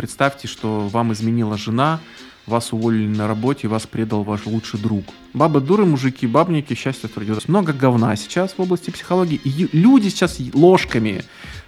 представьте, 0.00 0.48
что 0.48 0.88
вам 0.88 1.12
изменила 1.12 1.58
жена, 1.58 2.00
вас 2.46 2.72
уволили 2.72 3.06
на 3.06 3.28
работе, 3.28 3.68
вас 3.68 3.86
предал 3.86 4.22
ваш 4.22 4.46
лучший 4.46 4.80
друг. 4.80 5.04
Бабы 5.34 5.60
дуры, 5.60 5.84
мужики, 5.84 6.26
бабники, 6.26 6.72
счастье 6.72 7.06
трудилось. 7.10 7.48
Много 7.48 7.74
говна 7.74 8.16
сейчас 8.16 8.54
в 8.56 8.62
области 8.62 8.88
психологии. 8.88 9.38
И 9.44 9.68
люди 9.76 10.08
сейчас 10.08 10.38
ложками 10.54 11.22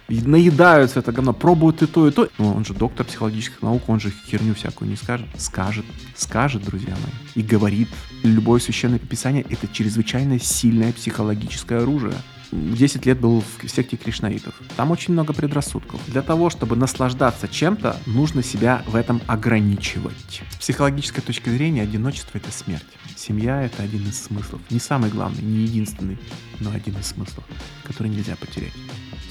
наедаются 0.07 0.97
это 0.97 1.11
говно, 1.11 1.33
пробуют 1.33 1.83
и 1.83 1.85
то, 1.85 2.07
и 2.07 2.11
то. 2.11 2.27
Ну, 2.39 2.55
он 2.55 2.65
же 2.65 2.73
доктор 2.73 3.05
психологических 3.05 3.61
наук, 3.61 3.83
он 3.87 3.99
же 3.99 4.11
херню 4.25 4.55
всякую 4.55 4.89
не 4.89 4.95
скажет. 4.95 5.27
Скажет, 5.37 5.85
скажет, 6.15 6.63
друзья 6.65 6.89
мои. 6.89 7.43
И 7.43 7.47
говорит, 7.47 7.89
любое 8.23 8.59
священное 8.59 8.97
писание— 8.97 9.45
это 9.49 9.67
чрезвычайно 9.71 10.39
сильное 10.39 10.91
психологическое 10.91 11.81
оружие. 11.83 12.15
10 12.53 13.05
лет 13.05 13.19
был 13.19 13.41
в 13.41 13.67
секте 13.67 13.97
кришнаитов. 13.97 14.53
Там 14.77 14.91
очень 14.91 15.13
много 15.13 15.33
предрассудков. 15.33 15.99
Для 16.07 16.21
того, 16.21 16.49
чтобы 16.49 16.75
наслаждаться 16.75 17.47
чем-то, 17.47 17.97
нужно 18.05 18.43
себя 18.43 18.83
в 18.87 18.95
этом 18.95 19.21
ограничивать. 19.27 20.43
С 20.51 20.57
психологической 20.57 21.23
точки 21.23 21.49
зрения 21.49 21.81
одиночество— 21.81 22.31
это 22.37 22.51
смерть. 22.51 22.83
Семья— 23.15 23.61
это 23.63 23.83
один 23.83 24.07
из 24.07 24.21
смыслов. 24.21 24.61
Не 24.69 24.79
самый 24.79 25.09
главный, 25.09 25.41
не 25.41 25.63
единственный, 25.63 26.17
но 26.59 26.71
один 26.71 26.95
из 26.99 27.07
смыслов, 27.07 27.43
который 27.83 28.09
нельзя 28.09 28.35
потерять. 28.35 28.73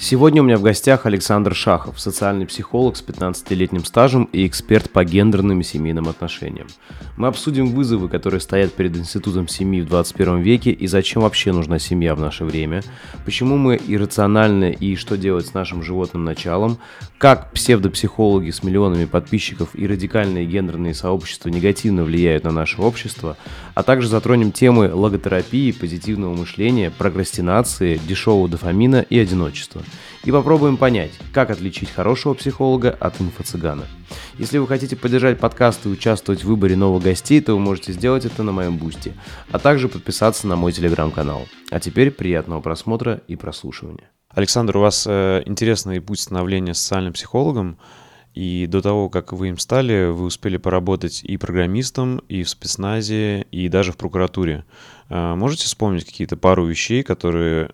Сегодня 0.03 0.41
у 0.41 0.45
меня 0.45 0.57
в 0.57 0.61
гостях 0.61 1.05
Александр 1.05 1.55
Шахов, 1.55 1.97
социальный 1.97 2.45
психолог 2.45 2.97
с 2.97 3.01
15-летним 3.01 3.85
стажем 3.85 4.25
и 4.33 4.45
эксперт 4.45 4.89
по 4.89 5.05
гендерным 5.05 5.61
и 5.61 5.63
семейным 5.63 6.09
отношениям. 6.09 6.67
Мы 7.15 7.27
обсудим 7.29 7.67
вызовы, 7.67 8.09
которые 8.09 8.41
стоят 8.41 8.73
перед 8.73 8.97
институтом 8.97 9.47
семьи 9.47 9.79
в 9.79 9.85
21 9.85 10.41
веке 10.41 10.71
и 10.71 10.87
зачем 10.87 11.21
вообще 11.21 11.53
нужна 11.53 11.79
семья 11.79 12.15
в 12.15 12.19
наше 12.19 12.43
время, 12.43 12.83
почему 13.25 13.57
мы 13.57 13.79
иррациональны 13.87 14.75
и 14.77 14.95
что 14.95 15.17
делать 15.17 15.47
с 15.47 15.53
нашим 15.53 15.83
животным 15.83 16.23
началом, 16.23 16.77
как 17.17 17.51
псевдопсихологи 17.51 18.51
с 18.51 18.63
миллионами 18.63 19.05
подписчиков 19.05 19.69
и 19.73 19.87
радикальные 19.87 20.45
гендерные 20.45 20.93
сообщества 20.93 21.49
негативно 21.49 22.03
влияют 22.03 22.43
на 22.43 22.51
наше 22.51 22.81
общество, 22.81 23.37
а 23.75 23.83
также 23.83 24.07
затронем 24.07 24.51
темы 24.51 24.93
логотерапии, 24.93 25.71
позитивного 25.71 26.35
мышления, 26.35 26.91
прокрастинации, 26.91 27.99
дешевого 28.07 28.49
дофамина 28.49 29.05
и 29.09 29.17
одиночества 29.17 29.83
и 30.23 30.31
попробуем 30.31 30.77
понять, 30.77 31.11
как 31.33 31.49
отличить 31.49 31.89
хорошего 31.89 32.33
психолога 32.33 32.91
от 32.91 33.19
инфо-цыгана. 33.19 33.85
Если 34.37 34.57
вы 34.57 34.67
хотите 34.67 34.95
поддержать 34.95 35.39
подкаст 35.39 35.85
и 35.85 35.89
участвовать 35.89 36.43
в 36.43 36.47
выборе 36.47 36.75
новых 36.75 37.03
гостей, 37.03 37.41
то 37.41 37.53
вы 37.53 37.59
можете 37.59 37.91
сделать 37.91 38.25
это 38.25 38.43
на 38.43 38.51
моем 38.51 38.77
бусте, 38.77 39.13
а 39.51 39.59
также 39.59 39.89
подписаться 39.89 40.47
на 40.47 40.55
мой 40.55 40.71
телеграм-канал. 40.71 41.45
А 41.71 41.79
теперь 41.79 42.11
приятного 42.11 42.61
просмотра 42.61 43.21
и 43.27 43.35
прослушивания. 43.35 44.09
Александр, 44.29 44.77
у 44.77 44.81
вас 44.81 45.05
э, 45.07 45.43
интересный 45.45 46.01
путь 46.01 46.19
становления 46.19 46.73
социальным 46.73 47.13
психологом. 47.13 47.77
И 48.33 48.65
до 48.65 48.81
того, 48.81 49.09
как 49.09 49.31
вы 49.31 49.49
им 49.49 49.59
стали, 49.59 50.07
вы 50.07 50.25
успели 50.25 50.57
поработать 50.57 51.23
и 51.23 51.37
программистом, 51.37 52.17
и 52.29 52.41
в 52.41 52.49
спецназе, 52.49 53.41
и 53.51 53.69
даже 53.69 53.91
в 53.91 53.97
прокуратуре. 53.97 54.65
Э, 55.09 55.35
можете 55.35 55.65
вспомнить 55.65 56.05
какие-то 56.05 56.35
пару 56.35 56.65
вещей, 56.65 57.03
которые 57.03 57.71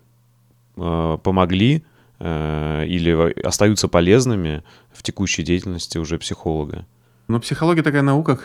э, 0.76 1.18
помогли 1.22 1.84
или 2.20 3.42
остаются 3.42 3.88
полезными 3.88 4.62
в 4.92 5.02
текущей 5.02 5.42
деятельности 5.42 5.96
уже 5.96 6.18
психолога? 6.18 6.86
Ну, 7.30 7.38
психология 7.38 7.84
такая 7.84 8.02
наука, 8.02 8.40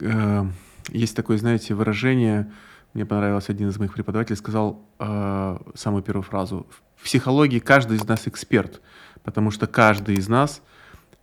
э, 0.00 0.44
есть 0.88 1.14
такое, 1.14 1.38
знаете, 1.38 1.74
выражение, 1.74 2.50
мне 2.92 3.06
понравилось, 3.06 3.48
один 3.48 3.68
из 3.68 3.78
моих 3.78 3.92
преподавателей 3.92 4.36
сказал 4.36 4.82
э, 4.98 5.58
самую 5.76 6.02
первую 6.02 6.24
фразу. 6.24 6.66
В 6.96 7.04
психологии 7.04 7.60
каждый 7.60 7.98
из 7.98 8.04
нас 8.04 8.26
эксперт, 8.26 8.80
потому 9.22 9.52
что 9.52 9.68
каждый 9.68 10.16
из 10.16 10.28
нас 10.28 10.60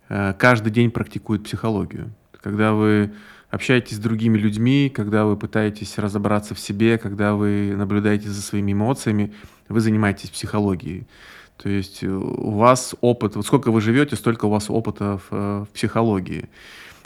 э, 0.08 0.32
каждый 0.38 0.72
день 0.72 0.90
практикует 0.90 1.44
психологию. 1.44 2.14
Когда 2.42 2.72
вы 2.72 3.12
общаетесь 3.50 3.96
с 3.96 4.00
другими 4.00 4.38
людьми, 4.38 4.88
когда 4.88 5.26
вы 5.26 5.36
пытаетесь 5.36 5.98
разобраться 5.98 6.54
в 6.54 6.58
себе, 6.58 6.96
когда 6.96 7.34
вы 7.34 7.74
наблюдаете 7.76 8.30
за 8.30 8.40
своими 8.40 8.72
эмоциями, 8.72 9.34
вы 9.68 9.80
занимаетесь 9.80 10.30
психологией. 10.30 11.06
То 11.56 11.68
есть 11.68 12.02
э, 12.02 12.08
у 12.08 12.50
вас 12.50 12.94
опыт, 13.00 13.36
вот 13.36 13.46
сколько 13.46 13.70
вы 13.70 13.80
живете, 13.80 14.16
столько 14.16 14.46
у 14.46 14.50
вас 14.50 14.70
опыта 14.70 15.18
в, 15.18 15.28
э, 15.30 15.64
в 15.64 15.68
психологии. 15.72 16.48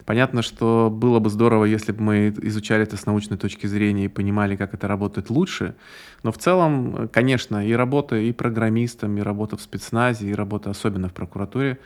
Понятно, 0.07 0.41
что 0.41 0.91
было 0.91 1.19
бы 1.19 1.29
здорово, 1.29 1.67
если 1.67 1.93
бы 1.93 2.03
мы 2.03 2.35
изучали 2.43 2.83
это 2.83 2.97
с 2.97 3.05
научной 3.05 3.37
точки 3.37 3.67
зрения 3.67 4.07
и 4.07 4.09
понимали, 4.09 4.57
как 4.57 4.73
это 4.73 4.89
работает 4.89 5.29
лучше. 5.29 5.75
Но 6.23 6.33
в 6.33 6.39
целом, 6.39 6.97
э, 6.97 7.09
конечно, 7.09 7.67
и 7.67 7.73
работа 7.73 8.17
и 8.17 8.33
программистом, 8.33 9.19
и 9.19 9.21
работа 9.21 9.57
в 9.57 9.61
спецназе, 9.61 10.31
и 10.31 10.35
работа 10.35 10.71
особенно 10.71 11.09
в 11.09 11.13
прокуратуре, 11.13 11.79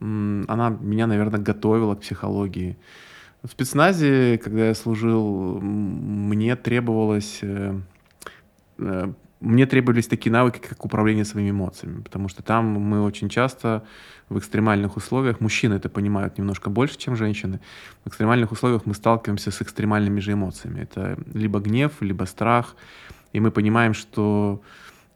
она 0.00 0.76
меня, 0.80 1.06
наверное, 1.06 1.38
готовила 1.38 1.94
к 1.94 2.00
психологии. 2.00 2.78
В 3.42 3.50
спецназе, 3.50 4.38
когда 4.38 4.68
я 4.68 4.74
служил, 4.74 5.60
мне 5.60 6.56
требовалось 6.56 7.42
мне 9.42 9.66
требовались 9.66 10.06
такие 10.06 10.30
навыки, 10.32 10.58
как 10.58 10.84
управление 10.84 11.24
своими 11.24 11.50
эмоциями, 11.50 12.00
потому 12.02 12.28
что 12.28 12.42
там 12.42 12.66
мы 12.66 13.02
очень 13.02 13.28
часто 13.28 13.82
в 14.28 14.38
экстремальных 14.38 14.96
условиях, 14.96 15.40
мужчины 15.40 15.74
это 15.74 15.88
понимают 15.88 16.38
немножко 16.38 16.70
больше, 16.70 16.96
чем 16.96 17.16
женщины, 17.16 17.60
в 18.04 18.08
экстремальных 18.08 18.52
условиях 18.52 18.86
мы 18.86 18.94
сталкиваемся 18.94 19.50
с 19.50 19.60
экстремальными 19.60 20.20
же 20.20 20.32
эмоциями. 20.32 20.80
Это 20.80 21.18
либо 21.34 21.60
гнев, 21.60 21.92
либо 22.00 22.24
страх, 22.24 22.76
и 23.32 23.40
мы 23.40 23.50
понимаем, 23.50 23.94
что 23.94 24.62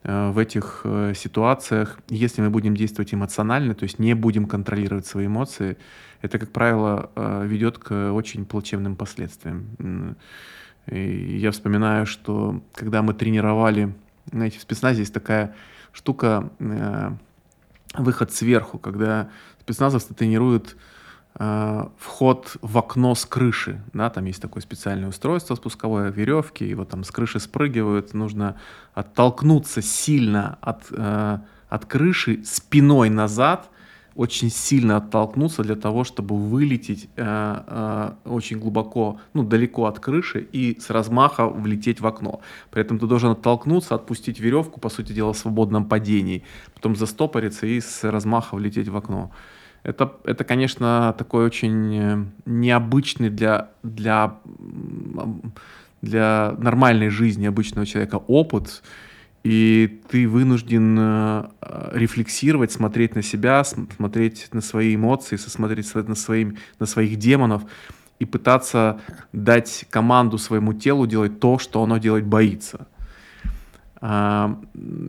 э, 0.03 0.29
в 0.31 0.37
этих 0.37 0.81
э, 0.83 1.13
ситуациях, 1.15 1.97
если 2.09 2.41
мы 2.41 2.49
будем 2.49 2.75
действовать 2.75 3.13
эмоционально, 3.13 3.73
то 3.75 3.83
есть 3.83 3.99
не 3.99 4.13
будем 4.13 4.45
контролировать 4.45 5.07
свои 5.07 5.27
эмоции, 5.27 5.77
это, 6.21 6.37
как 6.37 6.51
правило, 6.51 7.09
э, 7.15 7.45
ведет 7.47 7.77
к 7.77 8.11
очень 8.11 8.45
плачевным 8.45 8.95
последствиям. 8.95 10.15
И 10.87 11.37
я 11.37 11.51
вспоминаю, 11.51 12.05
что 12.05 12.61
когда 12.73 13.01
мы 13.01 13.13
тренировали 13.13 13.93
знаете, 14.31 14.59
в 14.59 14.61
спецназе 14.61 14.99
есть 15.01 15.13
такая 15.13 15.55
штука, 15.91 16.49
э, 16.59 17.11
выход 17.95 18.31
сверху, 18.31 18.77
когда 18.77 19.29
спецназовцы 19.61 20.13
тренируют 20.13 20.75
э, 21.39 21.87
вход 21.97 22.57
в 22.61 22.77
окно 22.77 23.15
с 23.15 23.25
крыши, 23.25 23.81
да, 23.93 24.09
там 24.09 24.25
есть 24.25 24.41
такое 24.41 24.61
специальное 24.61 25.09
устройство 25.09 25.55
спусковое, 25.55 26.11
веревки, 26.11 26.63
его 26.63 26.85
там 26.85 27.03
с 27.03 27.11
крыши 27.11 27.39
спрыгивают, 27.39 28.13
нужно 28.13 28.55
оттолкнуться 28.93 29.81
сильно 29.81 30.57
от, 30.61 30.85
э, 30.91 31.39
от 31.69 31.85
крыши 31.85 32.43
спиной 32.45 33.09
назад, 33.09 33.69
очень 34.17 34.49
сильно 34.49 34.97
оттолкнуться 34.97 35.63
для 35.63 35.75
того, 35.75 36.03
чтобы 36.03 36.35
вылететь 36.35 37.07
э, 37.15 37.63
э, 37.67 38.11
очень 38.25 38.59
глубоко, 38.59 39.19
ну, 39.33 39.43
далеко 39.43 39.85
от 39.85 39.99
крыши 39.99 40.47
и 40.55 40.79
с 40.79 40.89
размаха 40.89 41.47
влететь 41.47 42.01
в 42.01 42.07
окно. 42.07 42.41
При 42.71 42.81
этом 42.81 42.97
ты 42.97 43.05
должен 43.05 43.31
оттолкнуться, 43.31 43.93
отпустить 43.93 44.39
веревку, 44.39 44.79
по 44.79 44.89
сути 44.89 45.13
дела, 45.13 45.33
в 45.33 45.37
свободном 45.37 45.85
падении, 45.85 46.43
потом 46.73 46.95
застопориться 46.95 47.67
и 47.67 47.79
с 47.79 48.03
размаха 48.03 48.55
влететь 48.55 48.87
в 48.87 48.97
окно. 48.97 49.31
Это, 49.83 50.11
это 50.23 50.43
конечно, 50.43 51.13
такой 51.15 51.45
очень 51.45 51.95
э, 51.95 52.25
необычный 52.45 53.29
для, 53.29 53.69
для, 53.83 54.39
для 56.01 56.55
нормальной 56.57 57.09
жизни 57.09 57.45
обычного 57.45 57.85
человека 57.85 58.15
опыт, 58.15 58.81
и 59.47 60.01
ты 60.09 60.27
вынужден 60.27 60.97
э, 60.99 61.49
рефлексировать, 61.93 62.73
смотреть 62.73 63.15
на 63.15 63.21
себя, 63.21 63.63
смотреть 63.63 64.49
на 64.51 64.59
свои 64.59 64.93
эмоции, 64.93 65.37
смотреть 65.37 65.95
на, 65.95 66.15
своим, 66.15 66.57
на 66.79 66.85
своих 66.85 67.15
демонов 67.15 67.63
и 68.19 68.25
пытаться 68.25 68.99
дать 69.31 69.85
команду 69.89 70.37
своему 70.37 70.73
телу 70.73 71.07
делать 71.07 71.39
то, 71.39 71.59
что 71.59 71.81
оно 71.81 71.97
делать 71.97 72.25
боится. 72.25 72.87
А, 74.01 74.59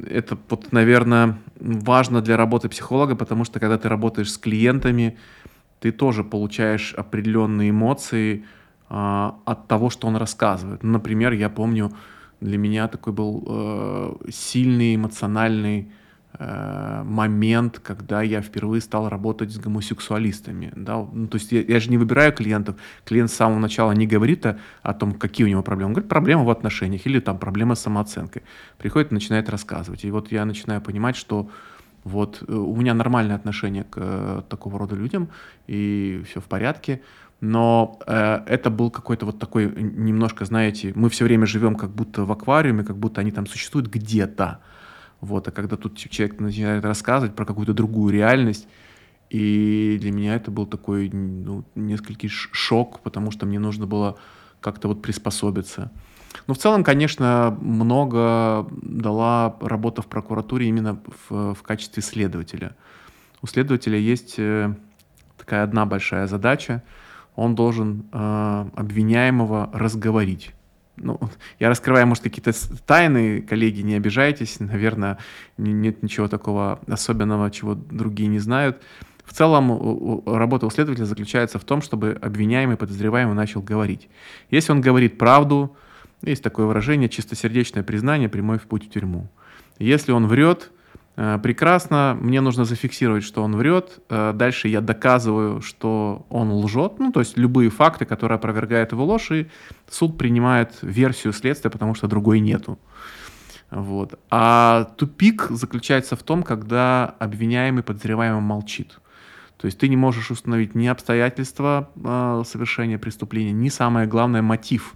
это, 0.08 0.38
вот, 0.48 0.70
наверное, 0.70 1.36
важно 1.58 2.22
для 2.22 2.36
работы 2.36 2.68
психолога, 2.68 3.16
потому 3.16 3.42
что 3.42 3.58
когда 3.58 3.76
ты 3.76 3.88
работаешь 3.88 4.30
с 4.30 4.38
клиентами, 4.38 5.18
ты 5.80 5.90
тоже 5.90 6.22
получаешь 6.22 6.94
определенные 6.94 7.70
эмоции 7.70 8.44
а, 8.88 9.34
от 9.46 9.66
того, 9.66 9.90
что 9.90 10.06
он 10.06 10.14
рассказывает. 10.14 10.84
Например, 10.84 11.32
я 11.32 11.50
помню, 11.50 11.90
для 12.40 12.58
меня 12.58 12.88
такой 12.88 13.12
был 13.12 13.44
э, 13.46 14.30
сильный 14.30 14.94
эмоциональный 14.94 15.90
э, 16.38 17.02
момент, 17.04 17.80
когда 17.80 18.22
я 18.22 18.40
впервые 18.40 18.80
стал 18.80 19.08
работать 19.08 19.50
с 19.50 19.58
гомосексуалистами. 19.58 20.72
Да? 20.76 21.06
Ну, 21.12 21.26
то 21.26 21.36
есть 21.36 21.52
я, 21.52 21.62
я 21.62 21.80
же 21.80 21.90
не 21.90 21.98
выбираю 21.98 22.32
клиентов. 22.32 22.76
Клиент 23.04 23.30
с 23.30 23.34
самого 23.34 23.58
начала 23.58 23.92
не 23.92 24.06
говорит 24.06 24.46
о, 24.46 24.58
о 24.82 24.94
том, 24.94 25.12
какие 25.12 25.46
у 25.46 25.50
него 25.50 25.62
проблемы. 25.62 25.88
Он 25.88 25.94
говорит, 25.94 26.08
проблема 26.08 26.44
в 26.44 26.50
отношениях 26.50 27.06
или 27.06 27.20
там 27.20 27.38
проблема 27.38 27.74
с 27.74 27.80
самооценкой. 27.80 28.42
Приходит 28.78 29.10
и 29.10 29.14
начинает 29.14 29.48
рассказывать. 29.48 30.04
И 30.04 30.10
вот 30.10 30.30
я 30.30 30.44
начинаю 30.44 30.80
понимать, 30.80 31.16
что 31.16 31.50
вот 32.04 32.42
э, 32.46 32.52
у 32.52 32.76
меня 32.76 32.94
нормальное 32.94 33.36
отношение 33.36 33.84
к 33.84 33.96
э, 33.96 34.42
такого 34.48 34.78
рода 34.78 34.94
людям, 34.94 35.28
и 35.66 36.22
все 36.26 36.40
в 36.40 36.44
порядке 36.44 37.02
но 37.40 37.98
э, 38.06 38.40
это 38.46 38.70
был 38.70 38.90
какой-то 38.90 39.26
вот 39.26 39.38
такой 39.38 39.66
немножко, 39.66 40.44
знаете, 40.44 40.92
мы 40.94 41.08
все 41.08 41.24
время 41.24 41.46
живем 41.46 41.76
как 41.76 41.90
будто 41.90 42.24
в 42.24 42.32
аквариуме, 42.32 42.84
как 42.84 42.96
будто 42.96 43.20
они 43.20 43.30
там 43.30 43.46
существуют 43.46 43.88
где-то. 43.88 44.58
Вот, 45.20 45.48
а 45.48 45.50
когда 45.50 45.76
тут 45.76 45.96
человек 45.96 46.40
начинает 46.40 46.84
рассказывать 46.84 47.34
про 47.34 47.44
какую-то 47.44 47.74
другую 47.74 48.12
реальность, 48.12 48.66
И 49.30 49.98
для 50.00 50.10
меня 50.10 50.36
это 50.36 50.50
был 50.50 50.66
такой 50.66 51.10
ну, 51.10 51.64
несколько 51.74 52.28
шок, 52.28 53.00
потому 53.00 53.30
что 53.30 53.46
мне 53.46 53.58
нужно 53.58 53.86
было 53.86 54.16
как-то 54.60 54.88
вот 54.88 55.02
приспособиться. 55.02 55.90
Но 56.46 56.54
в 56.54 56.58
целом, 56.58 56.82
конечно, 56.82 57.56
много 57.60 58.66
дала 58.70 59.56
работа 59.60 60.02
в 60.02 60.06
прокуратуре 60.06 60.68
именно 60.68 61.00
в, 61.28 61.54
в 61.54 61.62
качестве 61.62 62.02
следователя. 62.02 62.74
У 63.42 63.46
следователя 63.46 63.98
есть 63.98 64.34
э, 64.38 64.74
такая 65.36 65.62
одна 65.62 65.84
большая 65.86 66.26
задача. 66.26 66.82
Он 67.38 67.54
должен 67.54 68.04
э, 68.12 68.66
обвиняемого 68.74 69.70
разговорить. 69.72 70.50
Ну, 70.96 71.20
я 71.60 71.68
раскрываю, 71.68 72.04
может, 72.04 72.24
какие-то 72.24 72.52
тайны, 72.84 73.42
коллеги, 73.42 73.82
не 73.82 73.94
обижайтесь. 73.94 74.58
Наверное, 74.58 75.18
нет 75.56 76.02
ничего 76.02 76.26
такого 76.26 76.80
особенного, 76.88 77.48
чего 77.52 77.74
другие 77.76 78.28
не 78.28 78.40
знают. 78.40 78.82
В 79.24 79.32
целом, 79.32 80.20
работа 80.26 80.66
у 80.66 80.70
следователя 80.70 81.04
заключается 81.04 81.60
в 81.60 81.64
том, 81.64 81.80
чтобы 81.80 82.18
обвиняемый, 82.20 82.76
подозреваемый 82.76 83.36
начал 83.36 83.62
говорить. 83.62 84.08
Если 84.50 84.72
он 84.72 84.80
говорит 84.80 85.16
правду, 85.16 85.76
есть 86.22 86.42
такое 86.42 86.66
выражение 86.66 87.08
«чистосердечное 87.08 87.84
признание, 87.84 88.28
прямой 88.28 88.58
в 88.58 88.62
путь 88.62 88.86
в 88.86 88.90
тюрьму». 88.90 89.28
Если 89.78 90.10
он 90.10 90.26
врет, 90.26 90.72
прекрасно, 91.42 92.16
мне 92.20 92.40
нужно 92.40 92.64
зафиксировать, 92.64 93.24
что 93.24 93.42
он 93.42 93.56
врет, 93.56 93.98
э, 94.08 94.32
дальше 94.34 94.68
я 94.68 94.80
доказываю, 94.80 95.60
что 95.62 96.26
он 96.30 96.52
лжет, 96.52 97.00
ну, 97.00 97.10
то 97.10 97.18
есть 97.18 97.36
любые 97.36 97.70
факты, 97.70 98.04
которые 98.04 98.36
опровергают 98.36 98.92
его 98.92 99.04
ложь, 99.04 99.32
и 99.32 99.48
суд 99.90 100.16
принимает 100.16 100.78
версию 100.80 101.32
следствия, 101.32 101.70
потому 101.70 101.96
что 101.96 102.06
другой 102.06 102.38
нету. 102.38 102.78
Вот. 103.70 104.18
А 104.30 104.92
тупик 104.96 105.48
заключается 105.50 106.14
в 106.14 106.22
том, 106.22 106.44
когда 106.44 107.16
обвиняемый, 107.18 107.82
подозреваемый 107.82 108.40
молчит. 108.40 109.00
То 109.56 109.66
есть 109.66 109.76
ты 109.78 109.88
не 109.88 109.96
можешь 109.96 110.30
установить 110.30 110.76
ни 110.76 110.86
обстоятельства 110.86 111.90
э, 111.96 112.42
совершения 112.46 112.96
преступления, 112.96 113.52
ни 113.52 113.70
самое 113.70 114.06
главное 114.06 114.40
мотив. 114.40 114.94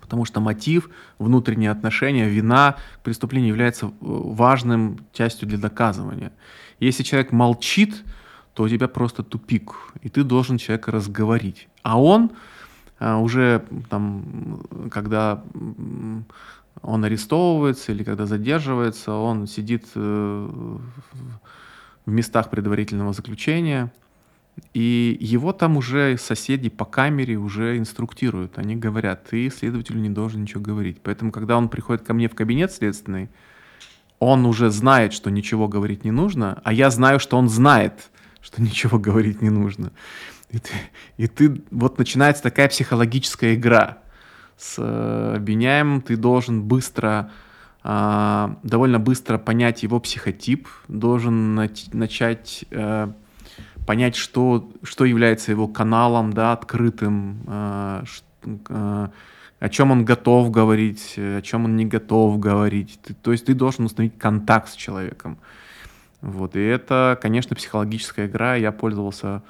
Потому 0.00 0.24
что 0.24 0.40
мотив, 0.40 0.90
внутренние 1.18 1.70
отношения, 1.70 2.28
вина 2.28 2.76
к 2.98 3.02
преступлению 3.02 3.48
является 3.50 3.86
э, 3.86 3.90
важным 4.00 4.98
частью 5.12 5.48
для 5.48 5.58
доказывания. 5.58 6.32
Если 6.80 7.02
человек 7.02 7.32
молчит, 7.32 8.04
то 8.54 8.62
у 8.64 8.68
тебя 8.68 8.88
просто 8.88 9.22
тупик, 9.22 9.74
и 10.02 10.08
ты 10.08 10.22
должен 10.22 10.58
человека 10.58 10.92
разговорить. 10.92 11.68
А 11.82 12.00
он 12.00 12.30
а, 12.98 13.18
уже 13.18 13.64
там, 13.90 14.62
когда 14.90 15.42
он 16.82 17.04
арестовывается 17.04 17.92
или 17.92 18.04
когда 18.04 18.26
задерживается, 18.26 19.12
он 19.12 19.46
сидит 19.46 19.86
э, 19.94 20.78
в 22.06 22.10
местах 22.10 22.50
предварительного 22.50 23.12
заключения. 23.12 23.92
И 24.72 25.16
его 25.20 25.52
там 25.52 25.76
уже 25.76 26.16
соседи 26.16 26.68
по 26.68 26.84
камере 26.84 27.36
уже 27.36 27.76
инструктируют. 27.76 28.58
Они 28.58 28.76
говорят, 28.76 29.24
ты 29.28 29.50
следователю 29.50 30.00
не 30.00 30.10
должен 30.10 30.42
ничего 30.42 30.60
говорить. 30.60 31.00
Поэтому, 31.02 31.32
когда 31.32 31.56
он 31.56 31.68
приходит 31.68 32.04
ко 32.04 32.14
мне 32.14 32.28
в 32.28 32.34
кабинет 32.34 32.72
следственный, 32.72 33.30
он 34.18 34.46
уже 34.46 34.70
знает, 34.70 35.12
что 35.12 35.30
ничего 35.30 35.68
говорить 35.68 36.04
не 36.04 36.10
нужно, 36.10 36.60
а 36.64 36.72
я 36.72 36.90
знаю, 36.90 37.18
что 37.20 37.36
он 37.36 37.48
знает, 37.48 38.10
что 38.40 38.62
ничего 38.62 38.98
говорить 38.98 39.42
не 39.42 39.50
нужно. 39.50 39.92
И 40.50 40.58
ты, 40.58 40.72
и 41.16 41.26
ты 41.26 41.62
вот 41.70 41.98
начинается 41.98 42.42
такая 42.42 42.68
психологическая 42.68 43.54
игра 43.54 43.98
с 44.56 44.76
э, 44.78 45.34
обвиняемым, 45.36 46.00
ты 46.00 46.16
должен 46.16 46.62
быстро 46.62 47.32
а, 47.86 48.56
довольно 48.62 48.98
быстро 48.98 49.36
понять 49.36 49.82
его 49.82 50.00
психотип, 50.00 50.68
должен 50.88 51.54
начать 51.92 52.64
э, 52.70 53.12
понять, 53.86 54.16
что, 54.16 54.70
что 54.82 55.04
является 55.04 55.50
его 55.50 55.68
каналом, 55.68 56.32
да, 56.32 56.52
открытым, 56.52 57.40
э, 57.46 58.04
э, 58.44 59.08
о 59.60 59.68
чем 59.68 59.90
он 59.90 60.04
готов 60.04 60.50
говорить, 60.50 61.14
о 61.16 61.40
чем 61.42 61.64
он 61.64 61.76
не 61.76 61.86
готов 61.86 62.38
говорить. 62.38 62.98
Ты, 63.02 63.14
то 63.14 63.32
есть 63.32 63.46
ты 63.46 63.54
должен 63.54 63.84
установить 63.84 64.18
контакт 64.18 64.68
с 64.68 64.74
человеком. 64.74 65.38
Вот. 66.20 66.56
И 66.56 66.60
это, 66.60 67.18
конечно, 67.20 67.54
психологическая 67.54 68.26
игра. 68.26 68.56
Я 68.56 68.72
пользовался 68.72 69.42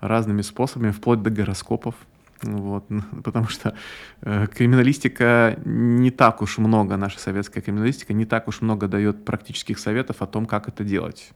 разными 0.00 0.42
способами, 0.42 0.90
вплоть 0.90 1.22
до 1.22 1.30
гороскопов. 1.30 1.94
Вот, 2.42 2.84
потому 3.24 3.48
что 3.48 3.74
э, 4.22 4.46
криминалистика 4.46 5.58
не 5.64 6.10
так 6.10 6.40
уж 6.40 6.58
много, 6.58 6.96
наша 6.96 7.18
советская 7.18 7.62
криминалистика 7.62 8.12
не 8.12 8.24
так 8.24 8.48
уж 8.48 8.60
много 8.62 8.88
дает 8.88 9.24
практических 9.24 9.78
советов 9.78 10.22
о 10.22 10.26
том, 10.26 10.46
как 10.46 10.68
это 10.68 10.84
делать. 10.84 11.32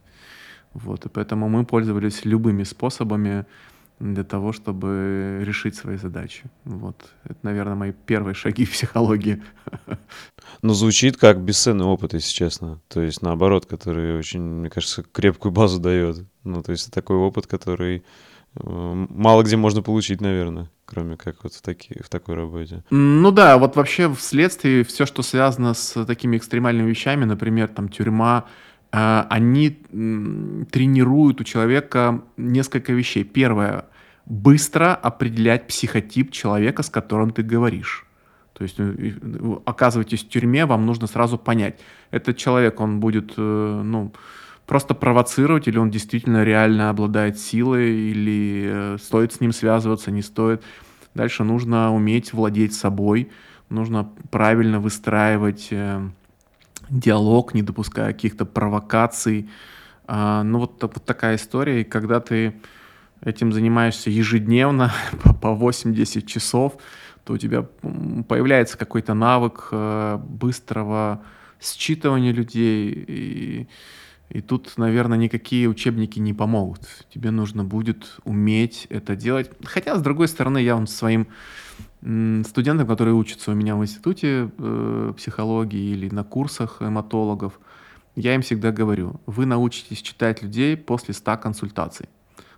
Вот, 0.75 1.05
и 1.05 1.09
поэтому 1.09 1.47
мы 1.47 1.65
пользовались 1.65 2.25
любыми 2.25 2.63
способами 2.63 3.45
для 3.99 4.25
того, 4.25 4.51
чтобы 4.51 5.41
решить 5.41 5.75
свои 5.75 5.95
задачи. 5.95 6.43
Вот. 6.65 6.97
Это, 7.23 7.39
наверное, 7.43 7.75
мои 7.75 7.93
первые 7.93 8.35
шаги 8.35 8.65
в 8.65 8.71
психологии. 8.71 9.41
Ну, 10.61 10.73
звучит 10.73 11.15
как 11.15 11.39
бесценный 11.39 11.85
опыт, 11.85 12.13
если 12.13 12.29
честно. 12.29 12.81
То 12.89 13.01
есть, 13.01 13.21
наоборот, 13.21 13.65
который 13.65 14.17
очень, 14.17 14.41
мне 14.41 14.69
кажется, 14.69 15.03
крепкую 15.03 15.53
базу 15.53 15.79
дает. 15.79 16.25
Ну, 16.43 16.61
то 16.61 16.73
есть, 16.73 16.91
такой 16.91 17.15
опыт, 17.15 17.47
который 17.47 18.03
э, 18.55 19.05
мало 19.09 19.43
где 19.43 19.55
можно 19.55 19.81
получить, 19.81 20.19
наверное 20.19 20.69
кроме 20.85 21.17
как 21.17 21.43
вот 21.43 21.53
в, 21.53 21.61
таки, 21.61 21.99
в 22.01 22.09
такой 22.09 22.35
работе. 22.35 22.83
Ну 22.91 23.31
да, 23.31 23.57
вот 23.57 23.75
вообще 23.75 24.13
вследствие 24.13 24.83
все, 24.83 25.07
что 25.07 25.23
связано 25.23 25.73
с 25.73 26.05
такими 26.05 26.37
экстремальными 26.37 26.89
вещами, 26.89 27.25
например, 27.25 27.69
там 27.69 27.89
тюрьма, 27.89 28.45
они 28.97 29.69
тренируют 29.69 31.41
у 31.41 31.43
человека 31.43 32.21
несколько 32.37 32.93
вещей. 32.93 33.23
Первое, 33.23 33.85
быстро 34.25 34.95
определять 34.95 35.67
психотип 35.67 36.31
человека, 36.31 36.83
с 36.83 36.89
которым 36.89 37.31
ты 37.31 37.43
говоришь. 37.43 38.05
То 38.53 38.63
есть 38.63 38.75
э, 38.79 39.11
оказываетесь 39.65 40.23
в 40.23 40.29
тюрьме, 40.29 40.65
вам 40.65 40.85
нужно 40.85 41.07
сразу 41.07 41.37
понять, 41.37 41.79
этот 42.11 42.37
человек, 42.37 42.79
он 42.79 42.99
будет, 43.01 43.33
э, 43.35 43.81
ну, 43.83 44.13
просто 44.65 44.93
провоцировать, 44.93 45.67
или 45.67 45.77
он 45.77 45.91
действительно 45.91 46.43
реально 46.43 46.89
обладает 46.89 47.37
силой, 47.37 47.91
или 47.91 48.65
э, 48.67 48.97
стоит 49.01 49.33
с 49.33 49.41
ним 49.41 49.51
связываться, 49.51 50.09
не 50.09 50.21
стоит. 50.21 50.63
Дальше 51.13 51.43
нужно 51.43 51.93
уметь 51.93 52.33
владеть 52.33 52.73
собой, 52.73 53.29
нужно 53.69 54.09
правильно 54.31 54.79
выстраивать 54.79 55.69
диалог, 56.89 57.53
не 57.53 57.61
допуская 57.61 58.13
каких-то 58.13 58.45
провокаций. 58.45 59.49
А, 60.07 60.43
ну 60.43 60.59
вот, 60.59 60.81
вот 60.81 61.05
такая 61.05 61.35
история, 61.35 61.81
и 61.81 61.83
когда 61.83 62.19
ты 62.19 62.55
этим 63.21 63.51
занимаешься 63.51 64.09
ежедневно 64.09 64.91
по 65.41 65.47
8-10 65.47 66.25
часов, 66.25 66.77
то 67.23 67.33
у 67.33 67.37
тебя 67.37 67.63
появляется 68.27 68.77
какой-то 68.77 69.13
навык 69.15 69.69
э, 69.71 70.19
быстрого 70.21 71.23
считывания 71.59 72.31
людей 72.31 72.91
и 73.07 73.67
и 74.29 74.41
тут, 74.41 74.73
наверное, 74.77 75.17
никакие 75.17 75.69
учебники 75.69 76.19
не 76.19 76.33
помогут. 76.33 76.81
Тебе 77.13 77.31
нужно 77.31 77.63
будет 77.63 78.17
уметь 78.23 78.87
это 78.89 79.15
делать. 79.15 79.51
Хотя, 79.63 79.95
с 79.95 80.01
другой 80.01 80.27
стороны, 80.27 80.57
я 80.57 80.75
вам 80.75 80.87
своим 80.87 81.27
студентам, 82.45 82.87
которые 82.87 83.15
учатся 83.15 83.51
у 83.51 83.55
меня 83.55 83.75
в 83.75 83.81
институте 83.81 84.49
э, 84.57 85.13
психологии 85.17 85.91
или 85.91 86.09
на 86.09 86.23
курсах 86.23 86.81
эматологов, 86.81 87.59
я 88.15 88.35
им 88.35 88.41
всегда 88.41 88.71
говорю, 88.71 89.19
вы 89.25 89.45
научитесь 89.45 90.01
читать 90.01 90.43
людей 90.43 90.77
после 90.77 91.13
100 91.13 91.37
консультаций. 91.37 92.07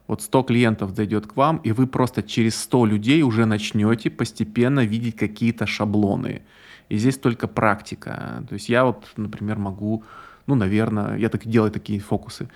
Вот 0.07 0.21
100 0.21 0.43
клиентов 0.43 0.95
зайдет 0.95 1.27
к 1.27 1.35
вам, 1.35 1.57
и 1.57 1.71
вы 1.71 1.87
просто 1.87 2.23
через 2.23 2.61
100 2.61 2.85
людей 2.85 3.23
уже 3.23 3.45
начнете 3.45 4.09
постепенно 4.09 4.85
видеть 4.85 5.15
какие-то 5.15 5.65
шаблоны. 5.65 6.41
И 6.89 6.97
здесь 6.97 7.17
только 7.17 7.47
практика. 7.47 8.43
То 8.47 8.53
есть 8.53 8.69
я 8.69 8.83
вот, 8.85 9.05
например, 9.17 9.57
могу 9.57 10.03
ну, 10.47 10.55
наверное, 10.55 11.17
я 11.17 11.29
так 11.29 11.45
делаю 11.45 11.71
такие 11.71 11.99
фокусы. 11.99 12.47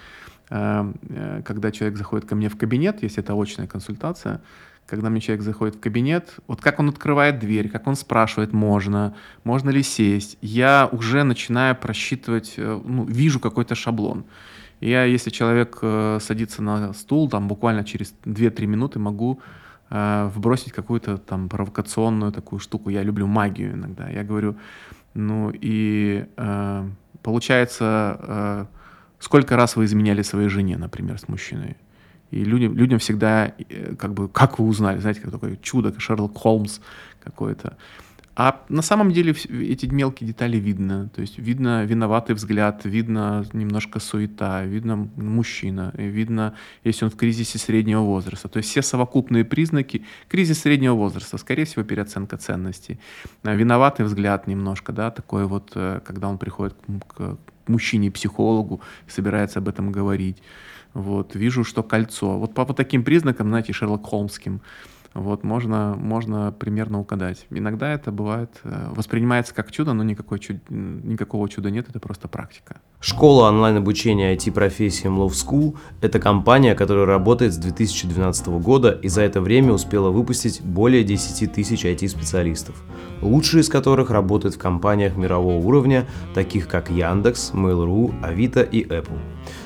Эм, 0.49 0.95
э, 1.09 1.41
когда 1.45 1.71
человек 1.71 1.97
заходит 1.97 2.25
ко 2.25 2.35
мне 2.35 2.49
в 2.49 2.57
кабинет, 2.57 3.03
если 3.03 3.21
это 3.21 3.33
очная 3.33 3.67
консультация, 3.67 4.41
когда 4.85 5.09
мне 5.09 5.21
человек 5.21 5.43
заходит 5.43 5.75
в 5.75 5.79
кабинет, 5.79 6.35
вот 6.47 6.61
как 6.61 6.79
он 6.79 6.89
открывает 6.89 7.39
дверь, 7.39 7.69
как 7.69 7.87
он 7.87 7.95
спрашивает, 7.95 8.53
можно, 8.53 9.15
можно 9.43 9.69
ли 9.69 9.83
сесть, 9.83 10.37
я 10.41 10.89
уже 10.91 11.23
начинаю 11.23 11.75
просчитывать, 11.75 12.55
э, 12.57 12.81
ну, 12.83 13.05
вижу 13.05 13.39
какой-то 13.39 13.75
шаблон. 13.75 14.25
Я, 14.79 15.03
если 15.05 15.29
человек 15.29 15.79
э, 15.81 16.19
садится 16.21 16.61
на 16.61 16.93
стул, 16.93 17.29
там 17.29 17.47
буквально 17.47 17.83
через 17.83 18.13
2-3 18.25 18.65
минуты 18.65 18.99
могу 18.99 19.41
вбросить 19.93 20.71
какую-то 20.71 21.17
там 21.17 21.49
провокационную 21.49 22.31
такую 22.31 22.59
штуку. 22.59 22.89
Я 22.89 23.03
люблю 23.03 23.27
магию 23.27 23.73
иногда. 23.73 24.09
Я 24.09 24.23
говорю, 24.23 24.55
ну 25.13 25.51
и 25.53 26.25
получается, 27.21 28.17
э, 28.19 28.65
сколько 29.19 29.55
раз 29.55 29.75
вы 29.75 29.85
изменяли 29.85 30.21
своей 30.21 30.49
жене, 30.49 30.77
например, 30.77 31.19
с 31.19 31.27
мужчиной? 31.27 31.77
И 32.31 32.43
людям, 32.43 32.75
людям 32.75 32.99
всегда, 32.99 33.53
э, 33.69 33.95
как 33.95 34.13
бы, 34.13 34.27
как 34.29 34.59
вы 34.59 34.65
узнали, 34.65 34.99
знаете, 34.99 35.21
как 35.21 35.31
такое 35.31 35.57
чудо, 35.61 35.91
как 35.91 36.01
Шерлок 36.01 36.37
Холмс 36.37 36.79
какой-то. 37.23 37.77
А 38.33 38.63
на 38.69 38.81
самом 38.81 39.11
деле 39.11 39.33
эти 39.33 39.85
мелкие 39.87 40.27
детали 40.27 40.57
видно. 40.57 41.09
То 41.09 41.21
есть 41.21 41.37
видно 41.37 41.83
виноватый 41.83 42.33
взгляд, 42.33 42.85
видно 42.85 43.45
немножко 43.51 43.99
суета, 43.99 44.63
видно 44.63 45.09
мужчина, 45.17 45.91
видно, 45.95 46.55
если 46.85 47.05
он 47.05 47.11
в 47.11 47.17
кризисе 47.17 47.59
среднего 47.59 48.01
возраста. 48.01 48.47
То 48.47 48.57
есть 48.57 48.69
все 48.69 48.81
совокупные 48.81 49.43
признаки 49.43 50.05
кризис 50.29 50.61
среднего 50.61 50.95
возраста, 50.95 51.37
скорее 51.37 51.65
всего, 51.65 51.83
переоценка 51.83 52.37
ценностей. 52.37 52.99
А 53.43 53.53
виноватый 53.53 54.05
взгляд 54.05 54.47
немножко, 54.47 54.93
да, 54.93 55.11
такой 55.11 55.45
вот, 55.45 55.73
э, 55.75 55.99
когда 56.05 56.29
он 56.29 56.37
приходит 56.37 56.75
к, 57.07 57.37
мужчине-психологу 57.67 58.81
собирается 59.07 59.59
об 59.59 59.67
этом 59.67 59.91
говорить. 59.91 60.37
Вот, 60.93 61.35
вижу, 61.35 61.63
что 61.63 61.83
кольцо. 61.83 62.37
Вот 62.37 62.53
по, 62.53 62.65
по 62.65 62.73
таким 62.73 63.03
признакам, 63.03 63.47
знаете, 63.47 63.73
Шерлок 63.73 64.05
Холмским, 64.05 64.61
вот, 65.13 65.43
можно, 65.43 65.95
можно 65.97 66.53
примерно 66.53 66.99
угадать. 66.99 67.45
Иногда 67.49 67.93
это 67.93 68.11
бывает, 68.11 68.49
э, 68.63 68.89
воспринимается 68.95 69.53
как 69.53 69.69
чудо, 69.69 69.91
но 69.91 70.03
никакой 70.03 70.39
чуд, 70.39 70.57
никакого 70.69 71.49
чуда 71.49 71.69
нет, 71.69 71.89
это 71.89 71.99
просто 71.99 72.29
практика. 72.29 72.79
Школа 73.01 73.49
онлайн-обучения 73.49 74.33
IT-профессиям 74.35 75.19
Love 75.19 75.31
School– 75.31 75.77
это 76.01 76.19
компания, 76.19 76.75
которая 76.75 77.05
работает 77.05 77.53
с 77.53 77.57
2012 77.57 78.47
года 78.47 78.91
и 78.91 79.09
за 79.09 79.23
это 79.23 79.41
время 79.41 79.73
успела 79.73 80.11
выпустить 80.11 80.61
более 80.61 81.03
10 81.03 81.51
тысяч 81.51 81.83
IT-специалистов, 81.83 82.81
лучшие 83.21 83.61
из 83.61 83.69
которых 83.69 84.11
работают 84.11 84.55
в 84.55 84.59
компаниях 84.59 85.17
мирового 85.17 85.57
уровня, 85.57 86.07
таких 86.33 86.69
как 86.69 86.89
Яндекс, 86.89 87.51
Mail.ru, 87.53 88.13
Авито 88.23 88.61
и 88.61 88.85
Apple. 88.85 89.19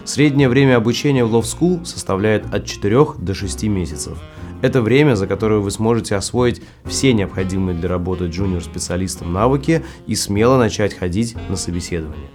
Среднее 0.05 0.49
время 0.49 0.75
обучения 0.75 1.25
в 1.25 1.35
Love 1.35 1.41
School 1.41 1.83
составляет 1.83 2.53
от 2.53 2.65
4 2.65 3.05
до 3.17 3.33
6 3.33 3.63
месяцев– 3.63 4.19
это 4.65 4.81
время, 4.81 5.15
за 5.15 5.27
которое 5.27 5.59
вы 5.59 5.69
сможете 5.69 6.15
освоить 6.15 6.61
все 6.85 7.13
необходимые 7.13 7.77
для 7.77 7.89
работы 7.89 8.25
джуниор-специалистом 8.25 9.31
навыки 9.31 9.83
и 10.07 10.15
смело 10.15 10.57
начать 10.57 10.95
ходить 10.95 11.35
на 11.49 11.55
собеседование. 11.55 12.29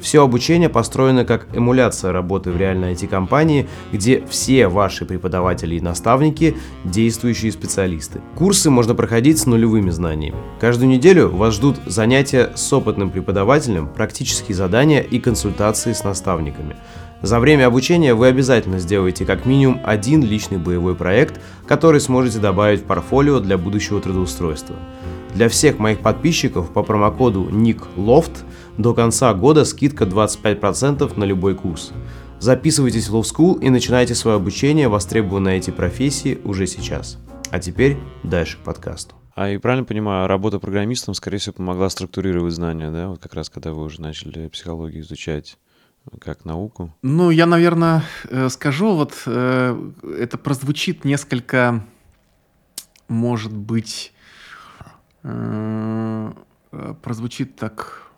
Все 0.00 0.22
обучение 0.22 0.68
построено 0.68 1.24
как 1.24 1.46
эмуляция 1.56 2.12
работы 2.12 2.50
в 2.50 2.56
реальной 2.56 2.92
IT-компании, 2.92 3.68
где 3.92 4.24
все 4.28 4.68
ваши 4.68 5.04
преподаватели 5.04 5.76
и 5.76 5.80
наставники– 5.80 6.56
действующие 6.84 7.50
специалисты. 7.52 8.20
Курсы 8.36 8.68
можно 8.68 8.94
проходить 8.94 9.38
с 9.38 9.46
нулевыми 9.46 9.90
знаниями. 9.90 10.36
Каждую 10.60 10.88
неделю 10.88 11.30
вас 11.30 11.54
ждут 11.54 11.78
занятия 11.86 12.52
с 12.54 12.72
опытным 12.72 13.10
преподавателем, 13.10 13.88
практические 13.88 14.56
задания 14.56 15.00
и 15.00 15.18
консультации 15.18 15.92
с 15.92 16.04
наставниками– 16.04 16.76
за 17.22 17.38
время 17.38 17.66
обучения 17.66 18.14
вы 18.14 18.26
обязательно 18.26 18.80
сделаете 18.80 19.24
как 19.24 19.46
минимум 19.46 19.80
один 19.84 20.24
личный 20.24 20.58
боевой 20.58 20.96
проект, 20.96 21.40
который 21.66 22.00
сможете 22.00 22.40
добавить 22.40 22.80
в 22.80 22.84
портфолио 22.84 23.38
для 23.38 23.56
будущего 23.56 24.00
трудоустройства. 24.00 24.74
Для 25.32 25.48
всех 25.48 25.78
моих 25.78 26.00
подписчиков 26.00 26.72
по 26.72 26.82
промокоду 26.82 27.48
NICLOFT 27.48 28.32
до 28.76 28.92
конца 28.92 29.32
года 29.34 29.64
скидка 29.64 30.04
25% 30.04 31.16
на 31.16 31.24
любой 31.24 31.54
курс. 31.54 31.92
Записывайтесь 32.40 33.08
в 33.08 33.14
Love 33.14 33.22
School 33.22 33.60
и 33.60 33.70
начинайте 33.70 34.16
свое 34.16 34.36
обучение, 34.36 34.88
востребованной 34.88 35.58
эти 35.58 35.70
профессии 35.70 36.40
уже 36.42 36.66
сейчас. 36.66 37.18
А 37.52 37.60
теперь 37.60 37.98
дальше 38.24 38.56
к 38.56 38.60
подкасту. 38.64 39.14
А 39.36 39.48
и 39.48 39.58
правильно 39.58 39.84
понимаю, 39.84 40.26
работа 40.26 40.58
программистом, 40.58 41.14
скорее 41.14 41.38
всего, 41.38 41.54
помогла 41.54 41.88
структурировать 41.88 42.52
знания, 42.52 42.90
да, 42.90 43.08
вот 43.08 43.20
как 43.20 43.32
раз 43.34 43.48
когда 43.48 43.72
вы 43.72 43.84
уже 43.84 44.00
начали 44.00 44.48
психологию 44.48 45.02
изучать 45.02 45.56
как 46.20 46.44
науку? 46.44 46.94
Ну, 47.02 47.30
я, 47.30 47.46
наверное, 47.46 48.02
э, 48.28 48.48
скажу, 48.48 48.94
вот 48.94 49.22
э, 49.26 49.90
это 50.18 50.38
прозвучит 50.38 51.04
несколько, 51.04 51.84
может 53.08 53.52
быть, 53.52 54.12
э, 55.22 56.32
прозвучит 57.02 57.56
так 57.56 58.12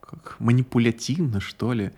как 0.00 0.36
манипулятивно, 0.38 1.40
что 1.40 1.72
ли. 1.72 1.92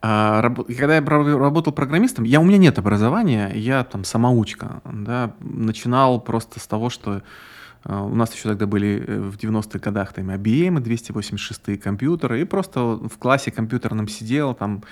А, 0.00 0.42
когда 0.50 0.96
я 0.96 1.00
работал 1.00 1.72
программистом, 1.72 2.24
я, 2.24 2.40
у 2.40 2.44
меня 2.44 2.58
нет 2.58 2.78
образования, 2.78 3.52
я 3.54 3.84
там 3.84 4.04
самоучка, 4.04 4.82
да, 4.84 5.34
начинал 5.40 6.20
просто 6.20 6.58
с 6.58 6.66
того, 6.66 6.90
что 6.90 7.22
у 7.84 8.14
нас 8.14 8.32
еще 8.32 8.48
тогда 8.48 8.66
были 8.66 9.04
э, 9.06 9.20
в 9.20 9.36
90-х 9.36 9.78
годах 9.78 10.12
там 10.12 10.30
IBM, 10.30 10.80
286 10.80 11.80
компьютеры, 11.80 12.40
и 12.40 12.44
просто 12.44 12.80
в 12.80 13.18
классе 13.18 13.50
компьютерном 13.50 14.08
сидел, 14.08 14.54
там 14.54 14.82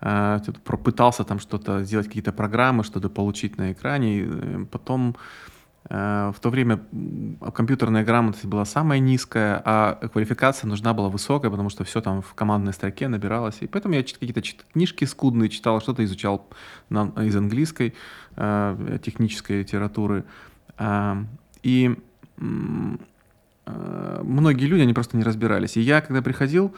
а, 0.00 0.40
пытался 0.64 1.22
там 1.24 1.38
что-то 1.38 1.84
сделать, 1.84 2.08
какие-то 2.08 2.32
программы, 2.32 2.82
что-то 2.82 3.08
получить 3.08 3.58
на 3.58 3.70
экране. 3.70 4.18
И 4.18 4.28
э, 4.28 4.66
потом 4.68 5.14
э, 5.88 6.32
в 6.34 6.40
то 6.40 6.50
время 6.50 6.80
компьютерная 7.54 8.04
грамотность 8.04 8.46
была 8.46 8.64
самая 8.64 8.98
низкая, 8.98 9.62
а 9.64 10.08
квалификация 10.12 10.66
нужна 10.66 10.94
была 10.94 11.08
высокая, 11.08 11.48
потому 11.48 11.70
что 11.70 11.84
все 11.84 12.00
там 12.00 12.22
в 12.22 12.34
командной 12.34 12.72
строке 12.72 13.06
набиралось. 13.06 13.58
И 13.60 13.68
поэтому 13.68 13.94
я 13.94 14.02
какие-то 14.02 14.42
книжки 14.72 15.04
скудные 15.04 15.48
читал, 15.48 15.80
что-то 15.80 16.04
изучал 16.04 16.48
из 16.90 17.36
английской 17.36 17.94
технической 18.34 19.60
литературы. 19.60 20.24
И 21.62 21.96
многие 23.64 24.66
люди, 24.66 24.82
они 24.82 24.94
просто 24.94 25.16
не 25.16 25.24
разбирались. 25.24 25.76
И 25.76 25.80
я, 25.80 26.00
когда 26.00 26.22
приходил, 26.22 26.74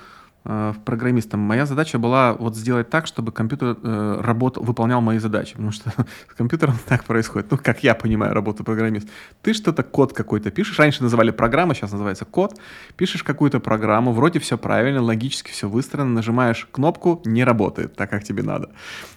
Э, 0.46 0.74
программистом, 0.84 1.40
моя 1.40 1.64
задача 1.64 1.98
была 1.98 2.34
вот 2.34 2.54
сделать 2.54 2.90
так, 2.90 3.06
чтобы 3.06 3.32
компьютер 3.32 3.78
э, 3.82 4.20
работал, 4.20 4.62
выполнял 4.62 5.00
мои 5.00 5.18
задачи, 5.18 5.52
потому 5.52 5.72
что 5.72 5.90
с 6.30 6.34
компьютером 6.36 6.74
так 6.86 7.04
происходит, 7.04 7.50
ну, 7.50 7.56
как 7.56 7.82
я 7.82 7.94
понимаю 7.94 8.34
работу 8.34 8.62
программиста. 8.62 9.08
Ты 9.40 9.54
что-то, 9.54 9.82
код 9.82 10.12
какой-то 10.12 10.50
пишешь, 10.50 10.78
раньше 10.78 11.02
называли 11.02 11.30
программа, 11.30 11.74
сейчас 11.74 11.92
называется 11.92 12.26
код, 12.26 12.60
пишешь 12.96 13.22
какую-то 13.22 13.58
программу, 13.58 14.12
вроде 14.12 14.38
все 14.38 14.58
правильно, 14.58 15.00
логически 15.00 15.50
все 15.50 15.66
выстроено, 15.66 16.10
нажимаешь 16.10 16.68
кнопку, 16.70 17.22
не 17.24 17.42
работает 17.42 17.96
так, 17.96 18.10
как 18.10 18.22
тебе 18.22 18.42
надо. 18.42 18.68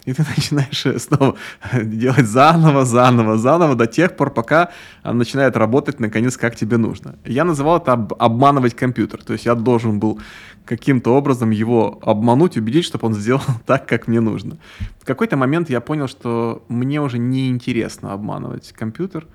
И 0.06 0.14
ты 0.14 0.26
начинаешь 0.38 1.02
снова 1.02 1.36
делать 1.74 2.26
заново, 2.26 2.86
заново, 2.86 3.38
заново 3.38 3.76
до 3.76 3.86
тех 3.86 4.16
пор, 4.16 4.30
пока 4.34 4.70
она 5.04 5.16
начинает 5.16 5.58
работать, 5.58 6.00
наконец, 6.00 6.38
как 6.38 6.56
тебе 6.56 6.78
нужно. 6.78 7.16
Я 7.26 7.44
называл 7.44 7.80
это 7.80 7.92
обманывать 8.18 8.76
компьютер, 8.76 9.22
то 9.26 9.34
есть 9.34 9.46
я 9.46 9.56
должен 9.56 10.00
был 10.00 10.22
каким-то 10.68 11.17
образом 11.18 11.50
его 11.50 12.00
обмануть, 12.02 12.58
убедить, 12.58 12.86
чтобы 12.86 13.08
он 13.08 13.14
сделал 13.14 13.42
так, 13.66 13.88
как 13.88 14.08
мне 14.08 14.22
нужно. 14.22 14.58
В 15.00 15.06
какой-то 15.06 15.36
момент 15.38 15.70
я 15.70 15.82
понял, 15.82 16.08
что 16.08 16.64
мне 16.70 17.02
уже 17.02 17.18
не 17.18 17.50
интересно 17.50 18.14
обманывать 18.14 18.72
компьютер, 18.72 19.28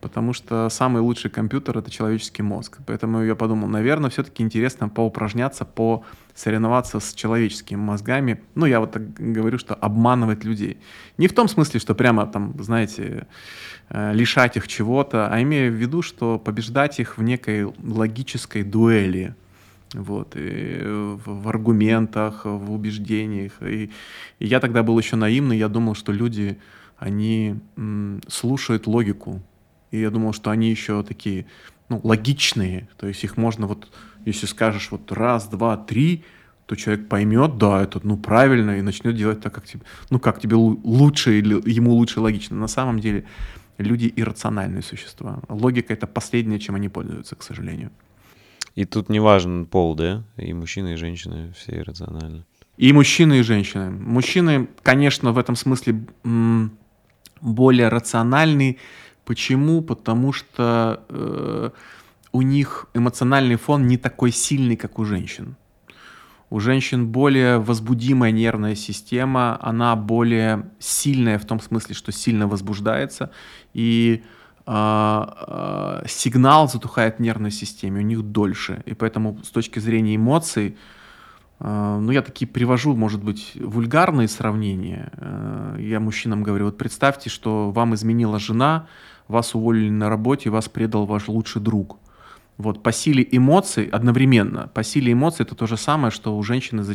потому 0.00 0.32
что 0.32 0.68
самый 0.70 1.02
лучший 1.02 1.30
компьютер— 1.30 1.78
это 1.78 1.90
человеческий 1.90 2.42
мозг. 2.42 2.78
Поэтому 2.86 3.22
я 3.22 3.34
подумал, 3.34 3.68
наверное, 3.68 4.10
все-таки 4.10 4.42
интересно 4.42 4.88
поупражняться, 4.88 5.64
по 5.64 6.04
соревноваться 6.34 7.00
с 7.00 7.12
человеческими 7.14 7.78
мозгами. 7.78 8.40
Ну, 8.54 8.66
я 8.66 8.80
вот 8.80 8.92
так 8.92 9.12
говорю, 9.14 9.58
что 9.58 9.74
обманывать 9.74 10.44
людей. 10.44 10.78
Не 11.18 11.28
в 11.28 11.34
том 11.34 11.48
смысле, 11.48 11.80
что 11.80 11.94
прямо 11.94 12.26
там, 12.26 12.54
знаете, 12.62 13.26
э, 13.90 14.12
лишать 14.14 14.56
их 14.56 14.68
чего-то, 14.68 15.28
а 15.28 15.42
имея 15.42 15.70
в 15.70 15.74
виду, 15.74 16.02
что 16.02 16.38
побеждать 16.38 16.98
их 17.00 17.18
в 17.18 17.22
некой 17.22 17.64
логической 17.82 18.62
дуэли— 18.62 19.34
вот, 19.94 20.36
и 20.36 20.80
в, 20.82 21.42
в 21.42 21.48
аргументах, 21.48 22.44
в 22.44 22.72
убеждениях. 22.72 23.52
И, 23.62 23.90
и 24.38 24.46
я 24.46 24.60
тогда 24.60 24.82
был 24.82 24.98
еще 24.98 25.16
наивный, 25.16 25.58
я 25.58 25.68
думал, 25.68 25.94
что 25.94 26.12
люди, 26.12 26.58
они 26.98 27.56
м, 27.76 28.20
слушают 28.28 28.86
логику. 28.86 29.42
И 29.90 30.00
я 30.00 30.10
думал, 30.10 30.32
что 30.32 30.50
они 30.50 30.70
еще 30.70 31.02
такие, 31.02 31.46
ну, 31.88 32.00
логичные. 32.04 32.88
То 32.96 33.08
есть 33.08 33.24
их 33.24 33.36
можно 33.36 33.66
вот, 33.66 33.88
если 34.24 34.46
скажешь 34.46 34.90
вот 34.90 35.10
раз, 35.10 35.48
два, 35.48 35.76
три, 35.76 36.24
то 36.66 36.76
человек 36.76 37.08
поймет, 37.08 37.58
да, 37.58 37.82
это, 37.82 38.00
ну, 38.04 38.16
правильно, 38.16 38.78
и 38.78 38.82
начнет 38.82 39.16
делать 39.16 39.40
так, 39.40 39.52
как 39.52 39.66
тебе, 39.66 39.82
ну, 40.10 40.20
как 40.20 40.40
тебе 40.40 40.54
лучше 40.54 41.40
или 41.40 41.60
ему 41.68 41.94
лучше 41.94 42.20
логично. 42.20 42.56
На 42.56 42.68
самом 42.68 43.00
деле 43.00 43.24
люди 43.76 44.12
иррациональные 44.14 44.82
существа. 44.82 45.40
Логика— 45.48 45.92
это 45.94 46.06
последнее, 46.06 46.60
чем 46.60 46.76
они 46.76 46.88
пользуются, 46.88 47.34
к 47.34 47.42
сожалению. 47.42 47.90
И 48.74 48.84
тут 48.84 49.08
не 49.08 49.20
важен 49.20 49.66
пол, 49.66 49.94
да? 49.94 50.22
И 50.36 50.52
мужчины, 50.52 50.94
и 50.94 50.96
женщины 50.96 51.52
все 51.56 51.78
иррациональны. 51.78 52.44
И 52.76 52.92
мужчины, 52.92 53.40
и 53.40 53.42
женщины. 53.42 53.90
Мужчины, 53.90 54.68
конечно, 54.82 55.32
в 55.32 55.38
этом 55.38 55.56
смысле 55.56 56.00
более 57.40 57.88
рациональны. 57.88 58.78
Почему? 59.24 59.82
Потому 59.82 60.32
что 60.32 61.04
э, 61.08 61.70
у 62.32 62.42
них 62.42 62.86
эмоциональный 62.94 63.56
фон 63.56 63.86
не 63.86 63.96
такой 63.98 64.32
сильный, 64.32 64.76
как 64.76 64.98
у 64.98 65.04
женщин. 65.04 65.56
У 66.48 66.58
женщин 66.58 67.06
более 67.06 67.58
возбудимая 67.58 68.32
нервная 68.32 68.74
система, 68.74 69.58
она 69.62 69.94
более 69.94 70.70
сильная 70.80 71.38
в 71.38 71.44
том 71.44 71.60
смысле, 71.60 71.94
что 71.94 72.12
сильно 72.12 72.48
возбуждается. 72.48 73.30
И 73.72 74.24
а, 74.24 74.39
сигнал 76.06 76.68
затухает 76.68 77.16
в 77.16 77.20
нервной 77.20 77.50
системе, 77.50 78.00
у 78.00 78.04
них 78.04 78.22
дольше. 78.22 78.82
И 78.86 78.94
поэтому 78.94 79.38
с 79.42 79.50
точки 79.50 79.80
зрения 79.80 80.14
эмоций, 80.14 80.76
а, 81.58 81.98
ну, 81.98 82.12
я 82.12 82.22
такие 82.22 82.46
привожу, 82.46 82.94
может 82.94 83.22
быть, 83.22 83.52
вульгарные 83.56 84.28
сравнения. 84.28 85.12
Я 85.78 85.98
мужчинам 86.00 86.42
говорю, 86.42 86.66
вот 86.66 86.78
представьте, 86.78 87.30
что 87.30 87.70
вам 87.70 87.94
изменила 87.94 88.38
жена, 88.38 88.86
вас 89.28 89.54
уволили 89.54 89.90
на 89.90 90.08
работе, 90.08 90.50
вас 90.50 90.68
предал 90.68 91.04
ваш 91.06 91.28
лучший 91.28 91.60
друг. 91.60 91.98
Вот, 92.56 92.82
по 92.82 92.92
силе 92.92 93.26
эмоций 93.30 93.86
одновременно. 93.86 94.70
По 94.74 94.82
силе 94.82 95.12
эмоций 95.12 95.46
это 95.46 95.54
то 95.54 95.66
же 95.66 95.76
самое, 95.76 96.10
что 96.10 96.36
у 96.36 96.42
женщины 96.42 96.82
за... 96.82 96.94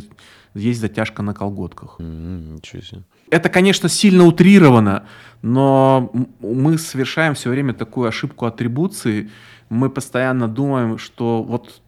есть 0.54 0.80
затяжка 0.80 1.22
на 1.22 1.34
колготках. 1.34 1.96
М, 1.98 2.54
Ничего 2.54 2.82
себе. 2.82 3.02
Это, 3.30 3.48
конечно, 3.48 3.88
сильно 3.88 4.24
утрировано, 4.24 5.04
но 5.42 6.12
мы 6.40 6.78
совершаем 6.78 7.34
все 7.34 7.50
время 7.50 7.74
такую 7.74 8.08
ошибку 8.08 8.46
атрибуции. 8.46 9.30
Мы 9.68 9.90
постоянно 9.90 10.48
думаем, 10.48 10.98
что 10.98 11.42
вот 11.42 11.80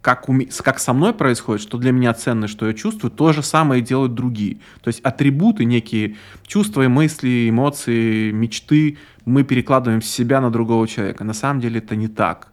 как, 0.00 0.28
у 0.28 0.38
как 0.62 0.78
со 0.78 0.92
мной 0.92 1.12
происходит, 1.12 1.62
что 1.62 1.78
для 1.78 1.92
меня 1.92 2.14
ценно, 2.14 2.48
что 2.48 2.66
я 2.66 2.74
чувствую, 2.74 3.10
то 3.10 3.32
же 3.32 3.42
самое 3.42 3.82
делают 3.82 4.14
другие. 4.14 4.58
То 4.82 4.88
есть 4.88 5.00
атрибуты, 5.00 5.64
некие 5.64 6.16
чувства, 6.46 6.88
мысли, 6.88 7.50
эмоции, 7.50 8.30
мечты 8.30 8.98
мы 9.24 9.44
перекладываем 9.44 10.02
с 10.02 10.06
себя 10.06 10.40
на 10.40 10.50
другого 10.50 10.88
человека. 10.88 11.24
На 11.24 11.34
самом 11.34 11.60
деле 11.60 11.78
это 11.78 11.96
не 11.96 12.08
так. 12.08 12.48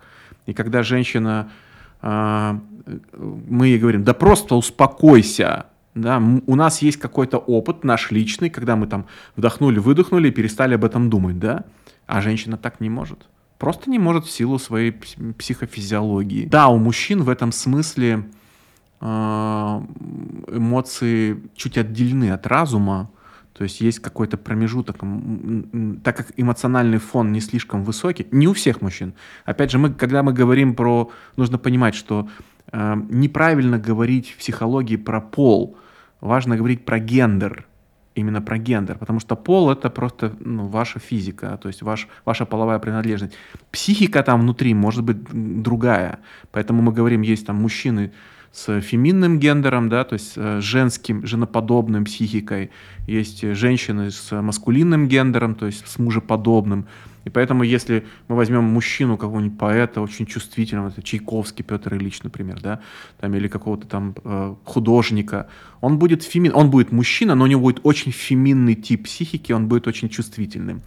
И 0.45 0.53
когда 0.53 0.83
женщина, 0.83 1.49
э, 2.01 2.59
мы 3.47 3.67
ей 3.67 3.79
говорим, 3.79 4.03
да 4.03 4.13
просто 4.13 4.55
успокойся, 4.55 5.67
да, 6.01 6.21
у 6.45 6.55
нас 6.55 6.81
есть 6.81 6.97
какой-то 6.97 7.37
опыт 7.37 7.83
наш 7.83 8.11
личный, 8.11 8.49
когда 8.49 8.75
мы 8.75 8.87
там 8.87 9.05
вдохнули, 9.35 9.79
выдохнули 9.79 10.29
и 10.29 10.31
перестали 10.31 10.75
об 10.75 10.85
этом 10.85 11.09
думать, 11.09 11.39
да, 11.39 11.65
а 12.05 12.21
женщина 12.21 12.57
так 12.57 12.79
не 12.79 12.89
может. 12.89 13.27
Просто 13.57 13.89
не 13.89 13.99
может 13.99 14.25
в 14.25 14.31
силу 14.31 14.59
своей 14.59 14.91
пс- 14.91 15.33
психофизиологии. 15.33 16.45
Да, 16.45 16.67
у 16.67 16.77
мужчин 16.77 17.23
в 17.23 17.29
этом 17.29 17.51
смысле 17.51 18.25
а, 18.99 19.83
эмоции 20.47 21.41
чуть 21.55 21.77
отделены 21.77 22.31
от 22.31 22.45
разума, 22.47 23.09
то 23.53 23.63
есть 23.63 23.81
есть 23.81 23.99
какой-то 23.99 24.37
промежуток, 24.37 24.97
так 26.03 26.15
как 26.15 26.27
эмоциональный 26.37 26.99
фон 26.99 27.31
не 27.31 27.41
слишком 27.41 27.83
высокий, 27.83 28.27
не 28.29 28.47
у 28.47 28.53
всех 28.53 28.81
мужчин. 28.81 29.13
Опять 29.45 29.71
же, 29.71 29.79
мы, 29.79 29.91
когда 29.91 30.21
мы 30.21 30.31
говорим 30.31 30.75
про, 30.75 31.09
нужно 31.35 31.57
понимать, 31.57 31.95
что 31.95 32.29
э, 32.71 32.95
неправильно 33.09 33.79
говорить 33.79 34.29
в 34.29 34.37
психологии 34.37 34.95
про 34.95 35.21
пол, 35.21 35.75
важно 36.21 36.57
говорить 36.57 36.85
про 36.85 36.99
гендер, 36.99 37.65
именно 38.15 38.41
про 38.41 38.57
гендер, 38.57 38.97
потому 38.97 39.19
что 39.19 39.35
пол 39.35 39.71
это 39.71 39.89
просто 39.89 40.33
ну, 40.39 40.67
ваша 40.67 40.99
физика, 40.99 41.57
то 41.61 41.69
есть 41.69 41.81
ваш, 41.81 42.07
ваша 42.25 42.45
половая 42.45 42.79
принадлежность. 42.79 43.33
Психика 43.71 44.23
там 44.23 44.41
внутри 44.41 44.73
может 44.73 45.03
быть 45.03 45.17
другая, 45.63 46.19
поэтому 46.51 46.81
мы 46.81 46.91
говорим, 46.91 47.21
есть 47.21 47.45
там 47.45 47.57
мужчины 47.57 48.11
с 48.51 48.81
феминным 48.81 49.39
гендером, 49.39 49.89
да, 49.89 50.03
то 50.03 50.13
есть 50.13 50.33
э, 50.35 50.61
женским, 50.61 51.25
женоподобным 51.25 52.05
психикой, 52.05 52.71
есть 53.05 53.41
женщины 53.41 54.09
с 54.09 54.41
маскулинным 54.41 55.07
гендером, 55.07 55.53
то 55.53 55.67
есть 55.67 55.87
с 55.87 55.99
мужеподобным. 55.99 56.87
И 57.27 57.29
поэтому, 57.29 57.63
если 57.63 58.05
мы 58.29 58.37
возьмем 58.37 58.63
мужчину, 58.63 59.17
какого-нибудь 59.17 59.59
поэта, 59.59 59.99
очень 60.01 60.25
чувствительного, 60.25 60.87
это 60.87 61.03
Чайковский 61.03 61.65
Петр 61.65 61.93
Ильич, 61.95 62.23
например, 62.23 62.61
да, 62.61 62.79
там, 63.19 63.35
или 63.35 63.49
какого-то 63.49 63.85
там 63.85 64.15
э, 64.23 64.55
художника, 64.63 65.49
он 65.81 65.99
будет 65.99 66.23
фемин, 66.23 66.53
он 66.55 66.69
будет 66.69 66.93
мужчина, 66.93 67.35
но 67.35 67.43
у 67.43 67.47
него 67.47 67.61
будет 67.61 67.81
очень 67.83 68.13
феминный 68.13 68.75
тип 68.75 69.03
психики, 69.03 69.51
он 69.51 69.67
будет 69.67 69.87
очень 69.87 70.07
чувствительным. 70.07 70.81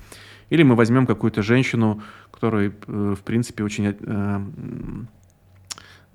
Или 0.49 0.63
мы 0.63 0.77
возьмем 0.77 1.07
какую-то 1.07 1.43
женщину, 1.43 2.01
которая, 2.31 2.73
э, 2.87 3.15
в 3.19 3.23
принципе, 3.23 3.63
очень 3.63 3.95
э, 4.01 4.41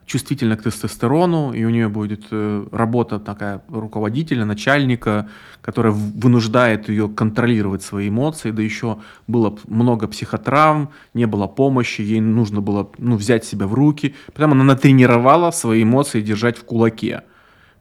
чувствительна 0.05 0.55
к 0.55 0.63
тестостерону, 0.63 1.53
и 1.53 1.63
у 1.65 1.69
нее 1.69 1.89
будет 1.89 2.25
э, 2.31 2.67
работа 2.71 3.19
такая 3.19 3.61
руководителя, 3.69 4.45
начальника, 4.45 5.29
которая 5.61 5.93
вынуждает 5.93 6.89
ее 6.89 7.09
контролировать 7.09 7.81
свои 7.81 8.09
эмоции, 8.09 8.51
да 8.51 8.61
еще 8.61 8.99
было 9.27 9.57
много 9.67 10.07
психотравм, 10.07 10.89
не 11.13 11.25
было 11.25 11.47
помощи, 11.47 12.01
ей 12.01 12.21
нужно 12.21 12.61
было 12.61 12.89
ну, 12.97 13.15
взять 13.15 13.45
себя 13.45 13.65
в 13.67 13.73
руки, 13.73 14.15
потому 14.33 14.53
она 14.53 14.63
натренировала 14.63 15.51
свои 15.51 15.83
эмоции 15.83 16.21
держать 16.21 16.57
в 16.57 16.65
кулаке. 16.65 17.23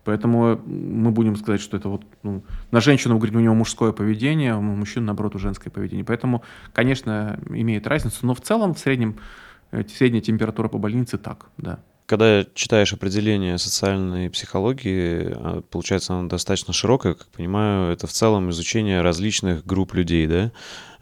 Поэтому 0.04 0.61
мы 0.66 1.11
будем 1.11 1.35
сказать, 1.37 1.62
что 1.62 1.76
это 1.76 1.88
вот 1.88 2.04
ну, 2.23 2.43
на 2.71 2.81
женщину, 2.81 3.16
говорит, 3.16 3.35
у 3.37 3.40
него 3.40 3.54
мужское 3.54 3.93
поведение, 3.93 4.52
а 4.52 4.59
у 4.59 4.61
мужчин, 4.61 5.04
наоборот, 5.07 5.35
у 5.35 5.38
женское 5.38 5.71
поведение. 5.71 6.04
Поэтому, 6.04 6.43
конечно, 6.75 7.40
имеет 7.49 7.87
разницу, 7.87 8.26
но 8.26 8.35
в 8.35 8.40
целом 8.43 8.75
в 8.75 8.78
среднем 8.78 9.16
э, 9.73 9.83
средняя 9.88 10.23
температура 10.23 10.69
по 10.69 10.76
больнице 10.78 11.16
так, 11.16 11.46
да. 11.57 11.81
Когда 12.07 12.45
читаешь 12.55 12.93
определение 12.93 13.57
социальной 13.57 14.29
психологии, 14.29 15.33
а, 15.35 15.62
получается, 15.62 16.14
оно 16.14 16.29
достаточно 16.29 16.73
широкое, 16.75 17.14
как 17.14 17.29
понимаю, 17.29 17.93
это 17.93 18.07
в 18.07 18.12
целом 18.12 18.51
изучение 18.51 19.01
различных 19.01 19.64
групп 19.64 19.95
людей, 19.95 20.27
да? 20.27 20.53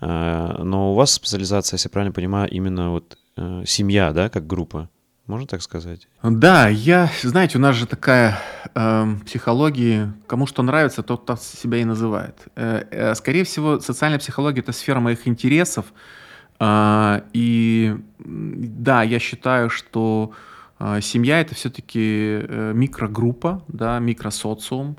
А, 0.01 0.63
Но 0.63 0.93
у 0.93 0.95
вас 0.95 1.13
специализация, 1.13 1.77
если 1.77 1.89
я 1.89 1.93
правильно 1.93 2.13
понимаю, 2.13 2.49
именно 2.51 2.91
вот 2.91 3.19
э, 3.37 3.65
семья, 3.67 4.13
да, 4.13 4.29
как 4.29 4.47
группа. 4.47 4.89
Можно 5.27 5.47
так 5.47 5.63
сказать? 5.63 6.09
Да, 6.23 6.69
я, 6.69 7.09
знаете, 7.23 7.57
у 7.57 7.61
нас 7.61 7.77
же 7.77 7.87
такая 7.87 8.39
эм, 8.75 9.21
психология, 9.21 10.13
кому 10.27 10.47
что 10.49 10.63
нравится, 10.65 11.05
тот 11.05 11.27
так 11.27 11.41
себя 11.41 11.79
и 11.79 11.85
называет. 11.85 12.37
Э, 12.57 12.85
э, 12.91 13.15
скорее 13.15 13.45
всего, 13.45 13.79
социальная 13.79 14.19
психология 14.19 14.61
это 14.61 14.73
сфера 14.73 14.99
моих 15.01 15.29
интересов, 15.29 15.87
А, 16.59 17.25
и 17.33 17.97
да, 18.19 19.03
я 19.03 19.19
считаю, 19.19 19.69
что 19.71 20.33
семья 21.01 21.41
это 21.41 21.55
все-таки 21.55 22.45
микрогруппа, 22.75 23.63
да, 23.69 23.99
микросоциум. 23.99 24.97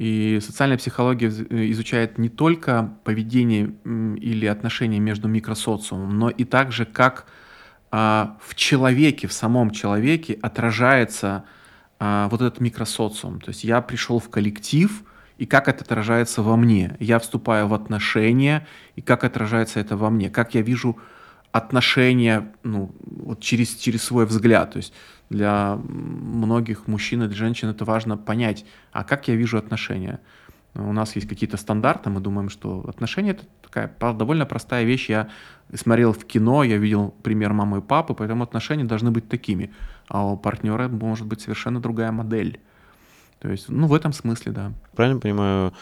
И 0.00 0.38
социальная 0.40 0.78
психология 0.78 1.28
э, 1.28 1.70
изучает 1.72 2.16
не 2.16 2.30
только 2.30 2.94
поведение 3.04 3.74
или 3.84 4.46
отношения 4.46 4.98
между 4.98 5.28
микросоциумом, 5.28 6.18
но 6.18 6.30
и 6.30 6.44
также 6.44 6.86
как 6.86 7.26
а, 7.90 8.38
в 8.40 8.54
человеке, 8.54 9.26
в 9.26 9.32
самом 9.32 9.70
человеке 9.70 10.38
отражается 10.40 11.44
а, 11.98 12.28
вот 12.30 12.40
этот 12.40 12.60
микросоциум. 12.60 13.40
То 13.40 13.50
есть 13.50 13.64
я 13.64 13.82
пришел 13.82 14.20
в 14.20 14.30
коллектив, 14.30 15.02
и 15.38 15.46
как 15.46 15.68
это 15.68 15.84
отражается 15.84 16.42
во 16.42 16.56
мне. 16.56 16.96
Я 17.00 17.18
вступаю 17.18 17.66
в 17.66 17.74
отношения, 17.74 18.66
и 18.94 19.02
как 19.02 19.24
отражается 19.24 19.80
это 19.80 19.96
во 19.96 20.08
мне. 20.08 20.30
Как 20.30 20.54
я 20.54 20.62
вижу 20.62 20.98
отношения 21.52 22.52
ну, 22.62 22.94
вот 23.04 23.40
через, 23.40 23.74
через 23.76 24.02
свой 24.02 24.26
взгляд. 24.26 24.72
То 24.72 24.76
есть 24.78 24.92
для 25.30 25.76
многих 25.76 26.86
мужчин 26.86 27.22
и 27.22 27.26
для 27.26 27.36
женщин 27.36 27.68
это 27.68 27.84
важно 27.84 28.16
понять, 28.16 28.64
а 28.92 29.04
как 29.04 29.28
я 29.28 29.34
вижу 29.34 29.58
отношения. 29.58 30.20
У 30.74 30.92
нас 30.92 31.16
есть 31.16 31.28
какие-то 31.28 31.56
стандарты, 31.56 32.10
мы 32.10 32.20
думаем, 32.20 32.48
что 32.48 32.84
отношения 32.88 33.30
это 33.30 33.44
такая 33.60 33.92
довольно 34.12 34.46
простая 34.46 34.84
вещь. 34.84 35.08
Я 35.08 35.28
смотрел 35.74 36.12
в 36.12 36.24
кино, 36.24 36.62
я 36.62 36.76
видел 36.76 37.12
пример 37.22 37.52
мамы 37.52 37.78
и 37.78 37.80
папы, 37.80 38.14
поэтому 38.14 38.44
отношения 38.44 38.84
должны 38.84 39.10
быть 39.10 39.28
такими. 39.28 39.72
А 40.06 40.24
у 40.24 40.36
партнера 40.36 40.88
может 40.88 41.26
быть 41.26 41.40
совершенно 41.40 41.80
другая 41.80 42.12
модель. 42.12 42.60
То 43.40 43.48
есть, 43.48 43.68
ну, 43.68 43.88
в 43.88 43.94
этом 43.94 44.12
смысле, 44.12 44.52
да. 44.52 44.72
Правильно 44.94 45.18
понимаю, 45.18 45.72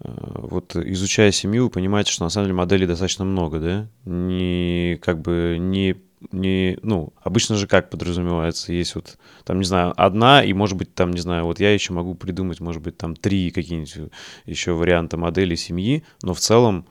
вот 0.00 0.76
изучая 0.76 1.32
семью, 1.32 1.64
вы 1.64 1.70
понимаете, 1.70 2.12
что 2.12 2.24
на 2.24 2.30
самом 2.30 2.46
деле 2.46 2.56
моделей 2.56 2.86
достаточно 2.86 3.24
много, 3.24 3.58
да? 3.58 3.88
Не 4.04 4.98
как 5.02 5.20
бы 5.20 5.56
не 5.58 5.96
не, 6.32 6.78
ну, 6.82 7.12
обычно 7.22 7.56
же 7.56 7.66
как 7.66 7.90
подразумевается, 7.90 8.72
есть 8.72 8.94
вот, 8.96 9.18
там, 9.44 9.58
не 9.58 9.64
знаю, 9.64 9.94
одна, 9.96 10.42
и, 10.42 10.52
может 10.52 10.76
быть, 10.76 10.94
там, 10.94 11.12
не 11.12 11.20
знаю, 11.20 11.44
вот 11.44 11.60
я 11.60 11.72
еще 11.72 11.92
могу 11.92 12.14
придумать, 12.14 12.60
может 12.60 12.82
быть, 12.82 12.96
там, 12.98 13.14
три 13.14 13.50
какие-нибудь 13.50 14.10
еще 14.44 14.72
варианта 14.72 15.16
модели 15.16 15.54
семьи, 15.54 16.04
но 16.22 16.34
в 16.34 16.40
целом, 16.40 16.86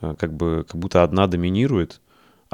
э, 0.00 0.14
как 0.18 0.34
бы, 0.34 0.66
как 0.68 0.78
будто 0.78 1.02
одна 1.02 1.26
доминирует, 1.26 2.00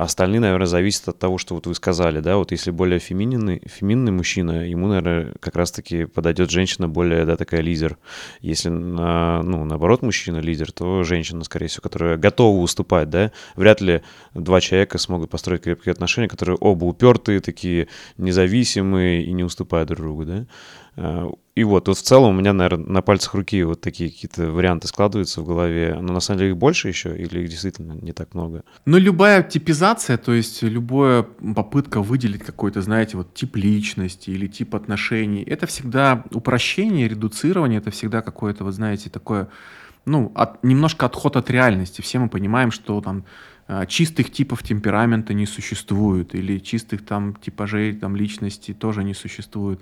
а 0.02 0.04
остальные, 0.04 0.40
наверное, 0.40 0.66
зависят 0.66 1.10
от 1.10 1.18
того, 1.20 1.38
что 1.38 1.54
вот 1.54 1.68
вы 1.68 1.76
сказали, 1.76 2.18
да, 2.18 2.36
вот 2.36 2.50
если 2.50 2.72
более 2.72 2.98
фемининный, 2.98 3.62
феминный 3.66 4.10
мужчина, 4.10 4.68
ему, 4.68 4.88
наверное, 4.88 5.32
как 5.38 5.54
раз-таки 5.54 6.06
подойдет 6.06 6.50
женщина 6.50 6.88
более, 6.88 7.24
да, 7.24 7.36
такая 7.36 7.60
лидер. 7.60 7.98
Если, 8.40 8.68
на, 8.68 9.44
ну, 9.44 9.64
наоборот, 9.64 10.02
мужчина 10.02 10.38
лидер, 10.38 10.72
то 10.72 11.04
женщина, 11.04 11.44
скорее 11.44 11.68
всего, 11.68 11.82
которая 11.82 12.16
готова 12.16 12.60
уступать, 12.60 13.10
да. 13.10 13.30
Вряд 13.54 13.80
ли 13.80 14.02
два 14.34 14.60
человека 14.60 14.98
смогут 14.98 15.30
построить 15.30 15.62
крепкие 15.62 15.92
отношения, 15.92 16.26
которые 16.26 16.56
оба 16.56 16.84
упертые, 16.84 17.38
такие 17.38 17.86
независимые 18.16 19.22
и 19.22 19.32
не 19.32 19.44
уступают 19.44 19.88
друг 19.88 20.00
другу, 20.00 20.24
да. 20.24 20.46
А, 20.96 21.30
И 21.54 21.64
вот, 21.64 21.88
вот 21.88 21.98
в 21.98 22.02
целом 22.02 22.36
у 22.36 22.38
меня, 22.38 22.52
наверное, 22.52 22.86
на 22.86 23.02
пальцах 23.02 23.34
руки 23.34 23.62
вот 23.62 23.80
такие 23.80 24.10
какие-то 24.10 24.50
варианты 24.50 24.88
складываются 24.88 25.42
в 25.42 25.46
голове. 25.46 25.98
Но 26.00 26.12
на 26.14 26.20
самом 26.20 26.38
деле 26.38 26.50
их 26.52 26.56
больше 26.56 26.88
еще 26.88 27.16
или 27.16 27.40
их 27.40 27.48
действительно 27.50 27.92
не 27.92 28.12
так 28.12 28.34
много? 28.34 28.62
Ну, 28.86 28.98
любая 28.98 29.42
типизация, 29.42 30.16
то 30.16 30.32
есть 30.32 30.62
любая 30.62 31.22
попытка 31.22 32.00
выделить 32.00 32.42
какой-то, 32.42 32.80
знаете, 32.80 33.16
вот 33.16 33.34
тип 33.34 33.56
личности 33.56 34.30
или 34.30 34.46
тип 34.46 34.74
отношений, 34.74 35.42
это 35.42 35.66
всегда 35.66 36.24
упрощение, 36.32 37.08
редуцирование, 37.08 37.78
это 37.78 37.90
всегда 37.90 38.22
какое-то, 38.22 38.64
вы 38.64 38.72
знаете, 38.72 39.10
такое, 39.10 39.48
ну, 40.06 40.32
от, 40.34 40.64
немножко 40.64 41.06
отход 41.06 41.36
от 41.36 41.50
реальности. 41.50 42.00
Все 42.00 42.18
мы 42.18 42.28
понимаем, 42.28 42.70
что 42.70 43.00
там 43.00 43.24
а, 43.68 43.86
чистых 43.86 44.30
типов 44.32 44.62
темперамента 44.62 45.34
не 45.34 45.46
существует, 45.46 46.34
или 46.34 46.58
чистых 46.58 47.04
там 47.04 47.34
типажей 47.36 47.94
там 47.94 48.16
личности 48.16 48.74
тоже 48.74 49.04
не 49.04 49.14
существует. 49.14 49.80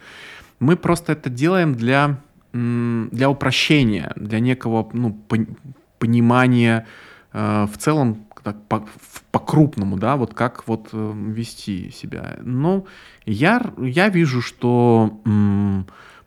Мы 0.61 0.77
просто 0.77 1.13
это 1.13 1.31
делаем 1.31 1.75
для, 1.75 2.21
для 2.53 3.29
упрощения, 3.29 4.13
для 4.17 4.41
некого 4.41 4.89
ну, 4.93 5.19
пон- 5.29 5.57
понимания 5.99 6.87
э, 7.33 7.67
в 7.67 7.77
целом 7.79 8.27
так, 8.43 8.57
по, 8.69 8.87
по-крупному, 9.33 9.97
да, 9.97 10.17
вот 10.17 10.35
как 10.35 10.67
вот 10.69 10.91
э, 10.93 11.13
вести 11.15 11.91
себя. 11.91 12.39
Ну, 12.43 12.87
я, 13.25 13.73
я 13.79 14.09
вижу, 14.09 14.43
что 14.43 15.21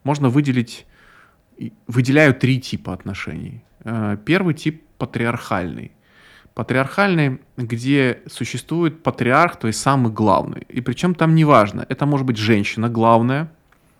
можно 0.03 0.29
выделить, 0.29 0.85
выделяю 1.87 2.33
три 2.33 2.59
типа 2.59 2.93
отношений. 2.93 3.63
Э, 3.83 4.17
первый 4.25 4.53
тип 4.53 4.83
патриархальный. 4.97 5.91
Патриархальный, 6.53 7.39
где 7.57 8.21
существует 8.27 9.01
патриарх, 9.01 9.57
то 9.57 9.67
есть 9.67 9.79
самый 9.79 10.11
главный. 10.11 10.65
И 10.69 10.81
причем 10.81 11.15
там 11.15 11.33
не 11.35 11.45
важно, 11.45 11.85
это 11.89 12.05
может 12.05 12.25
быть 12.27 12.37
женщина 12.37 12.89
главная, 12.89 13.51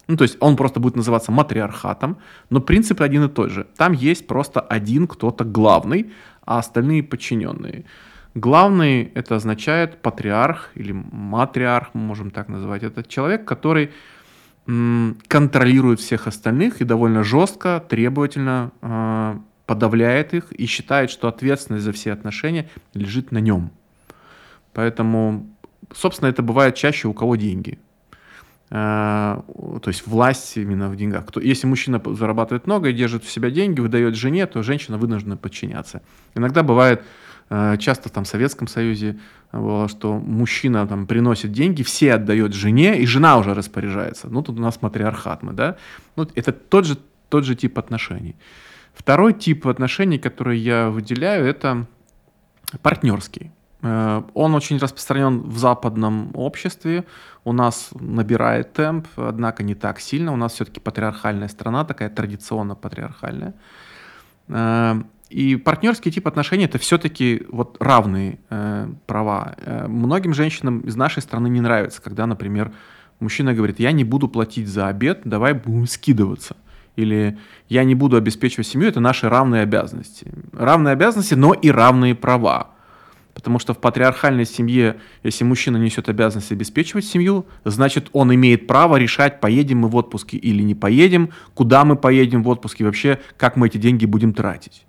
ну, 0.08 0.18
то 0.18 0.24
есть 0.24 0.38
он 0.40 0.56
просто 0.56 0.80
будет 0.80 0.96
называться 0.96 1.32
матриархатом, 1.32 2.18
но 2.50 2.60
принцип 2.60 3.02
один 3.02 3.26
и 3.26 3.30
тот 3.30 3.52
же. 3.52 3.68
Там 3.78 3.94
есть 3.94 4.28
просто 4.28 4.60
один 4.60 5.08
кто-то 5.08 5.46
главный, 5.46 6.12
а 6.46 6.60
остальные 6.60 7.04
подчиненные. 7.04 7.86
Главный 8.36 9.12
это 9.16 9.36
означает 9.36 10.02
патриарх 10.02 10.72
или 10.76 10.92
матриарх, 10.92 11.90
мы 11.94 12.02
можем 12.02 12.32
так 12.32 12.50
называть. 12.50 12.84
Это 12.84 13.04
человек, 13.04 13.46
который 13.46 13.92
контролирует 15.28 16.00
всех 16.00 16.28
остальных 16.28 16.82
и 16.82 16.86
довольно 16.86 17.24
жестко, 17.24 17.84
требовательно 17.90 18.72
э, 18.82 19.38
подавляет 19.66 20.34
их 20.34 20.54
и 20.54 20.66
считает, 20.68 21.10
что 21.10 21.28
ответственность 21.28 21.84
за 21.84 21.92
все 21.92 22.14
отношения 22.14 22.70
лежит 22.94 23.32
на 23.34 23.40
нем. 23.40 23.72
Поэтому, 24.72 25.46
собственно, 25.94 26.30
это 26.30 26.42
бывает 26.44 26.76
чаще 26.76 27.10
у 27.10 27.14
кого 27.14 27.36
деньги. 27.36 27.78
Э, 28.76 29.40
то 29.84 29.88
есть 29.88 30.08
власть 30.08 30.58
именно 30.58 30.90
в 30.90 30.96
деньгах. 30.96 31.26
Если 31.36 31.68
мужчина 31.68 32.02
зарабатывает 32.04 32.66
много 32.66 32.90
и 32.90 32.94
держит 32.94 33.24
в 33.24 33.30
себя 33.30 33.52
деньги, 33.52 33.80
выдает 33.80 34.16
жене, 34.16 34.48
то 34.48 34.64
женщина 34.64 34.98
вынуждена 34.98 35.38
подчиняться. 35.38 36.02
Иногда 36.34 36.64
бывает, 36.64 37.04
э, 37.52 37.78
часто 37.78 38.10
там 38.10 38.24
в 38.24 38.28
Советском 38.28 38.68
Союзе 38.68 39.20
было, 39.52 39.88
что 39.88 40.18
мужчина 40.18 40.88
там 40.88 41.06
приносит 41.06 41.52
деньги, 41.52 41.84
все 41.84 42.16
отдает 42.16 42.54
жене, 42.56 42.98
и 42.98 43.06
жена 43.06 43.38
уже 43.38 43.54
распоряжается. 43.54 44.28
Ну, 44.28 44.42
тут 44.42 44.58
у 44.58 44.62
нас 44.62 44.82
матриархат 44.82 45.44
мы, 45.44 45.54
да? 45.54 45.78
Ну, 46.16 46.28
это 46.34 46.52
тот 46.52 46.88
же, 46.88 46.98
тот 47.30 47.46
же 47.46 47.54
тип 47.54 47.78
отношений. 47.78 48.36
Второй 48.96 49.34
тип 49.34 49.68
отношений, 49.68 50.18
который 50.18 50.58
я 50.58 50.90
выделяю, 50.90 51.46
это 51.46 51.86
партнерский. 52.82 53.52
Э, 53.84 54.24
он 54.34 54.56
очень 54.56 54.78
распространен 54.78 55.42
в 55.42 55.58
западном 55.58 56.32
обществе, 56.34 57.04
у 57.44 57.52
нас 57.52 57.90
набирает 58.00 58.74
темп, 58.74 59.08
однако 59.18 59.64
не 59.64 59.76
так 59.76 60.00
сильно. 60.00 60.32
У 60.32 60.38
нас 60.38 60.54
все-таки 60.54 60.80
патриархальная 60.80 61.50
страна, 61.50 61.84
такая 61.84 62.10
традиционно 62.10 62.76
патриархальная. 62.76 63.54
Э, 64.48 64.96
и 65.30 65.56
партнерский 65.58 66.12
тип 66.12 66.28
отношений 66.28 66.66
это 66.66 66.78
все-таки 66.78 67.46
вот 67.50 67.78
равные 67.80 68.40
э, 68.50 68.88
права. 69.06 69.56
Многим 69.88 70.34
женщинам 70.34 70.82
из 70.82 70.96
нашей 70.96 71.22
страны 71.22 71.48
не 71.48 71.60
нравится, 71.60 72.02
когда, 72.02 72.26
например, 72.28 72.72
мужчина 73.20 73.54
говорит, 73.54 73.80
я 73.80 73.92
не 73.92 74.04
буду 74.04 74.28
платить 74.28 74.68
за 74.68 74.88
обед, 74.88 75.22
давай 75.26 75.54
будем 75.54 75.88
скидываться. 75.88 76.56
Или 76.96 77.40
я 77.68 77.84
не 77.84 77.96
буду 77.96 78.16
обеспечивать 78.16 78.68
семью, 78.68 78.90
это 78.90 79.00
наши 79.00 79.28
равные 79.28 79.64
обязанности. 79.64 80.32
Равные 80.54 80.92
обязанности, 80.94 81.34
но 81.34 81.54
и 81.54 81.72
равные 81.72 82.14
права. 82.14 82.73
Потому 83.34 83.58
что 83.60 83.74
в 83.74 83.80
патриархальной 83.80 84.46
семье, 84.46 84.98
если 85.24 85.44
мужчина 85.44 85.78
несет 85.78 86.08
обязанность 86.08 86.52
обеспечивать 86.52 87.06
семью, 87.06 87.46
значит, 87.66 88.10
он 88.14 88.34
имеет 88.34 88.68
право 88.68 88.98
решать, 88.98 89.40
поедем 89.40 89.80
мы 89.80 89.88
в 89.88 89.96
отпуске 89.96 90.38
или 90.38 90.62
не 90.62 90.76
поедем, 90.76 91.30
куда 91.56 91.84
мы 91.84 91.96
поедем 91.96 92.44
в 92.44 92.48
отпуске, 92.50 92.86
вообще, 92.86 93.20
как 93.38 93.56
мы 93.56 93.68
эти 93.68 93.78
деньги 93.78 94.06
будем 94.06 94.34
тратить. 94.34 94.86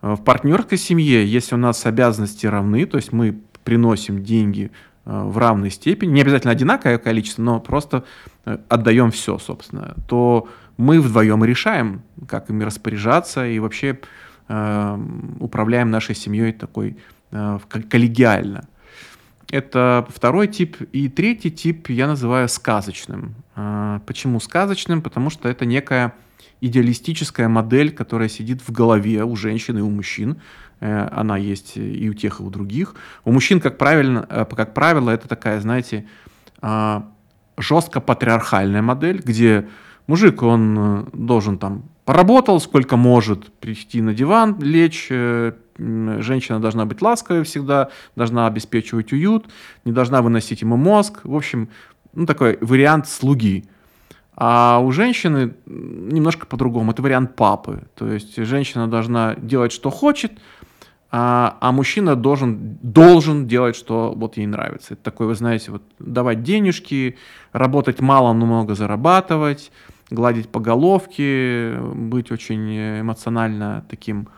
Э, 0.00 0.14
в 0.14 0.24
партнерской 0.24 0.78
семье, 0.78 1.26
если 1.26 1.54
у 1.54 1.58
нас 1.58 1.84
обязанности 1.84 2.46
равны, 2.46 2.86
то 2.86 2.96
есть 2.96 3.12
мы 3.12 3.38
приносим 3.62 4.24
деньги 4.24 4.70
э, 5.04 5.22
в 5.22 5.36
равной 5.36 5.70
степени, 5.70 6.12
не 6.12 6.22
обязательно 6.22 6.52
одинаковое 6.52 6.98
количество, 6.98 7.42
но 7.42 7.60
просто 7.60 8.04
э, 8.46 8.56
отдаем 8.68 9.10
все, 9.10 9.38
собственно, 9.38 9.96
то 10.08 10.48
мы 10.78 10.98
вдвоем 10.98 11.44
решаем, 11.44 12.02
как 12.26 12.48
ими 12.48 12.64
распоряжаться 12.64 13.46
и 13.46 13.58
вообще 13.58 14.00
э, 14.48 14.98
управляем 15.40 15.90
нашей 15.90 16.14
семьей 16.14 16.54
такой 16.54 16.96
коллегиально. 17.30 18.68
Это 19.50 20.06
второй 20.08 20.46
тип. 20.46 20.76
И 20.92 21.08
третий 21.08 21.50
тип 21.50 21.90
я 21.90 22.06
называю 22.06 22.48
сказочным. 22.48 23.34
Э, 23.56 24.00
почему 24.06 24.38
сказочным? 24.40 25.02
Потому 25.02 25.30
что 25.30 25.48
это 25.48 25.64
некая 25.64 26.14
идеалистическая 26.60 27.48
модель, 27.48 27.90
которая 27.90 28.28
сидит 28.28 28.62
в 28.62 28.70
голове 28.70 29.24
у 29.24 29.34
женщин 29.34 29.78
и 29.78 29.80
у 29.80 29.90
мужчин. 29.90 30.40
Э, 30.78 31.08
она 31.10 31.36
есть 31.36 31.76
и 31.76 32.08
у 32.08 32.14
тех, 32.14 32.40
и 32.40 32.42
у 32.44 32.50
других. 32.50 32.94
У 33.24 33.32
мужчин, 33.32 33.60
как, 33.60 33.76
правильно, 33.76 34.24
как 34.56 34.72
правило, 34.72 35.10
это 35.10 35.26
такая, 35.26 35.60
знаете, 35.60 36.06
жестко 37.56 38.00
патриархальная 38.00 38.82
модель, 38.82 39.20
где 39.24 39.68
мужик, 40.06 40.42
он 40.42 41.08
должен 41.12 41.58
там 41.58 41.84
поработал 42.04 42.60
сколько 42.60 42.96
может, 42.96 43.52
прийти 43.60 44.02
на 44.02 44.12
диван, 44.14 44.58
лечь, 44.60 45.08
женщина 46.20 46.60
должна 46.60 46.84
быть 46.84 47.02
ласковой 47.02 47.44
всегда, 47.44 47.90
должна 48.16 48.46
обеспечивать 48.46 49.12
уют, 49.12 49.46
не 49.84 49.92
должна 49.92 50.22
выносить 50.22 50.62
ему 50.62 50.76
мозг. 50.76 51.20
В 51.24 51.34
общем, 51.34 51.68
ну, 52.12 52.26
такой 52.26 52.58
вариант 52.60 53.08
слуги. 53.08 53.64
А 54.34 54.78
у 54.78 54.90
женщины 54.92 55.54
немножко 55.66 56.46
по-другому. 56.46 56.92
Это 56.92 57.02
вариант 57.02 57.36
папы. 57.36 57.82
То 57.94 58.08
есть 58.08 58.36
женщина 58.36 58.88
должна 58.88 59.34
делать, 59.36 59.72
что 59.72 59.90
хочет, 59.90 60.32
а, 61.12 61.58
а 61.60 61.72
мужчина 61.72 62.14
должен, 62.14 62.78
должен 62.82 63.46
делать, 63.46 63.76
что 63.76 64.14
вот 64.16 64.36
ей 64.36 64.46
нравится. 64.46 64.94
Это 64.94 65.02
такой, 65.02 65.26
вы 65.26 65.34
знаете, 65.34 65.72
вот 65.72 65.82
давать 65.98 66.42
денежки, 66.42 67.18
работать 67.52 68.00
мало, 68.00 68.32
но 68.32 68.46
много 68.46 68.74
зарабатывать, 68.74 69.72
гладить 70.08 70.48
по 70.48 70.60
головке, 70.60 71.76
быть 71.94 72.30
очень 72.30 73.00
эмоционально 73.00 73.84
таким 73.90 74.28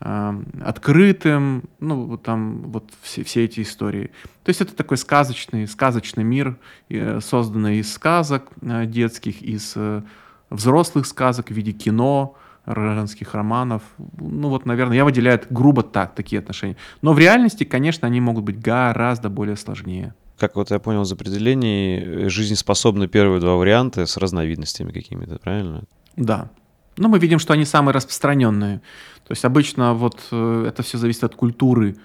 открытым, 0.00 1.64
ну, 1.78 2.06
вот 2.06 2.22
там 2.22 2.62
вот 2.70 2.90
все, 3.02 3.22
все 3.22 3.44
эти 3.44 3.60
истории. 3.60 4.10
То 4.44 4.48
есть 4.48 4.62
это 4.62 4.74
такой 4.74 4.96
сказочный, 4.96 5.68
сказочный 5.68 6.24
мир, 6.24 6.56
э, 6.88 7.20
созданный 7.20 7.78
из 7.78 7.92
сказок 7.92 8.48
э, 8.62 8.86
детских, 8.86 9.42
из 9.42 9.74
э, 9.76 10.02
взрослых 10.48 11.06
сказок 11.06 11.48
в 11.48 11.50
виде 11.50 11.72
кино, 11.72 12.34
женских 12.66 13.34
романов. 13.34 13.82
Ну 14.18 14.48
вот, 14.48 14.64
наверное, 14.64 14.96
я 14.96 15.04
выделяю 15.04 15.40
грубо 15.50 15.82
так, 15.82 16.14
такие 16.14 16.38
отношения. 16.38 16.76
Но 17.02 17.12
в 17.12 17.18
реальности, 17.18 17.64
конечно, 17.64 18.06
они 18.06 18.20
могут 18.20 18.44
быть 18.44 18.60
гораздо 18.60 19.28
более 19.28 19.56
сложнее. 19.56 20.14
Как 20.38 20.56
вот 20.56 20.70
я 20.70 20.78
понял 20.78 21.02
из 21.02 21.12
определений, 21.12 22.28
жизнеспособны 22.28 23.06
первые 23.08 23.40
два 23.40 23.56
варианта 23.56 24.06
с 24.06 24.16
разновидностями 24.16 24.92
какими-то, 24.92 25.38
правильно? 25.38 25.84
Да. 26.16 26.50
Но 27.00 27.08
мы 27.08 27.18
видим, 27.18 27.38
что 27.38 27.54
они 27.54 27.64
самые 27.64 27.94
распространенные. 27.94 28.82
То 29.26 29.32
есть 29.32 29.44
обычно 29.46 29.94
вот 29.94 30.20
э, 30.30 30.64
это 30.68 30.82
все 30.82 30.98
зависит 30.98 31.24
от 31.24 31.34
культуры. 31.34 31.96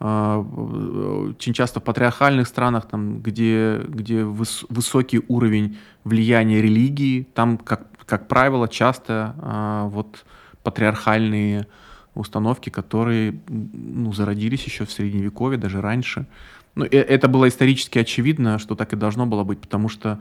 А, 0.00 0.40
очень 0.40 1.52
часто 1.52 1.78
в 1.78 1.84
патриархальных 1.84 2.48
странах, 2.48 2.88
там, 2.88 3.20
где, 3.20 3.80
где 3.86 4.24
выс, 4.24 4.64
высокий 4.68 5.22
уровень 5.28 5.78
влияния 6.02 6.60
религии, 6.60 7.28
там, 7.32 7.58
как, 7.58 7.86
как 8.06 8.26
правило, 8.26 8.66
часто 8.66 9.36
а, 9.38 9.86
вот 9.86 10.24
патриархальные 10.64 11.68
установки, 12.16 12.70
которые 12.70 13.40
ну, 13.46 14.12
зародились 14.12 14.64
еще 14.64 14.84
в 14.84 14.90
Средневековье, 14.90 15.58
даже 15.58 15.80
раньше. 15.80 16.26
Ну, 16.74 16.84
э, 16.84 16.88
это 16.88 17.28
было 17.28 17.46
исторически 17.46 18.00
очевидно, 18.00 18.58
что 18.58 18.74
так 18.74 18.92
и 18.92 18.96
должно 18.96 19.26
было 19.26 19.44
быть, 19.44 19.60
потому 19.60 19.88
что 19.88 20.20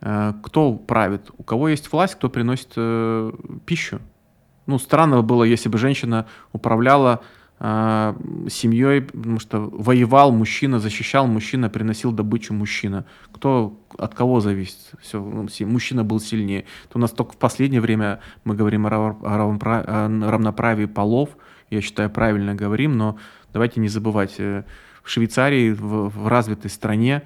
кто 0.00 0.72
правит, 0.74 1.30
у 1.38 1.42
кого 1.42 1.68
есть 1.68 1.90
власть, 1.90 2.14
кто 2.14 2.28
приносит 2.28 2.72
э, 2.76 3.32
пищу. 3.64 4.00
Ну, 4.66 4.78
странно 4.78 5.22
было, 5.22 5.44
если 5.44 5.68
бы 5.68 5.78
женщина 5.78 6.26
управляла 6.52 7.22
э, 7.60 8.14
семьей, 8.50 9.02
потому 9.02 9.38
что 9.38 9.60
воевал 9.60 10.32
мужчина, 10.32 10.78
защищал 10.78 11.26
мужчина, 11.26 11.70
приносил 11.70 12.12
добычу 12.12 12.52
мужчина. 12.52 13.06
Кто 13.32 13.78
от 13.96 14.14
кого 14.14 14.40
зависит? 14.40 14.78
Все, 15.00 15.20
ну, 15.20 15.46
мужчина 15.66 16.04
был 16.04 16.20
сильнее. 16.20 16.66
То 16.90 16.98
у 16.98 17.00
нас 17.00 17.12
только 17.12 17.32
в 17.32 17.36
последнее 17.36 17.80
время 17.80 18.20
мы 18.44 18.54
говорим 18.54 18.86
о, 18.86 19.16
равноправии 19.22 20.86
полов. 20.86 21.30
Я 21.70 21.80
считаю, 21.80 22.10
правильно 22.10 22.54
говорим, 22.54 22.96
но 22.96 23.16
давайте 23.52 23.80
не 23.80 23.88
забывать, 23.88 24.34
э, 24.38 24.64
в 25.06 25.10
Швейцарии, 25.10 25.70
в, 25.70 26.08
в 26.08 26.26
развитой 26.26 26.68
стране, 26.68 27.22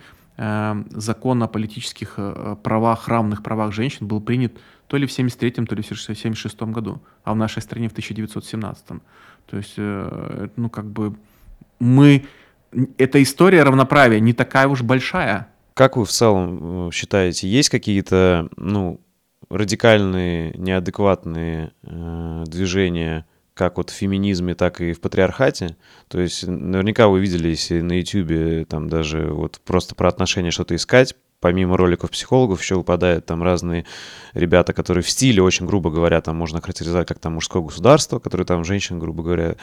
закон 0.90 1.42
о 1.42 1.48
политических 1.48 2.14
э, 2.16 2.56
правах, 2.62 3.08
равных 3.08 3.42
правах 3.42 3.72
женщин 3.72 4.06
был 4.06 4.22
принят 4.22 4.52
то 4.86 4.96
ли 4.96 5.06
в 5.06 5.10
73-м, 5.10 5.66
то 5.66 5.74
ли 5.74 5.82
в 5.82 5.92
76-м 5.92 6.72
году, 6.72 7.02
а 7.24 7.34
в 7.34 7.36
нашей 7.36 7.60
стране 7.60 7.88
в 7.88 7.94
1917-м. 7.94 9.02
То 9.46 9.56
есть, 9.56 9.74
э, 9.76 10.48
ну, 10.56 10.70
как 10.70 10.86
бы 10.86 11.14
мы... 11.78 12.24
Эта 12.96 13.22
история 13.22 13.64
равноправия 13.64 14.18
не 14.20 14.32
такая 14.32 14.66
уж 14.66 14.82
большая. 14.82 15.48
Как 15.74 15.96
вы 15.96 16.04
в 16.06 16.10
целом 16.10 16.88
э, 16.88 16.90
считаете, 16.92 17.46
есть 17.46 17.68
какие-то, 17.68 18.48
ну, 18.56 19.00
радикальные, 19.50 20.54
неадекватные 20.56 21.72
э, 21.82 22.44
движения 22.46 23.26
как 23.60 23.76
вот 23.76 23.90
в 23.90 23.92
феминизме, 23.92 24.54
так 24.54 24.80
и 24.80 24.94
в 24.94 25.02
патриархате. 25.02 25.76
То 26.08 26.18
есть 26.18 26.46
наверняка 26.46 27.08
вы 27.08 27.20
видели, 27.20 27.48
если 27.48 27.82
на 27.82 28.00
YouTube 28.00 28.66
там 28.66 28.88
даже 28.88 29.26
вот 29.26 29.60
просто 29.66 29.94
про 29.94 30.08
отношения 30.08 30.50
что-то 30.50 30.74
искать, 30.74 31.14
помимо 31.40 31.76
роликов 31.76 32.10
психологов 32.10 32.62
еще 32.62 32.76
выпадают 32.76 33.26
там 33.26 33.42
разные 33.42 33.84
ребята, 34.32 34.72
которые 34.72 35.04
в 35.04 35.10
стиле 35.10 35.42
очень 35.42 35.66
грубо 35.66 35.90
говоря, 35.90 36.22
там 36.22 36.36
можно 36.36 36.62
характеризовать 36.62 37.06
как 37.06 37.18
там 37.18 37.34
мужское 37.34 37.62
государство, 37.62 38.18
которые 38.18 38.46
там 38.46 38.64
женщин, 38.64 38.98
грубо 38.98 39.22
говоря, 39.22 39.56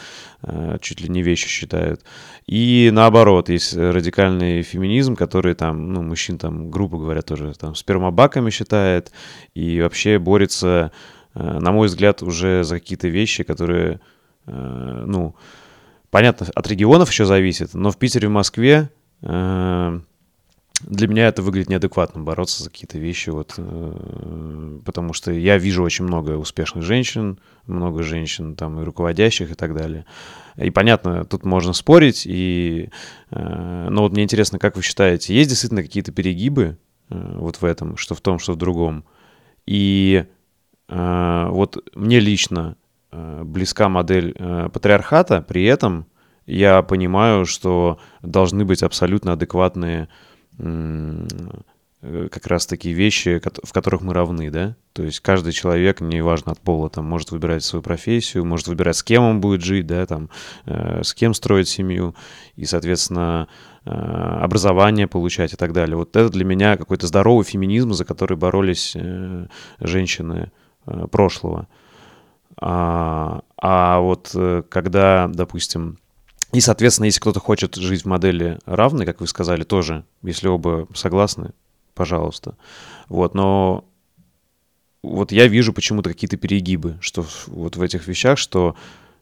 э, 0.44 0.78
чуть 0.80 1.02
ли 1.02 1.10
не 1.10 1.24
вещи 1.24 1.48
считают. 1.48 2.02
И 2.46 2.92
наоборот, 2.94 3.50
есть 3.50 3.76
радикальный 3.76 4.62
феминизм, 4.62 5.16
который 5.16 5.56
там, 5.56 5.92
ну, 5.92 6.04
мужчин 6.04 6.38
там, 6.38 6.70
грубо 6.70 7.00
говоря, 7.00 7.24
тоже 7.24 7.52
там 7.58 7.74
спермобаками 7.74 8.52
считает 8.52 9.12
и 9.56 9.82
вообще 9.82 10.20
борется, 10.20 10.92
на 11.38 11.72
мой 11.72 11.88
взгляд, 11.88 12.24
уже 12.24 12.64
за 12.64 12.80
какие-то 12.80 13.08
вещи, 13.08 13.44
которые, 13.44 14.00
э, 14.46 15.04
ну, 15.06 15.36
понятно, 16.10 16.48
от 16.54 16.68
регионов 16.68 17.10
еще 17.12 17.26
зависит, 17.26 17.74
но 17.74 17.92
в 17.92 17.98
Питере, 17.98 18.28
в 18.28 18.32
Москве 18.32 18.90
для 20.82 21.08
меня 21.08 21.28
это 21.28 21.42
выглядит 21.42 21.70
неадекватно 21.70 22.22
бороться 22.22 22.64
за 22.64 22.70
какие-то 22.70 23.00
вещи, 23.00 23.30
вот, 23.32 23.56
э, 23.58 24.80
потому 24.86 25.14
что 25.14 25.32
я 25.32 25.58
вижу 25.58 25.84
очень 25.84 26.06
много 26.06 26.32
успешных 26.32 26.84
женщин, 26.84 27.40
много 27.66 28.04
женщин 28.04 28.56
там 28.56 28.80
и 28.80 28.84
руководящих 28.84 29.52
и 29.52 29.56
так 29.56 29.76
далее. 29.76 30.06
И 30.56 30.70
понятно, 30.70 31.26
тут 31.26 31.46
можно 31.46 31.74
спорить, 31.74 32.24
и, 32.28 32.90
э, 33.32 33.88
но 33.90 34.04
вот 34.04 34.12
мне 34.12 34.24
интересно, 34.24 34.60
как 34.60 34.76
вы 34.76 34.84
считаете, 34.84 35.34
есть 35.34 35.50
действительно 35.50 35.82
какие-то 35.82 36.12
перегибы 36.12 36.78
э, 37.10 37.38
вот 37.38 37.58
в 37.58 37.66
этом, 37.66 37.98
что 37.98 38.14
в 38.14 38.22
том, 38.22 38.38
что 38.38 38.54
в 38.54 38.58
другом? 38.58 39.04
И 39.66 40.26
э, 40.26 40.37
вот 40.90 41.84
мне 41.96 42.20
лично 42.20 42.78
э, 43.12 43.44
близка 43.44 43.90
модель 43.90 44.36
э, 44.38 44.70
патриархата, 44.72 45.42
при 45.42 45.66
этом 45.66 46.06
я 46.46 46.82
понимаю, 46.82 47.46
что 47.46 48.00
должны 48.22 48.64
быть 48.64 48.84
абсолютно 48.84 49.34
адекватные 49.34 50.08
Э, 52.02 52.28
как 52.32 52.46
раз 52.48 52.68
такие 52.68 52.94
вещи, 52.94 53.42
в 53.64 53.74
которых 53.74 54.02
мы 54.02 54.14
равны, 54.14 54.52
да? 54.52 54.76
То 54.94 55.04
есть 55.04 55.20
каждый 55.20 55.52
человек, 55.52 56.00
неважно 56.00 56.52
от 56.52 56.60
пола, 56.60 56.90
там, 56.90 57.06
может 57.06 57.32
выбирать 57.32 57.64
свою 57.64 57.82
профессию, 57.82 58.46
может 58.46 58.68
выбирать, 58.68 58.96
с 58.96 59.04
кем 59.04 59.24
он 59.24 59.42
будет 59.42 59.62
жить, 59.64 59.88
да, 59.88 60.06
там, 60.06 60.30
э, 60.66 61.02
с 61.04 61.14
кем 61.14 61.34
строить 61.34 61.68
семью, 61.68 62.16
и, 62.56 62.66
соответственно, 62.66 63.48
э, 63.86 63.90
образование 63.90 65.08
получать 65.08 65.54
и 65.54 65.56
так 65.56 65.74
далее. 65.74 65.98
Вот 65.98 66.16
это 66.16 66.30
для 66.30 66.46
меня 66.46 66.78
какой-то 66.78 67.08
здоровый 67.08 67.46
феминизм, 67.46 67.94
за 67.94 68.06
который 68.06 68.38
боролись 68.38 68.94
э, 68.96 69.48
женщины 69.80 70.52
э, 70.52 70.67
прошлого. 71.12 71.68
А, 72.60 73.42
а 73.58 74.00
вот 74.00 74.32
э, 74.34 74.64
когда, 74.68 75.28
допустим, 75.28 76.00
и, 76.54 76.60
соответственно, 76.60 77.06
если 77.06 77.20
кто-то 77.20 77.40
хочет 77.40 77.76
жить 77.76 78.04
в 78.04 78.08
модели 78.08 78.58
равной, 78.66 79.06
как 79.06 79.20
вы 79.20 79.28
сказали, 79.28 79.64
тоже, 79.64 80.06
если 80.24 80.48
оба 80.48 80.88
согласны, 80.96 81.52
пожалуйста. 81.94 82.56
Вот, 83.10 83.36
но 83.36 83.86
вот 85.04 85.32
я 85.32 85.48
вижу 85.48 85.74
почему-то 85.74 86.10
какие-то 86.10 86.38
перегибы, 86.38 86.98
что 87.02 87.26
вот 87.48 87.76
в 87.76 87.82
этих 87.82 88.08
вещах, 88.08 88.38
что 88.38 88.76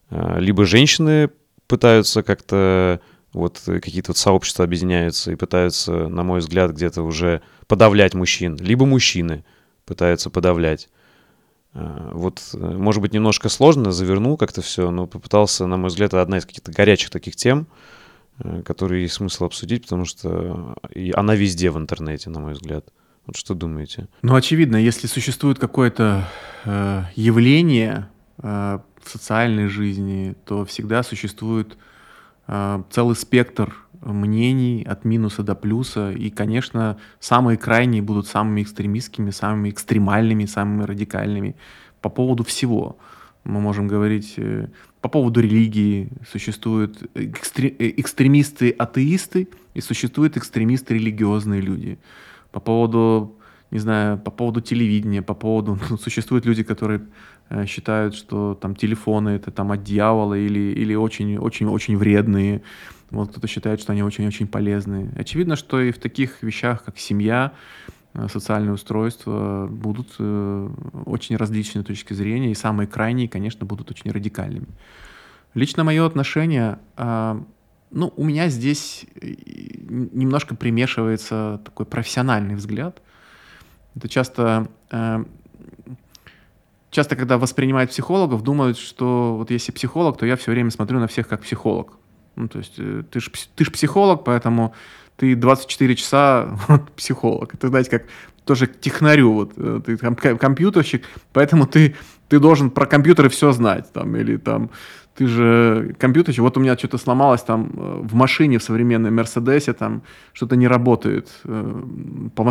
э, 0.09 0.39
либо 0.39 0.65
женщины 0.65 1.29
пытаются 1.67 2.23
как-то 2.23 3.01
вот 3.33 3.61
какие-то 3.65 4.11
вот 4.11 4.17
сообщества 4.17 4.63
объединяются 4.63 5.31
и 5.31 5.35
пытаются, 5.35 6.07
на 6.07 6.23
мой 6.23 6.39
взгляд, 6.39 6.71
где-то 6.71 7.01
уже 7.01 7.41
подавлять 7.67 8.13
мужчин, 8.13 8.55
либо 8.55 8.85
мужчины 8.85 9.43
пытаются 9.85 10.29
подавлять. 10.29 10.89
Э, 11.75 12.11
вот, 12.13 12.41
э, 12.53 12.57
может 12.57 13.01
быть, 13.01 13.13
немножко 13.13 13.49
сложно, 13.49 13.91
завернул 13.91 14.37
как-то 14.37 14.61
все, 14.61 14.89
но 14.91 15.07
попытался, 15.07 15.67
на 15.67 15.77
мой 15.77 15.89
взгляд, 15.89 16.13
одна 16.13 16.37
из 16.37 16.45
каких-то 16.45 16.71
горячих 16.71 17.09
таких 17.09 17.35
тем, 17.35 17.67
э, 18.39 18.61
которые 18.63 19.03
есть 19.03 19.15
смысл 19.15 19.45
обсудить, 19.45 19.83
потому 19.83 20.05
что 20.05 20.75
и 20.93 21.11
она 21.13 21.35
везде 21.35 21.69
в 21.69 21.77
интернете, 21.77 22.29
на 22.29 22.39
мой 22.39 22.53
взгляд. 22.53 22.85
Вот 23.25 23.35
что 23.35 23.55
думаете? 23.55 24.07
Ну, 24.21 24.35
очевидно, 24.35 24.77
если 24.77 25.07
существует 25.07 25.59
какое-то 25.59 26.27
э, 26.63 27.03
явление 27.15 28.07
э, 28.37 28.79
в 29.03 29.09
социальной 29.09 29.67
жизни, 29.67 30.35
то 30.45 30.63
всегда 30.65 31.03
существует 31.03 31.77
э, 32.47 32.83
целый 32.89 33.15
спектр 33.15 33.75
мнений 34.13 34.83
от 34.83 35.05
минуса 35.05 35.43
до 35.43 35.55
плюса. 35.55 36.11
И, 36.11 36.29
конечно, 36.29 36.97
самые 37.19 37.57
крайние 37.57 38.01
будут 38.01 38.27
самыми 38.27 38.61
экстремистскими, 38.61 39.31
самыми 39.31 39.69
экстремальными, 39.69 40.45
самыми 40.45 40.83
радикальными 40.83 41.55
по 42.01 42.09
поводу 42.09 42.43
всего. 42.43 42.97
Мы 43.43 43.59
можем 43.59 43.87
говорить 43.87 44.35
э, 44.37 44.67
по 45.01 45.09
поводу 45.09 45.41
религии. 45.41 46.09
Существуют 46.31 47.03
экстре- 47.15 47.75
э, 47.77 47.93
экстремисты-атеисты 47.97 49.47
и 49.73 49.81
существуют 49.81 50.37
экстремисты-религиозные 50.37 51.61
люди. 51.61 51.97
По 52.51 52.59
поводу 52.59 53.37
не 53.71 53.79
знаю, 53.79 54.17
по 54.17 54.31
поводу 54.31 54.61
телевидения, 54.61 55.21
по 55.21 55.33
поводу... 55.33 55.77
Ну, 55.89 55.97
существуют 56.03 56.45
люди, 56.45 56.63
которые 56.63 56.99
э, 56.99 57.03
считают, 57.65 58.15
что 58.15 58.55
там 58.55 58.75
телефоны 58.75 59.29
это 59.29 59.51
там 59.51 59.71
от 59.71 59.83
дьявола 59.83 60.33
или, 60.33 60.73
или 60.73 60.95
очень, 60.95 61.37
очень, 61.37 61.67
очень 61.67 61.97
вредные. 61.97 62.61
Вот 63.11 63.29
кто-то 63.29 63.47
считает, 63.47 63.79
что 63.79 63.91
они 63.91 64.03
очень-очень 64.03 64.47
полезны. 64.47 65.11
Очевидно, 65.15 65.55
что 65.55 65.79
и 65.79 65.91
в 65.91 65.99
таких 65.99 66.41
вещах, 66.41 66.83
как 66.83 66.97
семья, 66.97 67.53
э, 68.13 68.27
социальное 68.29 68.73
устройство, 68.73 69.67
будут 69.69 70.15
э, 70.19 70.69
очень 71.05 71.37
различные 71.37 71.83
точки 71.83 72.13
зрения, 72.13 72.51
и 72.51 72.55
самые 72.55 72.87
крайние, 72.87 73.29
конечно, 73.29 73.65
будут 73.65 73.91
очень 73.91 74.11
радикальными. 74.11 74.67
Лично 75.53 75.83
мое 75.83 76.05
отношение, 76.05 76.79
э, 76.97 77.39
ну, 77.91 78.13
у 78.17 78.23
меня 78.25 78.49
здесь 78.49 79.05
немножко 79.21 80.55
примешивается 80.55 81.61
такой 81.63 81.85
профессиональный 81.85 82.55
взгляд. 82.55 83.01
Это 83.95 84.09
часто 84.09 84.67
часто, 86.95 87.15
когда 87.15 87.37
воспринимают 87.37 87.91
психологов, 87.91 88.41
думают, 88.41 88.77
что 88.77 89.35
вот 89.37 89.51
если 89.51 89.71
психолог, 89.71 90.17
то 90.17 90.25
я 90.25 90.35
все 90.35 90.51
время 90.51 90.71
смотрю 90.71 90.99
на 90.99 91.07
всех 91.07 91.27
как 91.27 91.41
психолог. 91.41 91.93
Ну, 92.35 92.47
то 92.47 92.59
есть 92.59 92.75
э, 92.77 93.03
ты 93.11 93.19
же 93.19 93.31
ты 93.55 93.65
ж 93.65 93.71
психолог, 93.71 94.23
поэтому 94.23 94.73
ты 95.17 95.35
24 95.35 95.95
часа 95.95 96.57
вот, 96.67 96.91
психолог. 96.91 97.53
Это, 97.53 97.67
знаете, 97.67 97.89
как 97.89 98.03
тоже 98.45 98.67
технарю, 98.67 99.33
вот, 99.33 99.53
э, 99.57 99.81
ты 99.85 99.97
там 99.97 100.15
компьютерщик, 100.15 101.05
поэтому 101.33 101.65
ты, 101.65 101.95
ты 102.29 102.39
должен 102.39 102.69
про 102.69 102.85
компьютеры 102.85 103.29
все 103.29 103.51
знать, 103.51 103.91
там, 103.91 104.15
или 104.15 104.37
там, 104.37 104.69
ты 105.15 105.27
же 105.27 105.95
компьютерщик, 105.97 106.41
вот 106.41 106.57
у 106.57 106.59
меня 106.59 106.77
что-то 106.77 106.97
сломалось 106.97 107.41
там 107.41 107.71
э, 107.73 107.99
в 108.03 108.15
машине 108.15 108.57
в 108.57 108.63
современной 108.63 109.11
Мерседесе, 109.11 109.73
там 109.73 110.01
что-то 110.33 110.55
не 110.55 110.67
работает, 110.67 111.29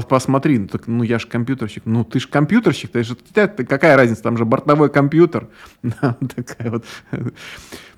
посмотри, 0.09 0.59
ну, 0.59 0.69
так, 0.69 0.87
ну 0.87 1.03
я 1.03 1.19
же 1.19 1.27
компьютерщик, 1.27 1.83
ну 1.87 2.05
ты 2.05 2.21
же 2.21 2.29
компьютерщик, 2.29 2.91
ты 2.91 3.03
же, 3.03 3.17
какая 3.35 3.97
разница, 3.97 4.23
там 4.23 4.39
же 4.39 4.45
бортовой 4.45 4.89
компьютер, 4.89 5.49
такая 5.83 6.71
вот. 6.71 6.85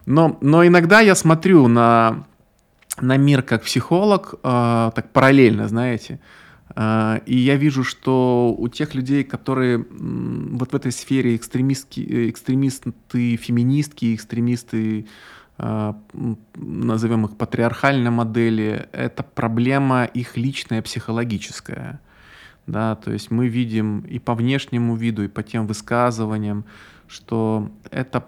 Но, 0.05 0.39
но 0.41 0.67
иногда 0.67 1.01
я 1.01 1.15
смотрю 1.15 1.69
на, 1.69 2.25
на 3.01 3.17
мир 3.17 3.43
как 3.43 3.63
психолог, 3.63 4.35
э, 4.43 4.91
так 4.95 5.11
параллельно, 5.13 5.69
знаете, 5.69 6.15
э, 6.15 6.46
и 6.75 7.37
я 7.37 7.57
вижу, 7.57 7.85
что 7.85 8.55
у 8.59 8.69
тех 8.69 8.95
людей, 8.95 9.23
которые 9.25 9.87
вот 9.89 10.73
в 10.73 10.75
этой 10.75 10.93
сфере 10.93 11.37
экстремистки, 11.37 12.31
экстремисты, 12.31 13.37
феминистки, 13.37 14.15
экстремисты, 14.15 15.07
э, 15.59 15.95
назовем 16.57 17.27
их 17.27 17.37
патриархальной 17.37 18.11
модели, 18.11 18.89
это 18.93 19.23
проблема 19.23 20.05
их 20.05 20.37
личная 20.37 20.83
психологическая. 20.83 22.01
Да, 22.67 22.97
то 22.97 23.13
есть 23.13 23.31
мы 23.31 23.47
видим 23.47 24.01
и 24.01 24.19
по 24.19 24.35
внешнему 24.35 24.97
виду, 24.97 25.23
и 25.23 25.29
по 25.29 25.45
тем 25.45 25.69
высказываниям, 25.69 26.65
что 27.07 27.71
это 27.93 28.27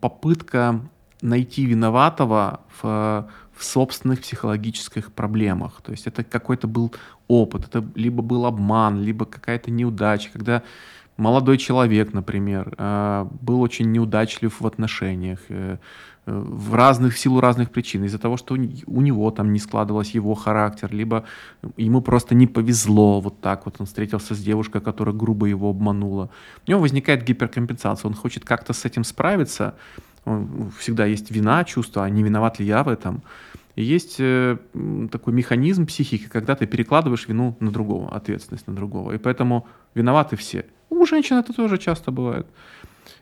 попытка 0.00 0.80
найти 1.22 1.64
виноватого 1.64 2.60
в, 2.80 3.28
в 3.52 3.64
собственных 3.64 4.20
психологических 4.20 5.12
проблемах. 5.12 5.80
То 5.82 5.92
есть 5.92 6.06
это 6.06 6.24
какой-то 6.24 6.68
был 6.68 6.92
опыт, 7.28 7.66
это 7.66 7.84
либо 7.94 8.22
был 8.22 8.46
обман, 8.46 9.02
либо 9.02 9.24
какая-то 9.24 9.70
неудача, 9.70 10.30
когда 10.32 10.62
молодой 11.16 11.58
человек, 11.58 12.12
например, 12.12 12.74
э, 12.76 13.26
был 13.40 13.60
очень 13.60 13.92
неудачлив 13.92 14.60
в 14.60 14.66
отношениях, 14.66 15.40
э, 15.48 15.76
в 16.26 16.74
разных, 16.74 17.14
в 17.14 17.18
силу 17.18 17.40
разных 17.40 17.70
причин, 17.70 18.04
из-за 18.04 18.18
того, 18.18 18.38
что 18.38 18.54
у 18.54 19.00
него 19.00 19.30
там 19.30 19.52
не 19.52 19.58
складывалось 19.58 20.14
его 20.14 20.34
характер, 20.34 20.88
либо 20.90 21.24
ему 21.76 22.00
просто 22.00 22.34
не 22.34 22.46
повезло, 22.46 23.20
вот 23.20 23.40
так 23.40 23.66
вот 23.66 23.76
он 23.78 23.86
встретился 23.86 24.34
с 24.34 24.38
девушкой, 24.38 24.80
которая 24.80 25.14
грубо 25.14 25.46
его 25.46 25.68
обманула. 25.68 26.30
У 26.66 26.70
него 26.70 26.80
возникает 26.80 27.24
гиперкомпенсация, 27.24 28.08
он 28.08 28.14
хочет 28.14 28.44
как-то 28.44 28.72
с 28.72 28.86
этим 28.86 29.04
справиться, 29.04 29.74
всегда 30.78 31.04
есть 31.04 31.30
вина, 31.30 31.64
чувство, 31.64 32.04
а 32.04 32.10
не 32.10 32.22
виноват 32.22 32.58
ли 32.58 32.66
я 32.66 32.82
в 32.82 32.88
этом. 32.88 33.22
Есть 33.76 34.16
э, 34.18 34.56
такой 35.10 35.32
механизм 35.32 35.86
психики, 35.86 36.28
когда 36.28 36.54
ты 36.54 36.66
перекладываешь 36.66 37.26
вину 37.28 37.56
на 37.60 37.70
другого, 37.70 38.14
ответственность 38.14 38.66
на 38.68 38.74
другого. 38.74 39.12
И 39.12 39.18
поэтому 39.18 39.66
виноваты 39.94 40.36
все. 40.36 40.64
У 40.90 41.04
женщин 41.06 41.36
это 41.36 41.52
тоже 41.52 41.78
часто 41.78 42.12
бывает. 42.12 42.46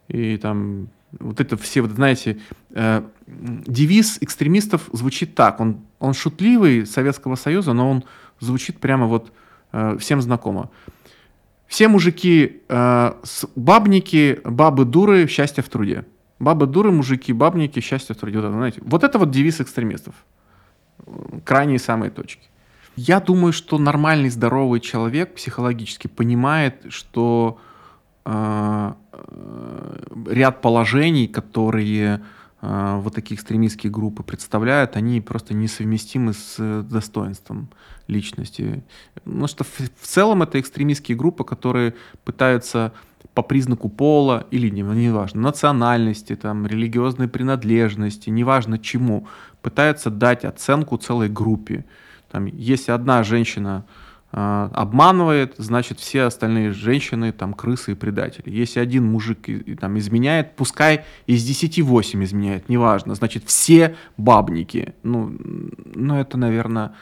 И 0.09 0.37
там 0.37 0.89
Вот 1.21 1.41
это 1.41 1.57
все, 1.57 1.83
вот 1.83 1.91
знаете, 1.91 2.39
э, 2.71 3.03
девиз 3.27 4.19
экстремистов 4.21 4.89
звучит 4.93 5.35
так. 5.35 5.61
Он, 5.61 5.81
он 5.99 6.15
шутливый 6.15 6.87
Советского 6.87 7.37
Союза, 7.37 7.73
но 7.73 7.91
он 7.91 8.05
звучит 8.41 8.79
прямо 8.79 9.07
вот 9.07 9.33
э, 9.73 9.97
всем 9.99 10.23
знакомо. 10.23 10.71
Все 11.67 11.89
мужики 11.89 12.63
э, 12.69 13.13
бабники, 13.57 14.41
бабы 14.45 14.85
дуры, 14.85 15.27
счастье 15.27 15.63
в 15.63 15.69
труде. 15.69 16.05
Бабы 16.39 16.67
дуры, 16.67 16.91
мужики, 16.91 17.33
бабники, 17.33 17.81
счастье 17.81 18.15
в 18.15 18.19
труде. 18.19 18.41
Вот 18.41 18.53
знаете, 18.53 18.81
вот 18.85 19.05
это 19.05 19.19
вот 19.19 19.31
девиз 19.31 19.61
экстремистов. 19.61 20.15
Крайние 21.45 21.79
самые 21.79 22.11
точки. 22.11 22.49
Я 22.97 23.21
думаю, 23.21 23.53
что 23.53 23.79
нормальный, 23.79 24.29
здоровый 24.29 24.81
человек 24.81 25.35
психологически 25.35 26.09
понимает, 26.09 26.85
что 26.91 27.59
э, 28.25 28.93
э, 29.13 29.97
ряд 30.29 30.61
положений, 30.61 31.29
которые 31.29 32.23
э, 32.61 33.01
вот 33.01 33.15
такие 33.15 33.37
экстремистские 33.37 33.91
группы 33.91 34.23
представляют, 34.23 34.97
они 34.97 35.23
просто 35.23 35.55
несовместимы 35.55 36.35
с 36.35 36.83
достоинством 36.83 37.71
личности. 38.09 38.85
Потому 39.15 39.47
что 39.47 39.65
в, 39.65 39.81
в 39.81 40.07
целом 40.07 40.43
это 40.43 40.61
экстремистские 40.61 41.17
группы, 41.17 41.45
которые 41.45 41.95
пытаются 42.25 42.93
по 43.35 43.43
признаку 43.43 43.89
пола 43.89 44.47
или 44.51 44.69
не, 44.69 44.83
неважно, 44.83 45.41
национальности, 45.41 46.37
там, 46.37 46.67
религиозной 46.67 47.29
принадлежности, 47.29 48.31
неважно 48.31 48.79
чему, 48.79 49.27
пытаются 49.63 50.11
дать 50.11 50.45
оценку 50.45 50.97
целой 50.99 51.29
группе. 51.29 51.85
Там, 52.31 52.47
если 52.47 52.93
одна 52.93 53.23
женщина 53.23 53.85
э, 54.33 54.69
обманывает, 54.73 55.55
значит 55.57 55.99
все 55.99 56.23
остальные 56.23 56.73
женщины 56.73 57.33
там 57.33 57.55
крысы 57.55 57.93
и 57.93 57.95
предатели. 57.95 58.51
Если 58.51 58.81
один 58.81 59.07
мужик 59.07 59.49
и, 59.49 59.57
и, 59.57 59.75
там 59.77 59.99
изменяет, 59.99 60.55
пускай 60.57 61.05
из 61.27 61.43
10 61.43 61.81
8 61.81 62.25
изменяет, 62.25 62.69
неважно, 62.69 63.15
значит 63.15 63.45
все 63.47 63.97
бабники. 64.19 64.95
Ну, 65.03 65.37
ну 65.95 66.17
это, 66.21 66.37
наверное, 66.37 66.93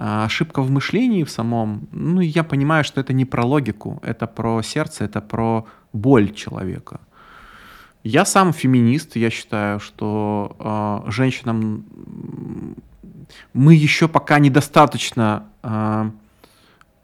ошибка 0.00 0.62
в 0.62 0.70
мышлении 0.70 1.24
в 1.24 1.30
самом. 1.30 1.88
Ну, 1.92 2.20
я 2.20 2.42
понимаю, 2.42 2.84
что 2.84 3.00
это 3.00 3.12
не 3.12 3.24
про 3.24 3.44
логику, 3.44 4.00
это 4.02 4.26
про 4.26 4.62
сердце, 4.62 5.04
это 5.04 5.20
про 5.20 5.66
боль 5.92 6.32
человека. 6.32 7.00
Я 8.02 8.24
сам 8.24 8.52
феминист, 8.52 9.16
я 9.16 9.30
считаю, 9.30 9.78
что 9.78 10.56
э, 11.06 11.10
женщинам 11.10 11.84
мы 13.52 13.74
еще 13.74 14.08
пока 14.08 14.38
недостаточно 14.38 15.44
э, 15.62 16.10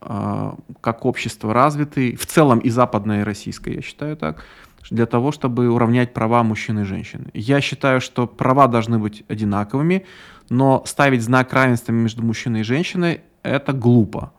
э, 0.01 0.53
как 0.81 1.05
общество 1.05 1.53
развиты, 1.53 2.17
в 2.17 2.25
целом 2.25 2.61
и 2.61 2.71
западное, 2.71 3.21
и 3.21 3.25
российское, 3.25 3.75
я 3.75 3.83
считаю 3.83 4.17
так, 4.17 4.45
для 4.91 5.05
того, 5.05 5.33
чтобы 5.33 5.69
уравнять 5.69 6.15
права 6.15 6.43
мужчин 6.43 6.79
и 6.79 6.85
женщин. 6.85 7.27
Я 7.35 7.61
считаю, 7.61 8.01
что 8.01 8.27
права 8.27 8.67
должны 8.67 8.99
быть 8.99 9.25
одинаковыми, 9.29 10.07
но 10.49 10.83
ставить 10.87 11.23
знак 11.23 11.53
равенства 11.53 11.93
между 11.93 12.23
мужчиной 12.23 12.61
и 12.61 12.65
женщиной– 12.65 13.21
это 13.43 13.73
глупо. 13.73 14.33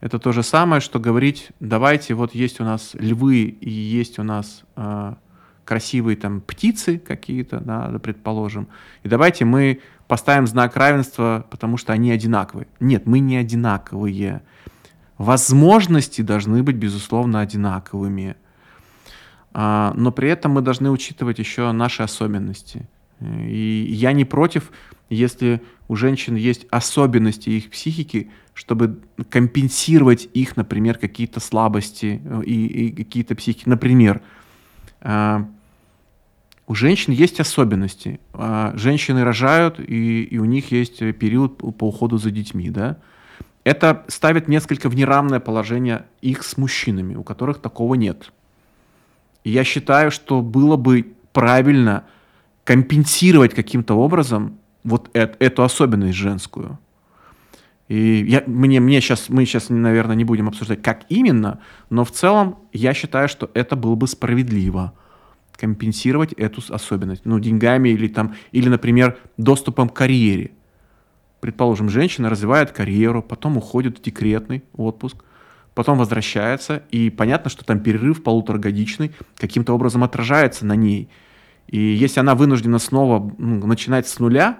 Это 0.00 0.18
то 0.18 0.32
же 0.32 0.42
самое, 0.42 0.80
что 0.80 1.00
говорить, 1.00 1.48
давайте, 1.58 2.14
вот 2.14 2.34
есть 2.34 2.60
у 2.60 2.64
нас 2.64 2.94
львы 2.94 3.44
и 3.44 3.70
есть 3.70 4.18
у 4.18 4.22
нас 4.22 4.62
э, 4.76 5.14
красивые 5.64 6.16
там 6.16 6.40
птицы 6.40 6.98
какие-то, 6.98 7.60
да, 7.60 7.98
предположим, 7.98 8.68
и 9.02 9.08
давайте 9.08 9.44
мы 9.44 9.80
поставим 10.06 10.46
знак 10.46 10.76
равенства, 10.76 11.46
потому 11.50 11.76
что 11.76 11.92
они 11.92 12.10
одинаковые. 12.12 12.68
Нет, 12.78 13.06
мы 13.06 13.18
не 13.18 13.36
одинаковые. 13.36 14.42
Возможности 15.18 16.22
должны 16.22 16.62
быть, 16.62 16.76
безусловно, 16.76 17.40
одинаковыми. 17.40 18.36
А, 19.52 19.92
но 19.96 20.12
при 20.12 20.28
этом 20.28 20.52
мы 20.52 20.60
должны 20.60 20.90
учитывать 20.90 21.38
еще 21.38 21.72
наши 21.72 22.02
особенности. 22.02 22.88
И 23.20 23.86
я 23.88 24.12
не 24.12 24.24
против, 24.24 24.70
если 25.08 25.62
у 25.88 25.96
женщин 25.96 26.34
есть 26.34 26.66
особенности 26.70 27.50
их 27.50 27.70
психики, 27.70 28.30
чтобы 28.54 29.00
компенсировать 29.28 30.28
их, 30.32 30.56
например, 30.56 30.98
какие-то 30.98 31.40
слабости 31.40 32.20
э, 32.24 32.42
и, 32.44 32.66
и 32.66 32.90
какие-то 32.92 33.34
психики. 33.34 33.68
Например, 33.68 34.22
а, 35.00 35.46
у 36.66 36.74
женщин 36.74 37.12
есть 37.12 37.38
особенности. 37.38 38.18
А, 38.32 38.72
женщины 38.76 39.22
рожают, 39.22 39.78
и, 39.78 40.24
и 40.24 40.38
у 40.38 40.44
них 40.44 40.72
есть 40.72 40.98
период 41.18 41.58
по 41.58 41.88
уходу 41.88 42.18
за 42.18 42.30
детьми, 42.30 42.70
да. 42.70 42.98
Это 43.62 44.04
ставит 44.08 44.48
несколько 44.48 44.88
в 44.88 44.94
неравное 44.94 45.40
положение 45.40 46.06
их 46.20 46.44
с 46.44 46.56
мужчинами, 46.56 47.14
у 47.14 47.22
которых 47.22 47.60
такого 47.60 47.94
нет. 47.94 48.32
И 49.44 49.50
я 49.50 49.64
считаю, 49.64 50.10
что 50.10 50.40
было 50.40 50.76
бы 50.76 51.14
правильно 51.32 52.04
компенсировать 52.64 53.54
каким-то 53.54 53.94
образом 53.94 54.58
вот 54.86 55.10
это, 55.12 55.36
эту 55.44 55.62
особенность 55.62 56.16
женскую. 56.16 56.78
И 57.88 58.24
я, 58.28 58.42
мне, 58.46 58.80
мне 58.80 59.00
сейчас, 59.00 59.28
мы 59.28 59.44
сейчас, 59.44 59.68
наверное, 59.68 60.16
не 60.16 60.24
будем 60.24 60.48
обсуждать, 60.48 60.82
как 60.82 61.04
именно, 61.08 61.60
но 61.90 62.04
в 62.04 62.10
целом 62.10 62.58
я 62.72 62.94
считаю, 62.94 63.28
что 63.28 63.50
это 63.54 63.76
было 63.76 63.94
бы 63.94 64.08
справедливо 64.08 64.92
компенсировать 65.56 66.32
эту 66.34 66.62
особенность, 66.68 67.22
ну, 67.24 67.38
деньгами 67.38 67.88
или 67.88 68.08
там, 68.08 68.34
или, 68.52 68.68
например, 68.68 69.18
доступом 69.38 69.88
к 69.88 69.94
карьере. 69.94 70.50
Предположим, 71.40 71.88
женщина 71.88 72.28
развивает 72.28 72.72
карьеру, 72.72 73.22
потом 73.22 73.56
уходит 73.56 73.98
в 73.98 74.02
декретный 74.02 74.64
отпуск, 74.76 75.24
потом 75.74 75.96
возвращается, 75.96 76.82
и 76.90 77.08
понятно, 77.08 77.48
что 77.48 77.64
там 77.64 77.80
перерыв 77.80 78.22
полуторагодичный 78.22 79.12
каким-то 79.38 79.72
образом 79.72 80.04
отражается 80.04 80.66
на 80.66 80.76
ней. 80.76 81.08
И 81.68 81.78
если 81.78 82.20
она 82.20 82.34
вынуждена 82.34 82.78
снова 82.78 83.34
ну, 83.38 83.66
начинать 83.66 84.06
с 84.06 84.18
нуля, 84.18 84.58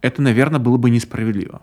это, 0.00 0.22
наверное, 0.22 0.60
было 0.60 0.76
бы 0.76 0.90
несправедливо 0.90 1.62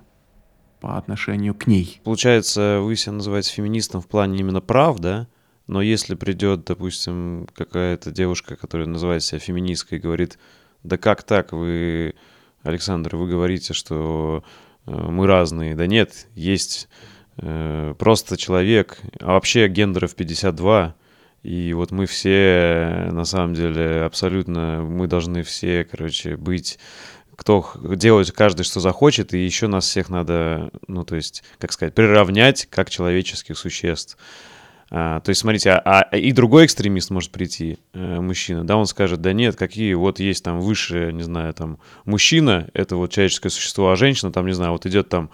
по 0.80 0.98
отношению 0.98 1.56
к 1.56 1.68
ней. 1.68 2.02
Получается, 2.04 2.80
вы 2.82 2.96
себя 2.96 3.14
называете 3.14 3.52
феминистом 3.52 4.02
в 4.02 4.08
плане 4.08 4.40
именно 4.40 4.62
прав, 4.62 5.00
да? 5.00 5.28
Но 5.68 5.82
если 5.82 6.16
придет, 6.16 6.66
допустим, 6.66 7.48
какая-то 7.56 8.12
девушка, 8.12 8.58
которая 8.58 8.88
называет 8.88 9.24
себя 9.24 9.40
феминисткой, 9.40 10.00
говорит, 10.00 10.38
да 10.84 10.98
как 10.98 11.24
так, 11.24 11.54
вы, 11.54 12.16
Александр, 12.64 13.16
вы 13.16 13.30
говорите, 13.30 13.74
что 13.74 14.44
э, 14.86 14.92
мы 14.92 15.26
разные. 15.26 15.76
Да 15.76 15.88
нет, 15.88 16.28
есть 16.36 16.90
Э, 17.38 17.96
просто 17.98 18.38
человек, 18.38 19.00
а 19.20 19.34
вообще 19.34 19.68
гендеров 19.68 20.16
52, 20.16 20.96
и 21.44 21.74
вот 21.74 21.92
мы 21.92 22.06
все, 22.06 23.10
на 23.12 23.26
самом 23.26 23.54
деле, 23.54 24.04
абсолютно, 24.04 24.84
мы 24.84 25.08
должны 25.08 25.44
все, 25.44 25.84
короче, 25.84 26.38
быть 26.38 26.80
кто 27.36 27.72
делать 27.96 28.32
каждый, 28.32 28.64
что 28.64 28.80
захочет, 28.80 29.34
и 29.34 29.44
еще 29.44 29.68
нас 29.68 29.86
всех 29.86 30.10
надо, 30.10 30.72
ну, 30.88 31.04
то 31.04 31.16
есть, 31.16 31.44
как 31.58 31.72
сказать, 31.72 31.94
приравнять 31.94 32.68
как 32.70 32.90
человеческих 32.90 33.58
существ. 33.58 34.18
А, 34.90 35.22
то 35.22 35.30
есть, 35.30 35.42
смотрите, 35.42 35.72
а, 35.72 36.04
а 36.04 36.18
и 36.18 36.32
другой 36.32 36.66
экстремист 36.66 37.10
может 37.10 37.32
прийти, 37.32 37.80
э, 37.94 38.20
мужчина, 38.20 38.64
да, 38.64 38.78
он 38.78 38.86
скажет, 38.86 39.22
да 39.22 39.34
нет, 39.34 39.56
какие 39.56 39.96
вот 39.96 40.20
есть 40.20 40.44
там 40.44 40.60
высшие, 40.60 41.12
не 41.12 41.24
знаю, 41.24 41.54
там, 41.54 41.80
мужчина, 42.06 42.70
это 42.74 42.96
вот 42.96 43.12
человеческое 43.12 43.50
существо, 43.50 43.90
а 43.90 43.96
женщина, 43.96 44.32
там, 44.32 44.46
не 44.46 44.54
знаю, 44.54 44.74
вот 44.74 44.86
идет 44.86 45.10
там 45.10 45.32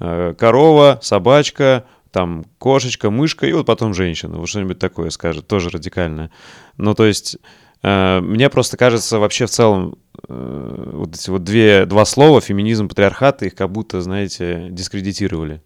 Э, 0.00 0.34
корова, 0.36 0.98
собачка, 1.02 1.84
там 2.10 2.46
кошечка, 2.58 3.10
мышка 3.10 3.46
и 3.46 3.52
вот 3.52 3.66
потом 3.66 3.92
женщина. 3.92 4.38
Вот 4.38 4.48
что-нибудь 4.48 4.78
такое 4.78 5.10
скажет, 5.10 5.46
тоже 5.46 5.68
радикальное. 5.68 6.30
Ну, 6.78 6.94
то 6.94 7.04
есть, 7.04 7.36
мне 7.82 8.50
просто 8.50 8.76
кажется, 8.76 9.18
вообще 9.18 9.46
в 9.46 9.50
целом, 9.50 9.96
э, 10.28 10.90
вот 10.92 11.14
эти 11.14 11.30
вот 11.30 11.44
две, 11.44 11.86
два 11.86 12.04
слова, 12.04 12.40
феминизм, 12.40 12.88
патриархат, 12.88 13.42
их 13.42 13.54
как 13.54 13.70
будто, 13.70 14.00
знаете, 14.02 14.68
дискредитировали. 14.70 15.62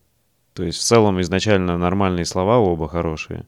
То 0.52 0.62
есть, 0.62 0.78
в 0.78 0.82
целом, 0.82 1.20
изначально 1.20 1.76
нормальные 1.76 2.24
слова 2.24 2.58
оба 2.58 2.88
хорошие. 2.88 3.46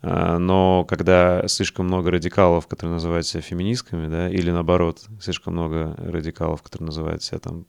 А, 0.00 0.38
но 0.38 0.84
когда 0.84 1.46
слишком 1.48 1.86
много 1.86 2.10
радикалов, 2.10 2.66
которые 2.66 2.94
называют 2.94 3.26
себя 3.26 3.42
феминистками, 3.42 4.06
да, 4.08 4.28
или 4.28 4.50
наоборот, 4.50 5.04
слишком 5.20 5.54
много 5.54 5.94
радикалов, 5.98 6.62
которые 6.62 6.86
называют 6.86 7.22
себя 7.22 7.40
там, 7.40 7.66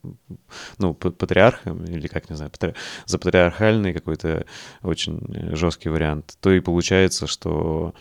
ну, 0.77 0.93
патриархом, 0.93 1.83
или 1.85 2.07
как, 2.07 2.29
не 2.29 2.35
знаю, 2.35 2.51
патри... 2.51 2.75
за 3.05 3.17
патриархальный 3.17 3.93
какой-то 3.93 4.45
очень 4.83 5.55
жесткий 5.55 5.89
вариант, 5.89 6.37
то 6.39 6.51
и 6.51 6.59
получается, 6.59 7.25
что 7.25 7.95
э, 7.95 7.99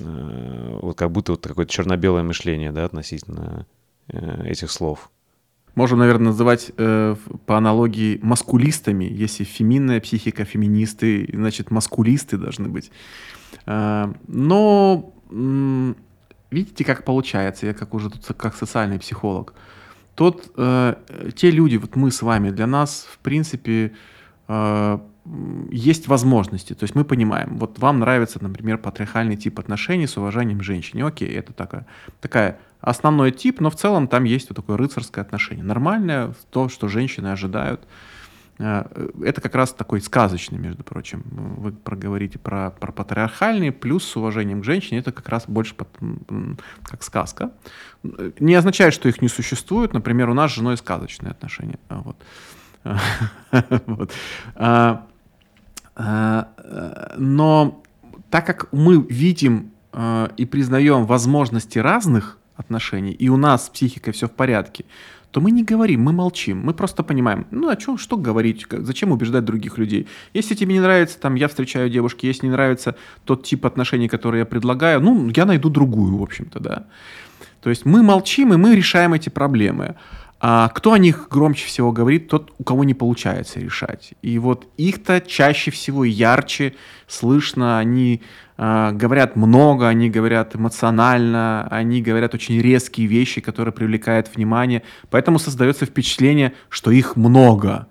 вот 0.00 0.98
как 0.98 1.10
будто 1.10 1.32
вот 1.32 1.46
какое-то 1.46 1.72
черно-белое 1.72 2.22
мышление, 2.22 2.72
да, 2.72 2.84
относительно 2.84 3.66
э, 4.08 4.46
этих 4.46 4.70
слов. 4.70 5.10
Можем, 5.74 5.98
наверное, 5.98 6.28
называть 6.28 6.72
э, 6.76 7.16
по 7.44 7.58
аналогии 7.58 8.18
маскулистами. 8.22 9.04
Если 9.04 9.44
феминная 9.44 10.00
психика, 10.00 10.44
феминисты, 10.44 11.28
значит, 11.32 11.70
маскулисты 11.70 12.38
должны 12.38 12.68
быть. 12.68 12.90
Э, 13.66 14.12
но 14.26 15.12
видите, 16.50 16.84
как 16.84 17.04
получается, 17.04 17.66
я 17.66 17.74
как 17.74 17.94
уже 17.94 18.10
тут 18.10 18.36
как 18.36 18.56
социальный 18.56 18.98
психолог. 18.98 19.54
Тот, 20.14 20.50
э, 20.56 20.94
те 21.34 21.50
люди, 21.50 21.76
вот 21.76 21.94
мы 21.94 22.10
с 22.10 22.22
вами, 22.22 22.50
для 22.50 22.66
нас, 22.66 23.06
в 23.10 23.18
принципе, 23.18 23.92
э, 24.48 24.98
есть 25.70 26.08
возможности. 26.08 26.74
То 26.74 26.84
есть 26.84 26.94
мы 26.94 27.04
понимаем, 27.04 27.56
вот 27.56 27.78
вам 27.78 28.00
нравится, 28.00 28.42
например, 28.42 28.78
патриархальный 28.78 29.36
тип 29.36 29.58
отношений 29.58 30.06
с 30.06 30.16
уважением 30.16 30.58
к 30.58 30.62
женщине. 30.62 31.04
Окей, 31.04 31.28
это 31.28 31.52
такая, 31.52 31.86
такая 32.20 32.58
основной 32.80 33.32
тип, 33.32 33.60
но 33.60 33.70
в 33.70 33.76
целом 33.76 34.08
там 34.08 34.24
есть 34.24 34.48
вот 34.48 34.56
такое 34.56 34.76
рыцарское 34.76 35.24
отношение. 35.24 35.64
Нормальное, 35.64 36.34
то, 36.50 36.68
что 36.68 36.88
женщины 36.88 37.28
ожидают. 37.28 37.86
Э, 38.58 38.84
это 39.22 39.40
как 39.40 39.54
раз 39.54 39.72
такой 39.72 40.00
сказочный, 40.00 40.58
между 40.58 40.84
прочим. 40.84 41.24
Вы 41.30 41.72
проговорите 41.72 42.38
про, 42.38 42.70
про 42.70 42.92
патриархальный, 42.92 43.72
плюс 43.72 44.04
с 44.04 44.16
уважением 44.16 44.60
к 44.60 44.64
женщине, 44.64 45.00
это 45.00 45.12
как 45.12 45.28
раз 45.28 45.44
больше 45.48 45.74
под, 45.74 45.88
как 46.84 47.02
сказка. 47.02 47.50
Не 48.02 48.54
означает, 48.54 48.94
что 48.94 49.08
их 49.08 49.20
не 49.20 49.28
существует. 49.28 49.92
Например, 49.92 50.30
у 50.30 50.34
нас 50.34 50.52
с 50.52 50.54
женой 50.54 50.76
сказочные 50.76 51.32
отношения. 51.32 51.78
Вот. 51.88 52.16
вот. 53.86 54.12
А, 55.96 56.48
а, 56.58 57.14
но 57.18 57.82
так 58.30 58.46
как 58.46 58.72
мы 58.72 59.04
видим 59.08 59.72
а, 59.92 60.30
и 60.36 60.44
признаем 60.44 61.06
возможности 61.06 61.78
разных 61.78 62.38
отношений, 62.54 63.12
и 63.12 63.28
у 63.28 63.36
нас 63.36 63.66
с 63.66 63.68
психикой 63.70 64.12
все 64.12 64.28
в 64.28 64.32
порядке, 64.32 64.84
то 65.30 65.40
мы 65.40 65.50
не 65.50 65.64
говорим, 65.64 66.02
мы 66.02 66.12
молчим, 66.12 66.62
мы 66.62 66.72
просто 66.72 67.02
понимаем, 67.02 67.46
ну 67.50 67.68
а 67.68 67.76
чё, 67.76 67.96
что 67.96 68.16
говорить, 68.16 68.66
зачем 68.70 69.12
убеждать 69.12 69.44
других 69.44 69.76
людей. 69.76 70.06
Если 70.32 70.54
тебе 70.54 70.74
не 70.74 70.80
нравится, 70.80 71.18
там, 71.18 71.34
я 71.34 71.48
встречаю 71.48 71.90
девушки, 71.90 72.26
если 72.26 72.46
не 72.46 72.52
нравится 72.52 72.94
тот 73.24 73.44
тип 73.44 73.66
отношений, 73.66 74.08
который 74.08 74.38
я 74.40 74.46
предлагаю, 74.46 75.00
ну, 75.00 75.30
я 75.34 75.44
найду 75.44 75.68
другую, 75.68 76.16
в 76.16 76.22
общем-то, 76.22 76.60
да. 76.60 76.86
То 77.60 77.70
есть 77.70 77.84
мы 77.84 78.02
молчим, 78.02 78.54
и 78.54 78.56
мы 78.56 78.74
решаем 78.76 79.12
эти 79.12 79.28
проблемы. 79.28 79.96
А 80.38 80.68
кто 80.68 80.92
о 80.92 80.98
них 80.98 81.28
громче 81.30 81.66
всего 81.66 81.92
говорит? 81.92 82.28
Тот, 82.28 82.52
у 82.58 82.64
кого 82.64 82.84
не 82.84 82.94
получается 82.94 83.58
решать. 83.58 84.12
И 84.20 84.38
вот 84.38 84.68
их-то 84.76 85.20
чаще 85.20 85.70
всего 85.70 86.04
ярче 86.04 86.74
слышно, 87.06 87.78
они 87.78 88.22
э, 88.58 88.90
говорят 88.92 89.36
много, 89.36 89.88
они 89.88 90.10
говорят 90.10 90.54
эмоционально, 90.54 91.66
они 91.70 92.02
говорят 92.02 92.34
очень 92.34 92.60
резкие 92.60 93.06
вещи, 93.06 93.40
которые 93.40 93.72
привлекают 93.72 94.30
внимание. 94.34 94.82
Поэтому 95.10 95.38
создается 95.38 95.86
впечатление, 95.86 96.52
что 96.68 96.90
их 96.90 97.16
много. 97.16 97.88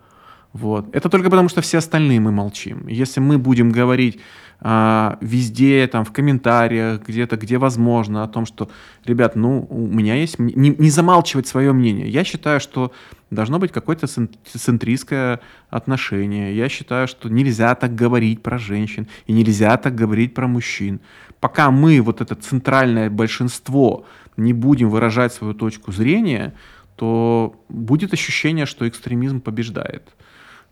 Вот. 0.55 0.95
Это 0.95 1.09
только 1.09 1.29
потому, 1.29 1.49
что 1.49 1.59
все 1.59 1.79
остальные 1.79 2.21
мы 2.21 2.31
молчим. 2.31 2.87
Если 2.87 3.19
мы 3.19 3.37
будем 3.37 3.71
говорить 3.71 4.21
а, 4.61 5.17
везде, 5.19 5.85
там, 5.87 6.05
в 6.05 6.13
комментариях, 6.13 7.05
где-то, 7.05 7.35
где 7.35 7.57
возможно, 7.57 8.23
о 8.23 8.27
том, 8.29 8.45
что, 8.45 8.69
ребят, 9.03 9.35
ну, 9.35 9.67
у 9.69 9.85
меня 9.85 10.15
есть... 10.15 10.39
Не, 10.39 10.69
не 10.69 10.89
замалчивать 10.89 11.45
свое 11.45 11.73
мнение. 11.73 12.07
Я 12.07 12.23
считаю, 12.23 12.61
что 12.61 12.93
должно 13.31 13.59
быть 13.59 13.73
какое-то 13.73 14.07
центристское 14.07 15.41
отношение. 15.69 16.55
Я 16.55 16.69
считаю, 16.69 17.09
что 17.09 17.27
нельзя 17.27 17.75
так 17.75 17.93
говорить 17.93 18.41
про 18.41 18.57
женщин 18.57 19.09
и 19.27 19.33
нельзя 19.33 19.75
так 19.75 19.93
говорить 19.93 20.33
про 20.33 20.47
мужчин. 20.47 21.01
Пока 21.41 21.69
мы, 21.69 21.99
вот 21.99 22.21
это 22.21 22.33
центральное 22.33 23.09
большинство, 23.09 24.05
не 24.37 24.53
будем 24.53 24.89
выражать 24.89 25.33
свою 25.33 25.53
точку 25.53 25.91
зрения, 25.91 26.53
то 26.95 27.61
будет 27.67 28.13
ощущение, 28.13 28.65
что 28.65 28.87
экстремизм 28.87 29.41
побеждает. 29.41 30.15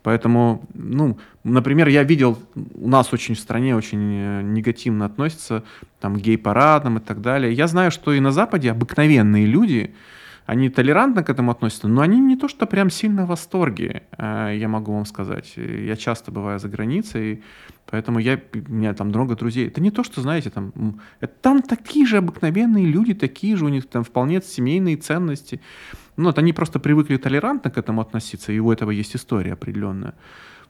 Поэтому, 0.03 0.65
ну, 0.73 1.17
например, 1.45 1.87
я 1.87 2.03
видел, 2.03 2.37
у 2.75 2.89
нас 2.89 3.13
очень 3.13 3.35
в 3.35 3.39
стране 3.39 3.75
очень 3.75 4.13
э, 4.13 4.41
негативно 4.43 5.05
относятся 5.05 5.63
там, 6.01 6.15
к 6.15 6.19
гей-парадам 6.19 6.97
и 6.97 7.01
так 7.01 7.21
далее. 7.21 7.53
Я 7.53 7.67
знаю, 7.67 7.89
что 7.89 8.11
и 8.11 8.19
на 8.19 8.31
Западе 8.31 8.69
обыкновенные 8.69 9.45
люди, 9.45 9.95
они 10.45 10.69
толерантно 10.69 11.23
к 11.23 11.29
этому 11.29 11.51
относятся, 11.51 11.87
но 11.87 12.01
они 12.01 12.19
не 12.19 12.35
то 12.35 12.47
что 12.47 12.65
прям 12.65 12.89
сильно 12.89 13.25
в 13.25 13.29
восторге, 13.29 14.03
э, 14.17 14.55
я 14.57 14.67
могу 14.67 14.93
вам 14.93 15.05
сказать. 15.05 15.53
Я 15.55 15.95
часто 15.95 16.31
бываю 16.31 16.59
за 16.59 16.67
границей, 16.67 17.43
поэтому 17.89 18.19
я, 18.19 18.39
у 18.53 18.71
меня 18.71 18.93
там 18.93 19.07
много 19.07 19.35
друзей. 19.35 19.67
Это 19.67 19.81
не 19.81 19.91
то, 19.91 20.03
что, 20.03 20.21
знаете, 20.21 20.49
там, 20.49 20.73
там 21.41 21.61
такие 21.61 22.05
же 22.05 22.17
обыкновенные 22.17 22.85
люди, 22.85 23.13
такие 23.13 23.55
же, 23.55 23.65
у 23.65 23.69
них 23.69 23.87
там 23.87 24.03
вполне 24.03 24.41
семейные 24.41 24.97
ценности. 24.97 25.61
Ну, 26.17 26.25
вот 26.25 26.37
они 26.37 26.53
просто 26.53 26.79
привыкли 26.79 27.17
толерантно 27.17 27.71
к 27.71 27.77
этому 27.77 28.01
относиться, 28.01 28.51
и 28.51 28.59
у 28.59 28.71
этого 28.71 28.91
есть 28.91 29.15
история 29.15 29.53
определенная. 29.53 30.13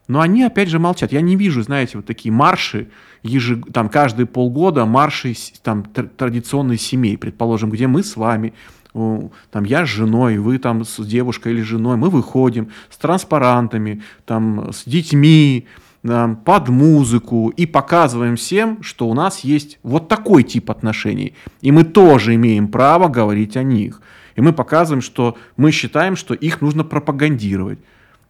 Но 0.07 0.19
они, 0.19 0.43
опять 0.43 0.69
же, 0.69 0.80
молчат. 0.80 1.11
Я 1.13 1.21
не 1.21 1.36
вижу, 1.36 1.61
знаете, 1.61 1.97
вот 1.97 2.05
такие 2.05 2.32
марши, 2.32 2.89
ежег... 3.24 3.71
там 3.71 3.89
каждые 3.89 4.26
полгода 4.26 4.86
марши 4.86 5.34
там, 5.61 5.84
традиционных 5.84 6.82
семей, 6.82 7.17
предположим, 7.17 7.69
где 7.69 7.88
мы 7.88 8.03
с 8.03 8.17
вами, 8.17 8.53
там 8.94 9.64
я 9.64 9.86
с 9.86 9.89
женой, 9.89 10.38
вы 10.38 10.58
там 10.60 10.86
с 10.86 11.04
девушкой 11.06 11.54
или 11.54 11.62
женой, 11.62 11.98
мы 11.98 12.10
выходим 12.10 12.70
с 12.89 12.98
транспарантами, 12.98 14.04
там 14.26 14.72
с 14.72 14.84
детьми, 14.86 15.68
под 16.04 16.68
музыку 16.68 17.54
и 17.56 17.66
показываем 17.66 18.36
всем, 18.36 18.84
что 18.84 19.08
у 19.08 19.14
нас 19.14 19.39
есть 19.39 19.80
вот 19.84 20.10
такой 20.10 20.44
тип 20.44 20.70
отношений. 20.70 21.34
И 21.62 21.72
мы 21.72 21.86
тоже 21.86 22.36
имеем 22.36 22.68
право 22.68 23.08
говорить 23.08 23.56
о 23.56 23.64
них. 23.64 24.02
И 24.36 24.41
мы 24.41 24.52
показываем, 24.52 25.02
что 25.02 25.38
мы 25.56 25.72
считаем, 25.72 26.18
что 26.18 26.34
их 26.34 26.62
нужно 26.62 26.84
пропагандировать. 26.84 27.80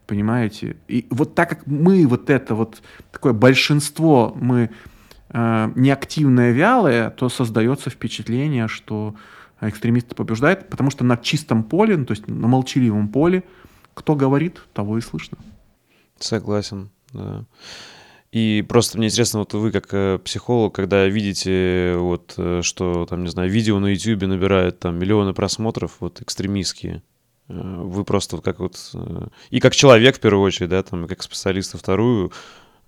Понимаете? 0.06 0.76
И 0.88 1.08
вот 1.10 1.34
так 1.34 1.50
как 1.50 1.66
мы 1.66 2.06
вот 2.06 2.30
это 2.30 2.54
вот 2.54 2.84
такое 3.12 3.34
большинство, 3.34 4.34
мы 4.40 4.70
э, 5.30 5.72
неактивное, 5.76 6.52
вялое, 6.52 7.10
то 7.10 7.30
создается 7.30 7.90
впечатление, 7.90 8.68
что 8.68 9.16
экстремисты 9.70 10.16
побеждают, 10.16 10.70
потому 10.70 10.90
что 10.90 11.04
на 11.04 11.18
чистом 11.18 11.64
поле, 11.64 11.98
ну, 11.98 12.06
то 12.06 12.12
есть 12.12 12.28
на 12.28 12.48
молчаливом 12.48 13.08
поле, 13.08 13.44
кто 13.94 14.16
говорит, 14.16 14.62
того 14.74 14.98
и 14.98 15.02
слышно. 15.02 15.38
Согласен, 16.20 16.90
да. 17.12 17.46
И 18.32 18.66
просто 18.68 18.98
мне 18.98 19.08
интересно, 19.08 19.40
вот 19.40 19.54
вы 19.54 19.72
как 19.72 19.94
э, 19.94 20.18
психолог, 20.18 20.74
когда 20.74 21.06
видите, 21.06 21.94
вот, 21.98 22.34
э, 22.38 22.62
что 22.64 23.06
там, 23.06 23.24
не 23.24 23.30
знаю, 23.30 23.48
видео 23.48 23.78
на 23.78 23.86
YouTube 23.94 24.24
набирают 24.24 24.80
там 24.80 24.98
миллионы 24.98 25.34
просмотров, 25.36 25.98
вот, 26.00 26.20
экстремистские, 26.20 27.04
э, 27.48 27.54
вы 27.54 28.04
просто 28.04 28.40
как 28.40 28.60
вот... 28.60 28.92
И 29.52 29.60
как 29.60 29.76
человек, 29.76 30.18
в 30.18 30.20
первую 30.20 30.44
очередь, 30.44 30.70
да, 30.70 30.82
там, 30.82 31.08
как 31.08 31.22
специалист, 31.22 31.74
во 31.74 31.80
вторую, 31.80 32.32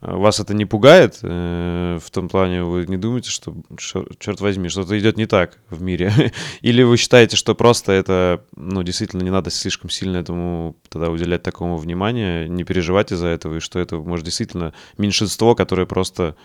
вас 0.02 0.40
это 0.40 0.54
не 0.54 0.66
пугает? 0.66 1.20
Э, 1.22 2.00
в 2.02 2.12
том 2.12 2.30
плане 2.30 2.64
вы 2.64 2.86
не 2.86 2.98
думаете, 2.98 3.30
что, 3.30 3.56
черт 3.78 4.42
возьми, 4.42 4.70
что-то 4.70 4.98
идет 5.00 5.18
не 5.18 5.26
так 5.26 5.60
в 5.70 5.82
мире? 5.82 6.32
Или 6.62 6.84
вы 6.84 6.98
считаете, 6.98 7.38
что 7.38 7.56
просто 7.56 7.92
это, 7.92 8.46
ну, 8.56 8.84
действительно 8.84 9.24
не 9.24 9.30
надо 9.32 9.50
слишком 9.50 9.90
сильно 9.90 10.18
этому 10.18 10.76
тогда 10.90 11.10
уделять 11.10 11.44
такому 11.44 11.78
внимания, 11.78 12.48
не 12.48 12.64
переживать 12.64 13.12
из-за 13.12 13.28
этого, 13.28 13.58
и 13.58 13.60
что 13.60 13.80
это, 13.80 13.98
может, 13.98 14.26
действительно 14.26 14.74
меньшинство, 14.98 15.56
которое 15.56 15.86
просто 15.86 16.36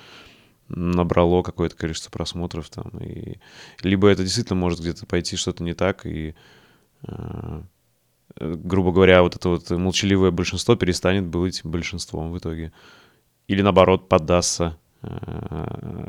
набрало 0.69 1.43
какое-то 1.43 1.77
количество 1.77 2.11
просмотров 2.11 2.71
там, 2.71 2.91
и 3.01 3.39
либо 3.83 4.09
это 4.09 4.23
действительно 4.23 4.59
может 4.59 4.79
где-то 4.79 5.05
пойти 5.05 5.37
что-то 5.37 5.65
не 5.65 5.75
так, 5.75 6.07
и 6.07 6.37
э, 7.03 7.63
грубо 8.39 8.93
говоря, 8.93 9.23
вот 9.23 9.37
это 9.37 9.49
вот 9.49 9.71
молчаливое 9.71 10.31
большинство 10.31 10.77
перестанет 10.77 11.27
быть 11.27 11.63
большинством 11.65 12.31
в 12.31 12.39
итоге 12.39 12.73
или 13.51 13.63
наоборот 13.63 14.09
поддастся 14.09 14.79
э, 15.03 15.09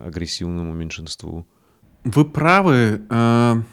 агрессивному 0.06 0.74
меньшинству. 0.74 1.48
Вы 2.04 2.24
правы. 2.24 3.02
Э, 3.10 3.64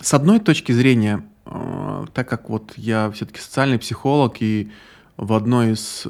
с 0.00 0.12
одной 0.12 0.38
точки 0.38 0.72
зрения, 0.72 1.24
э, 1.46 2.04
так 2.12 2.28
как 2.28 2.50
вот 2.50 2.74
я 2.76 3.10
все-таки 3.10 3.40
социальный 3.40 3.78
психолог 3.78 4.42
и 4.42 4.70
в 5.16 5.32
одной 5.32 5.72
из 5.72 6.04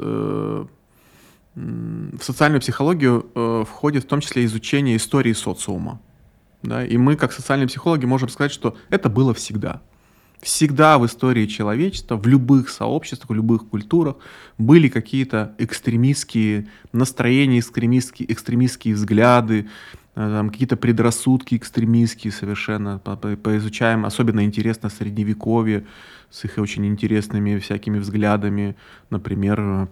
в 1.54 2.22
социальную 2.22 2.60
психологию 2.60 3.66
входит 3.68 4.04
в 4.04 4.06
том 4.06 4.20
числе 4.20 4.44
изучение 4.44 4.96
истории 4.96 5.32
социума. 5.32 6.00
Да? 6.62 6.84
И 6.84 6.96
мы, 6.96 7.16
как 7.16 7.32
социальные 7.32 7.66
психологи, 7.66 8.04
можем 8.06 8.28
сказать, 8.28 8.52
что 8.52 8.76
это 8.88 9.08
было 9.10 9.34
всегда. 9.34 9.82
Всегда 10.42 10.98
в 10.98 11.04
истории 11.04 11.44
человечества, 11.44 12.16
в 12.16 12.26
любых 12.26 12.70
сообществах, 12.70 13.28
в 13.28 13.34
любых 13.34 13.68
культурах 13.68 14.16
были 14.56 14.88
какие-то 14.88 15.54
экстремистские 15.58 16.66
настроения, 16.92 17.58
экстремистские, 17.58 18.32
экстремистские 18.32 18.94
взгляды, 18.94 19.68
э, 20.14 20.48
какие-то 20.50 20.76
предрассудки 20.76 21.56
экстремистские 21.56 22.32
совершенно. 22.32 22.98
Поизучаем, 22.98 24.06
особенно 24.06 24.42
интересно 24.42 24.88
Средневековье 24.88 25.84
с 26.30 26.44
их 26.46 26.56
очень 26.56 26.86
интересными 26.86 27.58
всякими 27.58 27.98
взглядами. 27.98 28.76
Например, 29.10 29.90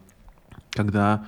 когда 0.71 1.27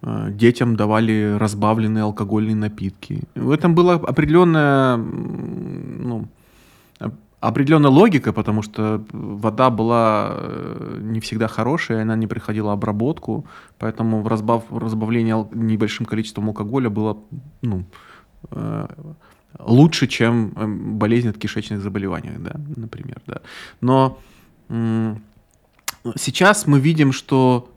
э, 0.00 0.30
детям 0.30 0.76
давали 0.76 1.36
разбавленные 1.38 2.04
алкогольные 2.04 2.56
напитки. 2.56 3.24
В 3.34 3.50
этом 3.50 3.74
была 3.74 3.94
определенная 3.94 4.96
ну, 4.96 6.28
определенная 7.42 7.90
логика, 7.90 8.32
потому 8.32 8.62
что 8.62 9.04
вода 9.12 9.68
была 9.70 10.30
э, 10.30 10.98
не 11.02 11.18
всегда 11.18 11.48
хорошая, 11.48 12.02
она 12.02 12.16
не 12.16 12.26
приходила 12.26 12.72
обработку, 12.72 13.44
поэтому 13.78 14.28
разбав, 14.28 14.62
разбавление 14.70 15.48
небольшим 15.52 16.06
количеством 16.06 16.48
алкоголя 16.48 16.88
было 16.88 17.18
ну, 17.62 17.84
э, 18.50 18.86
лучше, 19.58 20.06
чем 20.06 20.52
э, 20.54 20.66
болезнь 20.66 21.28
от 21.28 21.36
кишечных 21.36 21.80
заболеваний, 21.80 22.30
да, 22.38 22.60
например. 22.76 23.20
Да. 23.26 23.40
Но 23.80 24.18
сейчас 26.16 26.66
мы 26.66 26.80
видим, 26.80 27.12
что 27.12 27.68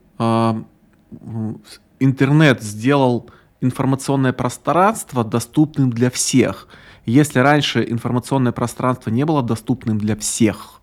интернет 1.99 2.61
сделал 2.61 3.29
информационное 3.61 4.33
пространство 4.33 5.23
доступным 5.23 5.89
для 5.89 6.09
всех. 6.09 6.67
Если 7.05 7.39
раньше 7.39 7.85
информационное 7.87 8.51
пространство 8.51 9.09
не 9.11 9.25
было 9.25 9.43
доступным 9.43 9.97
для 9.97 10.15
всех, 10.15 10.81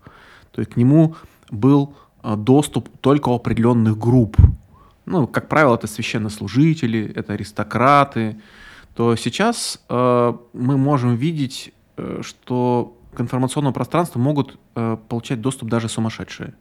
то 0.51 0.63
к 0.63 0.77
нему 0.77 1.15
был 1.49 1.95
э, 2.23 2.35
доступ 2.35 2.89
только 3.01 3.29
у 3.29 3.35
определенных 3.35 3.97
групп. 3.97 4.37
Ну, 5.05 5.27
как 5.27 5.49
правило, 5.49 5.75
это 5.75 5.87
священнослужители, 5.87 7.11
это 7.13 7.33
аристократы. 7.33 8.39
То 8.95 9.15
сейчас 9.15 9.83
э, 9.89 10.33
мы 10.53 10.77
можем 10.77 11.15
видеть, 11.15 11.73
э, 11.97 12.21
что 12.23 12.97
к 13.13 13.19
информационному 13.19 13.73
пространству 13.73 14.19
могут 14.19 14.57
э, 14.75 14.97
получать 15.09 15.41
доступ 15.41 15.69
даже 15.69 15.89
сумасшедшие. 15.89 16.53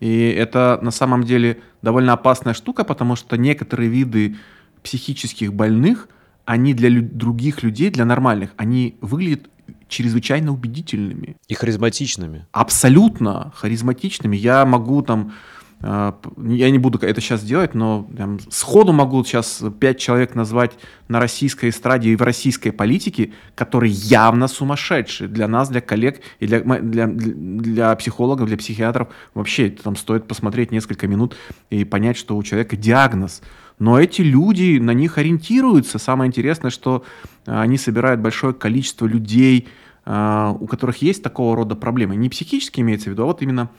И 0.00 0.28
это 0.28 0.78
на 0.82 0.90
самом 0.90 1.24
деле 1.24 1.60
довольно 1.82 2.12
опасная 2.12 2.54
штука, 2.54 2.84
потому 2.84 3.16
что 3.16 3.36
некоторые 3.36 3.88
виды 3.88 4.36
психических 4.82 5.52
больных, 5.52 6.08
они 6.48 6.72
для 6.72 6.88
лю- 6.88 7.02
других 7.02 7.62
людей, 7.62 7.90
для 7.90 8.06
нормальных, 8.06 8.54
они 8.56 8.96
выглядят 9.02 9.50
чрезвычайно 9.86 10.50
убедительными. 10.50 11.36
И 11.46 11.52
харизматичными. 11.52 12.46
Абсолютно 12.52 13.52
харизматичными. 13.54 14.34
Я 14.34 14.64
могу 14.64 15.02
там 15.02 15.32
а, 15.80 16.18
я 16.38 16.70
не 16.70 16.78
буду 16.78 16.98
это 16.98 17.20
сейчас 17.20 17.44
делать, 17.44 17.74
но 17.74 18.08
там, 18.16 18.38
сходу 18.48 18.92
могу 18.92 19.22
сейчас 19.24 19.62
пять 19.78 19.98
человек 19.98 20.34
назвать 20.34 20.72
на 21.08 21.20
российской 21.20 21.68
эстраде 21.68 22.10
и 22.10 22.16
в 22.16 22.22
российской 22.22 22.70
политике, 22.70 23.32
которые 23.54 23.92
явно 23.92 24.48
сумасшедшие 24.48 25.28
для 25.28 25.46
нас, 25.48 25.68
для 25.68 25.82
коллег 25.82 26.20
и 26.40 26.46
для, 26.46 26.60
для, 26.60 27.06
для 27.06 27.94
психологов, 27.94 28.48
для 28.48 28.56
психиатров. 28.56 29.08
Вообще, 29.34 29.68
там 29.68 29.96
стоит 29.96 30.26
посмотреть 30.26 30.72
несколько 30.72 31.06
минут 31.06 31.36
и 31.68 31.84
понять, 31.84 32.16
что 32.16 32.38
у 32.38 32.42
человека 32.42 32.76
диагноз. 32.76 33.42
Но 33.78 34.00
эти 34.00 34.22
люди 34.22 34.78
на 34.78 34.92
них 34.92 35.18
ориентируются. 35.18 35.98
Самое 35.98 36.28
интересное, 36.28 36.70
что 36.70 37.04
а, 37.46 37.62
они 37.62 37.78
собирают 37.78 38.20
большое 38.20 38.54
количество 38.54 39.06
людей, 39.06 39.68
а, 40.04 40.56
у 40.58 40.66
которых 40.66 40.98
есть 41.02 41.22
такого 41.22 41.56
рода 41.56 41.76
проблемы. 41.76 42.16
Не 42.16 42.28
психические 42.28 42.82
имеется 42.82 43.10
в 43.10 43.12
виду, 43.12 43.22
а 43.22 43.26
вот 43.26 43.42
именно 43.42 43.70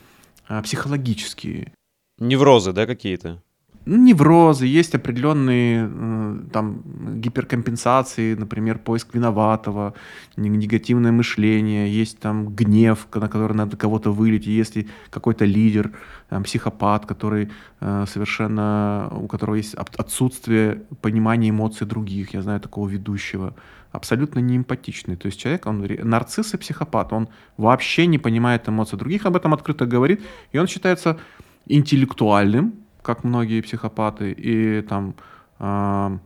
психологические. 0.64 1.74
Неврозы, 2.18 2.74
да, 2.74 2.88
какие-то? 2.88 3.44
Неврозы, 3.86 4.66
есть 4.66 4.94
определенные 4.94 5.90
э, 5.92 6.40
там 6.52 6.82
гиперкомпенсации, 7.22 8.36
например, 8.36 8.78
поиск 8.78 9.16
виноватого, 9.16 9.94
негативное 10.36 11.12
мышление, 11.12 11.90
есть 11.92 12.20
там 12.20 12.50
гнев, 12.50 13.08
на 13.14 13.28
который 13.28 13.54
надо 13.54 13.78
кого-то 13.78 14.12
вылить, 14.12 14.46
если 14.46 14.88
какой-то 15.10 15.46
лидер, 15.46 15.92
там, 16.30 16.44
психопат, 16.44 17.06
который 17.06 17.50
э, 17.80 18.06
совершенно, 18.08 19.10
у 19.12 19.28
которого 19.28 19.56
есть 19.56 19.76
отсутствие 19.76 20.84
понимания 21.02 21.50
эмоций 21.50 21.88
других, 21.88 22.34
я 22.34 22.42
знаю 22.42 22.60
такого 22.60 22.88
ведущего, 22.90 23.56
абсолютно 23.92 24.40
неэмпатичный. 24.40 25.16
То 25.16 25.28
есть 25.28 25.40
человек, 25.40 25.66
он 25.66 25.88
нарцисс 26.04 26.54
и 26.54 26.58
психопат, 26.58 27.14
он 27.14 27.30
вообще 27.58 28.08
не 28.08 28.20
понимает 28.20 28.68
эмоций 28.68 29.00
других, 29.00 29.26
об 29.26 29.36
этом 29.36 29.54
открыто 29.54 29.86
говорит, 29.86 30.22
и 30.52 30.60
он 30.60 30.68
считается 30.68 31.18
интеллектуальным, 31.66 32.74
как 33.10 33.24
многие 33.24 33.62
психопаты, 33.62 34.32
и 34.32 34.84
там 34.84 35.16
э, 35.58 36.18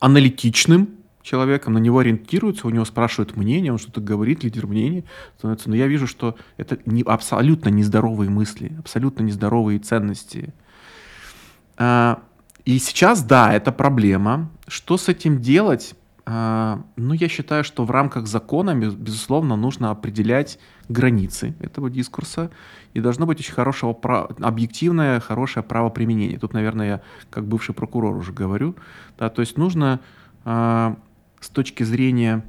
аналитичным 0.00 0.88
человеком, 1.22 1.74
на 1.74 1.78
него 1.78 2.00
ориентируются, 2.00 2.66
у 2.66 2.70
него 2.70 2.84
спрашивают 2.84 3.36
мнение, 3.36 3.70
он 3.70 3.78
что-то 3.78 4.00
говорит, 4.00 4.42
лидер 4.42 4.66
мнения 4.66 5.04
становится. 5.38 5.70
Но 5.70 5.76
я 5.76 5.86
вижу, 5.86 6.08
что 6.08 6.36
это 6.56 6.76
не, 6.86 7.02
абсолютно 7.02 7.68
нездоровые 7.68 8.30
мысли, 8.30 8.72
абсолютно 8.80 9.22
нездоровые 9.22 9.78
ценности. 9.78 10.52
А, 11.76 12.20
и 12.64 12.80
сейчас, 12.80 13.22
да, 13.22 13.54
это 13.54 13.70
проблема. 13.70 14.50
Что 14.66 14.96
с 14.96 15.08
этим 15.08 15.40
делать? 15.40 15.94
А, 16.26 16.82
ну, 16.96 17.12
я 17.12 17.28
считаю, 17.28 17.64
что 17.64 17.84
в 17.84 17.90
рамках 17.90 18.26
закона, 18.26 18.74
безусловно, 18.74 19.56
нужно 19.56 19.90
определять 19.90 20.58
границы 20.88 21.54
этого 21.60 21.90
дискурса, 21.90 22.50
и 22.94 23.00
должно 23.00 23.26
быть 23.26 23.40
очень 23.40 23.52
хорошего, 23.52 23.94
объективное, 24.40 25.20
хорошее 25.20 25.64
правоприменение. 25.64 26.38
Тут, 26.38 26.54
наверное, 26.54 26.86
я 26.86 27.00
как 27.30 27.46
бывший 27.46 27.74
прокурор 27.74 28.16
уже 28.16 28.32
говорю. 28.32 28.74
Да, 29.18 29.28
то 29.28 29.42
есть 29.42 29.58
нужно 29.58 30.00
а, 30.44 30.96
с 31.40 31.50
точки 31.50 31.82
зрения 31.82 32.44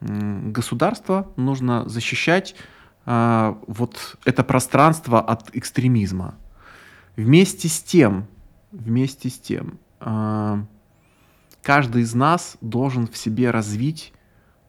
государства, 0.00 1.32
нужно 1.36 1.88
защищать 1.88 2.54
а, 3.06 3.58
вот 3.66 4.18
это 4.26 4.44
пространство 4.44 5.20
от 5.20 5.54
экстремизма. 5.56 6.34
Вместе 7.16 7.68
с 7.68 7.82
тем, 7.82 8.26
вместе 8.70 9.30
с 9.30 9.38
тем, 9.38 9.78
каждый 11.64 12.02
из 12.02 12.14
нас 12.14 12.56
должен 12.60 13.08
в 13.08 13.16
себе 13.16 13.50
развить 13.50 14.12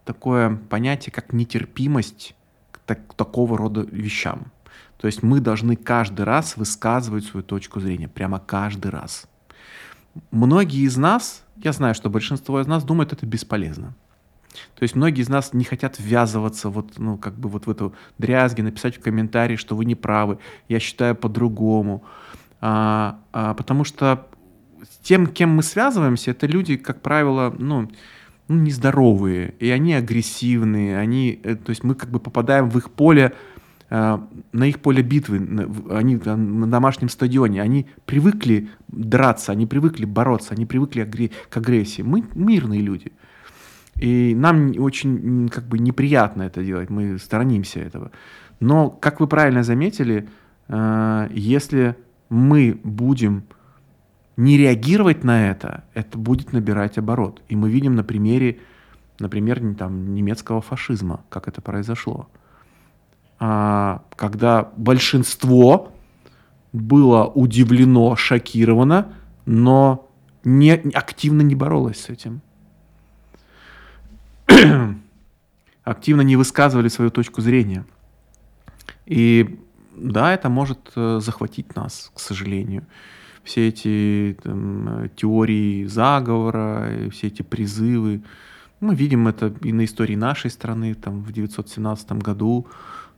такое 0.05 0.55
понятие, 0.55 1.11
как 1.11 1.33
нетерпимость 1.33 2.35
к 2.71 2.79
так, 2.79 3.13
такого 3.13 3.57
рода 3.57 3.81
вещам. 3.81 4.51
То 4.97 5.07
есть 5.07 5.21
мы 5.21 5.41
должны 5.41 5.75
каждый 5.75 6.23
раз 6.23 6.57
высказывать 6.57 7.25
свою 7.25 7.43
точку 7.43 7.79
зрения, 7.79 8.07
прямо 8.07 8.39
каждый 8.39 8.91
раз. 8.91 9.27
Многие 10.31 10.85
из 10.85 10.95
нас, 10.95 11.43
я 11.57 11.73
знаю, 11.73 11.93
что 11.95 12.09
большинство 12.09 12.61
из 12.61 12.67
нас 12.67 12.83
думают, 12.83 13.11
это 13.11 13.25
бесполезно. 13.25 13.93
То 14.75 14.83
есть 14.83 14.95
многие 14.95 15.21
из 15.21 15.27
нас 15.27 15.53
не 15.53 15.65
хотят 15.65 15.99
ввязываться 15.99 16.69
вот, 16.69 16.97
ну, 16.97 17.17
как 17.17 17.37
бы 17.37 17.49
вот 17.49 17.67
в 17.67 17.69
эту 17.69 17.93
дрязги, 18.17 18.61
написать 18.61 18.97
в 18.97 19.01
комментарии, 19.01 19.57
что 19.57 19.75
вы 19.75 19.83
не 19.83 19.95
правы, 19.95 20.39
я 20.69 20.79
считаю 20.79 21.13
по-другому. 21.13 22.05
А, 22.61 23.19
а, 23.33 23.53
потому 23.53 23.83
что 23.83 24.27
тем, 25.05 25.27
кем 25.27 25.51
мы 25.51 25.61
связываемся, 25.61 26.31
это 26.31 26.47
люди, 26.47 26.77
как 26.77 27.01
правило, 27.01 27.55
ну, 27.59 27.87
ну, 28.47 28.55
нездоровые, 28.55 29.53
и 29.59 29.69
они 29.69 29.93
агрессивные, 29.93 30.97
они, 30.97 31.39
э, 31.43 31.55
то 31.55 31.69
есть 31.69 31.83
мы 31.83 31.93
как 31.93 32.09
бы 32.09 32.19
попадаем 32.19 32.69
в 32.71 32.77
их 32.79 32.89
поле, 32.89 33.33
э, 33.91 34.17
на 34.51 34.63
их 34.65 34.79
поле 34.79 35.03
битвы, 35.03 35.37
они 35.91 36.15
на 36.15 36.67
домашнем 36.67 37.09
стадионе, 37.09 37.61
они 37.61 37.85
привыкли 38.05 38.67
драться, 38.87 39.51
они 39.51 39.67
привыкли 39.67 40.05
бороться, 40.05 40.55
они 40.55 40.65
привыкли 40.65 41.31
к 41.49 41.57
агрессии. 41.57 42.01
Мы 42.01 42.23
мирные 42.33 42.81
люди. 42.81 43.11
И 44.01 44.33
нам 44.35 44.73
очень 44.79 45.49
как 45.49 45.65
бы 45.67 45.77
неприятно 45.77 46.43
это 46.43 46.63
делать, 46.63 46.89
мы 46.89 47.19
сторонимся 47.19 47.79
этого. 47.79 48.11
Но, 48.59 48.89
как 48.89 49.19
вы 49.19 49.27
правильно 49.27 49.61
заметили, 49.61 50.27
э, 50.67 51.29
если 51.31 51.95
мы 52.29 52.79
будем 52.83 53.43
не 54.37 54.57
реагировать 54.57 55.23
на 55.23 55.49
это, 55.49 55.83
это 55.93 56.17
будет 56.17 56.53
набирать 56.53 56.97
оборот. 56.97 57.41
И 57.47 57.55
мы 57.55 57.69
видим 57.69 57.95
на 57.95 58.03
примере, 58.03 58.59
например, 59.19 59.61
там, 59.75 60.13
немецкого 60.13 60.61
фашизма, 60.61 61.23
как 61.29 61.47
это 61.47 61.61
произошло. 61.61 62.27
А, 63.39 64.03
когда 64.15 64.71
большинство 64.75 65.91
было 66.73 67.25
удивлено, 67.25 68.15
шокировано, 68.15 69.13
но 69.45 70.09
не, 70.43 70.71
активно 70.71 71.41
не 71.41 71.55
боролось 71.55 72.01
с 72.01 72.09
этим. 72.09 72.41
активно 75.83 76.21
не 76.21 76.35
высказывали 76.35 76.89
свою 76.89 77.09
точку 77.09 77.41
зрения. 77.41 77.85
И 79.05 79.59
да, 79.95 80.33
это 80.33 80.49
может 80.49 80.91
э, 80.95 81.19
захватить 81.21 81.75
нас, 81.75 82.11
к 82.13 82.19
сожалению 82.19 82.85
все 83.45 83.69
эти 83.69 84.37
там, 84.43 85.09
теории 85.15 85.85
заговора, 85.85 86.89
все 87.11 87.27
эти 87.27 87.43
призывы. 87.43 88.21
Мы 88.81 88.95
видим 88.95 89.27
это 89.27 89.53
и 89.61 89.71
на 89.71 89.85
истории 89.85 90.15
нашей 90.15 90.49
страны, 90.49 90.95
там, 90.95 91.21
в 91.23 91.29
1917 91.29 92.11
году. 92.13 92.67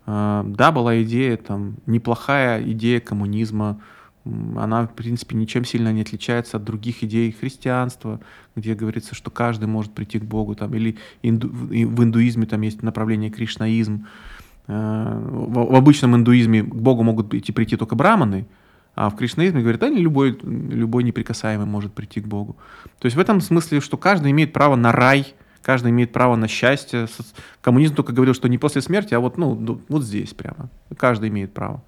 А, 0.06 0.46
да, 0.46 0.72
была 0.72 1.02
идея, 1.02 1.38
там, 1.38 1.78
неплохая 1.86 2.62
идея 2.72 3.00
коммунизма, 3.00 3.82
она, 4.58 4.88
в 4.88 4.94
принципе, 4.94 5.38
ничем 5.38 5.64
сильно 5.64 5.94
не 5.94 6.02
отличается 6.02 6.58
от 6.58 6.64
других 6.66 7.02
идей 7.04 7.32
христианства, 7.32 8.20
где 8.58 8.76
говорится, 8.76 9.16
что 9.16 9.32
каждый 9.32 9.70
может 9.70 9.94
прийти 9.94 10.20
к 10.20 10.26
Богу, 10.26 10.54
там, 10.56 10.74
или 10.76 10.98
инду, 11.22 11.48
в 11.48 12.04
индуизме 12.04 12.46
там 12.46 12.62
есть 12.62 12.84
направление 12.84 13.30
кришнаизм. 13.30 14.06
В, 14.68 15.72
в 15.72 15.76
обычном 15.76 16.18
индуизме 16.18 16.62
к 16.62 16.76
Богу 16.76 17.04
могут 17.04 17.34
идти 17.34 17.54
прийти 17.54 17.78
только 17.78 17.96
браманы, 17.96 18.46
а 18.98 19.12
в 19.12 19.16
кришнаизме 19.16 19.62
говорят, 19.62 19.80
да, 19.80 19.90
любой, 19.90 20.36
любой 20.42 21.04
неприкасаемый 21.04 21.68
может 21.68 21.94
прийти 21.94 22.20
к 22.20 22.26
Богу. 22.26 22.58
То 22.98 23.06
есть 23.06 23.16
в 23.16 23.20
этом 23.20 23.42
смысле, 23.42 23.80
что 23.80 23.96
каждый 23.96 24.32
имеет 24.32 24.54
право 24.54 24.76
на 24.76 24.92
рай, 24.92 25.36
каждый 25.62 25.92
имеет 25.92 26.12
право 26.12 26.36
на 26.36 26.48
счастье. 26.48 27.08
Коммунизм 27.62 27.94
только 27.94 28.12
говорил, 28.12 28.34
что 28.34 28.50
не 28.50 28.58
после 28.58 28.82
смерти, 28.82 29.14
а 29.14 29.20
вот, 29.20 29.38
ну, 29.38 29.80
вот 29.88 30.04
здесь 30.04 30.34
прямо. 30.34 30.72
Каждый 30.98 31.30
имеет 31.30 31.54
право. 31.54 31.84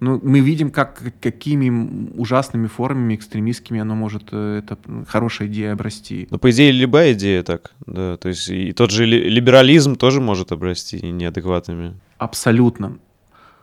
Но 0.00 0.20
мы 0.22 0.40
видим, 0.40 0.70
как, 0.70 1.02
какими 1.22 2.12
ужасными 2.14 2.66
формами 2.66 3.14
экстремистскими 3.14 3.80
оно 3.80 3.94
может, 3.94 4.24
э, 4.30 4.58
это 4.62 4.76
хорошая 5.08 5.48
идея 5.48 5.72
обрасти. 5.72 6.28
Но 6.30 6.38
по 6.38 6.50
идее 6.50 6.72
любая 6.72 7.14
идея 7.14 7.42
так, 7.42 7.72
да, 7.86 8.18
то 8.18 8.28
есть 8.28 8.48
и 8.50 8.72
тот 8.72 8.90
же 8.90 9.06
либерализм 9.06 9.96
тоже 9.96 10.20
может 10.20 10.52
обрасти 10.52 11.00
неадекватными. 11.04 11.94
Абсолютно. 12.18 12.98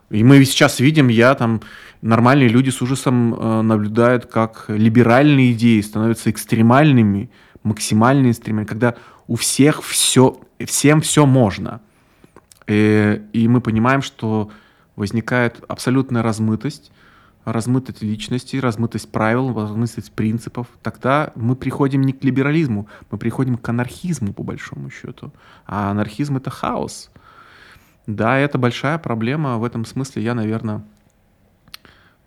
И 0.09 0.23
мы 0.23 0.43
сейчас 0.45 0.79
видим, 0.79 1.07
я 1.07 1.33
там 1.35 1.61
нормальные 2.05 2.49
люди 2.49 2.69
с 2.69 2.81
ужасом 2.81 3.33
э, 3.33 3.61
наблюдают, 3.61 4.27
как 4.27 4.65
либеральные 4.67 5.53
идеи 5.53 5.81
становятся 5.81 6.29
экстремальными, 6.29 7.31
максимально 7.63 8.29
экстремальными, 8.29 8.67
когда 8.67 8.95
у 9.27 9.35
всех 9.35 9.83
все, 9.83 10.39
всем 10.63 11.01
все 11.01 11.25
можно. 11.25 11.81
И, 12.67 12.73
э, 12.73 13.21
и 13.33 13.47
мы 13.47 13.59
понимаем, 13.59 14.03
что 14.03 14.51
возникает 14.95 15.63
абсолютная 15.67 16.21
размытость, 16.21 16.91
размытость 17.43 18.03
личности, 18.03 18.57
размытость 18.57 19.11
правил, 19.11 19.59
размытость 19.59 20.11
принципов, 20.11 20.67
тогда 20.83 21.31
мы 21.35 21.55
приходим 21.55 22.01
не 22.01 22.13
к 22.13 22.23
либерализму, 22.23 22.87
мы 23.09 23.17
приходим 23.17 23.57
к 23.57 23.67
анархизму, 23.67 24.31
по 24.31 24.43
большому 24.43 24.91
счету. 24.91 25.33
А 25.65 25.89
анархизм— 25.89 26.37
это 26.37 26.51
хаос. 26.51 27.09
Да, 28.05 28.37
это 28.37 28.59
большая 28.59 28.99
проблема. 28.99 29.57
В 29.57 29.63
этом 29.63 29.85
смысле 29.85 30.21
я, 30.21 30.35
наверное, 30.35 30.83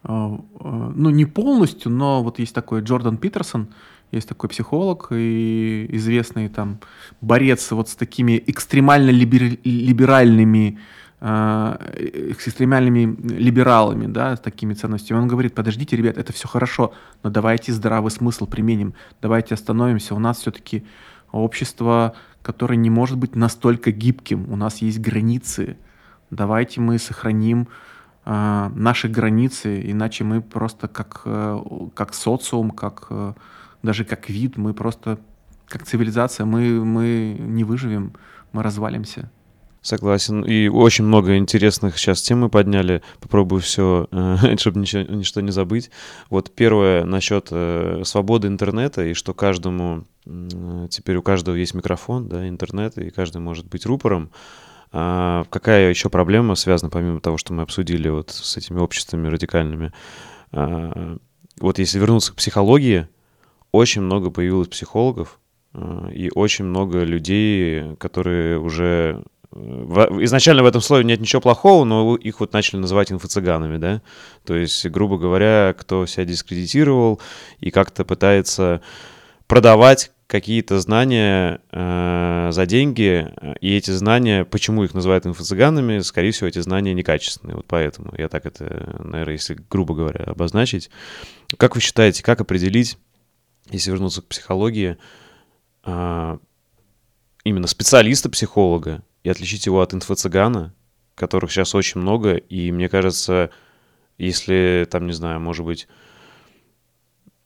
ну, 0.09 1.11
не 1.11 1.27
полностью, 1.27 1.93
но 1.93 2.23
вот 2.23 2.39
есть 2.39 2.55
такой 2.55 2.81
Джордан 2.81 3.19
Питерсон, 3.19 3.69
есть 4.11 4.27
такой 4.27 4.49
психолог 4.49 5.09
и 5.11 5.87
известный 5.91 6.49
там 6.49 6.81
борец 7.21 7.71
вот 7.73 7.91
с 7.91 7.95
такими 7.95 8.43
экстремально 8.47 9.11
либеральными 9.11 10.79
э, 11.21 12.31
экстремальными 12.31 13.17
либералами, 13.23 14.07
да, 14.07 14.35
с 14.35 14.41
такими 14.41 14.73
ценностями. 14.73 15.19
Он 15.19 15.29
говорит, 15.29 15.55
подождите, 15.55 15.95
ребят, 15.95 16.17
это 16.17 16.33
все 16.33 16.49
хорошо, 16.49 16.95
но 17.23 17.29
давайте 17.29 17.73
здравый 17.73 18.11
смысл 18.11 18.47
применим, 18.47 18.95
давайте 19.21 19.55
остановимся. 19.55 20.15
У 20.15 20.19
нас 20.19 20.39
все-таки 20.39 20.85
общество, 21.33 22.15
которое 22.41 22.77
не 22.77 22.89
может 22.89 23.19
быть 23.19 23.37
настолько 23.37 23.93
гибким, 23.93 24.51
у 24.51 24.57
нас 24.57 24.79
есть 24.79 25.01
границы. 25.01 25.77
Давайте 26.31 26.81
мы 26.81 26.99
сохраним 26.99 27.63
э, 27.63 27.88
наши 28.29 29.09
границы, 29.09 29.81
иначе 29.91 30.25
мы 30.25 30.43
просто 30.43 30.87
как, 30.87 31.23
э, 31.25 31.61
как 31.95 32.13
социум, 32.13 32.71
как 32.71 33.07
э, 33.09 33.33
даже 33.83 34.05
как 34.05 34.29
вид, 34.29 34.59
мы 34.59 34.75
просто 34.75 35.19
как 35.67 35.87
цивилизация, 35.87 36.45
мы, 36.45 36.85
мы 36.85 37.37
не 37.39 37.65
выживем, 37.65 38.13
мы 38.53 38.63
развалимся. 38.63 39.31
Согласен. 39.81 40.43
И 40.43 40.69
очень 40.69 41.05
много 41.05 41.39
интересных 41.39 41.97
сейчас 41.97 42.21
тем 42.21 42.41
мы 42.41 42.51
подняли. 42.51 43.01
Попробую 43.21 43.63
все, 43.63 44.09
э, 44.11 44.57
чтобы 44.59 44.81
ничего, 44.81 45.03
ничто 45.05 45.41
не 45.41 45.51
забыть. 45.51 45.91
Вот 46.29 46.51
первое 46.55 47.07
насчет 47.07 47.49
э, 47.51 48.03
свободы 48.05 48.49
интернета 48.49 49.07
и 49.07 49.15
что 49.15 49.33
каждому 49.33 50.05
теперь 50.91 51.17
у 51.17 51.23
каждого 51.23 51.55
есть 51.55 51.73
микрофон, 51.73 52.29
да, 52.29 52.47
интернет, 52.47 52.99
и 52.99 53.09
каждый 53.09 53.41
может 53.41 53.67
быть 53.67 53.87
рупором. 53.87 54.31
А 54.91 55.45
какая 55.51 55.91
еще 55.91 56.09
проблема 56.09 56.55
связана, 56.55 56.91
помимо 56.91 57.21
того, 57.21 57.37
что 57.37 57.53
мы 57.53 57.63
обсудили 57.63 58.09
вот 58.09 58.31
с 58.31 58.57
этими 58.57 58.79
обществами 58.79 59.29
радикальными? 59.29 59.93
А, 60.53 61.17
вот 61.61 61.79
если 61.79 61.99
вернуться 61.99 62.33
к 62.33 62.37
психологии, 62.37 63.09
очень 63.73 64.03
много 64.03 64.31
появилось 64.31 64.69
психологов, 64.69 65.41
а, 65.75 66.09
и 66.09 66.31
очень 66.35 66.65
много 66.65 67.05
людей, 67.05 67.97
которые 67.97 68.59
уже 68.59 69.23
в, 69.51 70.25
изначально 70.25 70.63
в 70.63 70.67
этом 70.67 70.81
слове 70.81 71.05
нет 71.05 71.21
ничего 71.21 71.41
плохого, 71.41 71.85
но 71.85 72.17
их 72.17 72.41
вот 72.41 72.53
начали 72.53 72.81
называть 72.81 73.11
инфо-цыганами, 73.11 73.79
да? 73.79 74.03
То 74.45 74.55
есть, 74.55 74.87
грубо 74.87 75.19
говоря, 75.19 75.75
кто 75.79 76.07
себя 76.07 76.25
дискредитировал 76.25 77.21
и 77.61 77.71
как-то 77.71 78.05
пытается 78.05 78.83
продавать 79.49 80.13
какие-то 80.29 80.79
знания 80.79 81.63
э, 81.73 82.51
за 82.53 82.67
деньги, 82.67 83.27
и 83.63 83.75
эти 83.75 83.91
знания, 83.91 84.45
почему 84.45 84.85
их 84.85 84.93
называют 84.93 85.25
инфо-цыганами, 85.25 86.01
скорее 86.01 86.33
всего, 86.33 86.49
эти 86.49 86.59
знания 86.59 86.93
некачественные. 86.93 87.57
Вот 87.57 87.65
поэтому 87.67 88.13
я 88.17 88.29
так 88.29 88.45
это, 88.45 89.01
наверное, 89.03 89.33
если 89.33 89.59
грубо 89.71 89.95
говоря, 89.95 90.27
обозначить. 90.27 90.91
Как 91.57 91.75
вы 91.75 91.81
считаете, 91.81 92.23
как 92.23 92.43
определить, 92.43 92.99
если 93.71 93.91
вернуться 93.91 94.21
к 94.21 94.27
психологии, 94.27 94.99
э, 95.85 96.39
именно 97.45 97.67
специалиста-психолога, 97.67 99.03
и 99.25 99.31
отличить 99.31 99.65
его 99.65 99.81
от 99.81 99.95
инфо-цыгана, 99.95 100.75
которых 101.15 101.51
сейчас 101.51 101.75
очень 101.75 102.03
много, 102.03 102.35
и 102.35 102.71
мне 102.71 102.91
кажется, 102.91 103.51
если 104.19 104.87
там, 104.91 105.07
не 105.07 105.13
знаю, 105.13 105.41
может 105.41 105.65
быть, 105.65 105.89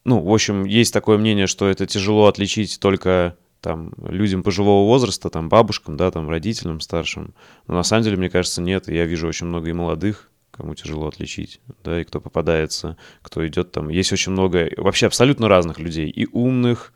ну, 0.05 0.21
в 0.21 0.33
общем, 0.33 0.65
есть 0.65 0.93
такое 0.93 1.19
мнение, 1.19 1.47
что 1.47 1.69
это 1.69 1.87
тяжело 1.87 2.27
отличить 2.27 2.81
только 2.81 3.37
там 3.61 3.93
людям 4.05 4.43
пожилого 4.43 4.87
возраста, 4.87 5.31
там 5.31 5.49
бабушкам, 5.49 5.97
да, 5.97 6.11
там 6.11 6.29
родителям 6.29 6.81
старшим. 6.81 7.35
Но 7.69 7.75
на 7.75 7.83
самом 7.85 8.03
деле, 8.03 8.17
мне 8.17 8.29
кажется, 8.29 8.61
нет. 8.61 8.89
Я 8.89 9.07
вижу 9.07 9.29
очень 9.29 9.47
много 9.47 9.71
и 9.71 9.73
молодых, 9.73 10.31
кому 10.51 10.75
тяжело 10.75 11.07
отличить, 11.07 11.61
да, 11.85 12.01
и 12.01 12.05
кто 12.05 12.21
попадается, 12.21 12.97
кто 13.23 13.47
идет 13.47 13.71
там. 13.71 13.89
Есть 13.89 14.13
очень 14.13 14.33
много 14.33 14.69
вообще 14.77 15.07
абсолютно 15.07 15.49
разных 15.49 15.79
людей, 15.79 16.11
и 16.11 16.27
умных, 16.27 16.93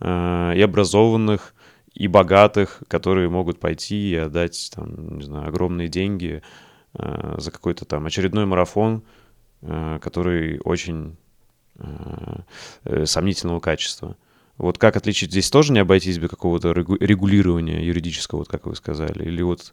э, 0.00 0.54
и 0.56 0.60
образованных, 0.60 1.54
и 1.94 2.08
богатых, 2.08 2.82
которые 2.88 3.28
могут 3.28 3.60
пойти 3.60 4.10
и 4.10 4.16
отдать, 4.16 4.72
там, 4.74 5.18
не 5.18 5.24
знаю, 5.24 5.48
огромные 5.48 5.88
деньги 5.88 6.42
э, 6.94 7.34
за 7.38 7.50
какой-то 7.52 7.84
там 7.84 8.06
очередной 8.06 8.44
марафон, 8.44 9.04
э, 9.62 9.98
который 10.02 10.60
очень 10.64 11.16
сомнительного 13.04 13.60
качества. 13.60 14.16
Вот 14.56 14.76
как 14.78 14.96
отличить? 14.96 15.30
Здесь 15.30 15.50
тоже 15.50 15.72
не 15.72 15.78
обойтись 15.78 16.18
без 16.18 16.28
какого-то 16.28 16.72
регулирования 16.72 17.84
юридического, 17.84 18.40
вот 18.40 18.48
как 18.48 18.66
вы 18.66 18.74
сказали, 18.74 19.24
или 19.24 19.42
вот 19.42 19.72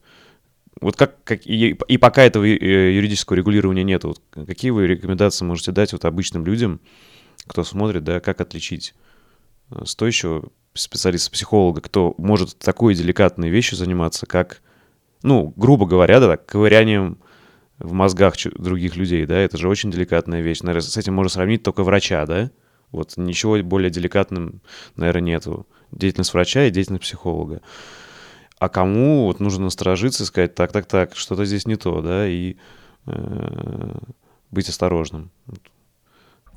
вот 0.82 0.98
как, 0.98 1.24
как 1.24 1.48
и, 1.48 1.78
и 1.88 1.98
пока 1.98 2.24
этого 2.24 2.44
э, 2.44 2.96
юридического 2.96 3.38
регулирования 3.38 3.84
нет, 3.84 4.04
вот 4.04 4.22
какие 4.32 4.72
вы 4.72 4.88
рекомендации 4.88 5.46
можете 5.46 5.72
дать 5.72 5.94
вот 5.94 6.04
обычным 6.06 6.46
людям, 6.46 6.82
кто 7.48 7.64
смотрит, 7.64 8.04
да, 8.04 8.20
как 8.20 8.42
отличить 8.42 8.94
э, 9.72 9.86
стоящего 9.86 10.50
специалиста-психолога, 10.74 11.80
кто 11.80 12.14
может 12.18 12.58
такой 12.58 12.94
деликатной 12.94 13.50
вещью 13.50 13.78
заниматься, 13.78 14.26
как, 14.26 14.62
ну, 15.24 15.54
грубо 15.56 15.86
говоря, 15.86 16.20
да, 16.20 16.28
так, 16.28 16.46
ковырянием 16.46 17.20
в 17.80 17.94
мозгах 17.94 18.36
других 18.58 18.96
людей, 18.96 19.26
да, 19.26 19.38
это 19.38 19.58
же 19.58 19.68
очень 19.68 19.92
деликатная 19.92 20.42
вещь. 20.42 20.62
Наверное, 20.62 20.82
с 20.82 20.98
этим 20.98 21.14
можно 21.14 21.30
сравнить 21.30 21.64
только 21.64 21.84
врача, 21.84 22.26
да? 22.26 22.52
Вот 22.92 23.18
ничего 23.18 23.62
более 23.62 23.90
деликатным, 23.90 24.62
наверное, 24.96 25.22
нету. 25.22 25.68
Деятельность 25.92 26.34
врача 26.34 26.66
и 26.66 26.72
деятельность 26.72 27.04
психолога. 27.04 27.62
А 28.58 28.70
кому 28.70 29.26
вот 29.26 29.40
нужно 29.40 29.66
насторожиться 29.66 30.24
и 30.24 30.26
сказать, 30.26 30.56
так, 30.56 30.72
так, 30.72 30.86
так, 30.86 31.16
что-то 31.16 31.44
здесь 31.46 31.68
не 31.68 31.76
то, 31.76 32.02
да, 32.02 32.28
и 32.28 32.56
э, 33.06 33.98
быть 34.52 34.70
осторожным. 34.70 35.32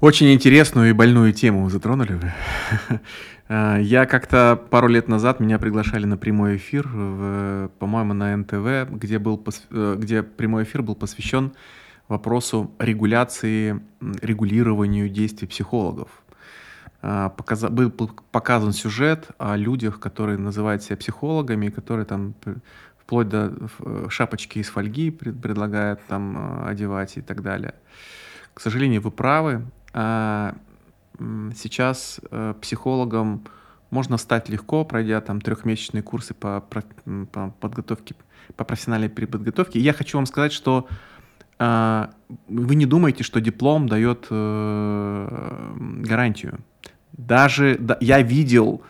Очень 0.00 0.32
интересную 0.32 0.90
и 0.90 0.92
больную 0.92 1.32
тему 1.32 1.68
затронули 1.70 2.12
вы. 2.12 2.32
А, 3.49 3.78
я 3.78 4.07
как-то 4.07 4.61
пару 4.70 4.88
лет 4.88 5.09
назад 5.09 5.40
меня 5.40 5.59
приглашали 5.59 6.05
на 6.05 6.16
прямой 6.16 6.57
эфир, 6.57 6.86
в, 6.86 7.70
по-моему, 7.78 8.12
на 8.12 8.36
НТВ, 8.36 8.90
где, 8.92 9.18
был, 9.18 9.42
э, 9.70 9.96
где 9.99 10.22
прямой 10.22 10.64
эфир 10.64 10.82
был 10.82 10.94
посвящен 10.94 11.53
вопросу 12.09 12.70
регуляции, 12.78 13.80
регулированию 14.01 15.09
действий 15.09 15.49
психологов. 15.49 16.09
А, 17.01 17.30
Показа, 17.30 17.70
был 17.70 17.90
показан 17.90 18.72
сюжет 18.72 19.28
о 19.38 19.57
людях, 19.57 19.99
которые 19.99 20.36
называют 20.36 20.82
себя 20.82 20.96
психологами, 20.96 21.70
которые 21.70 22.05
там 22.05 22.34
вплоть 22.99 23.28
до 23.30 23.55
э, 23.78 24.07
шапочки 24.11 24.59
из 24.59 24.68
фольги 24.68 25.11
предлагают 25.11 26.01
там 26.09 26.36
э, 26.36 26.68
одевать 26.68 27.16
и 27.16 27.22
так 27.22 27.42
далее. 27.42 27.74
К 28.53 28.61
сожалению, 28.61 29.01
вы 29.01 29.11
правы. 29.11 29.62
Сейчас 31.18 32.20
э, 32.30 32.54
психологом 32.60 33.44
можно 33.90 34.18
стать 34.18 34.48
легко, 34.48 34.84
пройдя 34.84 35.20
там 35.20 35.40
трехмесячные 35.40 36.02
курсы 36.02 36.34
по, 36.34 36.60
по 37.32 37.50
подготовке, 37.60 38.14
по 38.56 38.64
профессиональной 38.64 39.08
переподготовке. 39.08 39.80
Я 39.80 39.92
хочу 39.92 40.18
вам 40.18 40.26
сказать, 40.26 40.52
что 40.52 40.86
э, 41.58 42.06
вы 42.48 42.74
не 42.76 42.86
думаете, 42.86 43.24
что 43.24 43.40
диплом 43.40 43.88
дает 43.88 44.26
э, 44.30 45.74
гарантию. 46.00 46.60
Даже 47.12 47.76
да, 47.80 47.96
я 48.00 48.22
видел 48.22 48.82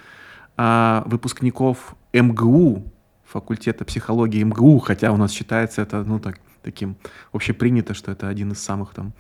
выпускников 0.56 1.94
МГУ, 2.12 2.92
факультета 3.24 3.84
психологии 3.84 4.42
МГУ, 4.42 4.80
хотя 4.80 5.12
у 5.12 5.16
нас 5.16 5.30
считается 5.30 5.82
это, 5.82 6.02
ну, 6.02 6.18
так, 6.18 6.40
таким 6.62 6.96
общепринято, 7.32 7.94
что 7.94 8.10
это 8.10 8.26
один 8.28 8.52
из 8.52 8.58
самых 8.58 8.92
там 8.92 9.12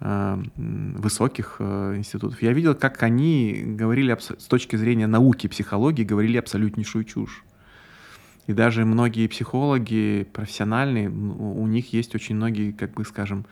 высоких 0.00 1.56
э, 1.58 1.94
институтов, 1.96 2.42
я 2.42 2.52
видел, 2.52 2.74
как 2.74 3.02
они 3.02 3.62
говорили 3.64 4.16
с 4.18 4.44
точки 4.44 4.76
зрения 4.76 5.06
науки, 5.06 5.46
психологии, 5.46 6.04
говорили 6.04 6.36
абсолютнейшую 6.36 7.04
чушь. 7.04 7.44
И 8.46 8.52
даже 8.52 8.84
многие 8.84 9.26
психологи 9.26 10.28
профессиональные, 10.32 11.08
у 11.08 11.66
них 11.66 11.92
есть 11.92 12.14
очень 12.14 12.36
многие, 12.36 12.72
как 12.72 12.92
бы 12.92 13.04
скажем, 13.04 13.46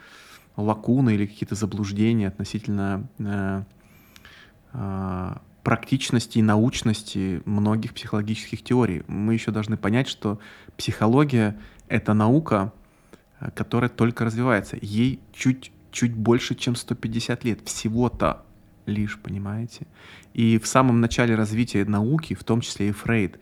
лакуны 0.56 1.14
или 1.14 1.26
какие-то 1.26 1.54
заблуждения 1.54 2.28
относительно 2.28 3.08
э, 3.18 3.62
э, 4.74 5.34
практичности 5.64 6.38
и 6.38 6.42
научности 6.42 7.42
многих 7.46 7.94
психологических 7.94 8.62
теорий. 8.62 9.02
Мы 9.08 9.32
еще 9.32 9.50
должны 9.50 9.78
понять, 9.78 10.08
что 10.08 10.38
психология— 10.76 11.58
это 11.88 12.12
наука, 12.12 12.72
которая 13.56 13.88
только 13.88 14.26
развивается. 14.26 14.76
Ей 14.80 15.20
чуть 15.32 15.72
чуть 15.94 16.12
больше, 16.12 16.56
чем 16.56 16.74
150 16.74 17.44
лет. 17.44 17.60
Всего-то 17.64 18.44
лишь, 18.84 19.18
понимаете? 19.18 19.86
И 20.34 20.58
в 20.58 20.66
самом 20.66 21.00
начале 21.00 21.36
развития 21.36 21.84
науки, 21.84 22.34
в 22.34 22.42
том 22.42 22.60
числе 22.60 22.88
и 22.88 22.92
Фрейд, 22.92 23.38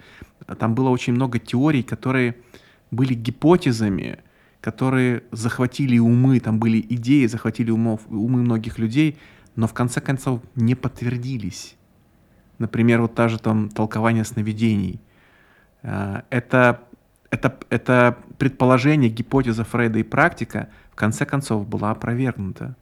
там 0.59 0.75
было 0.75 0.91
очень 0.91 1.15
много 1.15 1.39
теорий, 1.39 1.83
которые 1.83 2.37
были 2.91 3.15
гипотезами, 3.15 4.19
которые 4.61 5.23
захватили 5.33 5.99
умы, 5.99 6.41
там 6.41 6.59
были 6.59 6.79
идеи, 6.91 7.27
захватили 7.27 7.71
умов, 7.71 8.03
умы 8.09 8.43
многих 8.43 8.79
людей, 8.79 9.17
но 9.57 9.67
в 9.67 9.73
конце 9.73 10.03
концов 10.03 10.43
не 10.55 10.75
подтвердились. 10.75 11.75
Например, 12.59 13.01
вот 13.01 13.15
та 13.15 13.29
же 13.29 13.39
там 13.39 13.71
толкование 13.71 14.25
сновидений. 14.25 15.01
А, 15.83 16.25
это, 16.29 16.83
это, 17.31 17.59
это 17.71 18.19
предположение, 18.37 19.11
гипотеза 19.11 19.65
Фрейда 19.65 20.01
и 20.01 20.03
практика 20.03 20.69
в 20.93 20.95
конце 20.95 21.25
концов 21.25 21.67
была 21.67 21.91
опровергнута. 21.91 22.77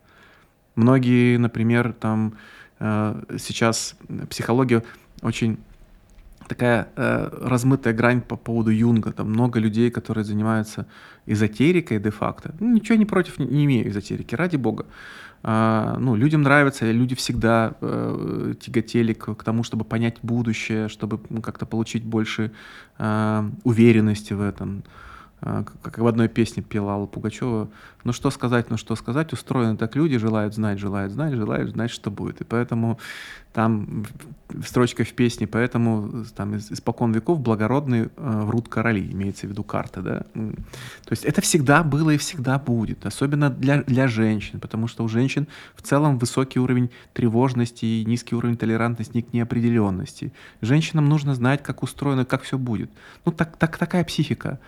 Многие, 0.75 1.37
например, 1.37 1.93
там 1.93 2.35
э, 2.81 3.23
сейчас 3.39 3.97
психология 4.29 4.83
очень 5.23 5.59
такая 6.49 6.89
э, 6.97 7.29
размытая 7.43 7.95
грань 7.95 8.21
по 8.21 8.37
поводу 8.37 8.71
Юнга. 8.71 9.13
Там 9.13 9.31
много 9.31 9.61
людей, 9.61 9.91
которые 9.91 10.25
занимаются 10.25 10.87
эзотерикой 11.27 12.01
де-факто. 12.01 12.55
Ну, 12.59 12.73
ничего 12.75 12.99
не 12.99 13.07
против 13.07 13.39
не, 13.39 13.65
имею 13.65 13.89
эзотерики, 13.89 14.35
ради 14.35 14.57
бога. 14.57 14.87
А, 15.43 15.97
ну, 15.99 16.17
людям 16.17 16.43
нравится, 16.43 16.91
люди 16.91 17.15
всегда 17.15 17.75
э, 17.81 18.55
тяготели 18.61 19.13
к, 19.13 19.35
к 19.35 19.45
тому, 19.45 19.63
чтобы 19.63 19.85
понять 19.85 20.17
будущее, 20.23 20.89
чтобы 20.89 21.19
как-то 21.41 21.67
получить 21.67 22.05
больше 22.05 22.51
э, 22.99 23.51
уверенности 23.63 24.35
в 24.35 24.41
этом. 24.41 24.83
А, 25.43 25.65
как 25.83 25.99
в 25.99 26.07
одной 26.07 26.29
песне 26.29 26.63
пела 26.63 26.93
Алла 26.93 27.07
Пугачева, 27.07 27.69
ну 28.05 28.13
что 28.13 28.31
сказать, 28.31 28.71
ну 28.71 28.77
что 28.77 28.95
сказать, 28.95 29.33
устроены 29.33 29.77
так 29.77 29.97
люди, 29.97 30.19
желают 30.19 30.55
знать, 30.55 30.79
желают 30.79 31.13
знать, 31.13 31.35
желают 31.35 31.71
знать, 31.71 31.91
что 31.91 32.11
будет. 32.11 32.41
И 32.41 32.45
поэтому 32.45 32.99
там 33.53 34.05
строчка 34.65 35.05
в 35.05 35.13
песне, 35.13 35.47
поэтому 35.47 36.25
там 36.37 36.57
испокон 36.57 37.13
веков 37.13 37.41
благородные 37.41 38.11
э, 38.17 38.41
врут 38.45 38.69
короли, 38.69 39.11
имеется 39.11 39.47
в 39.47 39.51
виду 39.51 39.65
карты, 39.65 40.03
да. 40.03 40.23
То 40.35 41.11
есть 41.11 41.25
это 41.25 41.41
всегда 41.41 41.83
было 41.83 42.11
и 42.11 42.19
всегда 42.19 42.59
будет, 42.59 43.07
особенно 43.07 43.51
для, 43.51 43.83
для 43.83 44.09
женщин, 44.09 44.61
потому 44.61 44.87
что 44.89 45.05
у 45.05 45.09
женщин 45.09 45.49
в 45.75 45.83
целом 45.83 46.19
высокий 46.19 46.61
уровень 46.61 46.91
тревожности 47.13 47.87
и 47.87 48.05
низкий 48.05 48.37
уровень 48.37 48.57
толерантности 48.57 49.23
к 49.23 49.33
неопределенности. 49.33 50.33
Женщинам 50.61 51.09
нужно 51.09 51.35
знать, 51.35 51.63
как 51.63 51.83
устроено, 51.83 52.25
как 52.25 52.43
все 52.43 52.59
будет. 52.59 52.91
Ну 53.25 53.33
так, 53.33 53.57
так 53.57 53.79
такая 53.79 54.05
психика. 54.05 54.61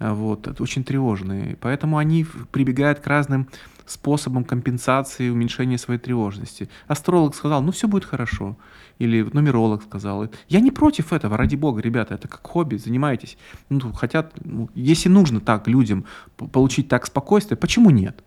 Вот, 0.00 0.46
это 0.46 0.62
очень 0.62 0.82
тревожные. 0.82 1.58
Поэтому 1.60 1.98
они 1.98 2.26
прибегают 2.50 3.00
к 3.00 3.06
разным 3.06 3.48
способам 3.84 4.44
компенсации, 4.44 5.28
уменьшения 5.28 5.76
своей 5.76 6.00
тревожности. 6.00 6.70
Астролог 6.86 7.34
сказал, 7.34 7.62
ну 7.62 7.70
все 7.70 7.86
будет 7.86 8.04
хорошо. 8.04 8.56
Или 8.98 9.22
нумеролог 9.22 9.82
сказал. 9.82 10.28
Я 10.48 10.60
не 10.60 10.70
против 10.70 11.12
этого, 11.12 11.36
ради 11.36 11.56
бога, 11.56 11.82
ребята, 11.82 12.14
это 12.14 12.28
как 12.28 12.46
хобби, 12.46 12.76
занимайтесь. 12.76 13.36
Ну, 13.68 13.92
хотят, 13.92 14.32
ну, 14.42 14.70
если 14.74 15.08
нужно 15.10 15.40
так 15.40 15.68
людям 15.68 16.06
получить 16.36 16.88
так 16.88 17.06
спокойствие, 17.06 17.58
почему 17.58 17.90
нет? 17.90 18.24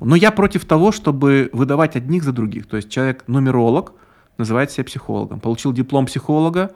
Но 0.00 0.16
я 0.16 0.32
против 0.32 0.64
того, 0.64 0.90
чтобы 0.90 1.50
выдавать 1.52 1.94
одних 1.94 2.24
за 2.24 2.32
других. 2.32 2.66
То 2.66 2.76
есть 2.76 2.90
человек 2.90 3.24
нумеролог, 3.28 3.92
называет 4.38 4.72
себя 4.72 4.84
психологом, 4.84 5.38
получил 5.38 5.72
диплом 5.72 6.06
психолога, 6.06 6.72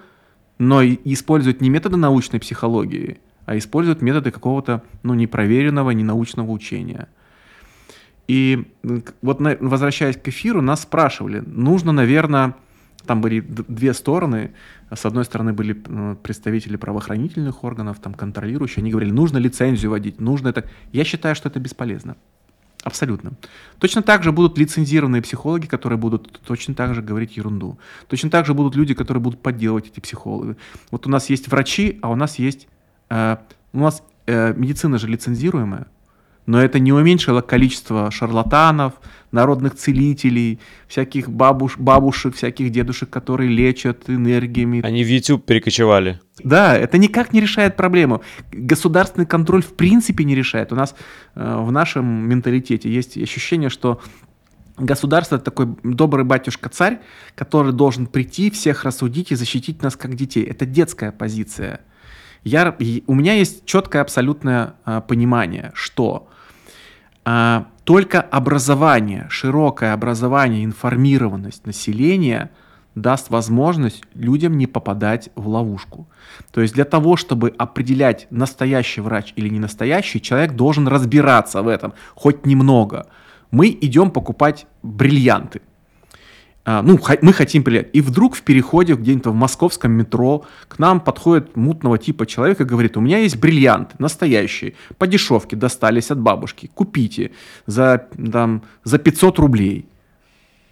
но 0.59 0.85
использует 0.85 1.61
не 1.61 1.71
методы 1.71 1.97
научной 1.97 2.39
психологии, 2.39 3.19
а 3.49 3.57
используют 3.57 4.03
методы 4.03 4.31
какого-то 4.31 4.83
ну, 5.03 5.15
непроверенного, 5.15 5.93
ненаучного 5.93 6.51
учения. 6.51 7.09
И 8.27 8.71
вот 9.23 9.41
возвращаясь 9.41 10.19
к 10.19 10.29
эфиру, 10.29 10.61
нас 10.61 10.83
спрашивали, 10.83 11.43
нужно, 11.47 11.93
наверное, 11.93 12.55
там 13.07 13.23
были 13.23 13.41
две 13.41 13.95
стороны. 13.95 14.51
С 14.95 15.07
одной 15.07 15.25
стороны 15.25 15.55
были 15.55 15.73
представители 16.23 16.77
правоохранительных 16.77 17.65
органов, 17.65 18.01
там 18.01 18.13
контролирующие. 18.13 18.83
Они 18.83 18.91
говорили, 18.91 19.13
нужно 19.13 19.39
лицензию 19.39 19.93
вводить, 19.93 20.21
нужно 20.21 20.49
это. 20.49 20.69
Я 20.93 21.05
считаю, 21.05 21.35
что 21.35 21.49
это 21.49 21.59
бесполезно. 21.59 22.17
Абсолютно. 22.85 23.33
Точно 23.79 24.03
так 24.03 24.25
же 24.25 24.31
будут 24.31 24.59
лицензированные 24.59 25.23
психологи, 25.23 25.67
которые 25.67 25.99
будут 25.99 26.39
точно 26.47 26.75
так 26.75 26.95
же 26.95 27.01
говорить 27.01 27.39
ерунду. 27.39 27.79
Точно 28.09 28.29
так 28.29 28.45
же 28.45 28.53
будут 28.53 28.77
люди, 28.77 28.93
которые 28.93 29.23
будут 29.23 29.41
подделывать 29.41 29.87
эти 29.87 30.01
психологи. 30.01 30.57
Вот 30.91 31.07
у 31.07 31.11
нас 31.11 31.31
есть 31.31 31.49
врачи, 31.49 31.99
а 32.03 32.11
у 32.11 32.15
нас 32.15 32.39
есть 32.39 32.69
Э, 33.11 33.37
у 33.73 33.79
нас 33.79 34.03
э, 34.27 34.55
медицина 34.55 34.99
же 34.99 35.07
лицензируемая, 35.07 35.87
но 36.47 36.63
это 36.63 36.79
не 36.79 36.93
уменьшило 36.93 37.43
количество 37.43 38.11
шарлатанов, 38.11 38.95
народных 39.33 39.75
целителей, 39.75 40.61
всяких 40.87 41.29
бабуш, 41.29 41.77
бабушек, 41.77 42.35
всяких 42.35 42.71
дедушек, 42.71 43.11
которые 43.11 43.51
лечат 43.51 44.09
энергиями. 44.09 44.81
Они 44.83 45.05
в 45.05 45.09
YouTube 45.09 45.45
перекочевали. 45.45 46.21
Да, 46.43 46.75
это 46.75 46.97
никак 46.97 47.35
не 47.35 47.41
решает 47.41 47.77
проблему. 47.77 48.23
Государственный 48.51 49.27
контроль 49.27 49.63
в 49.63 49.75
принципе 49.75 50.25
не 50.25 50.35
решает. 50.35 50.73
У 50.73 50.77
нас 50.77 50.95
э, 51.35 51.57
в 51.59 51.71
нашем 51.71 52.29
менталитете 52.29 52.91
есть 52.91 53.19
ощущение, 53.19 53.69
что 53.69 54.01
государство 54.79 55.37
это 55.37 55.45
такой 55.45 55.69
добрый 55.83 56.25
батюшка-царь, 56.25 57.01
который 57.35 57.73
должен 57.73 58.07
прийти, 58.07 58.51
всех 58.51 58.85
рассудить 58.85 59.33
и 59.33 59.35
защитить 59.35 59.83
нас 59.83 59.97
как 59.97 60.15
детей. 60.15 60.45
Это 60.45 60.65
детская 60.65 61.13
позиция. 61.13 61.81
Я, 62.49 62.75
у 63.07 63.15
меня 63.15 63.35
есть 63.35 63.67
четкое 63.67 64.01
абсолютное 64.01 64.75
а, 64.85 65.03
понимание, 65.03 65.71
что 65.75 66.29
а, 67.25 67.67
только 67.85 68.23
образование, 68.23 69.27
широкое 69.29 69.93
образование, 69.93 70.65
информированность 70.65 71.67
населения 71.67 72.51
даст 72.95 73.29
возможность 73.29 74.03
людям 74.15 74.57
не 74.57 74.67
попадать 74.67 75.29
в 75.35 75.47
ловушку. 75.47 76.09
То 76.51 76.63
есть 76.63 76.73
для 76.73 76.87
того, 76.87 77.17
чтобы 77.17 77.55
определять, 77.59 78.27
настоящий 78.31 79.03
врач 79.03 79.35
или 79.37 79.51
не 79.51 79.59
настоящий, 79.59 80.21
человек 80.23 80.55
должен 80.55 80.89
разбираться 80.89 81.61
в 81.61 81.69
этом 81.69 81.93
хоть 82.15 82.47
немного. 82.47 83.09
Мы 83.51 83.77
идем 83.79 84.11
покупать 84.11 84.67
бриллианты. 84.83 85.61
А, 86.71 86.83
ну, 86.83 86.99
мы 87.23 87.33
хотим 87.33 87.63
приехать. 87.63 87.89
И 87.95 88.03
вдруг 88.03 88.35
в 88.35 88.43
переходе 88.43 88.93
где-нибудь 88.93 89.29
в 89.29 89.33
московском 89.33 89.93
метро 89.93 90.45
к 90.69 90.79
нам 90.79 91.01
подходит 91.01 91.57
мутного 91.57 91.97
типа 91.97 92.27
человек 92.27 92.61
и 92.61 92.65
говорит, 92.65 92.99
у 92.99 93.01
меня 93.01 93.21
есть 93.21 93.39
бриллианты 93.39 93.95
настоящие, 93.99 94.75
по 94.99 95.07
дешевке 95.07 95.57
достались 95.57 96.11
от 96.11 96.21
бабушки, 96.21 96.71
купите 96.75 97.31
за, 97.65 98.07
там, 98.33 98.65
за 98.85 98.99
500 98.99 99.39
рублей. 99.39 99.87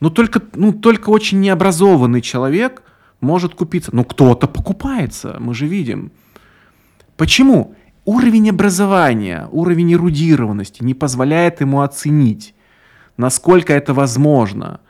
Но 0.01 0.11
только, 0.11 0.43
ну, 0.55 0.75
только 0.75 1.09
очень 1.09 1.41
необразованный 1.41 2.21
человек 2.21 2.83
может 3.23 3.55
купиться. 3.55 3.91
Ну, 3.95 4.05
кто-то 4.05 4.49
покупается, 4.49 5.39
мы 5.41 5.55
же 5.55 5.67
видим. 5.67 6.13
Почему? 7.17 7.75
Уровень 8.05 8.51
образования, 8.51 9.49
уровень 9.51 9.95
эрудированности 9.95 10.85
не 10.85 10.93
позволяет 10.93 11.63
ему 11.63 11.81
оценить, 11.81 12.55
насколько 13.17 13.73
это 13.73 13.95
возможно– 13.95 14.81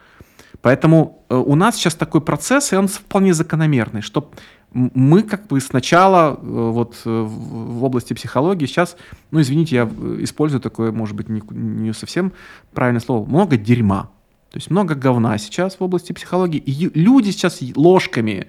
Поэтому 0.67 1.23
э, 1.29 1.37
у 1.37 1.55
нас 1.55 1.77
сейчас 1.77 1.95
такой 1.95 2.21
процесс, 2.21 2.73
и 2.73 2.77
он 2.77 2.89
вполне 2.89 3.35
закономерный, 3.35 4.03
что 4.03 4.33
мы 4.73 5.23
как 5.23 5.47
бы 5.47 5.61
сначала 5.61 6.33
э, 6.33 6.39
вот 6.43 6.97
э, 7.05 7.09
в 7.09 7.85
области 7.85 8.15
психологии 8.15 8.67
сейчас, 8.67 8.97
ну 9.31 9.41
извините, 9.41 9.77
я 9.77 9.85
использую 10.25 10.61
такое, 10.61 10.91
может 10.91 11.15
быть, 11.15 11.29
не, 11.29 11.41
не 11.51 11.95
совсем 11.95 12.33
правильное 12.75 13.01
слово, 13.01 13.25
много 13.25 13.57
дерьма. 13.57 14.11
То 14.51 14.57
есть 14.57 14.69
много 14.69 14.97
говна 14.97 15.39
сейчас 15.39 15.77
в 15.79 15.85
области 15.85 16.13
психологии. 16.13 16.59
И 16.59 16.91
люди 16.99 17.31
сейчас 17.31 17.61
ложками 17.77 18.49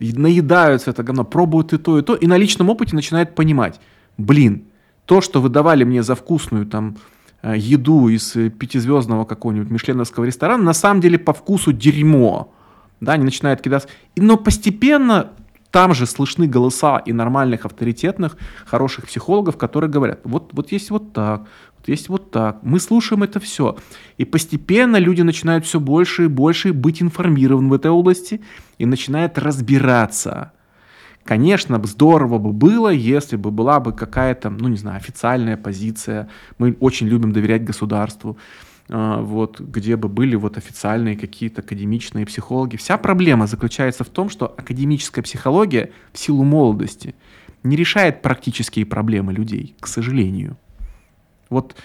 наедаются 0.00 0.92
это 0.92 1.02
говно, 1.02 1.24
пробуют 1.24 1.74
и 1.74 1.76
то, 1.76 1.98
и 1.98 2.02
то, 2.02 2.14
и 2.14 2.26
на 2.26 2.38
личном 2.38 2.70
опыте 2.70 2.96
начинают 2.96 3.34
понимать, 3.34 3.78
блин, 4.16 4.64
то, 5.04 5.20
что 5.20 5.42
вы 5.42 5.50
давали 5.50 5.84
мне 5.84 6.02
за 6.02 6.14
вкусную 6.14 6.64
там 6.64 6.96
еду 7.42 8.08
из 8.08 8.34
э, 8.36 8.50
пятизвездного 8.50 9.24
какого-нибудь 9.24 9.70
мишленовского 9.70 10.24
ресторана, 10.24 10.62
на 10.64 10.72
самом 10.72 11.00
деле 11.00 11.18
по 11.18 11.32
вкусу 11.32 11.72
дерьмо. 11.72 12.52
Да, 13.00 13.12
они 13.12 13.24
начинают 13.24 13.60
кидаться. 13.60 13.88
Но 14.16 14.36
постепенно 14.36 15.30
там 15.70 15.94
же 15.94 16.06
слышны 16.06 16.46
голоса 16.46 16.98
и 16.98 17.12
нормальных, 17.12 17.64
авторитетных, 17.64 18.36
хороших 18.64 19.06
психологов, 19.06 19.56
которые 19.56 19.90
говорят, 19.90 20.20
вот, 20.24 20.50
вот 20.52 20.72
есть 20.72 20.90
вот 20.90 21.12
так, 21.12 21.46
вот 21.76 21.88
есть 21.88 22.08
вот 22.08 22.30
так. 22.30 22.58
Мы 22.62 22.80
слушаем 22.80 23.22
это 23.22 23.38
все. 23.38 23.76
И 24.16 24.24
постепенно 24.24 24.96
люди 24.96 25.22
начинают 25.22 25.64
все 25.64 25.78
больше 25.78 26.24
и 26.24 26.28
больше 26.28 26.72
быть 26.72 27.02
информированы 27.02 27.68
в 27.68 27.72
этой 27.74 27.90
области 27.90 28.40
и 28.78 28.86
начинают 28.86 29.38
разбираться. 29.38 30.52
Конечно, 31.28 31.78
здорово 31.84 32.38
бы 32.38 32.54
было, 32.54 32.88
если 32.88 33.36
бы 33.36 33.50
была 33.50 33.80
бы 33.80 33.92
какая-то, 33.92 34.48
ну 34.48 34.68
не 34.68 34.78
знаю, 34.78 34.96
официальная 34.96 35.58
позиция. 35.58 36.30
Мы 36.56 36.74
очень 36.80 37.06
любим 37.06 37.32
доверять 37.32 37.64
государству 37.64 38.38
а, 38.88 39.20
вот, 39.20 39.60
где 39.60 39.96
бы 39.96 40.08
были 40.08 40.36
вот 40.36 40.56
официальные 40.56 41.18
какие-то 41.18 41.60
академичные 41.60 42.24
психологи. 42.24 42.76
Вся 42.78 42.96
проблема 42.96 43.46
заключается 43.46 44.04
в 44.04 44.08
том, 44.08 44.30
что 44.30 44.46
академическая 44.46 45.22
психология 45.22 45.90
в 46.14 46.18
силу 46.18 46.44
молодости 46.44 47.14
не 47.62 47.76
решает 47.76 48.22
практические 48.22 48.86
проблемы 48.86 49.34
людей, 49.34 49.76
к 49.80 49.86
сожалению. 49.86 50.56
Вот 51.50 51.76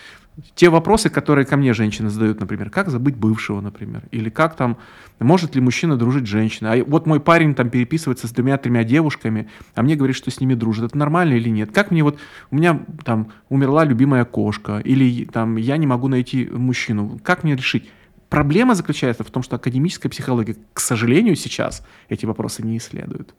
Те 0.56 0.70
вопросы, 0.70 1.10
которые 1.12 1.46
ко 1.46 1.58
мне 1.58 1.74
женщины 1.74 2.10
задают, 2.10 2.40
например, 2.40 2.72
как 2.72 2.90
забыть 2.90 3.16
бывшего, 3.16 3.62
например, 3.62 4.04
или 4.10 4.30
как 4.32 4.56
там, 4.56 4.78
может 5.20 5.54
ли 5.54 5.62
мужчина 5.62 5.96
дружить 5.96 6.26
с 6.26 6.30
женщиной. 6.30 6.82
А 6.82 6.84
вот 6.86 7.06
мой 7.06 7.20
парень 7.20 7.54
там 7.54 7.70
переписывается 7.70 8.28
с 8.28 8.32
двумя-тремя 8.32 8.84
девушками, 8.84 9.48
а 9.76 9.84
мне 9.84 9.96
говорит, 9.96 10.16
что 10.16 10.32
с 10.32 10.40
ними 10.40 10.56
дружит. 10.56 10.86
Это 10.86 10.98
нормально 10.98 11.34
или 11.34 11.50
нет? 11.50 11.72
Как 11.72 11.92
мне 11.92 12.04
вот, 12.04 12.18
у 12.50 12.56
меня 12.56 12.84
там 13.06 13.32
умерла 13.50 13.86
любимая 13.86 14.26
кошка, 14.26 14.80
или 14.80 15.26
там 15.26 15.58
я 15.58 15.78
не 15.78 15.86
могу 15.86 16.08
найти 16.08 16.46
мужчину. 16.52 17.20
Как 17.24 17.44
мне 17.44 17.56
решить? 17.56 17.90
Проблема 18.30 18.74
заключается 18.74 19.24
в 19.24 19.30
том, 19.30 19.44
что 19.44 19.58
академическая 19.58 20.10
психология, 20.10 20.56
к 20.74 20.80
сожалению, 20.80 21.36
сейчас 21.36 21.86
эти 22.10 22.26
вопросы 22.26 22.64
не 22.64 22.78
исследует. 22.78 23.36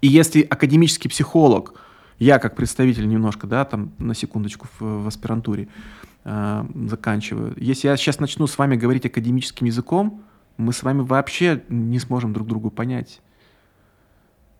И 0.00 0.08
если 0.08 0.42
академический 0.42 1.08
психолог– 1.08 1.74
я 2.18 2.38
как 2.38 2.56
представитель 2.56 3.08
немножко, 3.08 3.46
да, 3.46 3.64
там 3.64 3.92
на 3.98 4.14
секундочку 4.14 4.66
в, 4.78 5.04
в 5.04 5.06
аспирантуре 5.06 5.68
э, 6.24 6.64
заканчиваю. 6.86 7.54
Если 7.56 7.88
я 7.88 7.96
сейчас 7.96 8.20
начну 8.20 8.46
с 8.46 8.58
вами 8.58 8.76
говорить 8.76 9.06
академическим 9.06 9.66
языком, 9.66 10.22
мы 10.56 10.72
с 10.72 10.82
вами 10.82 11.02
вообще 11.02 11.62
не 11.68 11.98
сможем 11.98 12.32
друг 12.32 12.48
другу 12.48 12.70
понять. 12.70 13.20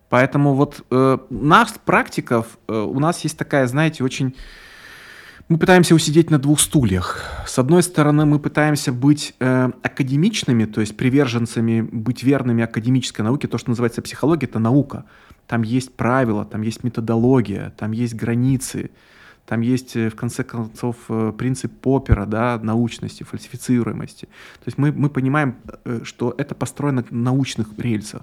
Поэтому 0.08 0.54
вот 0.54 0.86
э, 0.90 1.18
нас, 1.28 1.74
практиков, 1.84 2.58
э, 2.68 2.78
у 2.80 2.98
нас 2.98 3.22
есть 3.24 3.36
такая, 3.36 3.66
знаете, 3.66 4.04
очень... 4.04 4.34
Мы 5.48 5.58
пытаемся 5.58 5.94
усидеть 5.94 6.30
на 6.30 6.38
двух 6.38 6.60
стульях. 6.60 7.24
С 7.46 7.58
одной 7.58 7.82
стороны, 7.82 8.26
мы 8.26 8.38
пытаемся 8.38 8.92
быть 8.92 9.34
э, 9.40 9.70
академичными, 9.82 10.66
то 10.66 10.80
есть 10.80 10.96
приверженцами, 10.96 11.80
быть 11.80 12.22
верными 12.22 12.62
академической 12.62 13.22
науке. 13.22 13.48
То, 13.48 13.58
что 13.58 13.70
называется 13.70 14.02
психология, 14.02 14.46
это 14.46 14.58
наука. 14.58 15.04
Там 15.48 15.62
есть 15.62 15.94
правила, 15.94 16.44
там 16.44 16.62
есть 16.62 16.84
методология, 16.84 17.72
там 17.76 17.92
есть 17.92 18.14
границы, 18.14 18.90
там 19.46 19.62
есть, 19.62 19.96
э, 19.96 20.10
в 20.10 20.14
конце 20.14 20.44
концов, 20.44 20.96
э, 21.08 21.32
принцип 21.36 21.72
Поппера, 21.80 22.26
да, 22.26 22.60
научности, 22.62 23.24
фальсифицируемости. 23.24 24.26
То 24.26 24.66
есть 24.66 24.78
мы, 24.78 24.92
мы 24.92 25.08
понимаем, 25.08 25.56
э, 25.84 26.00
что 26.04 26.34
это 26.36 26.54
построено 26.54 27.02
на 27.10 27.32
научных 27.32 27.68
рельсах. 27.78 28.22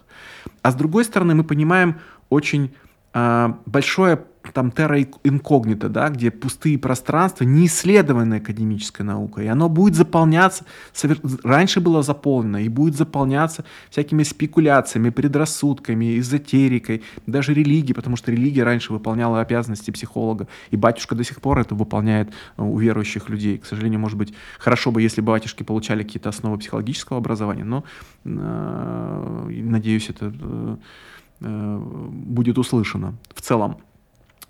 А 0.61 0.71
с 0.71 0.76
другой 0.76 1.03
стороны, 1.03 1.34
мы 1.34 1.43
понимаем 1.43 1.95
очень 2.30 2.69
большое 3.16 4.26
там 4.53 4.72
терра 4.72 5.01
инкогнито, 5.01 5.89
да, 5.89 6.09
где 6.09 6.32
пустые 6.32 6.78
пространства, 6.78 7.43
не 7.43 7.66
исследованная 7.68 8.39
академической 8.39 9.01
наукой, 9.03 9.45
и 9.45 9.47
оно 9.47 9.70
будет 9.70 9.95
заполняться, 9.95 10.66
раньше 11.43 11.82
было 11.82 12.03
заполнено, 12.03 12.63
и 12.63 12.70
будет 12.70 12.95
заполняться 12.95 13.66
всякими 13.89 14.24
спекуляциями, 14.24 15.09
предрассудками, 15.09 16.20
эзотерикой, 16.20 17.03
даже 17.26 17.53
религией, 17.53 17.93
потому 17.93 18.16
что 18.16 18.32
религия 18.32 18.63
раньше 18.63 18.93
выполняла 18.93 19.41
обязанности 19.41 19.91
психолога, 19.91 20.47
и 20.72 20.78
батюшка 20.78 21.16
до 21.16 21.24
сих 21.24 21.41
пор 21.41 21.59
это 21.59 21.76
выполняет 21.76 22.30
э, 22.57 22.61
у 22.61 22.78
верующих 22.78 23.30
людей. 23.30 23.57
К 23.57 23.66
сожалению, 23.66 23.99
может 23.99 24.18
быть, 24.18 24.34
хорошо 24.59 24.91
бы, 24.91 25.01
если 25.01 25.22
бы 25.22 25.32
батюшки 25.32 25.63
получали 25.63 26.03
какие-то 26.03 26.30
основы 26.30 26.57
психологического 26.57 27.18
образования, 27.18 27.63
но 27.63 27.84
э, 28.26 29.61
надеюсь, 29.63 30.09
это 30.09 30.32
э 30.34 30.76
будет 31.40 32.58
услышано 32.58 33.16
в 33.34 33.42
целом. 33.42 33.78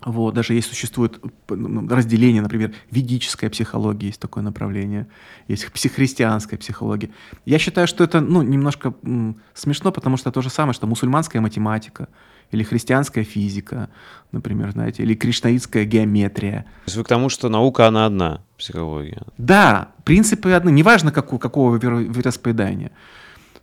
Вот, 0.04 0.34
даже 0.34 0.54
есть 0.54 0.68
существует 0.68 1.20
разделение, 1.48 2.42
например, 2.42 2.74
ведическая 2.90 3.48
психология, 3.48 4.08
есть 4.08 4.20
такое 4.20 4.44
направление, 4.44 5.08
есть 5.48 5.72
психристианская 5.72 6.58
психология. 6.58 7.10
Я 7.44 7.58
считаю, 7.58 7.86
что 7.88 8.04
это 8.04 8.20
ну, 8.20 8.42
немножко 8.42 8.94
м, 9.02 9.40
смешно, 9.54 9.90
потому 9.90 10.16
что 10.16 10.30
то 10.30 10.42
же 10.42 10.50
самое, 10.50 10.74
что 10.74 10.86
мусульманская 10.86 11.40
математика 11.40 12.08
или 12.52 12.62
христианская 12.62 13.24
физика, 13.24 13.88
например, 14.32 14.70
знаете, 14.72 15.02
или 15.02 15.14
кришнаитская 15.14 15.84
геометрия. 15.84 16.62
То 16.84 16.88
есть 16.88 16.96
вы 16.98 17.04
к 17.04 17.08
тому, 17.08 17.28
что 17.28 17.48
наука, 17.48 17.88
она 17.88 18.06
одна, 18.06 18.42
психология? 18.58 19.22
Да, 19.38 19.92
принципы 20.04 20.52
одны, 20.52 20.70
неважно 20.70 21.10
какого, 21.10 21.40
какого 21.40 21.76
вероисповедания. 21.76 22.92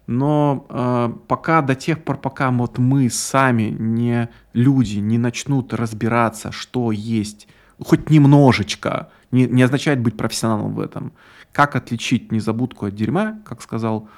Но 0.07 0.65
э, 0.69 1.13
пока 1.27 1.61
до 1.61 1.75
тех 1.75 2.03
пор, 2.03 2.17
пока 2.17 2.51
вот 2.51 2.77
мы 2.77 3.09
сами 3.09 3.75
не 3.77 4.29
люди 4.53 4.97
не 4.97 5.17
начнут 5.17 5.73
разбираться, 5.73 6.51
что 6.51 6.91
есть, 6.91 7.47
хоть 7.79 8.09
немножечко, 8.09 9.09
не, 9.31 9.47
не 9.47 9.63
означает 9.63 10.01
быть 10.01 10.17
профессионалом 10.17 10.73
в 10.73 10.79
этом. 10.81 11.13
Как 11.53 11.75
отличить 11.75 12.31
незабудку 12.31 12.87
от 12.87 12.95
дерьма, 12.95 13.39
как 13.45 13.61
сказал 13.61 14.09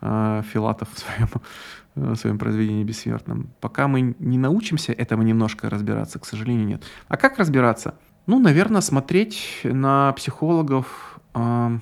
э, 0.00 0.42
Филатов 0.50 0.88
в 0.94 0.98
своем, 0.98 1.28
в 1.94 2.16
своем 2.16 2.38
произведении 2.38 2.84
«Бессмертном». 2.84 3.50
Пока 3.60 3.86
мы 3.86 4.14
не 4.18 4.38
научимся 4.38 4.92
этого 4.92 5.20
немножко 5.20 5.68
разбираться, 5.68 6.18
к 6.18 6.24
сожалению, 6.24 6.66
нет. 6.66 6.82
А 7.08 7.18
как 7.18 7.38
разбираться? 7.38 7.94
Ну, 8.26 8.40
наверное, 8.40 8.80
смотреть 8.80 9.60
на 9.62 10.12
психологов, 10.12 11.20
э, 11.34 11.78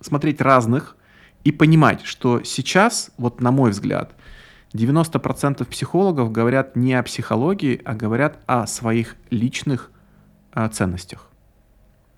смотреть 0.00 0.40
разных, 0.40 0.96
и 1.44 1.52
понимать, 1.52 2.04
что 2.04 2.42
сейчас, 2.42 3.10
вот 3.18 3.40
на 3.40 3.52
мой 3.52 3.70
взгляд, 3.70 4.14
90% 4.72 5.64
психологов 5.66 6.32
говорят 6.32 6.74
не 6.74 6.94
о 6.94 7.02
психологии, 7.02 7.80
а 7.84 7.94
говорят 7.94 8.40
о 8.46 8.66
своих 8.66 9.16
личных 9.30 9.92
а, 10.52 10.68
ценностях, 10.68 11.30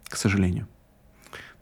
к 0.04 0.16
сожалению. 0.16 0.66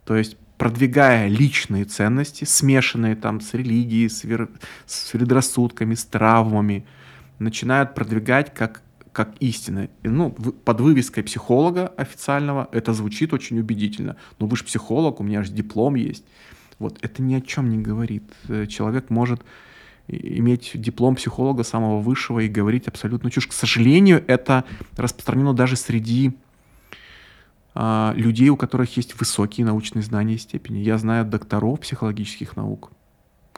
То 0.04 0.14
есть 0.14 0.36
продвигая 0.56 1.26
личные 1.26 1.84
ценности, 1.84 2.44
смешанные 2.44 3.16
там 3.16 3.40
с 3.40 3.54
религией, 3.54 4.08
с, 4.08 4.22
вер... 4.24 4.50
с 4.86 5.10
предрассудками, 5.10 5.94
с 5.94 6.04
травмами, 6.04 6.86
начинают 7.38 7.94
продвигать 7.94 8.54
как, 8.54 8.82
как 9.12 9.34
истины. 9.40 9.90
И, 10.04 10.08
ну, 10.08 10.30
под 10.30 10.80
вывеской 10.80 11.24
психолога 11.24 11.88
официального 11.88 12.68
это 12.70 12.92
звучит 12.92 13.32
очень 13.32 13.58
убедительно. 13.58 14.16
Ну 14.38 14.46
вы 14.46 14.56
же 14.56 14.64
психолог, 14.64 15.18
у 15.18 15.24
меня 15.24 15.42
же 15.42 15.50
диплом 15.50 15.96
есть. 15.96 16.24
Вот 16.79 16.99
это 17.03 17.22
ни 17.22 17.35
о 17.35 17.41
чем 17.41 17.70
не 17.70 17.79
говорит. 17.79 18.25
Э, 18.49 18.66
человек 18.66 19.11
может 19.11 19.43
иметь 20.09 20.72
диплом 20.75 21.14
психолога 21.14 21.62
самого 21.62 22.01
высшего 22.01 22.41
и 22.41 22.49
говорить 22.49 22.89
абсолютно 22.89 23.31
чушь. 23.31 23.47
К 23.47 23.53
сожалению, 23.53 24.22
это 24.27 24.64
распространено 24.97 25.55
даже 25.55 25.77
среди 25.77 26.37
а, 27.75 28.12
людей, 28.14 28.51
у 28.51 28.57
которых 28.57 28.97
есть 28.97 29.18
высокие 29.18 29.64
научные 29.64 30.03
знания 30.03 30.35
и 30.35 30.39
степени. 30.39 30.79
Я 30.79 30.99
знаю 30.99 31.25
докторов 31.25 31.81
психологических 31.81 32.57
наук, 32.57 32.93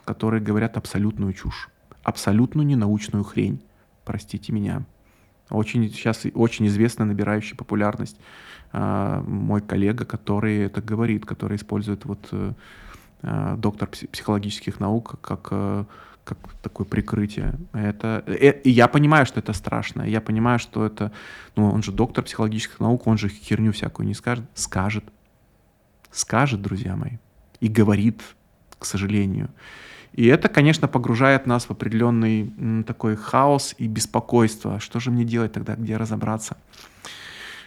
которые 0.05 0.41
говорят 0.41 0.77
абсолютную 0.77 1.33
чушь, 1.33 1.69
абсолютную 2.03 2.65
ненаучную 2.65 3.25
хрень. 3.25 3.59
Простите 4.05 4.53
меня. 4.53 4.85
Очень 5.49 5.89
сейчас 5.89 6.25
очень 6.33 6.67
известно, 6.67 7.03
набирающий 7.03 7.57
популярность 7.57 8.17
а, 8.71 9.21
мой 9.21 9.61
коллега, 9.61 10.05
который 10.05 10.59
это 10.59 10.81
говорит, 10.81 11.25
который 11.25 11.57
использует 11.57 12.05
вот 12.05 12.25
э, 12.31 12.53
Э, 12.53 12.53
доктор 13.21 13.89
психологических 13.89 14.79
наук 14.79 15.15
как, 15.21 15.47
э, 15.51 15.85
как 16.23 16.37
такое 16.61 16.85
прикрытие. 16.85 17.55
Это, 17.73 18.23
э, 18.27 18.61
и 18.61 18.69
я 18.69 18.87
понимаю, 18.87 19.25
что 19.25 19.39
это 19.39 19.53
страшно. 19.53 20.03
Я 20.03 20.21
понимаю, 20.21 20.59
что 20.59 20.85
это... 20.85 21.11
Ну, 21.55 21.71
он 21.71 21.83
же 21.83 21.91
доктор 21.91 22.23
психологических 22.23 22.79
наук, 22.79 23.07
он 23.07 23.17
же 23.17 23.29
херню 23.29 23.71
всякую 23.71 24.07
не 24.07 24.13
скажет. 24.13 24.45
Скажет. 24.53 25.03
Скажет, 26.11 26.61
друзья 26.61 26.95
мои. 26.95 27.17
И 27.59 27.67
говорит, 27.67 28.21
к 28.77 28.85
сожалению. 28.85 29.49
И 30.13 30.25
это, 30.25 30.47
конечно, 30.47 30.87
погружает 30.87 31.47
нас 31.47 31.65
в 31.65 31.71
определенный 31.71 32.83
такой 32.83 33.15
хаос 33.15 33.75
и 33.77 33.87
беспокойство. 33.87 34.79
Что 34.79 34.99
же 34.99 35.11
мне 35.11 35.23
делать 35.23 35.53
тогда, 35.53 35.75
где 35.75 35.97
разобраться? 35.97 36.57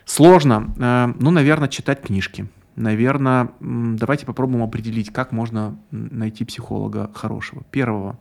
Сложно. 0.05 0.73
Э, 0.79 1.13
ну, 1.19 1.31
наверное, 1.31 1.69
читать 1.69 2.03
книжки 2.03 2.49
наверное, 2.81 3.51
давайте 3.61 4.27
попробуем 4.27 4.63
определить, 4.63 5.13
как 5.13 5.33
можно 5.33 5.79
найти 5.91 6.45
психолога 6.45 7.11
хорошего. 7.15 7.63
Первого. 7.71 8.19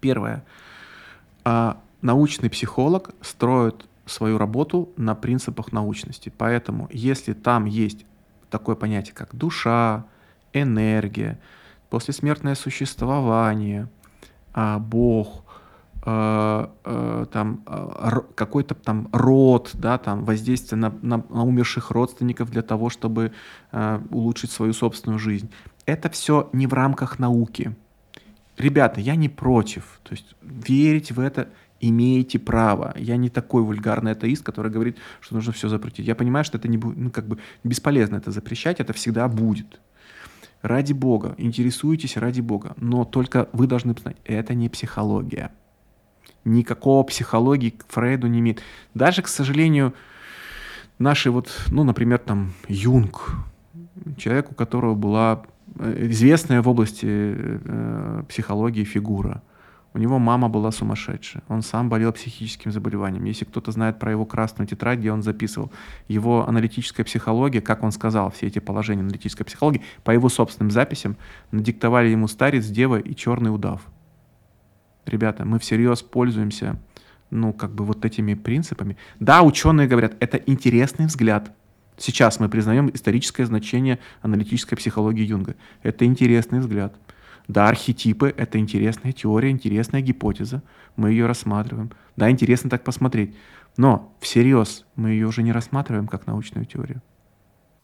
Первое. 0.00 0.44
А, 1.44 1.80
научный 2.02 2.50
психолог 2.50 3.10
строит 3.20 3.86
свою 4.04 4.38
работу 4.38 4.90
на 4.96 5.14
принципах 5.14 5.72
научности. 5.72 6.32
Поэтому, 6.36 6.88
если 6.92 7.32
там 7.32 7.64
есть 7.64 8.04
такое 8.50 8.76
понятие, 8.76 9.14
как 9.14 9.34
душа, 9.34 10.04
энергия, 10.52 11.38
послесмертное 11.88 12.54
существование, 12.54 13.88
а, 14.52 14.78
Бог, 14.78 15.41
Э, 16.04 16.66
э, 16.84 17.26
там 17.30 17.62
э, 17.64 18.20
какой-то 18.34 18.74
там 18.74 19.08
род, 19.12 19.70
да, 19.74 19.98
там 19.98 20.24
воздействие 20.24 20.76
на, 20.76 20.92
на, 21.00 21.18
на 21.28 21.44
умерших 21.44 21.92
родственников 21.92 22.50
для 22.50 22.62
того, 22.62 22.90
чтобы 22.90 23.32
улучшить 24.10 24.50
свою 24.50 24.72
собственную 24.72 25.18
жизнь. 25.18 25.50
Это 25.86 26.10
все 26.10 26.50
не 26.52 26.66
в 26.66 26.72
рамках 26.72 27.18
науки. 27.18 27.74
Ребята, 28.58 29.00
я 29.00 29.14
не 29.14 29.28
против. 29.28 30.00
То 30.02 30.12
есть 30.12 30.34
верить 30.42 31.12
в 31.12 31.20
это 31.20 31.48
имеете 31.80 32.38
право. 32.38 32.94
Я 32.96 33.16
не 33.16 33.30
такой 33.30 33.62
вульгарный 33.62 34.12
атеист, 34.12 34.44
который 34.44 34.70
говорит, 34.70 34.98
что 35.20 35.36
нужно 35.36 35.52
все 35.52 35.68
запретить. 35.68 36.06
Я 36.06 36.14
понимаю, 36.14 36.44
что 36.44 36.58
это 36.58 36.68
не 36.68 36.78
ну, 36.78 37.10
как 37.10 37.26
бы 37.26 37.38
бесполезно 37.64 38.16
это 38.16 38.30
запрещать, 38.30 38.80
это 38.80 38.92
всегда 38.92 39.28
будет. 39.28 39.80
Ради 40.62 40.92
Бога, 40.92 41.34
интересуйтесь 41.38 42.16
ради 42.16 42.40
Бога. 42.40 42.74
Но 42.76 43.04
только 43.04 43.48
вы 43.52 43.66
должны 43.66 43.94
знать, 43.94 44.16
это 44.24 44.54
не 44.54 44.68
психология 44.68 45.52
никакого 46.44 47.02
психологии 47.04 47.70
к 47.70 47.84
Фрейду 47.88 48.26
не 48.26 48.40
имеет. 48.40 48.62
Даже, 48.94 49.22
к 49.22 49.28
сожалению, 49.28 49.94
наши 50.98 51.30
вот, 51.30 51.50
ну, 51.70 51.84
например, 51.84 52.18
там 52.18 52.52
Юнг, 52.68 53.34
человек, 54.16 54.50
у 54.50 54.54
которого 54.54 54.94
была 54.94 55.42
э, 55.78 56.08
известная 56.10 56.62
в 56.62 56.68
области 56.68 57.06
э, 57.06 58.22
психологии 58.28 58.84
фигура. 58.84 59.42
У 59.94 59.98
него 59.98 60.18
мама 60.18 60.48
была 60.48 60.70
сумасшедшая. 60.70 61.42
Он 61.48 61.60
сам 61.60 61.90
болел 61.90 62.12
психическим 62.12 62.72
заболеванием. 62.72 63.24
Если 63.24 63.44
кто-то 63.44 63.72
знает 63.72 63.98
про 63.98 64.10
его 64.10 64.24
красную 64.24 64.66
тетрадь, 64.66 65.00
где 65.00 65.12
он 65.12 65.22
записывал 65.22 65.70
его 66.08 66.48
аналитическая 66.48 67.04
психология, 67.04 67.60
как 67.60 67.82
он 67.82 67.92
сказал, 67.92 68.30
все 68.30 68.46
эти 68.46 68.58
положения 68.58 69.02
аналитической 69.02 69.44
психологии, 69.44 69.82
по 70.02 70.10
его 70.10 70.30
собственным 70.30 70.70
записям, 70.70 71.16
надиктовали 71.50 72.08
ему 72.08 72.26
старец, 72.26 72.66
дева 72.66 72.98
и 72.98 73.14
черный 73.14 73.54
удав. 73.54 73.82
Ребята, 75.06 75.44
мы 75.44 75.58
всерьез 75.58 76.02
пользуемся 76.02 76.78
ну, 77.30 77.52
как 77.52 77.74
бы 77.74 77.84
вот 77.84 78.04
этими 78.04 78.34
принципами. 78.34 78.96
Да, 79.18 79.42
ученые 79.42 79.88
говорят, 79.88 80.14
это 80.20 80.36
интересный 80.36 81.06
взгляд. 81.06 81.50
Сейчас 81.96 82.38
мы 82.40 82.48
признаем 82.48 82.90
историческое 82.92 83.46
значение 83.46 83.98
аналитической 84.20 84.76
психологии 84.76 85.24
Юнга. 85.24 85.56
Это 85.82 86.04
интересный 86.04 86.60
взгляд. 86.60 86.94
Да, 87.48 87.68
архетипы— 87.68 88.32
это 88.36 88.58
интересная 88.58 89.12
теория, 89.12 89.50
интересная 89.50 90.00
гипотеза. 90.00 90.62
Мы 90.96 91.10
ее 91.10 91.26
рассматриваем. 91.26 91.90
Да, 92.16 92.30
интересно 92.30 92.70
так 92.70 92.84
посмотреть. 92.84 93.34
Но 93.76 94.14
всерьез 94.20 94.84
мы 94.96 95.10
ее 95.10 95.26
уже 95.26 95.42
не 95.42 95.52
рассматриваем 95.52 96.06
как 96.06 96.26
научную 96.26 96.66
теорию. 96.66 97.02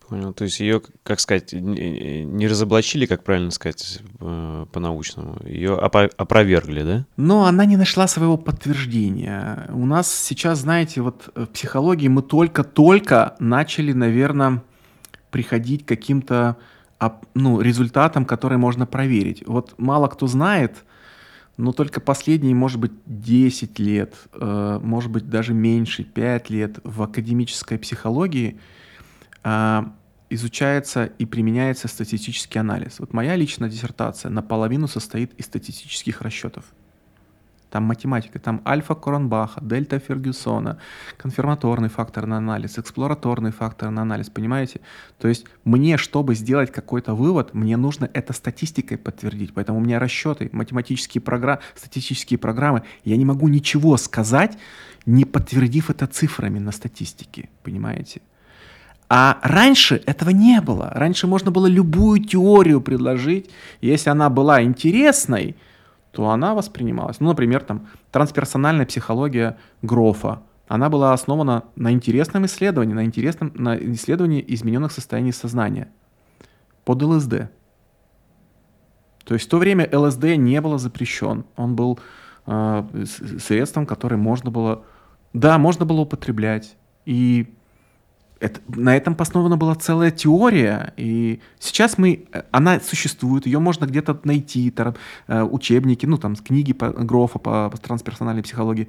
Понял. 0.08 0.32
То 0.32 0.44
есть 0.44 0.60
ее, 0.60 0.80
как 1.02 1.20
сказать, 1.20 1.52
не 1.52 2.48
разоблачили, 2.48 3.04
как 3.04 3.24
правильно 3.24 3.50
сказать 3.50 4.00
э, 4.20 4.66
по-научному, 4.72 5.38
ее 5.44 5.76
опровергли, 5.76 6.82
да? 6.82 7.06
Но 7.18 7.44
она 7.44 7.66
не 7.66 7.76
нашла 7.76 8.08
своего 8.08 8.38
подтверждения. 8.38 9.68
У 9.70 9.84
нас 9.84 10.10
сейчас, 10.10 10.60
знаете, 10.60 11.02
вот 11.02 11.30
в 11.34 11.46
психологии 11.46 12.08
мы 12.08 12.22
только-только 12.22 13.36
начали, 13.38 13.92
наверное, 13.92 14.62
приходить 15.30 15.84
к 15.84 15.88
каким-то 15.88 16.56
ну, 17.34 17.60
результатам, 17.60 18.24
которые 18.24 18.58
можно 18.58 18.86
проверить. 18.86 19.44
Вот 19.46 19.74
мало 19.76 20.08
кто 20.08 20.26
знает, 20.26 20.84
но 21.58 21.72
только 21.72 22.00
последние, 22.00 22.54
может 22.54 22.80
быть, 22.80 22.92
10 23.04 23.78
лет, 23.78 24.14
э, 24.32 24.80
может 24.82 25.10
быть, 25.10 25.28
даже 25.28 25.52
меньше, 25.52 26.02
5 26.02 26.50
лет 26.50 26.78
в 26.82 27.02
академической 27.02 27.78
психологии 27.78 28.58
а, 29.42 29.92
изучается 30.30 31.06
и 31.06 31.26
применяется 31.26 31.88
статистический 31.88 32.58
анализ. 32.58 33.00
Вот 33.00 33.12
моя 33.12 33.36
личная 33.36 33.68
диссертация 33.68 34.30
наполовину 34.30 34.88
состоит 34.88 35.32
из 35.34 35.46
статистических 35.46 36.22
расчетов. 36.22 36.64
Там 37.70 37.82
математика, 37.84 38.38
там 38.38 38.62
альфа 38.66 38.94
Коронбаха, 38.94 39.60
дельта 39.60 39.98
Фергюсона, 39.98 40.78
конфирматорный 41.18 41.90
факторный 41.90 42.38
анализ, 42.38 42.78
эксплораторный 42.78 43.52
факторный 43.52 44.00
анализ, 44.00 44.30
понимаете? 44.30 44.80
То 45.18 45.28
есть 45.28 45.44
мне, 45.64 45.98
чтобы 45.98 46.34
сделать 46.34 46.72
какой-то 46.72 47.14
вывод, 47.14 47.52
мне 47.52 47.76
нужно 47.76 48.08
это 48.14 48.32
статистикой 48.32 48.96
подтвердить. 48.96 49.52
Поэтому 49.52 49.78
у 49.78 49.82
меня 49.82 49.98
расчеты, 49.98 50.48
математические 50.52 51.20
программы, 51.20 51.60
статистические 51.74 52.38
программы. 52.38 52.84
Я 53.04 53.18
не 53.18 53.26
могу 53.26 53.48
ничего 53.48 53.98
сказать, 53.98 54.56
не 55.04 55.26
подтвердив 55.26 55.90
это 55.90 56.06
цифрами 56.06 56.58
на 56.58 56.72
статистике, 56.72 57.50
понимаете? 57.62 58.22
А 59.08 59.38
раньше 59.42 60.02
этого 60.06 60.30
не 60.30 60.60
было. 60.60 60.90
Раньше 60.94 61.26
можно 61.26 61.50
было 61.50 61.66
любую 61.66 62.22
теорию 62.22 62.80
предложить. 62.80 63.50
Если 63.80 64.10
она 64.10 64.28
была 64.28 64.62
интересной, 64.62 65.56
то 66.10 66.28
она 66.28 66.54
воспринималась. 66.54 67.20
Ну, 67.20 67.28
например, 67.28 67.62
там 67.62 67.86
трансперсональная 68.10 68.86
психология 68.86 69.56
Грофа. 69.82 70.42
Она 70.66 70.90
была 70.90 71.14
основана 71.14 71.64
на 71.76 71.92
интересном 71.92 72.44
исследовании, 72.44 72.92
на 72.92 73.04
интересном 73.04 73.52
на 73.54 73.76
исследовании 73.76 74.44
измененных 74.46 74.92
состояний 74.92 75.32
сознания 75.32 75.88
под 76.84 77.02
ЛСД. 77.02 77.50
То 79.24 79.34
есть 79.34 79.46
в 79.46 79.50
то 79.50 79.58
время 79.58 79.88
ЛСД 79.90 80.24
не 80.36 80.60
был 80.60 80.78
запрещен. 80.78 81.44
Он 81.56 81.74
был 81.74 81.98
э, 82.46 82.84
средством, 83.38 83.86
которое 83.86 84.16
можно 84.16 84.50
было, 84.50 84.84
да, 85.32 85.56
можно 85.56 85.86
было 85.86 86.00
употреблять. 86.00 86.76
И 87.06 87.54
это, 88.40 88.60
на 88.68 88.96
этом 88.96 89.16
основана 89.18 89.56
была 89.56 89.74
целая 89.74 90.10
теория, 90.10 90.92
и 90.96 91.40
сейчас 91.58 91.98
мы, 91.98 92.26
э, 92.32 92.42
она 92.50 92.80
существует, 92.80 93.46
ее 93.46 93.58
можно 93.58 93.86
где-то 93.86 94.20
найти, 94.24 94.70
тар, 94.70 94.94
э, 95.26 95.42
учебники, 95.42 96.06
ну 96.06 96.18
там 96.18 96.36
книги 96.36 96.72
по, 96.72 96.90
Грофа 96.90 97.38
по, 97.38 97.70
по 97.70 97.76
трансперсональной 97.78 98.42
психологии, 98.42 98.88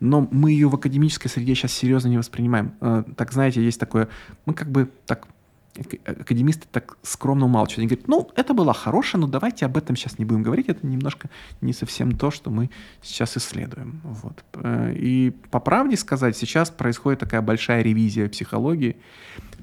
но 0.00 0.26
мы 0.30 0.52
ее 0.52 0.68
в 0.68 0.74
академической 0.74 1.28
среде 1.28 1.54
сейчас 1.54 1.72
серьезно 1.72 2.08
не 2.08 2.18
воспринимаем. 2.18 2.72
Э, 2.80 3.04
так 3.16 3.32
знаете, 3.32 3.62
есть 3.62 3.80
такое, 3.80 4.08
мы 4.46 4.54
как 4.54 4.70
бы 4.70 4.90
так 5.06 5.26
академисты 6.04 6.66
так 6.70 6.98
скромно 7.02 7.46
умалчивают. 7.46 7.78
Они 7.78 7.86
говорят, 7.88 8.08
ну, 8.08 8.30
это 8.36 8.54
было 8.54 8.72
хорошее, 8.72 9.20
но 9.20 9.26
давайте 9.26 9.66
об 9.66 9.76
этом 9.76 9.96
сейчас 9.96 10.18
не 10.18 10.24
будем 10.24 10.42
говорить, 10.42 10.68
это 10.68 10.86
немножко 10.86 11.30
не 11.60 11.72
совсем 11.72 12.12
то, 12.12 12.30
что 12.30 12.50
мы 12.50 12.70
сейчас 13.02 13.36
исследуем. 13.36 14.00
Вот. 14.04 14.44
Э, 14.54 14.92
и 14.94 15.30
по 15.50 15.60
правде 15.60 15.96
сказать, 15.96 16.36
сейчас 16.36 16.70
происходит 16.70 17.20
такая 17.20 17.42
большая 17.42 17.82
ревизия 17.82 18.28
психологии. 18.28 18.96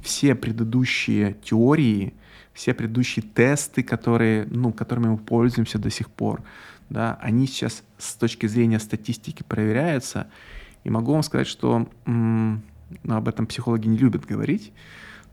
Все 0.02 0.36
предыдущие 0.36 1.36
теории, 1.44 2.14
все 2.54 2.74
предыдущие 2.74 3.24
тесты, 3.24 3.84
которые, 3.84 4.46
ну, 4.46 4.72
которыми 4.72 5.08
мы 5.08 5.18
пользуемся 5.18 5.78
до 5.80 5.90
сих 5.90 6.10
пор, 6.10 6.44
да, 6.90 7.18
они 7.22 7.48
сейчас 7.48 7.84
с 7.98 8.16
точки 8.16 8.46
зрения 8.48 8.80
статистики 8.80 9.44
проверяются. 9.44 10.28
И 10.84 10.90
могу 10.90 11.14
вам 11.14 11.24
сказать, 11.24 11.48
что 11.48 11.90
ну, 12.06 12.62
об 13.16 13.28
этом 13.28 13.48
психологи 13.48 13.88
не 13.88 13.98
любят 13.98 14.26
говорить, 14.26 14.72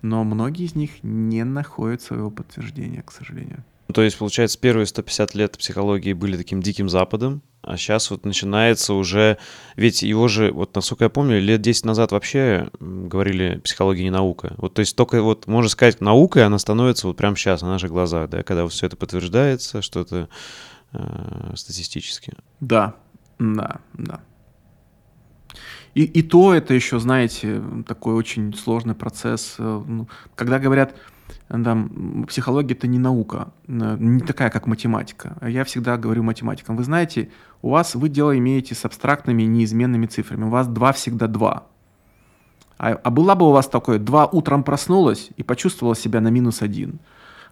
но 0.02 0.24
многие 0.24 0.66
из 0.66 0.74
них 0.74 1.02
не 1.02 1.44
находят 1.44 2.02
своего 2.02 2.30
подтверждения, 2.30 3.02
к 3.02 3.12
сожалению. 3.12 3.64
То 3.92 4.02
есть, 4.02 4.18
получается, 4.18 4.58
первые 4.58 4.86
150 4.86 5.34
лет 5.34 5.58
психологии 5.58 6.12
были 6.12 6.36
таким 6.36 6.60
диким 6.60 6.88
западом, 6.88 7.42
а 7.62 7.76
сейчас 7.76 8.10
вот 8.10 8.24
начинается 8.24 8.94
уже... 8.94 9.38
Ведь 9.76 10.02
его 10.02 10.28
же, 10.28 10.50
вот 10.50 10.74
насколько 10.74 11.04
я 11.04 11.10
помню, 11.10 11.40
лет 11.40 11.60
10 11.60 11.84
назад 11.84 12.10
вообще 12.10 12.70
говорили 12.80 13.60
психология 13.62 14.02
не 14.02 14.10
наука. 14.10 14.54
Вот 14.56 14.74
то 14.74 14.80
есть 14.80 14.96
только 14.96 15.22
вот, 15.22 15.46
можно 15.46 15.68
сказать, 15.68 16.00
наукой 16.00 16.44
она 16.44 16.58
становится 16.58 17.06
вот 17.06 17.16
прямо 17.16 17.36
сейчас 17.36 17.62
на 17.62 17.68
наших 17.68 17.90
глазах, 17.90 18.30
да, 18.30 18.42
когда 18.42 18.64
вот 18.64 18.72
все 18.72 18.86
это 18.86 18.96
подтверждается, 18.96 19.82
что 19.82 20.00
это 20.00 20.28
э, 20.92 21.52
статистически. 21.54 22.32
Да, 22.60 22.96
да, 23.38 23.80
да. 23.94 24.20
И, 25.94 26.04
и 26.04 26.22
то 26.22 26.54
это 26.54 26.72
еще, 26.72 26.98
знаете, 26.98 27.62
такой 27.86 28.14
очень 28.14 28.54
сложный 28.54 28.94
процесс. 28.94 29.56
Э, 29.58 29.82
ну, 29.86 30.08
когда 30.34 30.58
говорят, 30.58 30.94
там, 31.48 32.24
психология 32.28 32.74
это 32.74 32.86
не 32.86 32.98
наука, 32.98 33.52
э, 33.68 33.96
не 33.98 34.20
такая, 34.20 34.48
как 34.50 34.66
математика. 34.66 35.36
Я 35.46 35.64
всегда 35.64 35.98
говорю 35.98 36.22
математикам, 36.22 36.76
вы 36.76 36.84
знаете, 36.84 37.30
у 37.60 37.70
вас 37.70 37.94
вы 37.94 38.08
дело 38.08 38.36
имеете 38.38 38.74
с 38.74 38.84
абстрактными 38.84 39.42
неизменными 39.42 40.06
цифрами. 40.06 40.44
У 40.44 40.48
вас 40.48 40.66
два 40.66 40.92
всегда 40.92 41.26
два. 41.26 41.64
А, 42.78 42.98
а 43.04 43.10
была 43.10 43.34
бы 43.34 43.46
у 43.46 43.52
вас 43.52 43.68
такое, 43.68 43.98
два 43.98 44.26
утром 44.26 44.64
проснулась 44.64 45.30
и 45.36 45.42
почувствовала 45.42 45.94
себя 45.94 46.20
на 46.20 46.28
минус 46.28 46.62
один, 46.62 46.98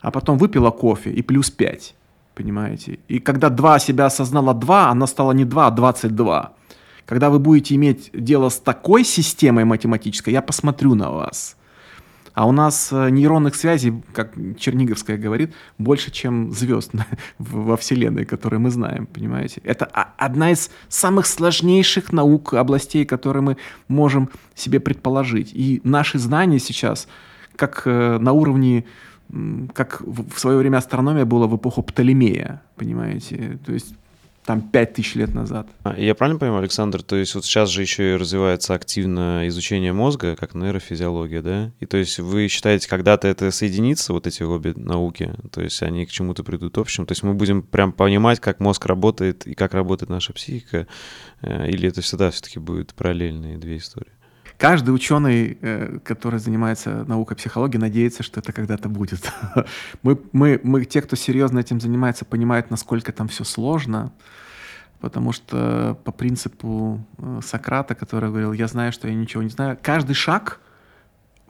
а 0.00 0.10
потом 0.10 0.38
выпила 0.38 0.70
кофе 0.70 1.12
и 1.12 1.22
плюс 1.22 1.50
пять, 1.50 1.94
понимаете? 2.34 2.98
И 3.06 3.18
когда 3.20 3.50
два 3.50 3.78
себя 3.78 4.06
осознала 4.06 4.54
два, 4.54 4.88
она 4.88 5.06
стала 5.06 5.32
не 5.32 5.44
два, 5.44 5.66
а 5.66 5.70
двадцать 5.70 6.16
два. 6.16 6.54
Когда 7.06 7.30
вы 7.30 7.38
будете 7.38 7.74
иметь 7.74 8.10
дело 8.12 8.48
с 8.48 8.58
такой 8.58 9.04
системой 9.04 9.64
математической, 9.64 10.30
я 10.30 10.42
посмотрю 10.42 10.94
на 10.94 11.10
вас. 11.10 11.56
А 12.32 12.46
у 12.46 12.52
нас 12.52 12.90
э, 12.92 13.10
нейронных 13.10 13.54
связей, 13.54 14.02
как 14.12 14.34
Черниговская 14.58 15.18
говорит, 15.18 15.52
больше, 15.78 16.10
чем 16.10 16.52
звезд 16.52 16.92
во 17.38 17.76
Вселенной, 17.76 18.24
которые 18.24 18.60
мы 18.60 18.70
знаем, 18.70 19.06
понимаете? 19.06 19.60
Это 19.64 19.84
одна 19.84 20.52
из 20.52 20.70
самых 20.88 21.26
сложнейших 21.26 22.12
наук, 22.12 22.54
областей, 22.54 23.04
которые 23.04 23.42
мы 23.42 23.56
можем 23.88 24.30
себе 24.54 24.80
предположить. 24.80 25.50
И 25.52 25.80
наши 25.84 26.18
знания 26.18 26.60
сейчас, 26.60 27.08
как 27.56 27.82
э, 27.84 28.18
на 28.18 28.32
уровне 28.32 28.84
как 29.74 30.00
в 30.00 30.38
свое 30.40 30.58
время 30.58 30.78
астрономия 30.78 31.24
была 31.24 31.46
в 31.46 31.56
эпоху 31.56 31.84
Птолемея, 31.84 32.62
понимаете? 32.76 33.60
То 33.64 33.72
есть 33.72 33.94
там 34.44 34.62
пять 34.62 34.94
тысяч 34.94 35.14
лет 35.14 35.34
назад. 35.34 35.68
А, 35.82 35.98
я 35.98 36.14
правильно 36.14 36.38
понимаю, 36.38 36.60
Александр, 36.62 37.02
то 37.02 37.16
есть 37.16 37.34
вот 37.34 37.44
сейчас 37.44 37.68
же 37.68 37.82
еще 37.82 38.12
и 38.12 38.16
развивается 38.16 38.74
активно 38.74 39.46
изучение 39.48 39.92
мозга, 39.92 40.34
как 40.36 40.54
нейрофизиология, 40.54 41.42
да? 41.42 41.72
И 41.80 41.86
то 41.86 41.96
есть 41.96 42.18
вы 42.18 42.48
считаете, 42.48 42.88
когда-то 42.88 43.28
это 43.28 43.50
соединится, 43.50 44.12
вот 44.12 44.26
эти 44.26 44.42
обе 44.42 44.72
науки, 44.74 45.34
то 45.52 45.60
есть 45.60 45.82
они 45.82 46.06
к 46.06 46.10
чему-то 46.10 46.42
придут 46.42 46.78
общим, 46.78 47.06
то 47.06 47.12
есть 47.12 47.22
мы 47.22 47.34
будем 47.34 47.62
прям 47.62 47.92
понимать, 47.92 48.40
как 48.40 48.60
мозг 48.60 48.86
работает 48.86 49.46
и 49.46 49.54
как 49.54 49.74
работает 49.74 50.10
наша 50.10 50.32
психика, 50.32 50.86
э, 51.42 51.68
или 51.68 51.88
это 51.88 52.00
всегда 52.00 52.30
все-таки 52.30 52.58
будут 52.58 52.94
параллельные 52.94 53.58
две 53.58 53.76
истории? 53.76 54.12
Каждый 54.60 54.90
ученый, 54.90 55.56
э, 55.62 56.00
который 56.04 56.38
занимается 56.38 57.06
наукой 57.08 57.34
психологии, 57.34 57.78
надеется, 57.78 58.22
что 58.22 58.40
это 58.40 58.52
когда-то 58.52 58.90
будет. 58.90 59.32
Мы, 60.02 60.18
мы, 60.32 60.60
мы, 60.62 60.84
те, 60.84 61.00
кто 61.00 61.16
серьезно 61.16 61.60
этим 61.60 61.80
занимается, 61.80 62.26
понимают, 62.26 62.70
насколько 62.70 63.10
там 63.10 63.28
все 63.28 63.44
сложно, 63.44 64.12
потому 65.00 65.32
что 65.32 65.98
по 66.04 66.12
принципу 66.12 67.02
э, 67.16 67.40
Сократа, 67.42 67.94
который 67.94 68.28
говорил, 68.28 68.52
я 68.52 68.66
знаю, 68.66 68.92
что 68.92 69.08
я 69.08 69.14
ничего 69.14 69.42
не 69.42 69.48
знаю, 69.48 69.78
каждый 69.80 70.12
шаг 70.12 70.60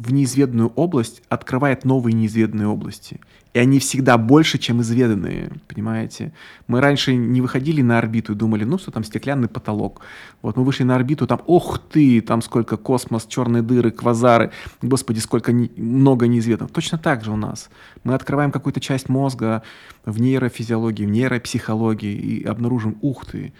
в 0.00 0.14
неизведанную 0.14 0.72
область 0.76 1.22
открывает 1.28 1.84
новые 1.84 2.14
неизведанные 2.14 2.66
области. 2.66 3.20
И 3.52 3.58
они 3.58 3.78
всегда 3.80 4.16
больше, 4.16 4.56
чем 4.56 4.80
изведанные, 4.80 5.50
понимаете? 5.68 6.32
Мы 6.68 6.80
раньше 6.80 7.14
не 7.14 7.42
выходили 7.42 7.82
на 7.82 7.98
орбиту 7.98 8.32
и 8.32 8.36
думали, 8.36 8.64
ну 8.64 8.78
что 8.78 8.92
там, 8.92 9.04
стеклянный 9.04 9.48
потолок. 9.48 10.00
Вот 10.40 10.56
мы 10.56 10.64
вышли 10.64 10.84
на 10.84 10.96
орбиту, 10.96 11.26
там, 11.26 11.42
ох 11.46 11.78
ты, 11.78 12.22
там 12.22 12.40
сколько 12.40 12.78
космос, 12.78 13.26
черные 13.26 13.62
дыры, 13.62 13.90
квазары, 13.90 14.52
господи, 14.80 15.18
сколько 15.18 15.52
не, 15.52 15.70
много 15.76 16.28
неизведанных. 16.28 16.72
Точно 16.72 16.96
так 16.96 17.22
же 17.22 17.30
у 17.30 17.36
нас. 17.36 17.68
Мы 18.02 18.14
открываем 18.14 18.52
какую-то 18.52 18.80
часть 18.80 19.10
мозга 19.10 19.62
в 20.06 20.18
нейрофизиологии, 20.18 21.04
в 21.04 21.10
нейропсихологии 21.10 22.14
и 22.14 22.44
обнаружим, 22.44 22.96
ух 23.02 23.26
ты, 23.26 23.52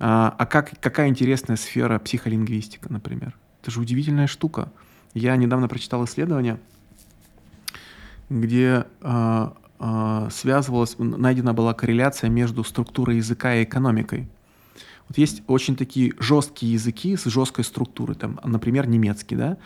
а, 0.00 0.34
а 0.36 0.46
как, 0.46 0.72
какая 0.80 1.08
интересная 1.08 1.56
сфера 1.56 2.00
психолингвистика, 2.00 2.92
например. 2.92 3.36
Это 3.62 3.70
же 3.70 3.80
удивительная 3.80 4.26
штука. 4.26 4.72
Я 5.14 5.36
недавно 5.36 5.68
прочитал 5.68 6.04
исследование, 6.04 6.58
где 8.28 8.86
э, 9.00 9.50
э, 9.80 10.28
связывалась, 10.30 10.96
найдена 10.98 11.52
была 11.52 11.74
корреляция 11.74 12.30
между 12.30 12.62
структурой 12.62 13.16
языка 13.16 13.56
и 13.56 13.64
экономикой. 13.64 14.28
Вот 15.08 15.18
есть 15.18 15.42
очень 15.48 15.74
такие 15.74 16.12
жесткие 16.20 16.74
языки 16.74 17.16
с 17.16 17.24
жесткой 17.24 17.64
структурой, 17.64 18.14
там, 18.14 18.38
например, 18.44 18.86
немецкий, 18.86 19.34
да, 19.34 19.56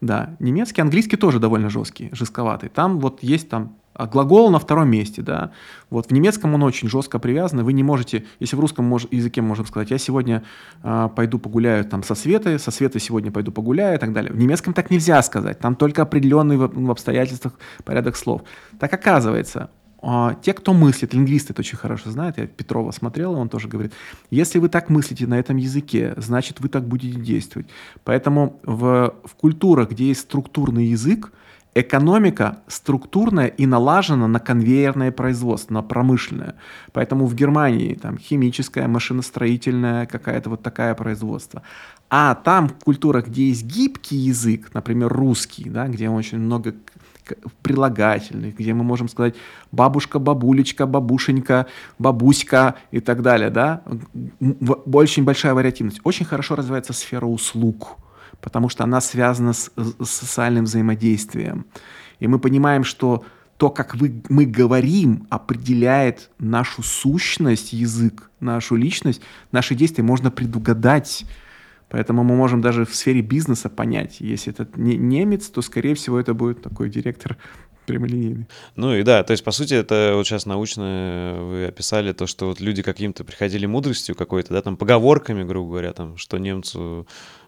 да, 0.00 0.34
немецкий, 0.40 0.80
английский 0.80 1.16
тоже 1.16 1.38
довольно 1.38 1.70
жесткий, 1.70 2.08
жестковатый. 2.12 2.68
Там 2.70 2.98
вот 2.98 3.22
есть 3.22 3.48
там 3.48 3.76
а 3.92 4.06
глагол 4.06 4.50
на 4.50 4.58
втором 4.58 4.88
месте, 4.88 5.22
да. 5.22 5.50
Вот 5.90 6.06
в 6.06 6.10
немецком 6.12 6.54
он 6.54 6.62
очень 6.62 6.88
жестко 6.88 7.18
привязан, 7.18 7.64
вы 7.64 7.72
не 7.72 7.82
можете, 7.82 8.24
если 8.38 8.56
в 8.56 8.60
русском 8.60 8.84
мож, 8.84 9.06
языке 9.10 9.42
можем 9.42 9.66
сказать, 9.66 9.90
я 9.90 9.98
сегодня 9.98 10.44
э, 10.82 11.08
пойду 11.14 11.38
погуляю 11.38 11.84
там 11.84 12.02
со 12.02 12.14
Светой, 12.14 12.58
со 12.58 12.70
Светой 12.70 13.00
сегодня 13.00 13.32
пойду 13.32 13.50
погуляю 13.50 13.96
и 13.96 13.98
так 13.98 14.12
далее. 14.12 14.32
В 14.32 14.38
немецком 14.38 14.74
так 14.74 14.90
нельзя 14.90 15.20
сказать, 15.22 15.58
там 15.58 15.74
только 15.74 16.02
определенный 16.02 16.56
в, 16.56 16.68
в 16.68 16.90
обстоятельствах 16.90 17.54
порядок 17.84 18.16
слов. 18.16 18.42
Так 18.78 18.92
оказывается, 18.92 19.70
э, 20.02 20.28
те, 20.40 20.52
кто 20.52 20.72
мыслит, 20.72 21.12
лингвисты 21.12 21.52
это 21.52 21.60
очень 21.60 21.76
хорошо 21.76 22.10
знают, 22.10 22.38
я 22.38 22.46
Петрова 22.46 22.92
смотрел, 22.92 23.34
он 23.34 23.48
тоже 23.48 23.66
говорит, 23.66 23.92
если 24.30 24.60
вы 24.60 24.68
так 24.68 24.88
мыслите 24.88 25.26
на 25.26 25.36
этом 25.36 25.56
языке, 25.56 26.14
значит 26.16 26.60
вы 26.60 26.68
так 26.68 26.86
будете 26.86 27.18
действовать. 27.18 27.66
Поэтому 28.04 28.60
в, 28.62 29.14
в 29.24 29.34
культурах, 29.34 29.90
где 29.90 30.06
есть 30.06 30.20
структурный 30.20 30.86
язык, 30.86 31.32
экономика 31.74 32.58
структурная 32.66 33.46
и 33.46 33.66
налажена 33.66 34.26
на 34.26 34.40
конвейерное 34.40 35.12
производство, 35.12 35.74
на 35.74 35.82
промышленное. 35.82 36.56
Поэтому 36.92 37.26
в 37.26 37.34
Германии 37.34 37.94
там 37.94 38.18
химическое, 38.18 38.88
машиностроительное, 38.88 40.06
какая-то 40.06 40.50
вот 40.50 40.62
такая 40.62 40.94
производство. 40.94 41.62
А 42.08 42.34
там 42.34 42.68
в 42.68 42.74
культурах, 42.74 43.28
где 43.28 43.48
есть 43.48 43.64
гибкий 43.64 44.16
язык, 44.16 44.70
например, 44.74 45.12
русский, 45.12 45.70
да, 45.70 45.86
где 45.86 46.08
очень 46.08 46.38
много 46.38 46.74
прилагательных, 47.62 48.56
где 48.56 48.74
мы 48.74 48.82
можем 48.82 49.08
сказать 49.08 49.36
бабушка, 49.70 50.18
бабулечка, 50.18 50.86
бабушенька, 50.86 51.66
бабуська 51.98 52.74
и 52.90 52.98
так 52.98 53.22
далее, 53.22 53.50
да, 53.50 53.82
очень 54.92 55.24
большая 55.24 55.54
вариативность. 55.54 56.00
Очень 56.02 56.26
хорошо 56.26 56.56
развивается 56.56 56.92
сфера 56.92 57.26
услуг 57.26 57.98
потому 58.40 58.68
что 58.68 58.84
она 58.84 59.00
связана 59.00 59.52
с, 59.52 59.70
с 59.76 60.08
социальным 60.08 60.64
взаимодействием. 60.64 61.66
И 62.18 62.26
мы 62.26 62.38
понимаем, 62.38 62.84
что 62.84 63.24
то, 63.56 63.68
как 63.68 63.94
вы, 63.94 64.22
мы 64.28 64.46
говорим, 64.46 65.26
определяет 65.28 66.30
нашу 66.38 66.82
сущность, 66.82 67.72
язык, 67.72 68.30
нашу 68.40 68.76
личность, 68.76 69.20
наши 69.52 69.74
действия 69.74 70.02
можно 70.02 70.30
предугадать. 70.30 71.26
Поэтому 71.90 72.24
мы 72.24 72.36
можем 72.36 72.60
даже 72.60 72.86
в 72.86 72.94
сфере 72.94 73.20
бизнеса 73.20 73.68
понять, 73.68 74.16
если 74.20 74.52
это 74.52 74.66
не 74.76 74.96
немец, 74.96 75.48
то, 75.48 75.60
скорее 75.60 75.94
всего, 75.94 76.18
это 76.18 76.34
будет 76.34 76.62
такой 76.62 76.88
директор 76.88 77.36
прямолинейный. 77.84 78.46
Ну 78.76 78.94
и 78.94 79.02
да, 79.02 79.24
то 79.24 79.32
есть, 79.32 79.42
по 79.42 79.50
сути, 79.50 79.74
это 79.74 80.12
вот 80.14 80.26
сейчас 80.26 80.46
научно 80.46 81.38
вы 81.40 81.66
описали 81.66 82.12
то, 82.12 82.26
что 82.26 82.46
вот 82.46 82.60
люди 82.60 82.82
каким-то 82.82 83.24
приходили 83.24 83.66
мудростью 83.66 84.14
какой-то, 84.14 84.54
да, 84.54 84.62
там, 84.62 84.76
поговорками, 84.76 85.42
грубо 85.42 85.70
говоря, 85.70 85.92
там, 85.92 86.16
что 86.16 86.38
немцу 86.38 86.80
Э, 87.00 87.39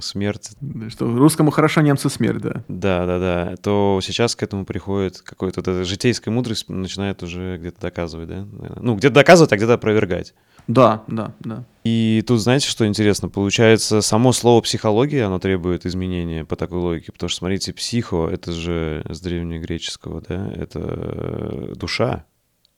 смерть. 0.00 0.50
Что 0.88 1.06
русскому 1.16 1.50
хорошо, 1.50 1.80
немцу 1.80 2.10
смерть, 2.10 2.42
да. 2.42 2.64
Да, 2.68 3.06
да, 3.06 3.18
да. 3.18 3.56
То 3.56 4.00
сейчас 4.02 4.36
к 4.36 4.42
этому 4.42 4.66
приходит 4.66 5.22
какой-то 5.22 5.62
вот 5.64 5.86
житейская 5.86 6.32
мудрость 6.32 6.68
начинает 6.68 7.22
уже 7.22 7.56
где-то 7.56 7.80
доказывать, 7.80 8.28
да? 8.28 8.46
Ну, 8.80 8.94
где-то 8.96 9.14
доказывать, 9.14 9.52
а 9.52 9.56
где-то 9.56 9.74
опровергать. 9.74 10.34
Да, 10.68 11.02
да, 11.06 11.34
да. 11.40 11.64
И 11.82 12.22
тут, 12.26 12.40
знаете, 12.40 12.68
что 12.68 12.86
интересно? 12.86 13.28
Получается, 13.28 14.02
само 14.02 14.32
слово 14.32 14.60
психология, 14.60 15.24
оно 15.24 15.38
требует 15.38 15.86
изменения 15.86 16.44
по 16.44 16.54
такой 16.54 16.78
логике, 16.78 17.10
потому 17.10 17.28
что, 17.28 17.38
смотрите, 17.38 17.72
психо, 17.72 18.28
это 18.28 18.52
же 18.52 19.04
с 19.08 19.20
древнегреческого, 19.20 20.20
да, 20.20 20.52
это 20.52 21.74
душа. 21.74 22.26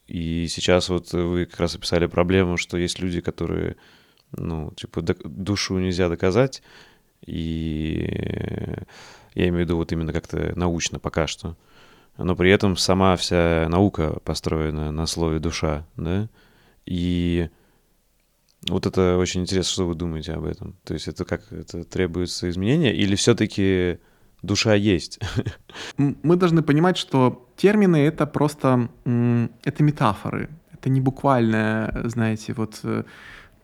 И 0.07 0.47
сейчас 0.49 0.89
вот 0.89 1.13
вы 1.13 1.47
как 1.47 1.61
раз 1.61 1.75
описали 1.75 2.07
проблему, 2.07 2.59
что 2.59 2.77
есть 2.77 3.01
люди, 3.01 3.21
которые 3.21 3.77
ну, 4.37 4.73
типа, 4.77 5.03
душу 5.03 5.79
нельзя 5.79 6.09
доказать, 6.09 6.63
и 7.27 8.09
я 9.35 9.49
имею 9.49 9.57
в 9.57 9.61
виду 9.61 9.77
вот 9.77 9.93
именно 9.93 10.13
как-то 10.13 10.53
научно 10.57 10.99
пока 10.99 11.27
что. 11.27 11.57
Но 12.17 12.37
при 12.37 12.51
этом 12.51 12.77
сама 12.77 13.17
вся 13.17 13.67
наука 13.69 14.21
построена 14.25 14.93
на 14.93 15.07
слове 15.07 15.41
душа, 15.41 15.85
да, 15.97 16.29
и 16.87 17.49
вот 18.69 18.87
это 18.87 19.19
очень 19.19 19.43
интересно, 19.43 19.73
что 19.73 19.87
вы 19.87 19.95
думаете 19.95 20.33
об 20.33 20.45
этом. 20.45 20.77
То 20.85 20.95
есть 20.95 21.09
это 21.09 21.25
как, 21.25 21.53
это 21.53 21.85
требуется 21.85 22.49
изменения, 22.49 22.95
или 22.95 23.15
все-таки 23.17 23.99
душа 24.43 24.75
есть? 24.75 25.19
Мы 25.97 26.37
должны 26.37 26.63
понимать, 26.63 26.97
что 26.97 27.49
термины— 27.57 27.97
это 28.07 28.27
просто, 28.27 28.89
это 29.05 29.83
метафоры, 29.83 30.51
это 30.73 30.89
не 30.89 31.01
буквально, 31.01 32.03
знаете, 32.05 32.53
вот 32.53 32.81
э, 32.85 33.05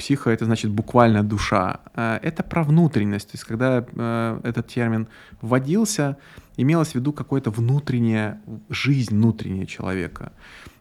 психо 0.00 0.30
это 0.30 0.44
значит 0.44 0.70
буквально 0.70 1.22
душа. 1.22 1.80
Э, 1.94 2.18
это 2.22 2.42
про 2.42 2.62
внутренность. 2.64 3.30
То 3.30 3.34
есть 3.34 3.44
когда 3.44 3.84
э, 3.84 4.40
этот 4.44 4.66
термин 4.74 5.06
вводился, 5.42 6.16
имелось 6.56 6.92
в 6.92 6.94
виду 6.94 7.12
какая-то 7.12 7.50
внутренняя 7.50 8.40
жизнь 8.70 9.14
внутренняя 9.14 9.66
человека. 9.66 10.32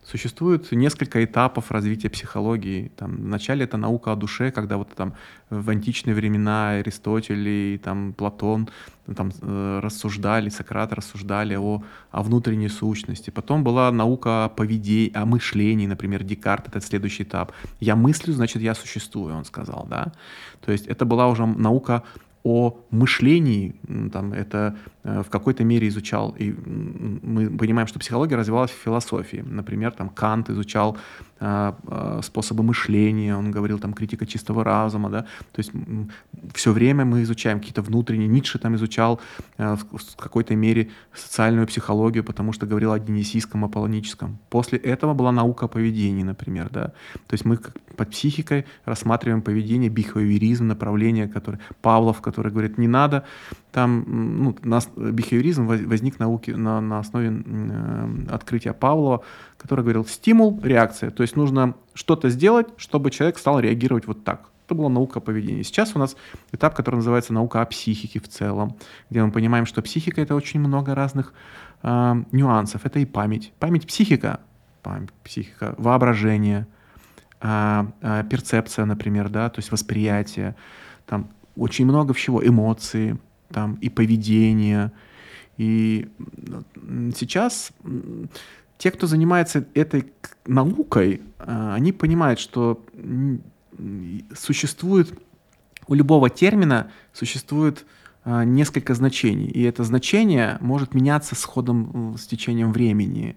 Существует 0.09 0.71
несколько 0.71 1.23
этапов 1.23 1.69
развития 1.69 2.09
психологии. 2.09 2.91
Там, 2.95 3.17
вначале 3.17 3.65
это 3.65 3.77
наука 3.77 4.11
о 4.11 4.15
душе, 4.15 4.49
когда 4.49 4.77
вот 4.77 4.89
там 4.95 5.13
в 5.51 5.69
античные 5.69 6.15
времена 6.15 6.71
Аристотель 6.79 7.47
и 7.47 7.77
там 7.77 8.13
Платон 8.13 8.69
там, 9.15 9.31
э, 9.41 9.79
рассуждали, 9.83 10.49
Сократ 10.49 10.93
рассуждали 10.93 11.55
о, 11.55 11.83
о 12.09 12.23
внутренней 12.23 12.69
сущности. 12.69 13.29
Потом 13.29 13.63
была 13.63 13.91
наука 13.91 14.45
о 14.45 14.49
поведении, 14.49 15.11
о 15.13 15.27
мышлении, 15.27 15.85
например, 15.85 16.23
Декарт, 16.23 16.67
это 16.67 16.81
следующий 16.81 17.21
этап. 17.21 17.51
Я 17.79 17.95
мыслю, 17.95 18.33
значит, 18.33 18.63
я 18.63 18.73
существую, 18.73 19.35
он 19.35 19.45
сказал, 19.45 19.85
да. 19.87 20.11
То 20.65 20.71
есть 20.71 20.87
это 20.87 21.05
была 21.05 21.27
уже 21.27 21.45
наука 21.45 22.01
о 22.43 22.79
мышлении, 22.89 23.75
там, 24.11 24.33
это 24.33 24.75
э, 24.98 24.98
в 25.03 25.29
какой-то 25.29 25.63
мере 25.63 25.87
изучал, 25.87 26.35
и 26.37 26.51
мы 26.51 27.49
понимаем, 27.49 27.87
что 27.87 27.99
психология 27.99 28.35
развивалась 28.35 28.71
в 28.71 28.83
философии. 28.83 29.43
Например, 29.47 29.91
там 29.91 30.09
Кант 30.09 30.49
изучал 30.49 30.97
э, 31.39 31.73
э, 31.87 32.19
способы 32.23 32.63
мышления, 32.63 33.35
он 33.35 33.51
говорил 33.51 33.79
там 33.79 33.93
критика 33.93 34.25
чистого 34.25 34.63
разума, 34.63 35.09
да, 35.09 35.21
то 35.51 35.59
есть 35.59 35.71
все 36.53 36.73
время 36.73 37.05
мы 37.05 37.23
изучаем 37.23 37.59
какие-то 37.59 37.81
внутренние, 37.81 38.27
Ницше 38.27 38.59
там 38.59 38.75
изучал 38.75 39.21
в 39.57 40.15
какой-то 40.17 40.55
мере 40.55 40.89
социальную 41.13 41.67
психологию, 41.67 42.23
потому 42.23 42.53
что 42.53 42.65
говорил 42.65 42.91
о 42.91 42.99
денисийском, 42.99 43.63
аполлоническом. 43.65 44.37
После 44.49 44.77
этого 44.79 45.13
была 45.13 45.31
наука 45.31 45.65
о 45.65 45.67
поведении, 45.67 46.23
например, 46.23 46.69
да, 46.71 46.91
то 47.27 47.33
есть 47.33 47.45
мы 47.45 47.57
под 47.95 48.09
психикой 48.11 48.65
рассматриваем 48.85 49.41
поведение, 49.41 49.89
бихевиоризм, 49.89 50.67
направление, 50.67 51.27
которое 51.27 51.59
Павлов, 51.81 52.21
который 52.21 52.51
говорит, 52.51 52.77
не 52.77 52.87
надо, 52.87 53.23
там 53.71 54.03
ну, 54.07 54.57
нас, 54.63 54.88
бихевиоризм 54.95 55.65
возник 55.65 56.19
науки 56.19 56.51
на, 56.51 56.81
на 56.81 56.99
основе 56.99 57.43
э, 57.45 58.09
открытия 58.29 58.73
Павлова, 58.73 59.23
который 59.57 59.81
говорил 59.81 60.05
стимул, 60.05 60.59
реакция. 60.63 61.11
То 61.11 61.23
есть 61.23 61.35
нужно 61.35 61.75
что-то 61.93 62.29
сделать, 62.29 62.67
чтобы 62.77 63.11
человек 63.11 63.37
стал 63.37 63.59
реагировать 63.59 64.07
вот 64.07 64.23
так. 64.23 64.49
Это 64.65 64.75
была 64.75 64.89
наука 64.89 65.19
поведения. 65.19 65.63
Сейчас 65.63 65.95
у 65.95 65.99
нас 65.99 66.15
этап, 66.51 66.75
который 66.75 66.97
называется 66.97 67.33
наука 67.33 67.61
о 67.61 67.65
психике 67.65 68.19
в 68.19 68.27
целом, 68.27 68.75
где 69.09 69.23
мы 69.23 69.31
понимаем, 69.31 69.65
что 69.65 69.81
психика 69.81 70.21
это 70.21 70.35
очень 70.35 70.59
много 70.59 70.93
разных 70.93 71.33
э, 71.81 72.23
нюансов. 72.31 72.85
Это 72.85 72.99
и 72.99 73.05
память. 73.05 73.51
Память 73.59 73.87
психика, 73.87 74.39
память, 74.83 75.11
психика, 75.23 75.75
воображение, 75.77 76.67
э, 77.41 77.85
э, 78.01 78.23
перцепция, 78.29 78.85
например, 78.85 79.29
да, 79.29 79.49
то 79.49 79.59
есть 79.59 79.71
восприятие, 79.71 80.55
там 81.05 81.29
очень 81.55 81.85
много 81.85 82.13
всего, 82.13 82.45
эмоции, 82.45 83.17
там 83.51 83.75
и 83.75 83.89
поведение. 83.89 84.91
И 85.57 86.07
сейчас 87.15 87.71
те, 88.77 88.91
кто 88.91 89.07
занимается 89.07 89.65
этой 89.73 90.11
наукой, 90.45 91.21
а, 91.39 91.75
они 91.75 91.91
понимают, 91.91 92.39
что 92.39 92.83
существует 94.33 95.13
у 95.89 95.95
любого 95.95 96.29
термина 96.29 96.91
существует 97.13 97.85
э, 98.23 98.43
несколько 98.43 98.93
значений, 98.93 99.47
и 99.47 99.63
это 99.63 99.83
значение 99.83 100.57
может 100.61 100.93
меняться 100.93 101.35
с 101.35 101.43
ходом, 101.43 102.15
с 102.17 102.27
течением 102.27 102.71
времени. 102.71 103.35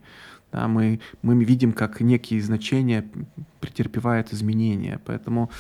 Да, 0.53 0.69
мы, 0.69 1.01
мы 1.23 1.43
видим, 1.45 1.73
как 1.73 2.01
некие 2.01 2.43
значения 2.43 3.09
претерпевают 3.61 4.35
изменения. 4.35 5.01
Поэтому 5.07 5.51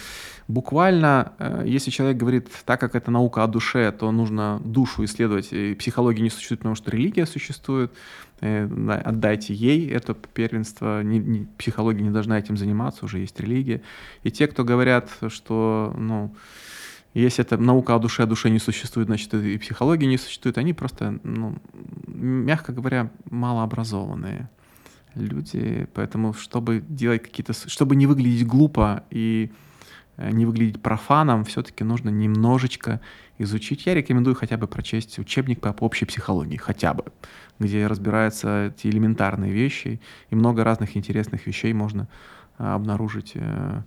буквально, 0.48 1.32
э, 1.39 1.64
если 1.66 1.90
человек 1.90 2.19
говорит, 2.19 2.48
так 2.66 2.78
как 2.78 2.94
это 2.94 3.10
наука 3.10 3.43
о 3.43 3.47
душе, 3.47 3.90
то 3.93 4.12
нужно 4.12 4.60
душу 4.62 5.02
исследовать. 5.05 5.51
И 5.52 5.74
психологии 5.74 6.20
не 6.20 6.28
существует, 6.28 6.60
потому 6.60 6.74
что 6.74 6.90
религия 6.90 7.24
существует. 7.24 7.90
Э, 8.43 8.69
отдайте 9.02 9.55
ей 9.55 9.89
это 9.89 10.12
первенство. 10.14 11.02
Не, 11.02 11.19
не, 11.19 11.47
психология 11.56 12.02
не 12.02 12.10
должна 12.10 12.39
этим 12.39 12.59
заниматься, 12.59 13.06
уже 13.06 13.20
есть 13.20 13.40
религия. 13.40 13.81
И 14.24 14.31
те, 14.31 14.47
кто 14.47 14.62
говорят, 14.62 15.09
что 15.28 15.94
ну, 15.97 16.35
если 17.14 17.43
это 17.44 17.56
наука 17.56 17.94
о 17.94 17.98
душе, 17.98 18.24
о 18.24 18.27
душе 18.27 18.51
не 18.51 18.59
существует, 18.59 19.09
значит 19.09 19.32
и 19.32 19.56
психология 19.56 20.06
не 20.06 20.19
существует, 20.19 20.59
они 20.59 20.74
просто, 20.74 21.19
ну, 21.23 21.56
мягко 22.06 22.73
говоря, 22.73 23.10
малообразованные 23.31 24.51
люди, 25.14 25.89
поэтому 25.94 26.34
чтобы 26.34 26.82
делать 26.89 27.22
какие-то, 27.22 27.52
чтобы 27.52 27.97
не 27.97 28.06
выглядеть 28.06 28.47
глупо 28.47 29.05
и 29.10 29.51
э, 30.16 30.30
не 30.30 30.47
выглядеть 30.47 30.80
профаном, 30.80 31.44
все-таки 31.44 31.84
нужно 31.84 32.10
немножечко 32.10 33.01
изучить. 33.39 33.86
Я 33.86 33.94
рекомендую 33.94 34.36
хотя 34.36 34.56
бы 34.56 34.66
прочесть 34.66 35.18
учебник 35.18 35.60
по 35.60 35.68
общей 35.80 36.05
психологии, 36.05 36.56
хотя 36.56 36.94
бы, 36.94 37.05
где 37.59 37.86
разбираются 37.86 38.72
эти 38.74 38.86
элементарные 38.89 39.52
вещи, 39.52 40.01
и 40.30 40.34
много 40.34 40.64
разных 40.64 40.97
интересных 40.97 41.47
вещей 41.47 41.72
можно 41.72 42.09
э, 42.59 42.64
обнаружить 42.64 43.32
э, 43.34 43.82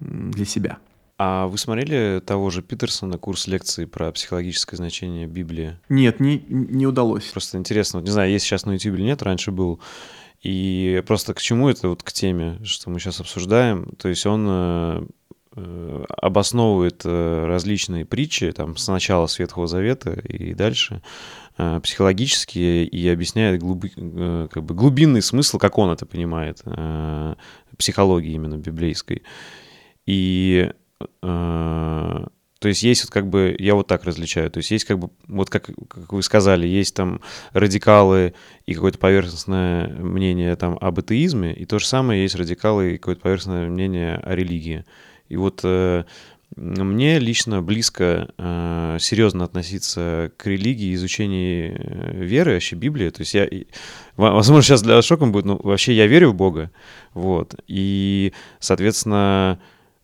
для 0.00 0.44
себя. 0.44 0.78
А 1.20 1.48
вы 1.48 1.58
смотрели 1.58 2.22
того 2.24 2.48
же 2.48 2.62
Питерсона 2.62 3.18
курс 3.18 3.48
лекций 3.48 3.88
про 3.88 4.12
психологическое 4.12 4.76
значение 4.76 5.26
Библии? 5.26 5.76
Нет, 5.88 6.20
не, 6.20 6.44
не 6.48 6.86
удалось. 6.86 7.24
Просто 7.24 7.58
интересно, 7.58 7.98
вот 7.98 8.06
не 8.06 8.12
знаю, 8.12 8.30
есть 8.30 8.44
сейчас 8.44 8.66
на 8.66 8.72
YouTube 8.72 8.94
или 8.94 9.02
нет, 9.02 9.22
раньше 9.22 9.50
был. 9.50 9.80
И 10.42 11.02
просто 11.06 11.34
к 11.34 11.40
чему 11.40 11.68
это 11.68 11.88
вот 11.88 12.02
к 12.02 12.12
теме, 12.12 12.60
что 12.64 12.90
мы 12.90 13.00
сейчас 13.00 13.20
обсуждаем? 13.20 13.92
То 13.98 14.08
есть 14.08 14.24
он 14.24 14.46
э, 14.48 15.06
э, 15.56 16.04
обосновывает 16.08 17.02
э, 17.04 17.44
различные 17.46 18.04
притчи, 18.04 18.52
там, 18.52 18.76
с 18.76 18.86
начала 18.88 19.26
Светлого 19.26 19.66
Завета 19.66 20.12
и 20.12 20.54
дальше, 20.54 21.02
психологические, 21.82 22.86
и 22.86 23.08
объясняет 23.08 23.60
глуби, 23.60 23.88
как 23.88 24.62
бы 24.62 24.76
глубинный 24.76 25.22
смысл, 25.22 25.58
как 25.58 25.76
он 25.76 25.90
это 25.90 26.06
понимает, 26.06 26.62
психологии 27.76 28.32
именно 28.32 28.58
библейской. 28.58 29.24
И 30.06 30.70
то 32.58 32.68
есть 32.68 32.82
есть 32.82 33.04
вот 33.04 33.10
как 33.12 33.28
бы, 33.28 33.54
я 33.58 33.74
вот 33.74 33.86
так 33.86 34.04
различаю, 34.04 34.50
то 34.50 34.58
есть 34.58 34.70
есть 34.70 34.84
как 34.84 34.98
бы, 34.98 35.10
вот 35.28 35.48
как, 35.48 35.70
как 35.88 36.12
вы 36.12 36.22
сказали, 36.22 36.66
есть 36.66 36.94
там 36.94 37.20
радикалы 37.52 38.34
и 38.66 38.74
какое-то 38.74 38.98
поверхностное 38.98 39.88
мнение 39.88 40.56
там 40.56 40.76
об 40.80 40.98
атеизме, 40.98 41.52
и 41.54 41.64
то 41.66 41.78
же 41.78 41.86
самое 41.86 42.22
есть 42.22 42.34
радикалы 42.34 42.94
и 42.94 42.98
какое-то 42.98 43.22
поверхностное 43.22 43.68
мнение 43.68 44.16
о 44.16 44.34
религии. 44.34 44.84
И 45.28 45.36
вот 45.36 45.60
э, 45.62 46.04
мне 46.56 47.20
лично 47.20 47.62
близко 47.62 48.32
э, 48.36 48.96
серьезно 49.00 49.44
относиться 49.44 50.32
к 50.36 50.46
религии, 50.46 50.94
изучению 50.94 51.76
э, 51.78 52.24
веры, 52.24 52.54
вообще 52.54 52.74
Библии. 52.74 53.10
То 53.10 53.20
есть 53.20 53.34
я, 53.34 53.48
возможно, 54.16 54.62
сейчас 54.62 54.82
для 54.82 55.00
шоком 55.02 55.30
будет, 55.30 55.44
но 55.44 55.60
вообще 55.62 55.92
я 55.92 56.08
верю 56.08 56.30
в 56.30 56.34
Бога, 56.34 56.72
вот. 57.14 57.54
И, 57.68 58.32
соответственно, 58.58 59.60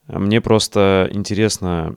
мне 0.06 0.40
просто 0.42 1.08
интересно, 1.12 1.96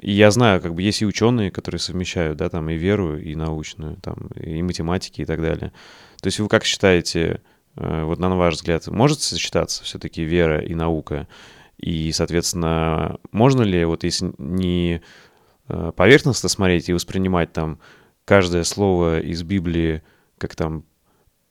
и 0.00 0.12
я 0.12 0.30
знаю, 0.30 0.60
как 0.60 0.74
бы 0.74 0.82
есть 0.82 1.02
и 1.02 1.06
ученые, 1.06 1.50
которые 1.50 1.80
совмещают, 1.80 2.38
да, 2.38 2.48
там 2.48 2.70
и 2.70 2.76
веру, 2.76 3.18
и 3.18 3.34
научную, 3.34 3.96
там, 3.96 4.28
и 4.36 4.62
математики, 4.62 5.22
и 5.22 5.24
так 5.24 5.42
далее. 5.42 5.72
То 6.20 6.28
есть 6.28 6.38
вы 6.38 6.48
как 6.48 6.64
считаете, 6.64 7.42
э, 7.76 8.04
вот 8.04 8.20
на 8.20 8.34
ваш 8.36 8.54
взгляд, 8.54 8.86
может 8.86 9.20
сочетаться 9.20 9.82
все-таки 9.82 10.22
вера 10.22 10.60
и 10.60 10.74
наука? 10.74 11.26
И, 11.78 12.12
соответственно, 12.12 13.18
можно 13.32 13.62
ли, 13.62 13.84
вот 13.84 14.04
если 14.04 14.32
не 14.38 15.02
э, 15.68 15.92
поверхностно 15.96 16.48
смотреть 16.48 16.88
и 16.88 16.92
воспринимать 16.92 17.52
там 17.52 17.80
каждое 18.24 18.62
слово 18.62 19.20
из 19.20 19.42
Библии 19.42 20.02
как 20.38 20.54
там 20.54 20.84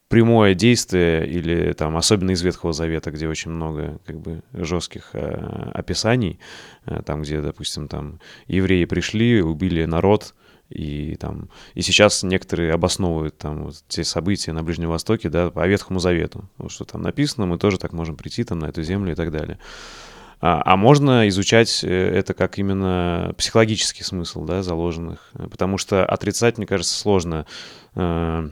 прямое 0.08 0.54
действие 0.54 1.28
или 1.28 1.74
там 1.74 1.98
особенно 1.98 2.32
из 2.32 2.42
Ветхого 2.42 2.74
Завета, 2.74 3.12
где 3.12 3.28
очень 3.28 3.52
много 3.52 4.00
как 4.06 4.20
бы 4.20 4.42
жестких 4.54 5.10
э, 5.14 5.72
описаний, 5.74 6.40
э, 6.86 7.02
там 7.06 7.24
где, 7.24 7.42
допустим, 7.42 7.88
там 7.88 8.20
евреи 8.48 8.86
пришли, 8.86 9.42
убили 9.42 9.86
народ, 9.86 10.34
и 10.70 11.16
там 11.16 11.50
и 11.76 11.82
сейчас 11.82 12.24
некоторые 12.24 12.74
обосновывают 12.74 13.38
там 13.38 13.66
вот 13.66 13.84
те 13.88 14.04
события 14.04 14.52
на 14.52 14.64
Ближнем 14.64 14.90
Востоке, 14.90 15.30
да, 15.30 15.50
по 15.50 15.66
Ветхому 15.68 16.00
Завету, 16.00 16.50
вот 16.58 16.72
что 16.72 16.86
там 16.86 17.02
написано, 17.02 17.46
мы 17.46 17.58
тоже 17.58 17.78
так 17.78 17.94
можем 17.94 18.16
прийти 18.16 18.44
там 18.44 18.60
на 18.60 18.66
эту 18.66 18.84
землю 18.84 19.12
и 19.12 19.16
так 19.16 19.32
далее. 19.32 19.60
А, 20.40 20.62
а 20.66 20.78
можно 20.78 21.28
изучать 21.30 21.84
э, 21.84 21.90
это 21.90 22.34
как 22.34 22.60
именно 22.60 23.34
психологический 23.38 24.04
смысл, 24.04 24.46
да, 24.46 24.62
заложенных, 24.62 25.32
потому 25.34 25.78
что 25.78 26.06
отрицать, 26.06 26.58
мне 26.58 26.68
кажется, 26.68 26.98
сложно. 26.98 27.46
Э, 27.96 28.50
э, 28.50 28.52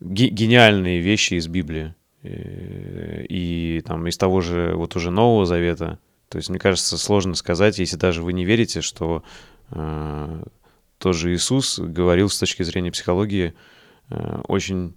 гениальные 0.00 1.00
вещи 1.00 1.34
из 1.34 1.48
Библии. 1.48 1.94
И, 2.22 3.26
и 3.28 3.80
там 3.82 4.06
из 4.06 4.16
того 4.18 4.40
же 4.40 4.74
вот 4.74 4.96
уже 4.96 5.10
Нового 5.10 5.46
Завета. 5.46 5.98
То 6.28 6.36
есть, 6.36 6.50
мне 6.50 6.58
кажется, 6.58 6.98
сложно 6.98 7.34
сказать, 7.34 7.78
если 7.78 7.96
даже 7.96 8.22
вы 8.22 8.32
не 8.32 8.44
верите, 8.44 8.80
что 8.80 9.22
э, 9.70 10.42
тоже 10.98 11.32
Иисус 11.32 11.78
говорил 11.78 12.28
с 12.28 12.38
точки 12.38 12.62
зрения 12.64 12.92
психологии 12.92 13.54
э, 14.10 14.40
очень, 14.46 14.94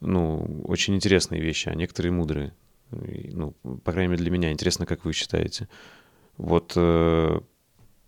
ну, 0.00 0.62
очень 0.64 0.94
интересные 0.94 1.40
вещи, 1.40 1.68
а 1.68 1.74
некоторые 1.74 2.12
мудрые. 2.12 2.54
Ну, 2.90 3.52
по 3.84 3.92
крайней 3.92 4.10
мере, 4.10 4.22
для 4.22 4.30
меня 4.30 4.52
интересно, 4.52 4.84
как 4.84 5.06
вы 5.06 5.14
считаете. 5.14 5.68
Вот 6.36 6.74
э, 6.76 7.40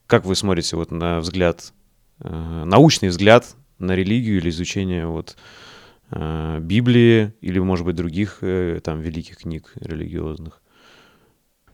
как 0.07 0.27
вы 0.27 0.37
смотрите 0.37 0.77
вот 0.77 0.91
на 0.91 1.21
взгляд, 1.21 1.73
э, 2.21 2.65
научный 2.65 3.09
взгляд 3.09 3.57
на 3.79 3.95
религию 3.95 4.39
или 4.39 4.51
изучение 4.51 5.07
вот 5.07 5.37
э, 6.11 6.59
Библии 6.61 7.33
или, 7.41 7.59
может 7.59 7.85
быть, 7.85 7.97
других 7.97 8.39
э, 8.41 8.81
там 8.83 9.01
великих 9.01 9.39
книг 9.39 9.73
религиозных? 9.77 10.61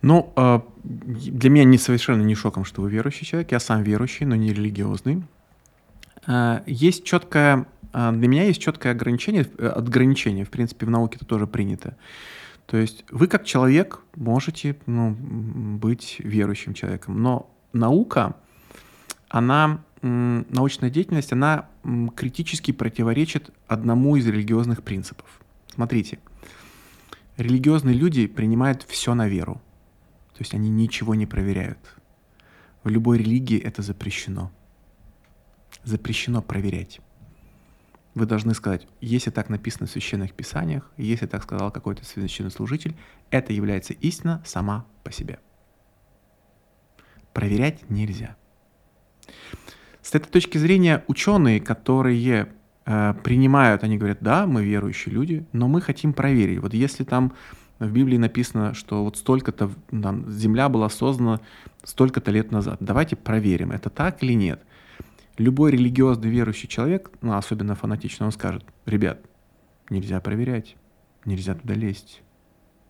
Ну, 0.03 0.33
э, 0.37 0.61
для 0.83 1.51
меня 1.51 1.65
не 1.65 1.79
совершенно 1.79 2.23
не 2.23 2.35
шоком, 2.35 2.65
что 2.65 2.83
вы 2.83 2.91
верующий 2.91 3.27
человек. 3.27 3.53
Я 3.53 3.61
сам 3.61 3.83
верующий, 3.83 4.27
но 4.27 4.35
не 4.37 4.53
религиозный. 4.53 5.23
Есть 6.67 7.05
четкое, 7.05 7.67
для 7.93 8.29
меня 8.29 8.45
есть 8.45 8.61
четкое 8.61 8.93
ограничение, 8.93 9.47
ограничение, 9.59 10.45
в 10.45 10.51
принципе, 10.51 10.85
в 10.85 10.91
науке 10.91 11.17
это 11.17 11.25
тоже 11.25 11.47
принято. 11.47 11.97
То 12.67 12.77
есть 12.77 13.05
вы 13.11 13.27
как 13.27 13.45
человек 13.45 14.01
можете 14.15 14.77
ну, 14.87 15.11
быть 15.11 16.17
верующим 16.21 16.75
человеком, 16.75 17.21
но 17.23 17.51
наука, 17.73 18.37
она 19.29 19.83
научная 20.03 20.91
деятельность, 20.91 21.33
она 21.33 21.70
критически 22.17 22.73
противоречит 22.73 23.51
одному 23.67 24.17
из 24.17 24.27
религиозных 24.27 24.83
принципов. 24.83 25.41
Смотрите, 25.75 26.19
религиозные 27.37 27.95
люди 27.95 28.27
принимают 28.27 28.83
все 28.83 29.15
на 29.15 29.29
веру. 29.29 29.61
То 30.35 30.41
есть 30.41 30.55
они 30.55 30.71
ничего 30.71 31.15
не 31.15 31.27
проверяют. 31.27 31.79
В 32.83 32.89
любой 32.89 33.19
религии 33.19 33.59
это 33.59 33.83
запрещено. 33.83 34.51
Запрещено 35.85 36.43
проверять. 36.43 37.01
Вы 38.15 38.27
должны 38.27 38.55
сказать, 38.55 38.89
если 39.01 39.31
так 39.31 39.49
написано 39.49 39.87
в 39.87 39.91
священных 39.91 40.33
писаниях, 40.33 40.91
если 40.97 41.27
так 41.27 41.43
сказал 41.43 41.71
какой-то 41.71 42.05
священнослужитель, 42.05 42.97
это 43.31 43.53
является 43.53 43.93
истина 43.93 44.43
сама 44.45 44.87
по 45.05 45.13
себе. 45.13 45.39
Проверять 47.33 47.89
нельзя. 47.89 48.37
С 50.03 50.15
этой 50.15 50.29
точки 50.29 50.59
зрения 50.59 51.05
ученые, 51.09 51.61
которые 51.61 52.53
э, 52.87 53.15
принимают, 53.23 53.85
они 53.85 53.99
говорят, 53.99 54.19
да, 54.21 54.47
мы 54.47 54.65
верующие 54.65 55.15
люди, 55.15 55.47
но 55.53 55.69
мы 55.69 55.81
хотим 55.81 56.13
проверить. 56.13 56.61
Вот 56.61 56.75
если 56.75 57.05
там 57.05 57.33
в 57.79 57.91
Библии 57.91 58.17
написано, 58.17 58.75
что 58.75 59.05
вот 59.05 59.17
столько-то 59.17 59.71
там, 59.91 60.31
Земля 60.31 60.69
была 60.69 60.89
создана 60.89 61.41
столько-то 61.83 62.31
лет 62.31 62.51
назад, 62.51 62.79
давайте 62.81 63.17
проверим, 63.17 63.73
это 63.73 63.91
так 63.91 64.23
или 64.23 64.35
нет. 64.35 64.63
Любой 65.39 65.73
религиозный 65.73 66.29
верующий 66.29 66.69
человек, 66.69 67.11
ну, 67.23 67.35
особенно 67.35 67.75
фанатично, 67.75 68.27
он 68.27 68.33
скажет, 68.33 68.65
ребят, 68.85 69.21
нельзя 69.89 70.21
проверять, 70.21 70.77
нельзя 71.25 71.55
туда 71.55 71.75
лезть. 71.75 72.23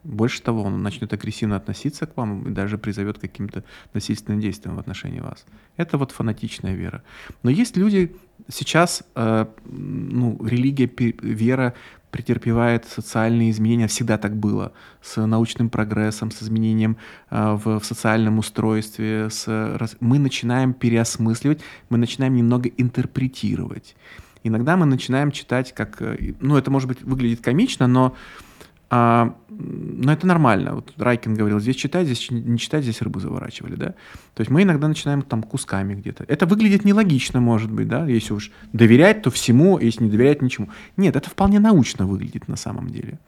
Больше 0.04 0.42
того, 0.42 0.62
он 0.62 0.82
начнет 0.82 1.12
агрессивно 1.12 1.56
относиться 1.56 2.06
к 2.06 2.16
вам 2.16 2.48
и 2.48 2.50
даже 2.50 2.78
призовет 2.78 3.18
к 3.18 3.20
каким-то 3.20 3.64
насильственным 3.92 4.40
действиям 4.40 4.76
в 4.76 4.78
отношении 4.78 5.20
вас. 5.20 5.44
Это 5.76 5.98
вот 5.98 6.12
фанатичная 6.12 6.74
вера. 6.74 7.02
Но 7.42 7.50
есть 7.50 7.76
люди, 7.76 8.16
сейчас 8.48 9.02
э, 9.14 9.46
ну, 9.64 10.38
религия, 10.44 10.90
вера 11.22 11.74
претерпевает 12.10 12.86
социальные 12.86 13.50
изменения, 13.50 13.86
всегда 13.86 14.18
так 14.18 14.36
было, 14.36 14.72
с 15.02 15.24
научным 15.24 15.70
прогрессом, 15.70 16.30
с 16.30 16.42
изменением 16.42 16.96
э, 17.30 17.58
в, 17.62 17.78
в 17.78 17.84
социальном 17.84 18.38
устройстве, 18.38 19.28
с, 19.30 19.46
раз... 19.46 19.96
мы 20.00 20.18
начинаем 20.18 20.72
переосмысливать, 20.72 21.60
мы 21.88 21.98
начинаем 21.98 22.34
немного 22.34 22.68
интерпретировать. 22.68 23.96
Иногда 24.42 24.76
мы 24.76 24.86
начинаем 24.86 25.30
читать 25.30 25.74
как, 25.74 26.00
э, 26.02 26.34
ну 26.40 26.56
это 26.56 26.70
может 26.70 26.88
быть 26.88 27.02
выглядит 27.02 27.42
комично, 27.42 27.86
но 27.86 28.16
а, 28.90 29.36
но 29.48 30.12
это 30.12 30.26
нормально. 30.26 30.74
Вот 30.74 30.92
Райкин 30.96 31.34
говорил, 31.34 31.60
здесь 31.60 31.76
читать, 31.76 32.06
здесь 32.06 32.30
не 32.30 32.58
читать, 32.58 32.82
здесь 32.82 33.02
рыбу 33.02 33.20
заворачивали, 33.20 33.76
да. 33.76 33.86
То 34.34 34.40
есть 34.40 34.50
мы 34.50 34.62
иногда 34.62 34.88
начинаем 34.88 35.22
там 35.22 35.42
кусками 35.42 35.94
где-то. 35.94 36.24
Это 36.28 36.46
выглядит 36.46 36.84
нелогично, 36.84 37.40
может 37.40 37.70
быть, 37.70 37.88
да, 37.88 38.06
если 38.06 38.32
уж 38.32 38.50
доверять, 38.72 39.22
то 39.22 39.30
всему, 39.30 39.78
если 39.78 40.04
не 40.04 40.10
доверять 40.10 40.42
ничему. 40.42 40.68
Нет, 40.96 41.16
это 41.16 41.30
вполне 41.30 41.60
научно 41.60 42.06
выглядит 42.06 42.48
на 42.48 42.56
самом 42.56 42.88
деле. 42.88 43.18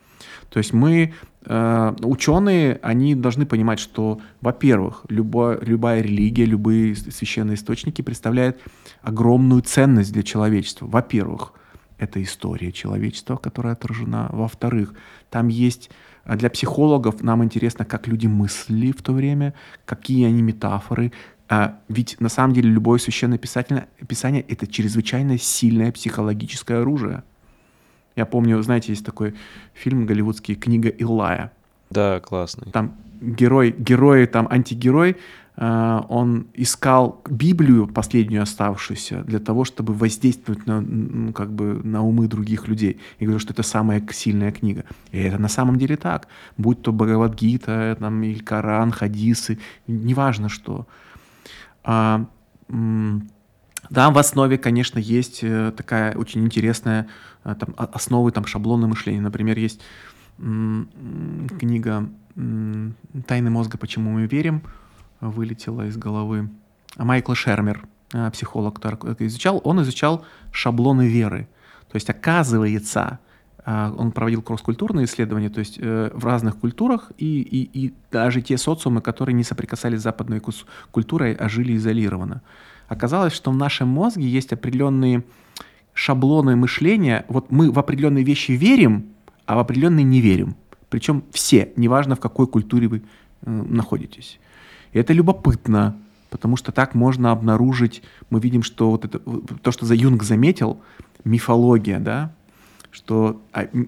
То 0.51 0.59
есть 0.59 0.73
мы, 0.73 1.15
э, 1.47 1.95
ученые, 2.03 2.79
они 2.83 3.15
должны 3.15 3.47
понимать, 3.47 3.79
что, 3.79 4.21
во-первых, 4.41 5.05
любая, 5.09 5.59
любая 5.61 6.03
религия, 6.03 6.45
любые 6.45 6.95
священные 6.95 7.55
источники 7.55 8.03
представляют 8.03 8.61
огромную 9.03 9.63
ценность 9.63 10.13
для 10.13 10.23
человечества. 10.23 10.87
Во-первых, 10.87 11.55
это 12.03 12.23
история 12.23 12.73
человечества, 12.73 13.37
которая 13.37 13.75
отражена. 13.75 14.29
Во-вторых, 14.33 14.95
там 15.31 15.49
есть 15.49 15.91
а 16.25 16.37
для 16.37 16.51
психологов 16.51 17.23
нам 17.23 17.43
интересно, 17.43 17.85
как 17.85 18.07
люди 18.07 18.27
мыслили 18.27 18.93
в 18.93 19.03
то 19.03 19.13
время, 19.13 19.55
какие 19.85 20.27
они 20.27 20.43
метафоры. 20.43 21.13
А 21.49 21.81
ведь 21.89 22.21
на 22.21 22.29
самом 22.29 22.55
деле 22.55 22.71
любое 22.71 22.99
священное 22.99 23.39
писание, 23.39 23.89
писание— 24.09 24.43
это 24.49 24.67
чрезвычайно 24.67 25.39
сильное 25.39 25.91
психологическое 25.91 26.81
оружие. 26.81 27.25
Я 28.15 28.27
помню, 28.27 28.63
знаете, 28.63 28.93
есть 28.93 29.05
такой 29.05 29.35
фильм 29.75 30.07
голливудский 30.07 30.55
«Книга 30.55 30.89
Илая». 30.89 31.53
Да, 31.91 32.21
классный. 32.21 32.71
Там 32.71 32.95
герой, 33.21 33.75
герой, 33.77 34.27
там 34.27 34.47
антигерой, 34.51 35.17
он 35.55 36.47
искал 36.55 37.23
Библию, 37.29 37.87
последнюю 37.87 38.43
оставшуюся, 38.43 39.23
для 39.23 39.39
того, 39.39 39.65
чтобы 39.65 39.93
воздействовать 39.93 40.67
на, 40.67 40.81
ну, 40.81 41.33
как 41.33 41.53
бы, 41.53 41.81
на 41.85 42.03
умы 42.03 42.27
других 42.27 42.69
людей. 42.69 42.99
И 43.19 43.25
говорю, 43.27 43.39
что 43.39 43.53
это 43.53 43.63
самая 43.63 44.03
сильная 44.13 44.51
книга. 44.51 44.85
И 45.11 45.19
это 45.19 45.39
на 45.39 45.49
самом 45.49 45.77
деле 45.77 45.97
так. 45.97 46.27
Будь 46.57 46.81
то 46.81 46.91
Бхагавадгита, 46.93 47.97
там, 48.01 48.23
или 48.23 48.39
Коран, 48.39 48.93
хадисы, 48.93 49.59
неважно 49.87 50.49
что. 50.49 50.87
А, 51.85 52.25
да, 52.69 54.11
в 54.11 54.17
основе, 54.17 54.57
конечно, 54.57 54.99
есть 54.99 55.41
э, 55.43 55.73
такая 55.77 56.15
очень 56.17 56.45
интересная 56.45 57.09
э, 57.45 57.55
там, 57.55 57.75
основы, 57.77 58.31
там, 58.31 58.47
шаблоны 58.47 58.87
мышления. 58.87 59.21
Например, 59.21 59.59
есть 59.59 59.83
книга 60.39 62.09
«Тайны 62.35 63.51
мозга. 63.51 63.77
Почему 63.77 64.13
мы 64.13 64.27
верим», 64.27 64.63
вылетело 65.23 65.87
из 65.87 65.97
головы. 65.97 66.51
Майкл 66.97 67.35
Шермер, 67.35 67.87
э, 68.13 68.31
психолог, 68.31 68.75
который 68.75 69.15
изучал, 69.27 69.61
он 69.65 69.81
изучал 69.83 70.25
шаблоны 70.51 71.09
веры. 71.09 71.49
То 71.91 71.97
есть, 71.97 72.11
оказывается, 72.11 73.19
э, 73.65 73.95
он 73.97 74.13
проводил 74.13 74.43
кросс-культурные 74.43 75.07
исследования, 75.07 75.49
то 75.49 75.61
есть 75.61 75.79
э, 75.79 76.11
в 76.13 76.27
разных 76.27 76.57
культурах, 76.57 77.13
и, 77.17 77.41
и, 77.41 77.87
и 77.87 77.95
даже 78.11 78.43
те 78.43 78.59
социумы, 78.59 79.01
которые 79.01 79.35
не 79.35 79.45
соприкасались 79.45 80.01
с 80.01 80.03
западной 80.03 80.43
культурой, 80.91 81.35
а 81.35 81.49
жили 81.49 81.77
изолированно. 81.77 82.43
Оказалось, 82.89 83.33
что 83.33 83.51
в 83.51 83.57
нашем 83.57 83.89
мозге 83.89 84.29
есть 84.29 84.53
определенные 84.53 85.25
шаблоны 85.95 86.57
мышления. 86.57 87.25
Вот 87.29 87.51
мы 87.51 87.71
в 87.71 87.79
определенные 87.79 88.25
вещи 88.25 88.53
верим, 88.53 89.07
а 89.47 89.55
в 89.55 89.59
определенные 89.61 90.05
не 90.05 90.21
верим. 90.21 90.57
Причем 90.91 91.25
все, 91.31 91.73
неважно 91.77 92.17
в 92.17 92.21
какой 92.21 92.47
культуре 92.47 92.89
вы 92.89 93.03
находитесь. 93.45 94.39
И 94.93 94.99
это 94.99 95.13
любопытно, 95.13 95.97
потому 96.31 96.57
что 96.57 96.73
так 96.73 96.95
можно 96.95 97.31
обнаружить, 97.31 98.03
мы 98.31 98.41
видим, 98.41 98.63
что 98.63 98.91
вот 98.91 99.05
это, 99.05 99.19
то, 99.19 99.73
что 99.73 99.87
за 99.87 99.95
Юнг 99.95 100.23
заметил, 100.23 100.81
мифология, 101.25 101.99
да, 101.99 102.33
что 102.91 103.41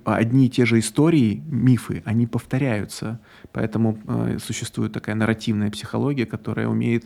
одни 0.04 0.46
и 0.46 0.50
те 0.50 0.64
же 0.64 0.78
истории, 0.78 1.42
мифы, 1.46 2.02
они 2.06 2.26
повторяются. 2.26 3.20
Поэтому 3.52 3.98
э, 4.06 4.38
существует 4.42 4.92
такая 4.92 5.14
нарративная 5.14 5.70
психология, 5.70 6.24
которая 6.24 6.68
умеет 6.68 7.04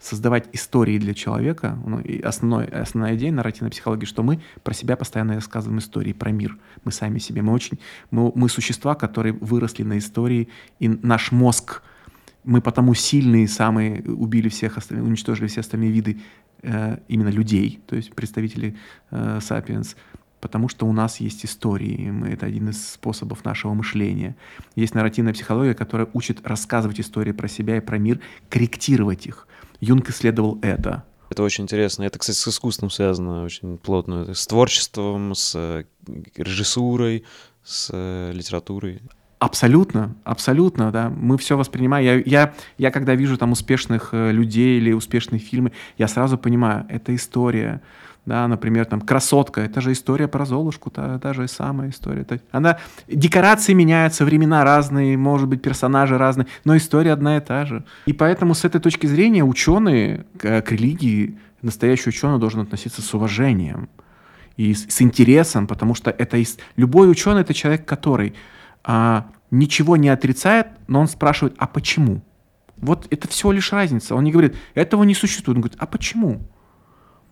создавать 0.00 0.48
истории 0.52 0.98
для 0.98 1.12
человека. 1.12 1.78
Ну, 1.84 2.00
и 2.00 2.20
основной, 2.22 2.64
основная 2.64 3.14
идея 3.16 3.30
нарративной 3.30 3.70
психологии, 3.70 4.06
что 4.06 4.22
мы 4.22 4.40
про 4.62 4.72
себя 4.72 4.96
постоянно 4.96 5.34
рассказываем 5.34 5.80
истории, 5.80 6.14
про 6.14 6.30
мир. 6.30 6.56
Мы 6.84 6.92
сами 6.92 7.18
себе. 7.18 7.42
Мы 7.42 7.52
очень, 7.52 7.78
мы, 8.10 8.32
мы 8.34 8.48
существа, 8.48 8.94
которые 8.94 9.34
выросли 9.34 9.82
на 9.82 9.98
истории, 9.98 10.48
и 10.78 10.88
наш 10.88 11.30
мозг— 11.30 11.82
мы 12.44 12.60
потому 12.60 12.94
сильные 12.94 13.48
самые, 13.48 14.02
убили 14.02 14.48
всех 14.48 14.78
остальных, 14.78 15.06
уничтожили 15.06 15.46
все 15.46 15.60
остальные 15.60 15.90
виды 15.90 16.20
э, 16.62 16.98
именно 17.08 17.30
людей, 17.30 17.80
то 17.86 17.96
есть 17.96 18.14
представителей 18.14 18.76
э, 19.10 19.40
сапиенс, 19.42 19.96
потому 20.40 20.68
что 20.68 20.86
у 20.86 20.92
нас 20.92 21.20
есть 21.20 21.44
истории, 21.44 22.10
мы, 22.10 22.28
это 22.28 22.46
один 22.46 22.68
из 22.68 22.92
способов 22.92 23.44
нашего 23.44 23.72
мышления. 23.72 24.36
Есть 24.76 24.94
нарративная 24.94 25.32
психология, 25.32 25.74
которая 25.74 26.08
учит 26.12 26.46
рассказывать 26.46 27.00
истории 27.00 27.32
про 27.32 27.48
себя 27.48 27.78
и 27.78 27.80
про 27.80 27.98
мир, 27.98 28.20
корректировать 28.50 29.26
их. 29.26 29.48
Юнг 29.80 30.10
исследовал 30.10 30.58
это. 30.62 31.04
Это 31.30 31.42
очень 31.42 31.64
интересно. 31.64 32.02
Это, 32.02 32.18
кстати, 32.18 32.36
с 32.36 32.46
искусством 32.46 32.90
связано 32.90 33.44
очень 33.44 33.78
плотно. 33.78 34.34
С 34.34 34.46
творчеством, 34.46 35.34
с 35.34 35.54
э, 35.56 35.84
режиссурой, 36.36 37.24
с 37.64 37.88
э, 37.92 38.32
литературой. 38.32 39.00
Абсолютно, 39.44 40.14
абсолютно, 40.24 40.90
да. 40.90 41.10
Мы 41.10 41.36
все 41.36 41.58
воспринимаем. 41.58 42.06
Я, 42.06 42.22
я, 42.24 42.54
я 42.78 42.90
когда 42.90 43.14
вижу 43.14 43.36
там 43.36 43.52
успешных 43.52 44.08
э, 44.12 44.32
людей 44.32 44.78
или 44.78 44.90
успешные 44.92 45.38
фильмы, 45.38 45.72
я 45.98 46.08
сразу 46.08 46.38
понимаю, 46.38 46.86
это 46.88 47.14
история. 47.14 47.82
Да, 48.24 48.48
например, 48.48 48.86
там 48.86 49.02
«Красотка»— 49.02 49.60
это 49.66 49.82
же 49.82 49.92
история 49.92 50.28
про 50.28 50.46
Золушку, 50.46 50.88
та, 50.88 51.18
та 51.18 51.34
же 51.34 51.46
самая 51.46 51.90
история. 51.90 52.24
Она, 52.52 52.78
декорации 53.06 53.74
меняются, 53.74 54.24
времена 54.24 54.64
разные, 54.64 55.18
может 55.18 55.46
быть, 55.46 55.60
персонажи 55.60 56.16
разные, 56.16 56.46
но 56.64 56.74
история 56.74 57.12
одна 57.12 57.36
и 57.36 57.40
та 57.40 57.66
же. 57.66 57.84
И 58.06 58.14
поэтому 58.14 58.54
с 58.54 58.64
этой 58.64 58.80
точки 58.80 59.06
зрения 59.06 59.44
ученые 59.44 60.24
к, 60.38 60.62
к 60.62 60.72
религии, 60.72 61.36
настоящий 61.60 62.08
ученый 62.08 62.38
должен 62.38 62.60
относиться 62.60 63.02
с 63.02 63.12
уважением 63.12 63.90
и 64.56 64.72
с, 64.72 64.86
с 64.88 65.02
интересом, 65.02 65.66
потому 65.66 65.94
что 65.94 66.10
это 66.10 66.42
любой 66.76 67.10
ученый— 67.10 67.40
это 67.42 67.52
человек, 67.52 67.84
который 67.84 68.32
а, 68.84 69.26
ничего 69.58 69.96
не 69.96 70.08
отрицает, 70.08 70.68
но 70.86 71.00
он 71.00 71.08
спрашивает, 71.08 71.54
а 71.58 71.66
почему? 71.66 72.22
Вот 72.76 73.06
это 73.10 73.28
всего 73.28 73.52
лишь 73.52 73.72
разница. 73.72 74.14
Он 74.14 74.24
не 74.24 74.32
говорит, 74.32 74.56
этого 74.74 75.04
не 75.04 75.14
существует. 75.14 75.56
Он 75.56 75.62
говорит, 75.62 75.78
а 75.80 75.86
почему? 75.86 76.40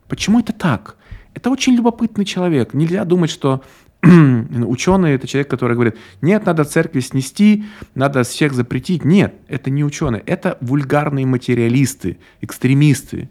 Почему 0.08 0.40
это 0.40 0.52
так? 0.52 0.96
Это 1.34 1.50
очень 1.50 1.74
любопытный 1.74 2.24
человек. 2.24 2.74
Нельзя 2.74 3.04
думать, 3.04 3.30
что 3.30 3.62
ученый 4.02 5.12
это 5.12 5.26
человек, 5.26 5.48
который 5.48 5.74
говорит, 5.74 5.96
нет, 6.20 6.44
надо 6.46 6.64
церкви 6.64 7.00
снести, 7.00 7.64
надо 7.94 8.22
всех 8.22 8.52
запретить. 8.52 9.04
Нет, 9.04 9.34
это 9.48 9.70
не 9.70 9.84
ученые, 9.84 10.22
это 10.26 10.58
вульгарные 10.60 11.26
материалисты, 11.26 12.18
экстремисты, 12.40 13.30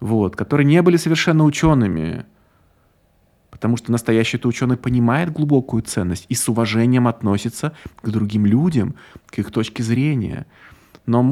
вот, 0.00 0.36
которые 0.36 0.66
не 0.66 0.80
были 0.82 0.96
совершенно 0.96 1.44
учеными. 1.44 2.24
Потому 3.56 3.78
что 3.78 3.90
настоящий-то 3.90 4.48
ученый 4.48 4.76
понимает 4.76 5.32
глубокую 5.32 5.82
ценность 5.82 6.26
и 6.28 6.34
с 6.34 6.46
уважением 6.46 7.08
относится 7.08 7.72
к 8.02 8.10
другим 8.10 8.44
людям, 8.44 8.96
к 9.30 9.38
их 9.38 9.50
точке 9.50 9.82
зрения. 9.82 10.44
Но 11.06 11.22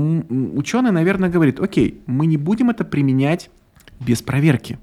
ученый, 0.55 0.91
наверное, 0.91 1.29
говорит, 1.29 1.61
окей, 1.61 2.01
мы 2.07 2.25
не 2.25 2.39
будем 2.39 2.71
это 2.71 2.83
применять 2.83 3.51
без 4.01 4.23
проверки. 4.23 4.79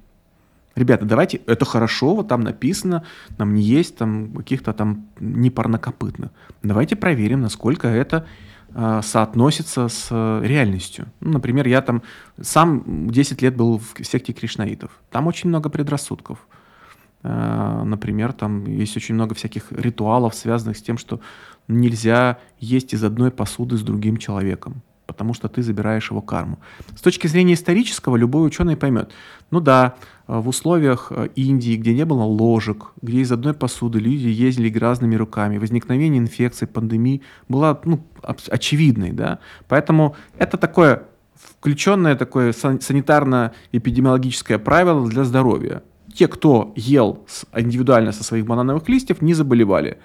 Ребята, 0.76 1.06
давайте, 1.06 1.42
это 1.48 1.66
хорошо, 1.66 2.16
вот 2.16 2.28
там 2.28 2.42
написано, 2.42 3.04
нам 3.40 3.56
не 3.56 3.64
есть 3.64 3.98
там 3.98 4.34
каких-то 4.34 4.72
там 4.72 5.08
непарнокопытных. 5.20 6.30
Давайте 6.62 6.96
проверим, 6.96 7.42
насколько 7.42 7.88
это 7.88 8.28
э, 8.76 9.02
соотносится 9.04 9.88
с 9.88 10.10
э, 10.12 10.42
реальностью. 10.46 11.08
Ну, 11.22 11.32
например, 11.32 11.68
я 11.68 11.82
там 11.82 12.04
сам 12.40 13.10
10 13.10 13.42
лет 13.42 13.56
был 13.56 13.80
в 13.80 14.06
секте 14.06 14.32
кришнаитов. 14.32 14.92
Там 15.10 15.26
очень 15.26 15.50
много 15.50 15.70
предрассудков. 15.70 16.38
Э, 17.24 17.84
например, 17.86 18.34
там 18.34 18.66
есть 18.66 18.98
очень 18.98 19.16
много 19.16 19.36
всяких 19.36 19.72
ритуалов, 19.72 20.36
связанных 20.36 20.78
с 20.78 20.82
тем, 20.82 20.98
что 20.98 21.20
нельзя 21.68 22.40
есть 22.60 22.94
из 22.94 23.04
одной 23.04 23.32
посуды 23.32 23.78
с 23.78 23.82
другим 23.82 24.18
человеком, 24.18 24.82
потому 25.06 25.34
что 25.34 25.48
ты 25.48 25.62
забираешь 25.62 26.10
его 26.10 26.22
карму. 26.22 26.60
С 26.96 27.02
точки 27.02 27.28
зрения 27.28 27.54
исторического, 27.54 28.18
любой 28.18 28.48
ученый 28.48 28.76
поймет. 28.76 29.12
Ну 29.52 29.60
да, 29.60 29.96
э, 30.28 30.40
в 30.40 30.48
условиях 30.48 31.12
э, 31.12 31.30
Индии, 31.36 31.78
где 31.78 31.94
не 31.94 32.06
было 32.06 32.24
ложек, 32.24 32.94
где 33.02 33.20
из 33.20 33.32
одной 33.32 33.54
посуды 33.54 34.00
люди 34.00 34.28
ездили 34.28 34.76
разными 34.78 35.16
руками, 35.16 35.58
возникновение 35.58 36.20
инфекций, 36.20 36.68
пандемии 36.68 37.22
было 37.48 37.80
ну, 37.86 38.04
очевидной. 38.24 39.12
Да? 39.12 39.40
Поэтому 39.68 40.16
это 40.38 40.58
такое 40.58 41.04
включенное 41.36 42.16
такое 42.16 42.54
санитарно-эпидемиологическое 42.54 44.60
правило 44.60 45.08
для 45.08 45.24
здоровья 45.24 45.82
те, 46.12 46.28
кто 46.28 46.74
ел 46.76 47.26
индивидуально 47.56 48.12
со 48.12 48.24
своих 48.24 48.46
банановых 48.46 48.88
листьев, 48.90 49.22
не 49.22 49.34
заболевали. 49.34 49.98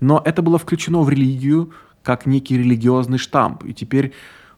Но 0.00 0.20
это 0.24 0.42
было 0.42 0.58
включено 0.58 1.02
в 1.02 1.08
религию 1.08 1.72
как 2.02 2.26
некий 2.26 2.58
религиозный 2.58 3.18
штамп. 3.18 3.64
И 3.64 3.74
теперь, 3.74 4.12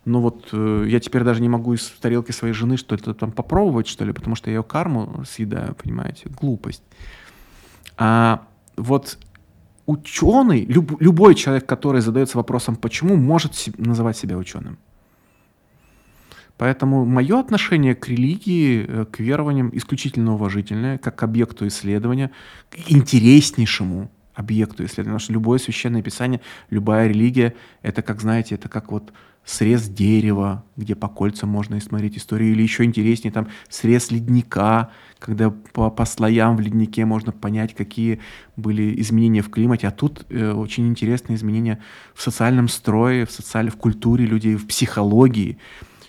ну 0.05 0.21
вот, 0.21 0.49
э, 0.53 0.85
я 0.89 1.01
теперь 1.01 1.25
даже 1.25 1.43
не 1.43 1.49
могу 1.49 1.75
из 1.75 1.91
тарелки 2.01 2.33
своей 2.33 2.55
жены 2.55 2.77
что-то 2.77 3.15
там 3.15 3.33
попробовать, 3.33 3.89
что 3.89 4.05
ли, 4.05 4.13
потому 4.13 4.37
что 4.37 4.51
я 4.51 4.57
ее 4.57 4.63
карму 4.63 5.25
съедаю, 5.29 5.75
понимаете, 5.75 6.29
глупость. 6.29 6.83
А 7.99 8.47
вот 8.77 9.19
ученый, 9.87 10.65
люб, 10.67 11.01
любой 11.01 11.35
человек, 11.35 11.67
который 11.67 12.01
задается 12.01 12.37
вопросом 12.37 12.77
«почему?», 12.77 13.17
может 13.17 13.53
называть 13.77 14.17
себя 14.17 14.37
ученым. 14.37 14.79
Поэтому 16.59 17.05
мое 17.05 17.41
отношение 17.41 17.95
к 17.95 18.09
религии, 18.09 18.85
э, 18.87 19.05
к 19.05 19.21
верованиям 19.21 19.71
исключительно 19.73 20.35
уважительное, 20.35 20.99
как 20.99 21.17
к 21.17 21.23
объекту 21.23 21.67
исследования, 21.67 22.31
к 22.71 22.91
интереснейшему 22.91 24.11
объекту 24.35 24.85
исследования. 24.85 25.19
Потому 25.19 25.19
что 25.19 25.33
любое 25.33 25.59
священное 25.59 26.03
писание, 26.03 26.41
любая 26.71 27.09
религия, 27.09 27.55
это 27.83 28.03
как, 28.03 28.21
знаете, 28.21 28.55
это 28.55 28.69
как 28.69 28.93
вот 28.93 29.13
срез 29.45 29.89
дерева, 29.89 30.65
где 30.77 30.95
по 30.95 31.09
кольцам 31.09 31.49
можно 31.49 31.75
и 31.75 31.81
смотреть 31.81 32.17
историю, 32.17 32.53
или 32.53 32.63
еще 32.63 32.85
интереснее, 32.85 33.33
там 33.33 33.49
срез 33.69 34.11
ледника, 34.11 34.91
когда 35.19 35.51
по, 35.51 35.91
по 35.91 36.05
слоям 36.05 36.57
в 36.57 36.61
леднике 36.61 37.05
можно 37.05 37.33
понять, 37.33 37.75
какие 37.75 38.21
были 38.57 39.01
изменения 39.01 39.43
в 39.43 39.51
климате, 39.51 39.89
а 39.89 39.91
тут 39.91 40.25
э, 40.29 40.53
очень 40.53 40.89
интересные 40.89 41.37
изменения 41.37 41.81
в 42.15 42.23
социальном 42.23 42.69
строе, 42.69 43.27
в 43.27 43.33
социальной, 43.33 43.73
в 43.73 43.77
культуре 43.77 44.27
людей, 44.27 44.55
в 44.55 44.67
психологии. 44.67 45.59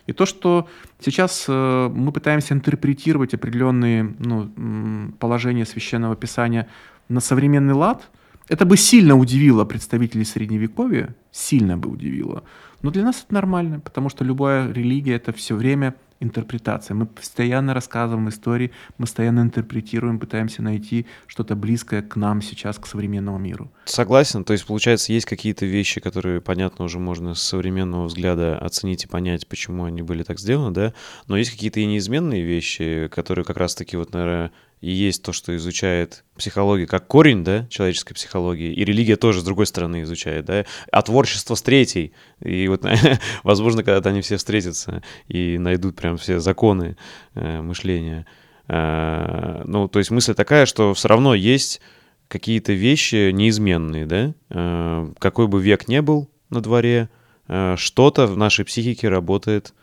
И 0.06 0.14
то, 0.14 0.26
что 0.26 0.68
сейчас 1.00 1.46
э, 1.48 1.90
мы 1.94 2.12
пытаемся 2.12 2.54
интерпретировать 2.54 3.34
определенные 3.34 4.04
ну, 4.20 5.12
положения 5.20 5.66
священного 5.66 6.16
писания 6.16 6.68
на 7.10 7.22
современный 7.22 7.74
лад, 7.74 8.10
это 8.50 8.66
бы 8.66 8.76
сильно 8.76 9.16
удивило 9.16 9.64
представителей 9.64 10.26
Средневековья, 10.26 11.16
сильно 11.32 11.78
бы 11.78 11.90
удивило. 11.90 12.44
Но 12.82 12.92
для 12.92 13.04
нас 13.04 13.24
это 13.24 13.34
нормально, 13.34 13.80
потому 13.80 14.10
что 14.10 14.26
любая 14.26 14.72
религия— 14.72 15.14
это 15.16 15.32
все 15.32 15.56
время 15.56 15.96
интерпретация. 16.24 16.96
Мы 16.96 17.06
постоянно 17.06 17.74
рассказываем 17.74 18.30
истории, 18.30 18.72
мы 18.98 19.04
постоянно 19.04 19.42
интерпретируем, 19.42 20.20
пытаемся 20.20 20.62
найти 20.62 21.06
что-то 21.28 21.56
близкое 21.56 22.02
к 22.02 22.16
нам 22.16 22.42
сейчас, 22.42 22.80
к 22.80 22.88
современному 22.88 23.38
миру. 23.38 23.72
Согласен. 23.86 24.44
То 24.44 24.54
есть, 24.54 24.66
получается, 24.66 25.14
есть 25.14 25.26
какие-то 25.26 25.66
вещи, 25.66 26.02
которые, 26.02 26.42
понятно, 26.42 26.86
уже 26.86 27.00
можно 27.00 27.36
с 27.36 27.42
современного 27.42 28.06
взгляда 28.06 28.58
оценить 28.58 29.04
и 29.04 29.08
понять, 29.08 29.48
почему 29.48 29.86
они 29.86 30.02
были 30.02 30.24
так 30.24 30.40
сделаны, 30.40 30.74
да? 30.74 30.94
Но 31.28 31.38
есть 31.38 31.52
какие-то 31.52 31.80
и 31.80 31.86
неизменные 31.86 32.44
вещи, 32.44 33.10
которые 33.14 33.46
как 33.46 33.58
раз-таки 33.58 33.98
вот, 33.98 34.14
наверное, 34.14 34.52
и 34.84 34.92
есть 34.92 35.24
то, 35.24 35.32
что 35.32 35.56
изучает 35.56 36.26
психология 36.36 36.86
как 36.86 37.08
корень, 37.08 37.46
да, 37.46 37.66
человеческой 37.70 38.16
психологии, 38.16 38.74
и 38.74 38.84
религия 38.84 39.16
тоже 39.16 39.40
с 39.40 39.44
другой 39.46 39.66
стороны 39.66 40.02
изучает, 40.02 40.44
да, 40.44 40.66
а 40.92 41.02
творчество 41.02 41.56
с 41.56 41.62
третьей. 41.62 42.12
И 42.42 42.68
вот, 42.68 42.84
возможно, 43.44 43.82
когда-то 43.82 44.10
они 44.10 44.20
все 44.20 44.36
встретятся 44.36 45.02
и 45.30 45.58
найдут 45.58 45.96
прям 45.96 46.18
все 46.18 46.42
законы 46.42 46.98
э, 47.34 47.62
мышления. 47.62 48.26
Э, 48.68 49.62
ну, 49.64 49.88
то 49.88 50.00
есть 50.00 50.12
мысль 50.12 50.34
такая, 50.34 50.66
что 50.66 50.94
все 50.94 51.08
равно 51.08 51.34
есть 51.34 51.80
какие-то 52.28 52.74
вещи 52.74 53.32
неизменные, 53.32 54.06
да, 54.06 54.34
э, 54.50 55.14
какой 55.18 55.48
бы 55.48 55.62
век 55.62 55.88
не 55.88 56.02
был 56.02 56.30
на 56.50 56.60
дворе, 56.60 57.10
э, 57.48 57.76
что-то 57.78 58.28
в 58.28 58.36
нашей 58.36 58.66
психике 58.66 59.08
работает, 59.08 59.74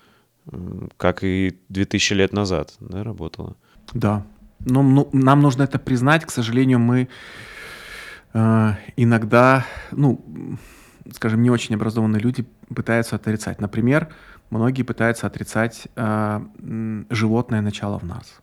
э, 0.53 0.89
как 0.99 1.25
и 1.25 1.57
2000 1.71 2.13
лет 2.13 2.35
назад, 2.35 2.75
да, 2.81 3.03
работало. 3.03 3.57
Да, 3.95 4.27
но 4.61 4.83
ну, 4.83 5.09
нам 5.13 5.41
нужно 5.41 5.65
это 5.65 5.79
признать. 5.79 6.25
К 6.25 6.31
сожалению, 6.31 6.79
мы 6.79 7.09
э, 8.33 8.73
иногда, 8.97 9.65
ну, 9.91 10.25
скажем, 11.13 11.43
не 11.43 11.51
очень 11.51 11.75
образованные 11.75 12.21
люди 12.21 12.47
пытаются 12.75 13.17
отрицать. 13.17 13.61
Например, 13.61 14.09
многие 14.51 14.83
пытаются 14.83 15.27
отрицать 15.27 15.89
э, 15.97 16.41
животное 17.11 17.61
начало 17.61 17.99
в 17.99 18.05
нас 18.05 18.41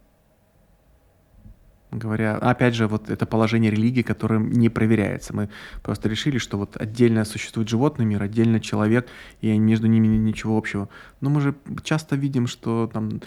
говоря, 1.91 2.35
опять 2.35 2.75
же, 2.75 2.87
вот 2.87 3.09
это 3.09 3.25
положение 3.25 3.71
религии, 3.71 4.01
которое 4.01 4.39
не 4.39 4.69
проверяется. 4.69 5.35
Мы 5.35 5.49
просто 5.83 6.09
решили, 6.09 6.37
что 6.37 6.57
вот 6.57 6.77
отдельно 6.77 7.25
существует 7.25 7.69
животный 7.69 8.05
мир, 8.05 8.21
отдельно 8.21 8.59
человек, 8.59 9.07
и 9.41 9.57
между 9.57 9.87
ними 9.87 10.07
ничего 10.07 10.57
общего. 10.57 10.89
Но 11.21 11.29
мы 11.29 11.41
же 11.41 11.55
часто 11.83 12.15
видим, 12.15 12.47
что 12.47 12.89
там 12.91 13.21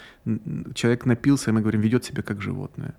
человек 0.75 1.05
напился, 1.05 1.49
и 1.49 1.53
мы 1.53 1.61
говорим, 1.61 1.81
ведет 1.81 2.05
себя 2.05 2.21
как 2.21 2.41
животное. 2.41 2.93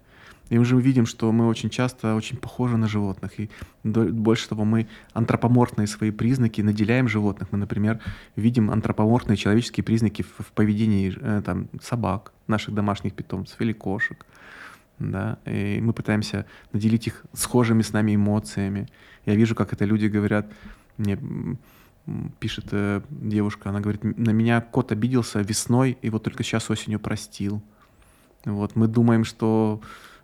И 0.51 0.59
мы 0.59 0.65
же 0.67 0.79
видим, 0.79 1.07
что 1.07 1.33
мы 1.33 1.47
очень 1.47 1.71
часто 1.71 2.15
очень 2.15 2.37
похожи 2.37 2.77
на 2.77 2.87
животных. 2.87 3.41
И 3.41 3.49
больше 3.85 4.49
того, 4.49 4.65
мы 4.65 4.87
антропоморфные 5.15 5.87
свои 5.87 6.11
признаки 6.11 6.61
наделяем 6.61 7.09
животных. 7.09 7.49
Мы, 7.53 7.59
например, 7.59 8.01
видим 8.37 8.71
антропоморфные 8.71 9.37
человеческие 9.37 9.83
признаки 9.83 10.23
в, 10.23 10.53
поведении 10.53 11.15
э, 11.19 11.43
там, 11.43 11.69
собак, 11.81 12.33
наших 12.49 12.75
домашних 12.75 13.15
питомцев 13.15 13.59
или 13.63 13.73
кошек 13.73 14.27
да, 14.99 15.39
и 15.45 15.81
мы 15.81 15.93
пытаемся 15.93 16.47
наделить 16.73 17.07
их 17.07 17.25
схожими 17.33 17.83
с 17.83 17.93
нами 17.93 18.15
эмоциями. 18.15 18.89
Я 19.27 19.35
вижу, 19.35 19.55
как 19.55 19.73
это 19.73 19.85
люди 19.85 20.07
говорят, 20.07 20.47
мне 20.97 21.19
пишет 22.41 22.67
э, 22.73 23.01
девушка, 23.11 23.71
она 23.71 23.81
говорит, 23.81 24.03
на 24.03 24.31
меня 24.31 24.61
кот 24.61 24.93
обиделся 24.93 25.41
весной, 25.41 25.97
и 26.03 26.11
вот 26.11 26.25
только 26.25 26.43
сейчас 26.43 26.71
осенью 26.71 26.99
простил. 26.99 27.63
Вот, 28.45 28.75
мы 28.77 28.89
думаем, 28.89 29.25
что 29.25 29.81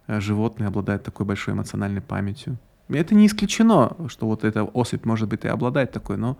э, 0.06 0.20
животные 0.20 0.68
обладают 0.68 1.04
такой 1.04 1.24
большой 1.24 1.54
эмоциональной 1.54 2.00
памятью. 2.00 2.58
Это 2.88 3.14
не 3.14 3.26
исключено, 3.26 3.96
что 4.08 4.26
вот 4.26 4.44
эта 4.44 4.64
особь, 4.64 5.04
может 5.04 5.28
быть, 5.28 5.44
и 5.44 5.48
обладает 5.48 5.92
такой, 5.92 6.16
но 6.16 6.36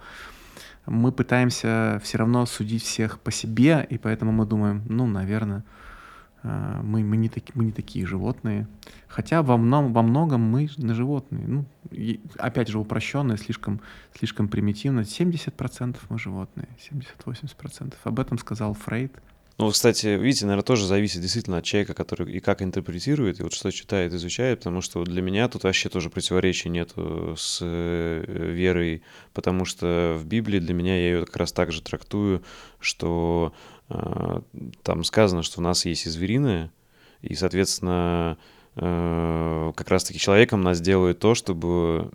мы 0.87 1.13
пытаемся 1.13 2.01
все 2.03 2.19
равно 2.19 2.47
судить 2.47 2.83
всех 2.83 3.21
по 3.21 3.31
себе, 3.31 3.87
и 3.89 3.99
поэтому 3.99 4.33
мы 4.33 4.47
думаем, 4.47 4.83
ну, 4.89 5.07
наверное, 5.07 5.63
мы, 6.43 7.03
мы, 7.03 7.17
не 7.17 7.29
таки, 7.29 7.53
мы 7.55 7.65
не 7.65 7.73
такие 7.73 8.07
животные. 8.07 8.67
Хотя 9.09 9.43
во, 9.43 9.57
мном, 9.57 9.93
во 9.93 10.03
многом 10.03 10.43
мы 10.43 10.69
на 10.77 10.95
животные. 10.95 11.47
Ну, 11.47 11.65
и, 11.91 12.21
опять 12.37 12.69
же, 12.69 12.79
упрощенно, 12.79 13.37
слишком, 13.37 13.81
слишком 14.17 14.49
примитивно. 14.49 15.01
70% 15.01 15.97
мы 16.09 16.19
животные, 16.19 16.69
70-80%. 16.91 17.95
Об 18.05 18.21
этом 18.21 18.39
сказал 18.39 18.75
Фрейд. 18.75 19.13
Ну, 19.61 19.71
кстати, 19.71 20.07
видите, 20.07 20.45
наверное, 20.45 20.63
тоже 20.63 20.87
зависит 20.87 21.21
действительно 21.21 21.59
от 21.59 21.65
человека, 21.65 21.93
который 21.93 22.33
и 22.33 22.39
как 22.39 22.63
интерпретирует, 22.63 23.41
и 23.41 23.43
вот 23.43 23.53
что 23.53 23.73
читает, 23.73 24.13
изучает, 24.13 24.61
потому 24.61 24.81
что 24.83 25.03
для 25.03 25.21
меня 25.21 25.49
тут 25.49 25.65
вообще 25.65 25.89
тоже 25.89 26.11
противоречия 26.11 26.69
нету 26.69 27.35
с 27.37 27.59
э, 27.61 28.53
верой, 28.53 29.03
потому 29.35 29.65
что 29.65 30.17
в 30.17 30.27
Библии 30.27 30.61
для 30.61 30.75
меня 30.75 30.95
я 30.95 31.11
ее 31.11 31.27
как 31.27 31.37
раз 31.39 31.53
так 31.53 31.73
же 31.73 31.83
трактую, 31.83 32.45
что 32.79 33.53
э, 33.53 33.78
там 33.89 35.05
сказано, 35.05 35.43
что 35.43 35.61
у 35.61 35.63
нас 35.63 35.85
есть 35.85 36.07
и 36.07 36.11
звериное, 36.11 36.71
и, 37.23 37.35
соответственно, 37.35 38.39
э, 38.77 39.73
как 39.75 39.89
раз-таки 39.89 40.19
человеком 40.19 40.63
нас 40.63 40.81
делает 40.81 41.19
то, 41.19 41.35
чтобы 41.35 42.11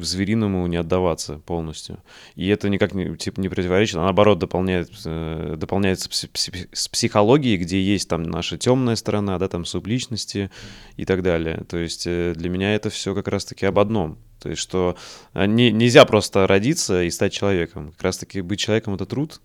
звериному 0.00 0.66
не 0.66 0.76
отдаваться 0.76 1.38
полностью. 1.38 1.98
И 2.34 2.48
это 2.48 2.68
никак 2.68 2.94
не, 2.94 3.16
типа, 3.16 3.40
не 3.40 3.48
противоречит, 3.48 3.96
а 3.96 4.00
наоборот 4.02 4.38
дополняет, 4.38 4.90
э, 5.04 5.54
дополняется 5.56 6.08
с 6.10 6.88
психологией, 6.88 7.56
где 7.58 7.80
есть 7.80 8.08
там 8.08 8.22
наша 8.22 8.58
темная 8.58 8.96
сторона, 8.96 9.38
да, 9.38 9.48
там 9.48 9.64
субличности 9.64 10.50
и 10.96 11.04
так 11.04 11.22
далее. 11.22 11.64
То 11.68 11.76
есть 11.76 12.06
э, 12.06 12.34
для 12.34 12.48
меня 12.50 12.74
это 12.74 12.90
все 12.90 13.14
как 13.14 13.28
раз-таки 13.28 13.66
об 13.66 13.78
одном. 13.78 14.18
То 14.40 14.50
есть 14.50 14.60
что 14.60 14.96
э, 15.34 15.46
не, 15.46 15.70
нельзя 15.70 16.04
просто 16.04 16.46
родиться 16.46 17.02
и 17.02 17.10
стать 17.10 17.32
человеком. 17.32 17.92
Как 17.92 18.02
раз-таки 18.02 18.40
быть 18.40 18.58
человеком— 18.58 18.94
это 18.96 19.06
труд, 19.06 19.40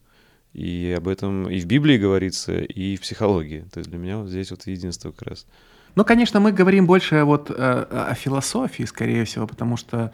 и 0.58 0.92
об 0.98 1.08
этом 1.08 1.48
и 1.50 1.60
в 1.60 1.66
Библии 1.66 1.98
говорится, 1.98 2.54
и 2.58 2.96
в 2.96 3.02
психологии. 3.02 3.66
То 3.72 3.78
есть 3.78 3.92
для 3.92 4.00
меня 4.00 4.18
вот 4.18 4.30
здесь 4.30 4.50
вот 4.52 4.66
единство 4.66 5.12
как 5.12 5.30
раз. 5.30 5.46
Ну, 5.94 6.04
конечно, 6.06 6.40
мы 6.40 6.52
говорим 6.52 6.86
больше 6.86 7.24
вот 7.24 7.50
э, 7.50 7.54
о 7.54 8.14
философии, 8.14 8.84
скорее 8.84 9.24
всего, 9.26 9.48
потому 9.48 9.78
что, 9.78 10.12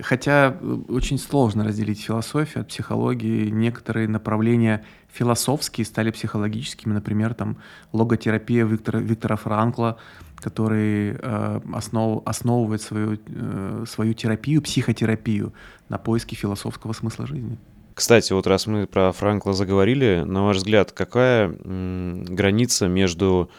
хотя 0.00 0.56
э, 0.60 0.78
очень 0.88 1.18
сложно 1.18 1.64
разделить 1.64 2.00
философию 2.00 2.62
от 2.62 2.68
психологии, 2.68 3.50
некоторые 3.50 4.06
направления 4.08 4.84
философские 5.12 5.86
стали 5.86 6.10
психологическими, 6.10 6.92
например, 6.92 7.34
там 7.34 7.56
логотерапия 7.92 8.64
Виктора, 8.64 9.00
Виктора 9.00 9.36
Франкла, 9.36 9.98
который 10.36 11.16
э, 11.20 11.60
основ, 11.72 12.22
основывает 12.26 12.82
свою, 12.82 13.18
э, 13.26 13.84
свою 13.88 14.14
терапию, 14.14 14.62
психотерапию 14.62 15.52
на 15.88 15.98
поиске 15.98 16.36
философского 16.36 16.92
смысла 16.92 17.26
жизни. 17.26 17.58
Кстати, 17.94 18.32
вот 18.32 18.46
раз 18.48 18.66
мы 18.66 18.86
про 18.88 19.12
Франкла 19.12 19.52
заговорили, 19.52 20.24
на 20.26 20.44
ваш 20.44 20.56
взгляд, 20.58 20.90
какая 20.90 21.48
граница 21.48 22.88
между 22.88 23.50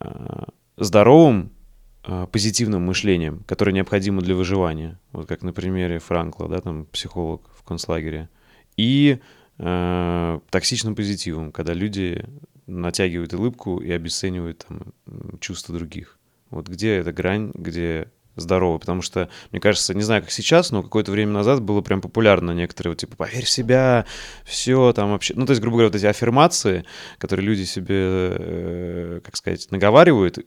э, 0.00 0.44
здоровым 0.76 1.50
э, 2.04 2.28
позитивным 2.30 2.82
мышлением, 2.82 3.42
которое 3.46 3.72
необходимо 3.72 4.22
для 4.22 4.36
выживания, 4.36 5.00
вот 5.10 5.26
как 5.26 5.42
на 5.42 5.52
примере 5.52 5.98
Франкла, 5.98 6.48
да, 6.48 6.60
там 6.60 6.86
психолог 6.86 7.50
в 7.58 7.64
концлагере, 7.64 8.28
и 8.76 9.18
э, 9.58 10.40
токсичным 10.50 10.94
позитивом, 10.94 11.50
когда 11.50 11.72
люди 11.74 12.24
натягивают 12.68 13.34
улыбку 13.34 13.78
и 13.78 13.90
обесценивают 13.90 14.66
там 14.68 14.92
чувства 15.40 15.76
других. 15.76 16.18
Вот 16.50 16.68
где 16.68 16.94
эта 16.94 17.12
грань, 17.12 17.50
где 17.54 18.08
здорово, 18.36 18.78
потому 18.78 19.02
что, 19.02 19.28
мне 19.52 19.60
кажется, 19.60 19.94
не 19.94 20.02
знаю, 20.02 20.22
как 20.22 20.30
сейчас, 20.30 20.70
но 20.70 20.82
какое-то 20.82 21.12
время 21.12 21.32
назад 21.32 21.62
было 21.62 21.80
прям 21.80 22.00
популярно 22.00 22.52
некоторые, 22.52 22.92
вот, 22.92 22.98
типа, 22.98 23.16
поверь 23.16 23.44
в 23.44 23.50
себя, 23.50 24.06
все 24.44 24.92
там 24.92 25.10
вообще, 25.12 25.34
ну, 25.36 25.46
то 25.46 25.50
есть, 25.50 25.60
грубо 25.60 25.76
говоря, 25.76 25.88
вот 25.88 25.96
эти 25.96 26.06
аффирмации, 26.06 26.84
которые 27.18 27.46
люди 27.46 27.64
себе, 27.64 27.96
э, 27.96 29.20
как 29.24 29.36
сказать, 29.36 29.70
наговаривают, 29.70 30.38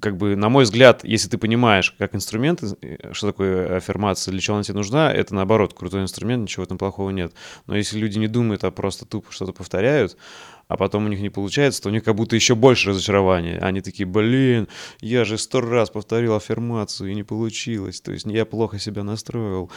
как 0.00 0.16
бы, 0.16 0.36
на 0.36 0.48
мой 0.48 0.64
взгляд, 0.64 1.02
если 1.02 1.28
ты 1.28 1.36
понимаешь, 1.36 1.94
как 1.98 2.14
инструмент, 2.14 2.62
э, 2.62 3.12
что 3.12 3.28
такое 3.28 3.76
аффирмация, 3.76 4.32
для 4.32 4.40
чего 4.40 4.56
она 4.56 4.64
тебе 4.64 4.76
нужна, 4.76 5.12
это, 5.12 5.34
наоборот, 5.34 5.74
крутой 5.74 6.02
инструмент, 6.02 6.42
ничего 6.42 6.64
этом 6.64 6.78
плохого 6.78 7.10
нет. 7.10 7.32
Но 7.66 7.76
если 7.76 7.98
люди 7.98 8.18
не 8.18 8.28
думают, 8.28 8.62
а 8.64 8.70
просто 8.70 9.06
тупо 9.06 9.32
что-то 9.32 9.52
повторяют, 9.52 10.16
а 10.70 10.76
потом 10.76 11.06
у 11.06 11.08
них 11.08 11.20
не 11.20 11.30
получается, 11.30 11.82
то 11.82 11.88
у 11.88 11.92
них 11.92 12.04
как 12.04 12.14
будто 12.14 12.36
еще 12.36 12.54
больше 12.54 12.90
разочарования. 12.90 13.58
Они 13.58 13.80
такие, 13.80 14.06
блин, 14.06 14.68
я 15.00 15.24
же 15.24 15.36
сто 15.36 15.60
раз 15.60 15.90
повторил 15.90 16.36
аффирмацию, 16.36 17.10
и 17.10 17.14
не 17.16 17.24
получилось. 17.24 18.00
То 18.00 18.12
есть 18.12 18.24
я 18.26 18.44
плохо 18.44 18.78
себя 18.78 19.02
настроил. 19.02 19.68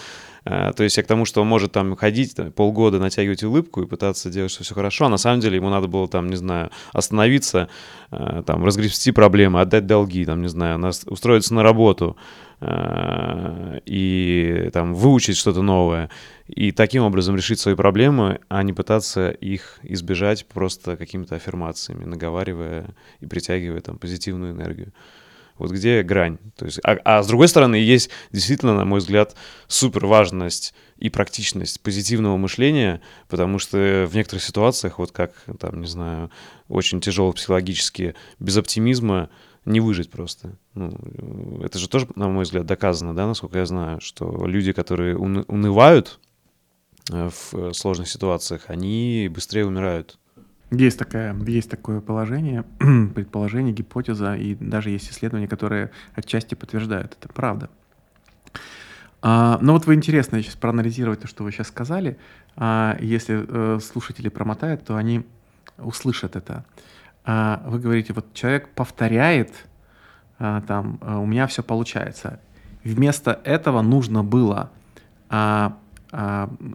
А, 0.45 0.71
то 0.71 0.83
есть 0.83 0.95
я 0.97 1.01
к 1.01 1.07
тому, 1.07 1.25
что 1.25 1.41
он 1.41 1.47
может 1.47 1.71
там 1.71 1.95
ходить 1.95 2.35
там, 2.35 2.51
полгода, 2.51 2.99
натягивать 2.99 3.41
улыбку 3.41 3.81
и 3.81 3.87
пытаться 3.87 4.29
делать, 4.29 4.51
что 4.51 4.63
все 4.63 4.75
хорошо, 4.75 5.05
а 5.05 5.09
на 5.09 5.17
самом 5.17 5.39
деле 5.39 5.55
ему 5.55 5.71
надо 5.71 5.87
было 5.87 6.07
там, 6.07 6.29
не 6.29 6.35
знаю, 6.35 6.69
остановиться, 6.91 7.69
а, 8.11 8.43
там, 8.43 8.63
разгребсти 8.63 9.11
проблемы, 9.11 9.61
отдать 9.61 9.87
долги, 9.87 10.25
там, 10.25 10.43
не 10.43 10.49
знаю, 10.49 10.79
устроиться 11.07 11.55
на 11.55 11.63
работу, 11.63 12.17
Э, 12.65 13.79
и 13.85 14.69
там 14.71 14.93
выучить 14.93 15.35
что-то 15.35 15.61
новое, 15.61 16.09
и 16.47 16.71
таким 16.71 17.03
образом 17.03 17.35
решить 17.35 17.59
свои 17.59 17.75
проблемы, 17.75 18.39
а 18.49 18.63
не 18.63 18.73
пытаться 18.73 19.29
их 19.29 19.79
избежать 19.83 20.45
просто 20.45 20.97
какими-то 20.97 21.35
аффирмациями, 21.35 22.05
наговаривая 22.05 22.95
и 23.21 23.25
притягивая 23.25 23.81
там 23.81 23.97
позитивную 23.97 24.53
энергию. 24.53 24.93
Вот 25.57 25.71
где 25.71 26.01
грань. 26.01 26.39
То 26.57 26.65
есть, 26.65 26.79
а, 26.83 26.97
а 27.05 27.21
с 27.23 27.27
другой 27.27 27.47
стороны, 27.47 27.75
есть 27.75 28.09
действительно, 28.31 28.75
на 28.75 28.85
мой 28.85 28.99
взгляд, 28.99 29.35
супер 29.67 30.07
важность 30.07 30.73
и 30.97 31.09
практичность 31.09 31.79
позитивного 31.81 32.37
мышления, 32.37 33.01
потому 33.29 33.59
что 33.59 34.07
в 34.09 34.15
некоторых 34.15 34.43
ситуациях, 34.43 34.97
вот 34.97 35.11
как, 35.11 35.33
там, 35.59 35.81
не 35.81 35.87
знаю, 35.87 36.31
очень 36.67 37.01
тяжело 37.01 37.31
психологически, 37.33 38.15
без 38.39 38.57
оптимизма 38.57 39.29
не 39.65 39.79
выжить 39.79 40.09
просто. 40.09 40.57
Ну, 40.73 40.91
это 41.63 41.77
же 41.77 41.87
тоже, 41.87 42.07
на 42.15 42.27
мой 42.27 42.43
взгляд, 42.43 42.65
доказано, 42.65 43.15
да, 43.15 43.27
насколько 43.27 43.59
я 43.59 43.65
знаю, 43.65 44.01
что 44.01 44.45
люди, 44.45 44.73
которые 44.73 45.17
унывают 45.17 46.19
в 47.09 47.73
сложных 47.73 48.07
ситуациях, 48.07 48.65
они 48.67 49.29
быстрее 49.33 49.65
умирают. 49.65 50.17
Есть, 50.71 50.97
такая, 50.97 51.35
есть 51.45 51.69
такое 51.69 52.01
положение, 52.01 52.63
предположение, 53.13 53.73
гипотеза, 53.73 54.35
и 54.35 54.55
даже 54.55 54.89
есть 54.89 55.11
исследования, 55.11 55.47
которые 55.47 55.91
отчасти 56.15 56.55
подтверждают 56.55 57.17
это. 57.19 57.31
Правда. 57.31 57.69
А, 59.21 59.59
но 59.61 59.73
вот 59.73 59.85
вы 59.85 59.95
интересно 59.95 60.41
сейчас 60.41 60.55
проанализировать 60.55 61.21
то, 61.21 61.27
что 61.27 61.43
вы 61.43 61.51
сейчас 61.51 61.67
сказали. 61.67 62.17
А, 62.55 62.97
если 62.99 63.45
э, 63.47 63.79
слушатели 63.79 64.29
промотают, 64.29 64.83
то 64.85 64.95
они 64.95 65.25
услышат 65.77 66.35
это 66.35 66.65
а, 67.25 67.63
вы 67.65 67.79
говорите, 67.79 68.13
вот 68.13 68.33
человек 68.33 68.69
повторяет, 68.69 69.53
а, 70.39 70.61
там, 70.61 70.99
а, 71.01 71.19
у 71.19 71.25
меня 71.25 71.47
все 71.47 71.63
получается. 71.63 72.39
Вместо 72.83 73.39
этого 73.45 73.81
нужно 73.81 74.23
было 74.23 74.71
а, 75.29 75.77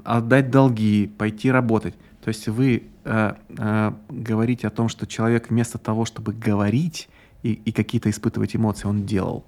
отдать 0.05 0.51
долги, 0.51 1.06
пойти 1.16 1.51
работать. 1.51 1.94
То 2.23 2.28
есть 2.28 2.48
вы 2.48 2.82
а, 3.05 3.39
а, 3.56 3.97
говорите 4.09 4.66
о 4.66 4.70
том, 4.70 4.89
что 4.89 5.06
человек 5.06 5.51
вместо 5.51 5.78
того, 5.78 6.05
чтобы 6.05 6.32
говорить 6.32 7.09
и, 7.43 7.52
и 7.52 7.73
какие-то 7.73 8.10
испытывать 8.10 8.56
эмоции, 8.56 8.89
он 8.89 9.06
делал. 9.06 9.47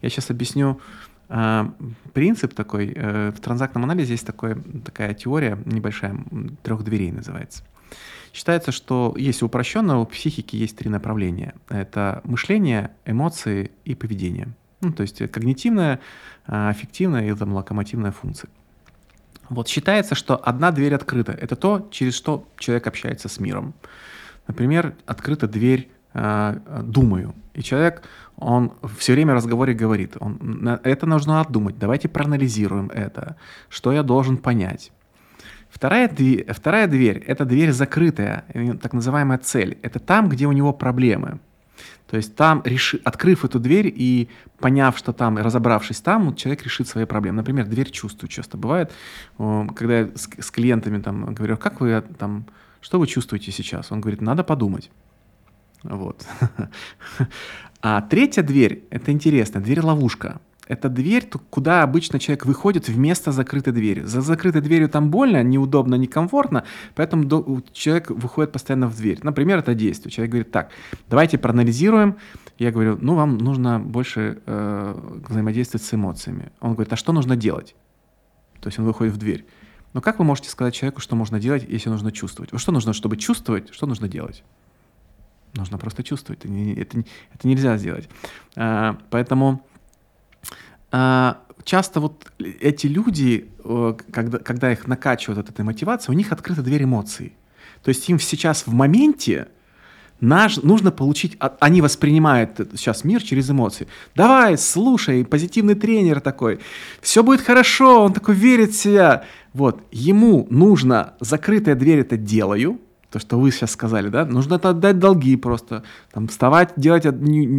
Я 0.00 0.08
сейчас 0.08 0.30
объясню 0.30 0.80
а, 1.28 1.72
принцип 2.12 2.54
такой. 2.54 2.92
А, 2.96 3.30
в 3.30 3.40
транзактном 3.40 3.84
анализе 3.84 4.12
есть 4.12 4.26
такой, 4.26 4.56
такая 4.84 5.14
теория 5.14 5.58
небольшая, 5.66 6.16
трех 6.62 6.82
дверей 6.82 7.12
называется. 7.12 7.62
Считается, 8.32 8.72
что 8.72 9.14
если 9.16 9.44
упрощенно, 9.44 10.00
у 10.00 10.06
психики 10.06 10.56
есть 10.56 10.76
три 10.76 10.90
направления. 10.90 11.54
Это 11.68 12.22
мышление, 12.24 12.90
эмоции 13.04 13.70
и 13.84 13.94
поведение. 13.94 14.48
Ну, 14.80 14.92
то 14.92 15.02
есть 15.02 15.18
когнитивная, 15.30 16.00
а, 16.46 16.70
аффективная 16.70 17.30
и 17.30 17.34
там, 17.36 17.52
локомотивная 17.52 18.10
функция. 18.10 18.50
Вот 19.48 19.68
считается, 19.68 20.14
что 20.14 20.36
одна 20.36 20.70
дверь 20.70 20.94
открыта. 20.94 21.32
Это 21.32 21.56
то, 21.56 21.88
через 21.90 22.14
что 22.14 22.46
человек 22.58 22.86
общается 22.86 23.28
с 23.28 23.40
миром. 23.40 23.74
Например, 24.46 24.94
открыта 25.06 25.46
дверь 25.48 25.90
э, 26.12 26.58
«думаю». 26.82 27.34
И 27.54 27.62
человек, 27.62 28.02
он 28.36 28.72
все 28.98 29.12
время 29.12 29.32
в 29.32 29.36
разговоре 29.36 29.74
говорит, 29.74 30.16
он, 30.18 30.68
это 30.82 31.06
нужно 31.06 31.40
отдумать, 31.40 31.78
давайте 31.78 32.08
проанализируем 32.08 32.90
это, 32.90 33.36
что 33.68 33.92
я 33.92 34.02
должен 34.02 34.38
понять. 34.38 34.90
Вторая 35.70 36.08
дверь, 36.08 36.46
вторая 36.52 36.86
дверь– 36.86 37.18
это 37.26 37.44
дверь 37.44 37.72
закрытая, 37.72 38.44
так 38.80 38.92
называемая 38.92 39.38
цель. 39.38 39.78
Это 39.82 39.98
там, 39.98 40.28
где 40.28 40.46
у 40.46 40.52
него 40.52 40.72
проблемы. 40.72 41.40
То 42.10 42.16
есть 42.16 42.36
там, 42.36 42.62
реши, 42.64 43.00
открыв 43.02 43.44
эту 43.44 43.58
дверь 43.58 43.92
и 43.94 44.28
поняв, 44.58 44.96
что 44.98 45.12
там, 45.12 45.38
разобравшись 45.38 46.00
там, 46.00 46.34
человек 46.36 46.62
решит 46.62 46.86
свои 46.86 47.06
проблемы. 47.06 47.38
Например, 47.38 47.66
дверь 47.66 47.90
чувствую 47.90 48.28
часто 48.28 48.56
бывает, 48.56 48.92
когда 49.38 50.00
я 50.00 50.10
с, 50.14 50.28
с 50.38 50.50
клиентами 50.50 51.00
там 51.00 51.34
говорю, 51.34 51.56
как 51.56 51.80
вы 51.80 52.02
там, 52.18 52.46
что 52.80 52.98
вы 52.98 53.06
чувствуете 53.06 53.52
сейчас? 53.52 53.90
Он 53.90 54.00
говорит, 54.00 54.20
надо 54.20 54.44
подумать. 54.44 54.90
Вот. 55.82 56.26
А 57.86 58.00
третья 58.00 58.42
дверь, 58.42 58.84
это 58.88 59.12
интересно, 59.12 59.60
дверь-ловушка 59.60 60.40
это 60.66 60.88
дверь, 60.88 61.28
куда 61.50 61.82
обычно 61.82 62.18
человек 62.18 62.46
выходит 62.46 62.88
вместо 62.88 63.32
закрытой 63.32 63.72
двери. 63.72 64.00
За 64.00 64.20
закрытой 64.20 64.62
дверью 64.62 64.88
там 64.88 65.10
больно, 65.10 65.42
неудобно, 65.42 65.96
некомфортно, 65.96 66.64
поэтому 66.94 67.62
человек 67.72 68.10
выходит 68.10 68.52
постоянно 68.52 68.88
в 68.88 68.96
дверь. 68.96 69.18
Например, 69.22 69.58
это 69.58 69.74
действие. 69.74 70.10
Человек 70.10 70.30
говорит, 70.30 70.50
так, 70.52 70.70
давайте 71.08 71.38
проанализируем. 71.38 72.16
Я 72.58 72.70
говорю, 72.70 72.98
ну, 73.00 73.14
вам 73.14 73.36
нужно 73.36 73.78
больше 73.78 74.40
э, 74.46 75.20
взаимодействовать 75.28 75.84
с 75.84 75.92
эмоциями. 75.92 76.50
Он 76.60 76.74
говорит, 76.74 76.92
а 76.92 76.96
что 76.96 77.12
нужно 77.12 77.36
делать? 77.36 77.74
То 78.60 78.68
есть 78.68 78.78
он 78.78 78.86
выходит 78.86 79.12
в 79.12 79.18
дверь. 79.18 79.44
Но 79.92 80.00
как 80.00 80.18
вы 80.18 80.24
можете 80.24 80.48
сказать 80.48 80.74
человеку, 80.74 81.00
что 81.00 81.14
можно 81.14 81.38
делать, 81.38 81.64
если 81.68 81.90
нужно 81.90 82.10
чувствовать? 82.10 82.50
Что 82.58 82.72
нужно, 82.72 82.92
чтобы 82.92 83.16
чувствовать, 83.16 83.72
что 83.72 83.86
нужно 83.86 84.08
делать? 84.08 84.42
Нужно 85.54 85.78
просто 85.78 86.02
чувствовать. 86.02 86.44
Это, 86.44 86.52
это, 86.80 87.04
это 87.32 87.48
нельзя 87.48 87.76
сделать. 87.76 88.08
А, 88.56 88.98
поэтому 89.10 89.64
часто 91.64 92.00
вот 92.00 92.26
эти 92.60 92.86
люди, 92.86 93.50
когда, 94.12 94.38
когда 94.38 94.72
их 94.72 94.86
накачивают 94.86 95.38
от 95.38 95.50
этой 95.50 95.64
мотивации, 95.64 96.12
у 96.12 96.14
них 96.14 96.32
открыта 96.32 96.62
дверь 96.62 96.84
эмоций. 96.84 97.36
То 97.82 97.88
есть 97.88 98.08
им 98.08 98.18
сейчас 98.18 98.66
в 98.66 98.72
моменте 98.72 99.48
наш, 100.20 100.56
нужно 100.58 100.90
получить, 100.90 101.36
а, 101.40 101.56
они 101.60 101.82
воспринимают 101.82 102.58
сейчас 102.74 103.04
мир 103.04 103.22
через 103.22 103.50
эмоции. 103.50 103.86
Давай, 104.14 104.56
слушай, 104.56 105.24
позитивный 105.24 105.74
тренер 105.74 106.20
такой, 106.20 106.60
все 107.00 107.22
будет 107.22 107.40
хорошо, 107.40 108.04
он 108.04 108.12
такой 108.12 108.34
верит 108.34 108.70
в 108.70 108.76
себя. 108.80 109.24
Вот, 109.52 109.82
ему 109.92 110.46
нужно 110.50 111.14
закрытая 111.20 111.74
дверь 111.74 112.00
это 112.00 112.16
делаю, 112.16 112.80
то, 113.14 113.20
что 113.20 113.38
вы 113.38 113.52
сейчас 113.52 113.70
сказали, 113.70 114.08
да, 114.08 114.24
нужно 114.24 114.56
это 114.56 114.70
отдать 114.70 114.98
долги 114.98 115.36
просто, 115.36 115.84
там, 116.12 116.26
вставать, 116.26 116.72
делать 116.76 117.04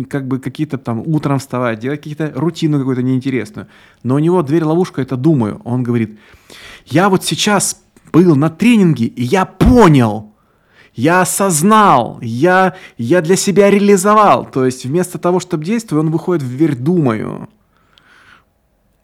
как 0.10 0.28
бы 0.28 0.40
какие-то 0.40 0.78
там, 0.78 1.02
утром 1.06 1.40
вставать, 1.40 1.80
делать 1.80 2.02
какие-то 2.02 2.34
рутину 2.36 2.78
какую-то 2.78 3.02
неинтересную. 3.02 3.68
Но 4.04 4.16
у 4.16 4.20
него 4.20 4.42
дверь-ловушка, 4.42 5.02
это 5.02 5.16
думаю. 5.16 5.62
Он 5.64 5.82
говорит, 5.82 6.20
я 6.86 7.08
вот 7.08 7.24
сейчас 7.24 7.82
был 8.12 8.36
на 8.36 8.50
тренинге, 8.50 9.06
и 9.06 9.24
я 9.24 9.46
понял, 9.46 10.34
я 10.94 11.22
осознал, 11.22 12.20
я, 12.22 12.76
я 12.98 13.22
для 13.22 13.38
себя 13.38 13.72
реализовал. 13.72 14.46
То 14.46 14.66
есть 14.66 14.86
вместо 14.86 15.18
того, 15.20 15.40
чтобы 15.40 15.64
действовать, 15.64 16.04
он 16.06 16.12
выходит 16.12 16.44
в 16.44 16.50
дверь 16.50 16.76
«думаю». 16.76 17.48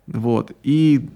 Вот. 0.08 0.52
И 0.64 1.10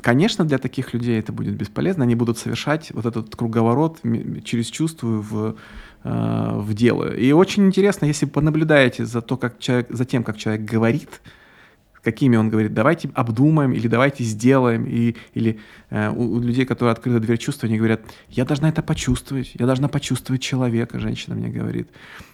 конечно, 0.00 0.44
для 0.44 0.58
таких 0.58 0.94
людей 0.94 1.18
это 1.18 1.32
будет 1.32 1.54
бесполезно. 1.54 2.04
Они 2.04 2.14
будут 2.14 2.38
совершать 2.38 2.90
вот 2.92 3.06
этот 3.06 3.34
круговорот 3.36 4.00
через 4.44 4.66
чувства 4.66 5.06
в, 5.06 5.56
э, 6.04 6.52
в 6.54 6.74
дело. 6.74 7.14
И 7.14 7.32
очень 7.32 7.66
интересно, 7.66 8.06
если 8.06 8.26
понаблюдаете 8.26 9.04
за, 9.06 9.20
то, 9.20 9.36
как 9.36 9.58
человек, 9.58 9.86
за 9.90 10.04
тем, 10.04 10.24
как 10.24 10.36
человек 10.36 10.62
говорит, 10.62 11.20
какими 12.02 12.36
он 12.36 12.50
говорит, 12.50 12.74
давайте 12.74 13.10
обдумаем 13.14 13.72
или 13.72 13.88
давайте 13.88 14.24
сделаем, 14.24 14.84
и, 14.86 15.16
или 15.34 15.60
э, 15.90 16.10
у, 16.10 16.34
у 16.34 16.40
людей, 16.40 16.66
которые 16.66 16.92
открыли 16.92 17.18
дверь 17.18 17.38
чувства, 17.38 17.68
они 17.68 17.78
говорят, 17.78 18.02
я 18.28 18.44
должна 18.44 18.68
это 18.68 18.82
почувствовать, 18.82 19.52
я 19.54 19.66
должна 19.66 19.88
почувствовать 19.88 20.42
человека, 20.42 20.98
женщина 20.98 21.36
мне 21.36 21.48
говорит, 21.48 21.88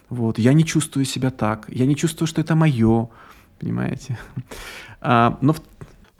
вот, 0.09 0.39
я 0.39 0.53
не 0.53 0.65
чувствую 0.65 1.05
себя 1.05 1.29
так, 1.29 1.65
я 1.69 1.85
не 1.85 1.95
чувствую, 1.95 2.27
что 2.27 2.41
это 2.41 2.55
мое, 2.55 3.09
понимаете. 3.59 4.17
А, 5.01 5.37
но 5.39 5.55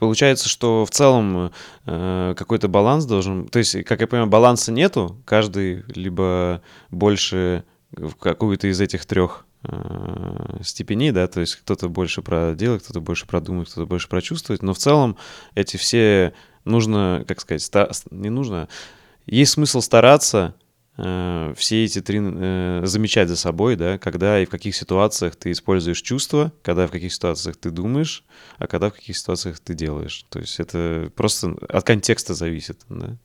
Получается, 0.00 0.48
что 0.48 0.86
в 0.86 0.90
целом 0.90 1.52
э, 1.84 2.34
какой-то 2.36 2.68
баланс 2.68 3.04
должен... 3.04 3.46
То 3.48 3.58
есть, 3.58 3.84
как 3.84 4.00
я 4.00 4.06
понимаю, 4.06 4.30
баланса 4.30 4.72
нету. 4.72 5.18
Каждый 5.26 5.84
либо 5.94 6.62
больше 6.90 7.64
в 7.92 8.14
какую-то 8.14 8.68
из 8.68 8.80
этих 8.80 9.04
трех 9.04 9.44
э, 9.62 10.58
степеней, 10.62 11.12
да, 11.12 11.26
то 11.26 11.40
есть 11.40 11.56
кто-то 11.56 11.90
больше 11.90 12.22
про 12.22 12.54
делать, 12.54 12.82
кто-то 12.82 13.00
больше 13.00 13.26
продумать, 13.26 13.68
кто-то 13.68 13.86
больше 13.86 14.08
прочувствовать, 14.08 14.62
но 14.62 14.72
в 14.72 14.78
целом 14.78 15.18
эти 15.54 15.76
все 15.76 16.32
нужно, 16.64 17.24
как 17.28 17.40
сказать, 17.40 17.62
ста- 17.62 17.90
не 18.10 18.30
нужно, 18.30 18.68
есть 19.26 19.52
смысл 19.52 19.80
стараться 19.80 20.54
э, 21.02 21.54
все 21.56 21.84
эти 21.84 22.00
три 22.00 22.20
э, 22.22 22.82
замечать 22.84 23.28
за 23.28 23.36
собой, 23.36 23.76
да, 23.76 23.98
когда 23.98 24.40
и 24.40 24.44
в 24.44 24.50
каких 24.50 24.76
ситуациях 24.76 25.36
ты 25.36 25.50
используешь 25.50 26.02
чувства, 26.02 26.52
когда 26.62 26.86
в 26.86 26.90
каких 26.90 27.12
ситуациях 27.12 27.56
ты 27.56 27.70
думаешь, 27.70 28.24
а 28.58 28.66
когда 28.66 28.90
в 28.90 28.94
каких 28.94 29.16
ситуациях 29.16 29.58
ты 29.60 29.74
делаешь. 29.74 30.24
То 30.28 30.38
есть 30.38 30.60
это 30.60 31.10
просто 31.16 31.56
от 31.68 31.84
контекста 31.84 32.34
зависит, 32.34 32.80
да. 32.88 33.16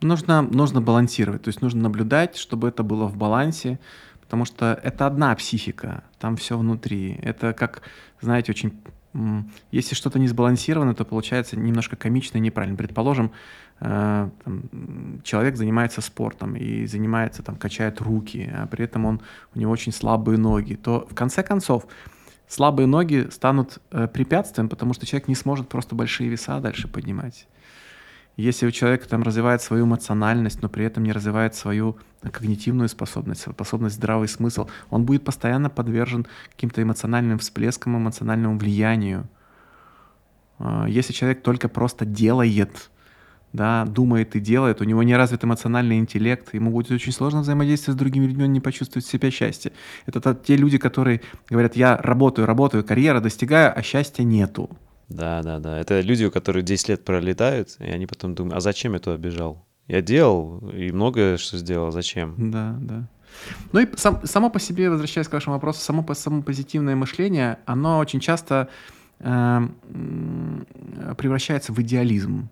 Нужно, 0.00 0.42
нужно 0.42 0.82
балансировать, 0.82 1.42
то 1.42 1.48
есть 1.48 1.62
нужно 1.62 1.82
наблюдать, 1.82 2.36
чтобы 2.36 2.68
это 2.68 2.82
было 2.82 3.06
в 3.06 3.16
балансе, 3.16 3.78
потому 4.20 4.44
что 4.44 4.78
это 4.82 5.06
одна 5.06 5.34
психика, 5.34 6.04
там 6.18 6.36
все 6.36 6.58
внутри. 6.58 7.18
Это 7.22 7.52
как, 7.52 7.82
знаете, 8.20 8.52
очень... 8.52 8.82
Если 9.70 9.94
что-то 9.94 10.18
не 10.18 10.26
сбалансировано, 10.26 10.94
то 10.94 11.04
получается 11.04 11.56
немножко 11.56 11.94
комично 11.94 12.38
и 12.38 12.40
неправильно. 12.40 12.76
Предположим, 12.76 13.30
э, 13.80 14.28
там, 14.44 14.62
человек 15.22 15.56
занимается 15.56 16.00
спортом 16.00 16.56
и 16.56 16.86
занимается, 16.86 17.42
там, 17.42 17.56
качает 17.56 18.00
руки, 18.00 18.50
а 18.52 18.66
при 18.66 18.84
этом 18.84 19.04
он, 19.04 19.20
у 19.54 19.58
него 19.58 19.72
очень 19.72 19.92
слабые 19.92 20.38
ноги, 20.38 20.74
то 20.74 21.06
в 21.10 21.14
конце 21.14 21.42
концов 21.42 21.86
слабые 22.48 22.86
ноги 22.86 23.28
станут 23.30 23.78
э, 23.90 24.08
препятствием, 24.08 24.68
потому 24.68 24.94
что 24.94 25.06
человек 25.06 25.28
не 25.28 25.34
сможет 25.34 25.68
просто 25.68 25.94
большие 25.94 26.28
веса 26.28 26.60
дальше 26.60 26.88
поднимать. 26.88 27.46
Если 28.36 28.66
у 28.66 28.72
человека 28.72 29.08
там 29.08 29.22
развивает 29.22 29.62
свою 29.62 29.84
эмоциональность, 29.84 30.60
но 30.60 30.68
при 30.68 30.84
этом 30.84 31.04
не 31.04 31.12
развивает 31.12 31.54
свою 31.54 31.96
когнитивную 32.20 32.88
способность, 32.88 33.42
способность 33.42 33.94
здравый 33.94 34.26
смысл, 34.26 34.68
он 34.90 35.04
будет 35.04 35.24
постоянно 35.24 35.70
подвержен 35.70 36.26
каким-то 36.50 36.82
эмоциональным 36.82 37.38
всплескам, 37.38 37.96
эмоциональному 37.96 38.58
влиянию. 38.58 39.28
А, 40.58 40.86
если 40.88 41.12
человек 41.12 41.42
только 41.42 41.68
просто 41.68 42.04
делает, 42.04 42.90
да, 43.54 43.84
думает 43.84 44.34
и 44.34 44.40
делает, 44.40 44.80
у 44.80 44.84
него 44.84 45.02
не 45.04 45.16
развит 45.16 45.44
эмоциональный 45.44 45.98
интеллект, 45.98 46.52
ему 46.52 46.72
будет 46.72 46.90
очень 46.90 47.12
сложно 47.12 47.40
взаимодействовать 47.40 47.96
с 47.96 47.98
другими 47.98 48.26
людьми, 48.26 48.44
он 48.44 48.52
не 48.52 48.60
почувствует 48.60 49.06
в 49.06 49.10
себе 49.10 49.30
счастье. 49.30 49.70
Это 50.06 50.34
те 50.34 50.56
люди, 50.56 50.76
которые 50.76 51.20
говорят, 51.48 51.76
я 51.76 51.96
работаю, 51.96 52.46
работаю, 52.46 52.82
карьера 52.84 53.20
достигаю, 53.20 53.72
а 53.74 53.80
счастья 53.82 54.24
нету. 54.24 54.68
Да, 55.08 55.40
да, 55.42 55.60
да. 55.60 55.78
Это 55.78 56.00
люди, 56.00 56.24
у 56.24 56.32
которых 56.32 56.64
10 56.64 56.88
лет 56.88 57.04
пролетают, 57.04 57.76
и 57.78 57.84
они 57.84 58.06
потом 58.06 58.34
думают, 58.34 58.56
а 58.56 58.60
зачем 58.60 58.94
я 58.94 58.98
туда 58.98 59.16
бежал? 59.16 59.64
Я 59.86 60.02
делал, 60.02 60.58
и 60.70 60.90
многое 60.90 61.36
что 61.36 61.56
сделал, 61.56 61.92
зачем? 61.92 62.34
Да, 62.50 62.76
да. 62.80 63.08
Ну 63.72 63.80
и 63.80 63.86
сам, 63.96 64.20
само 64.26 64.50
по 64.50 64.58
себе, 64.58 64.90
возвращаясь 64.90 65.28
к 65.28 65.32
вашему 65.32 65.54
вопросу, 65.54 65.80
само, 65.80 66.04
само 66.14 66.42
позитивное 66.42 66.96
мышление, 66.96 67.58
оно 67.66 67.98
очень 67.98 68.18
часто 68.18 68.68
э, 69.20 69.68
превращается 71.16 71.72
в 71.72 71.80
идеализм. 71.80 72.48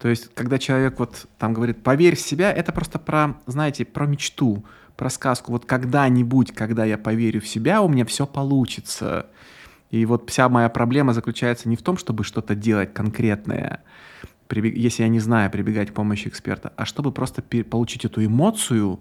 То 0.00 0.08
есть, 0.08 0.34
когда 0.34 0.58
человек 0.58 0.98
вот 0.98 1.26
там 1.38 1.52
говорит, 1.52 1.82
поверь 1.82 2.16
в 2.16 2.20
себя, 2.20 2.50
это 2.50 2.72
просто 2.72 2.98
про, 2.98 3.36
знаете, 3.46 3.84
про 3.84 4.06
мечту, 4.06 4.64
про 4.96 5.10
сказку. 5.10 5.52
Вот 5.52 5.66
когда-нибудь, 5.66 6.52
когда 6.52 6.86
я 6.86 6.96
поверю 6.96 7.42
в 7.42 7.46
себя, 7.46 7.82
у 7.82 7.88
меня 7.88 8.06
все 8.06 8.26
получится. 8.26 9.26
И 9.90 10.06
вот 10.06 10.30
вся 10.30 10.48
моя 10.48 10.70
проблема 10.70 11.12
заключается 11.12 11.68
не 11.68 11.76
в 11.76 11.82
том, 11.82 11.98
чтобы 11.98 12.24
что-то 12.24 12.54
делать 12.54 12.94
конкретное, 12.94 13.82
если 14.50 15.02
я 15.02 15.08
не 15.08 15.20
знаю, 15.20 15.50
прибегать 15.50 15.90
к 15.90 15.94
помощи 15.94 16.28
эксперта, 16.28 16.72
а 16.76 16.86
чтобы 16.86 17.12
просто 17.12 17.42
получить 17.42 18.06
эту 18.06 18.24
эмоцию 18.24 19.00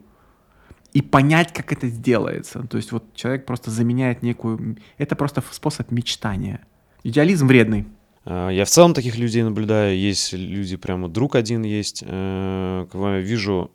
и 0.92 1.02
понять, 1.02 1.54
как 1.54 1.72
это 1.72 1.88
сделается. 1.88 2.62
То 2.64 2.76
есть 2.76 2.92
вот 2.92 3.14
человек 3.16 3.46
просто 3.46 3.72
заменяет 3.72 4.22
некую... 4.22 4.78
Это 4.98 5.16
просто 5.16 5.42
способ 5.52 5.92
мечтания. 5.92 6.60
Идеализм 7.04 7.48
вредный. 7.48 7.88
А, 8.26 8.50
я 8.50 8.66
в 8.66 8.70
целом 8.70 8.94
таких 8.94 9.18
людей 9.18 9.44
наблюдаю. 9.44 9.98
Есть 9.98 10.34
люди, 10.34 10.78
прямо 10.78 11.10
друг 11.10 11.36
один 11.36 11.64
есть. 11.64 12.04
Э, 12.06 12.86
вижу, 13.22 13.72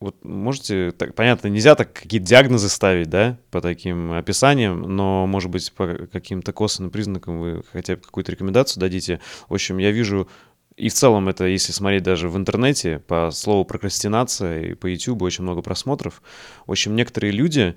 вот 0.00 0.24
можете, 0.24 0.92
так, 0.92 1.14
понятно, 1.14 1.48
нельзя 1.48 1.74
так 1.74 1.92
какие-то 1.92 2.26
диагнозы 2.26 2.68
ставить, 2.68 3.10
да, 3.10 3.38
по 3.50 3.60
таким 3.60 4.12
описаниям, 4.12 4.82
но, 4.82 5.26
может 5.26 5.50
быть, 5.50 5.72
по 5.72 6.06
каким-то 6.12 6.52
косвенным 6.52 6.92
признакам 6.92 7.40
вы 7.40 7.62
хотя 7.72 7.96
бы 7.96 8.02
какую-то 8.02 8.30
рекомендацию 8.30 8.80
дадите. 8.80 9.20
В 9.48 9.54
общем, 9.54 9.78
я 9.78 9.90
вижу, 9.90 10.28
и 10.76 10.88
в 10.88 10.94
целом 10.94 11.28
это, 11.28 11.46
если 11.46 11.72
смотреть 11.72 12.04
даже 12.04 12.28
в 12.28 12.36
интернете, 12.36 13.00
по 13.00 13.30
слову 13.32 13.64
прокрастинация 13.64 14.70
и 14.70 14.74
по 14.74 14.86
YouTube 14.86 15.22
очень 15.22 15.42
много 15.42 15.62
просмотров. 15.62 16.22
В 16.66 16.70
общем, 16.70 16.94
некоторые 16.94 17.32
люди, 17.32 17.76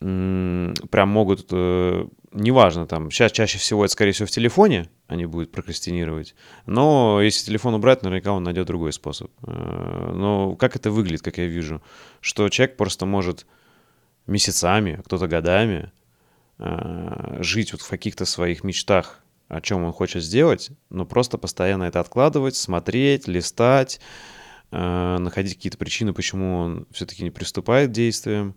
прям 0.00 1.08
могут, 1.08 1.46
э, 1.52 2.06
неважно, 2.32 2.86
там, 2.86 3.10
сейчас 3.10 3.32
чаще 3.32 3.58
всего 3.58 3.84
это, 3.84 3.92
скорее 3.92 4.12
всего, 4.12 4.26
в 4.26 4.30
телефоне 4.30 4.88
они 5.06 5.26
будут 5.26 5.52
прокрастинировать, 5.52 6.34
но 6.66 7.20
если 7.20 7.46
телефон 7.46 7.74
убрать, 7.74 8.02
наверняка 8.02 8.32
он 8.32 8.42
найдет 8.42 8.66
другой 8.66 8.92
способ. 8.92 9.30
Э, 9.46 10.12
но 10.14 10.56
как 10.56 10.76
это 10.76 10.90
выглядит, 10.90 11.22
как 11.22 11.38
я 11.38 11.46
вижу, 11.46 11.82
что 12.20 12.48
человек 12.48 12.76
просто 12.76 13.06
может 13.06 13.46
месяцами, 14.26 14.96
а 14.98 15.02
кто-то 15.02 15.26
годами 15.26 15.92
э, 16.58 17.38
жить 17.40 17.72
вот 17.72 17.82
в 17.82 17.88
каких-то 17.88 18.24
своих 18.24 18.64
мечтах, 18.64 19.20
о 19.48 19.60
чем 19.60 19.84
он 19.84 19.92
хочет 19.92 20.22
сделать, 20.22 20.70
но 20.88 21.04
просто 21.04 21.38
постоянно 21.38 21.84
это 21.84 22.00
откладывать, 22.00 22.56
смотреть, 22.56 23.28
листать, 23.28 24.00
находить 24.70 25.56
какие-то 25.56 25.76
причины, 25.76 26.14
почему 26.14 26.56
он 26.56 26.86
все-таки 26.90 27.22
не 27.22 27.30
приступает 27.30 27.90
к 27.90 27.92
действиям, 27.92 28.56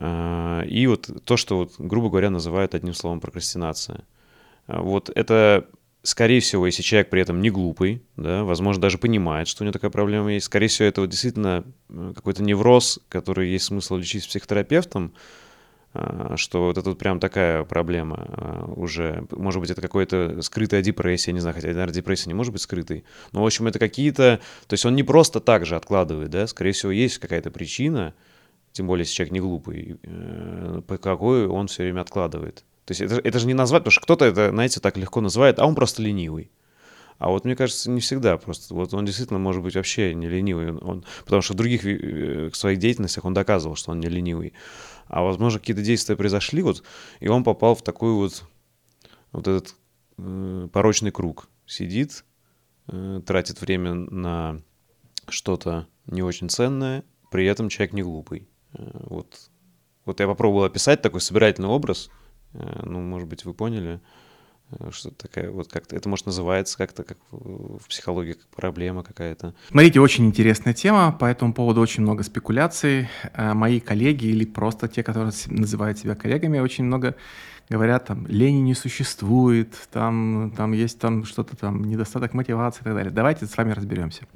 и 0.00 0.86
вот 0.88 1.10
то, 1.24 1.36
что, 1.36 1.58
вот, 1.58 1.74
грубо 1.78 2.08
говоря, 2.08 2.30
называют 2.30 2.74
одним 2.74 2.94
словом 2.94 3.20
прокрастинация. 3.20 4.04
А, 4.66 4.80
вот 4.80 5.10
это, 5.14 5.66
скорее 6.02 6.40
всего, 6.40 6.66
если 6.66 6.82
человек 6.82 7.10
при 7.10 7.20
этом 7.20 7.42
не 7.42 7.50
глупый, 7.50 8.02
да, 8.16 8.44
возможно, 8.44 8.80
даже 8.80 8.96
понимает, 8.96 9.46
что 9.46 9.62
у 9.62 9.64
него 9.64 9.72
такая 9.72 9.90
проблема 9.90 10.32
есть, 10.32 10.46
скорее 10.46 10.68
всего, 10.68 10.88
это 10.88 11.02
вот 11.02 11.10
действительно 11.10 11.64
э, 11.90 12.12
какой-то 12.14 12.42
невроз, 12.42 13.00
который 13.08 13.50
есть 13.50 13.66
смысл 13.66 13.96
лечить 13.96 14.24
с 14.24 14.26
психотерапевтом, 14.26 15.12
что 16.36 16.66
вот 16.66 16.78
это 16.78 16.88
вот 16.90 16.98
прям 17.00 17.18
такая 17.18 17.64
проблема 17.64 18.70
уже. 18.76 19.26
Может 19.32 19.60
быть, 19.60 19.70
это 19.70 19.82
какая-то 19.82 20.40
скрытая 20.40 20.82
депрессия, 20.82 21.32
не 21.32 21.40
знаю, 21.40 21.56
хотя, 21.56 21.66
наверное, 21.66 21.92
депрессия 21.92 22.30
не 22.30 22.34
может 22.34 22.52
быть 22.52 22.62
скрытой. 22.62 23.02
Но, 23.32 23.42
в 23.42 23.46
общем, 23.46 23.66
это 23.66 23.80
какие-то... 23.80 24.38
То 24.68 24.74
есть 24.74 24.86
он 24.86 24.94
не 24.94 25.02
просто 25.02 25.40
так 25.40 25.66
же 25.66 25.74
откладывает, 25.74 26.30
да, 26.30 26.46
скорее 26.46 26.70
всего, 26.70 26.92
есть 26.92 27.18
какая-то 27.18 27.50
причина, 27.50 28.14
тем 28.72 28.86
более, 28.86 29.02
если 29.02 29.14
человек 29.14 29.32
не 29.32 29.40
глупый, 29.40 29.98
э, 30.02 30.82
по 30.86 30.98
какой 30.98 31.46
он 31.46 31.66
все 31.66 31.82
время 31.82 32.00
откладывает. 32.00 32.64
То 32.84 32.92
есть 32.92 33.00
это, 33.00 33.16
это 33.16 33.38
же 33.38 33.46
не 33.46 33.54
назвать, 33.54 33.82
потому 33.82 33.92
что 33.92 34.00
кто-то 34.00 34.24
это, 34.24 34.50
знаете, 34.50 34.80
так 34.80 34.96
легко 34.96 35.20
называет, 35.20 35.58
а 35.58 35.66
он 35.66 35.74
просто 35.74 36.02
ленивый. 36.02 36.50
А 37.18 37.28
вот 37.28 37.44
мне 37.44 37.54
кажется, 37.54 37.90
не 37.90 38.00
всегда 38.00 38.38
просто. 38.38 38.74
Вот 38.74 38.94
он 38.94 39.04
действительно 39.04 39.38
может 39.38 39.62
быть 39.62 39.76
вообще 39.76 40.14
не 40.14 40.26
ленивый. 40.26 40.72
Он, 40.72 41.04
потому 41.24 41.42
что 41.42 41.52
в 41.52 41.56
других 41.56 41.84
э, 41.84 42.50
своих 42.54 42.78
деятельностях 42.78 43.26
он 43.26 43.34
доказывал, 43.34 43.76
что 43.76 43.90
он 43.90 44.00
не 44.00 44.08
ленивый. 44.08 44.54
А 45.06 45.22
возможно, 45.22 45.60
какие-то 45.60 45.82
действия 45.82 46.16
произошли, 46.16 46.62
вот, 46.62 46.82
и 47.18 47.28
он 47.28 47.44
попал 47.44 47.74
в 47.74 47.82
такой 47.82 48.12
вот, 48.12 48.44
вот 49.32 49.46
этот 49.46 49.74
э, 50.18 50.68
порочный 50.72 51.10
круг. 51.10 51.48
Сидит, 51.66 52.24
э, 52.88 53.20
тратит 53.26 53.60
время 53.60 53.94
на 53.94 54.62
что-то 55.28 55.86
не 56.06 56.22
очень 56.22 56.48
ценное, 56.48 57.04
при 57.30 57.44
этом 57.46 57.68
человек 57.68 57.92
не 57.92 58.02
глупый. 58.02 58.48
Э, 58.74 58.90
вот, 59.08 59.50
вот 60.04 60.20
я 60.20 60.26
попробовал 60.26 60.64
описать 60.64 61.02
такой 61.02 61.20
собирательный 61.20 61.68
образ. 61.68 62.10
Э, 62.52 62.82
ну, 62.84 63.00
может 63.00 63.28
быть, 63.28 63.44
вы 63.44 63.54
поняли, 63.54 64.00
э, 64.70 64.90
что 64.90 65.10
такая 65.10 65.50
вот 65.50 65.68
как-то 65.68 65.96
это 65.96 66.08
может 66.08 66.26
называется 66.26 66.76
как-то 66.78 67.04
как 67.04 67.18
в 67.30 67.86
психологии 67.88 68.32
как 68.32 68.46
проблема 68.48 69.02
какая-то. 69.02 69.54
Смотрите, 69.68 70.00
очень 70.00 70.26
интересная 70.26 70.74
тема, 70.74 71.12
по 71.12 71.24
этому 71.24 71.54
поводу 71.54 71.80
очень 71.80 72.02
много 72.02 72.22
спекуляций. 72.22 73.08
Мои 73.36 73.80
коллеги 73.80 74.26
или 74.26 74.44
просто 74.44 74.88
те, 74.88 75.02
которые 75.02 75.32
называют 75.46 75.98
себя 75.98 76.14
коллегами, 76.14 76.58
очень 76.58 76.84
много 76.84 77.16
говорят, 77.68 78.06
там, 78.06 78.26
лени 78.26 78.58
не 78.58 78.74
существует, 78.74 79.74
там, 79.92 80.52
там 80.56 80.72
есть 80.72 80.98
там 80.98 81.24
что-то 81.24 81.56
там, 81.56 81.84
недостаток 81.84 82.34
мотивации 82.34 82.80
и 82.80 82.84
так 82.84 82.94
далее. 82.94 83.12
Давайте 83.12 83.46
с 83.46 83.56
вами 83.56 83.70
разберемся. 83.70 84.26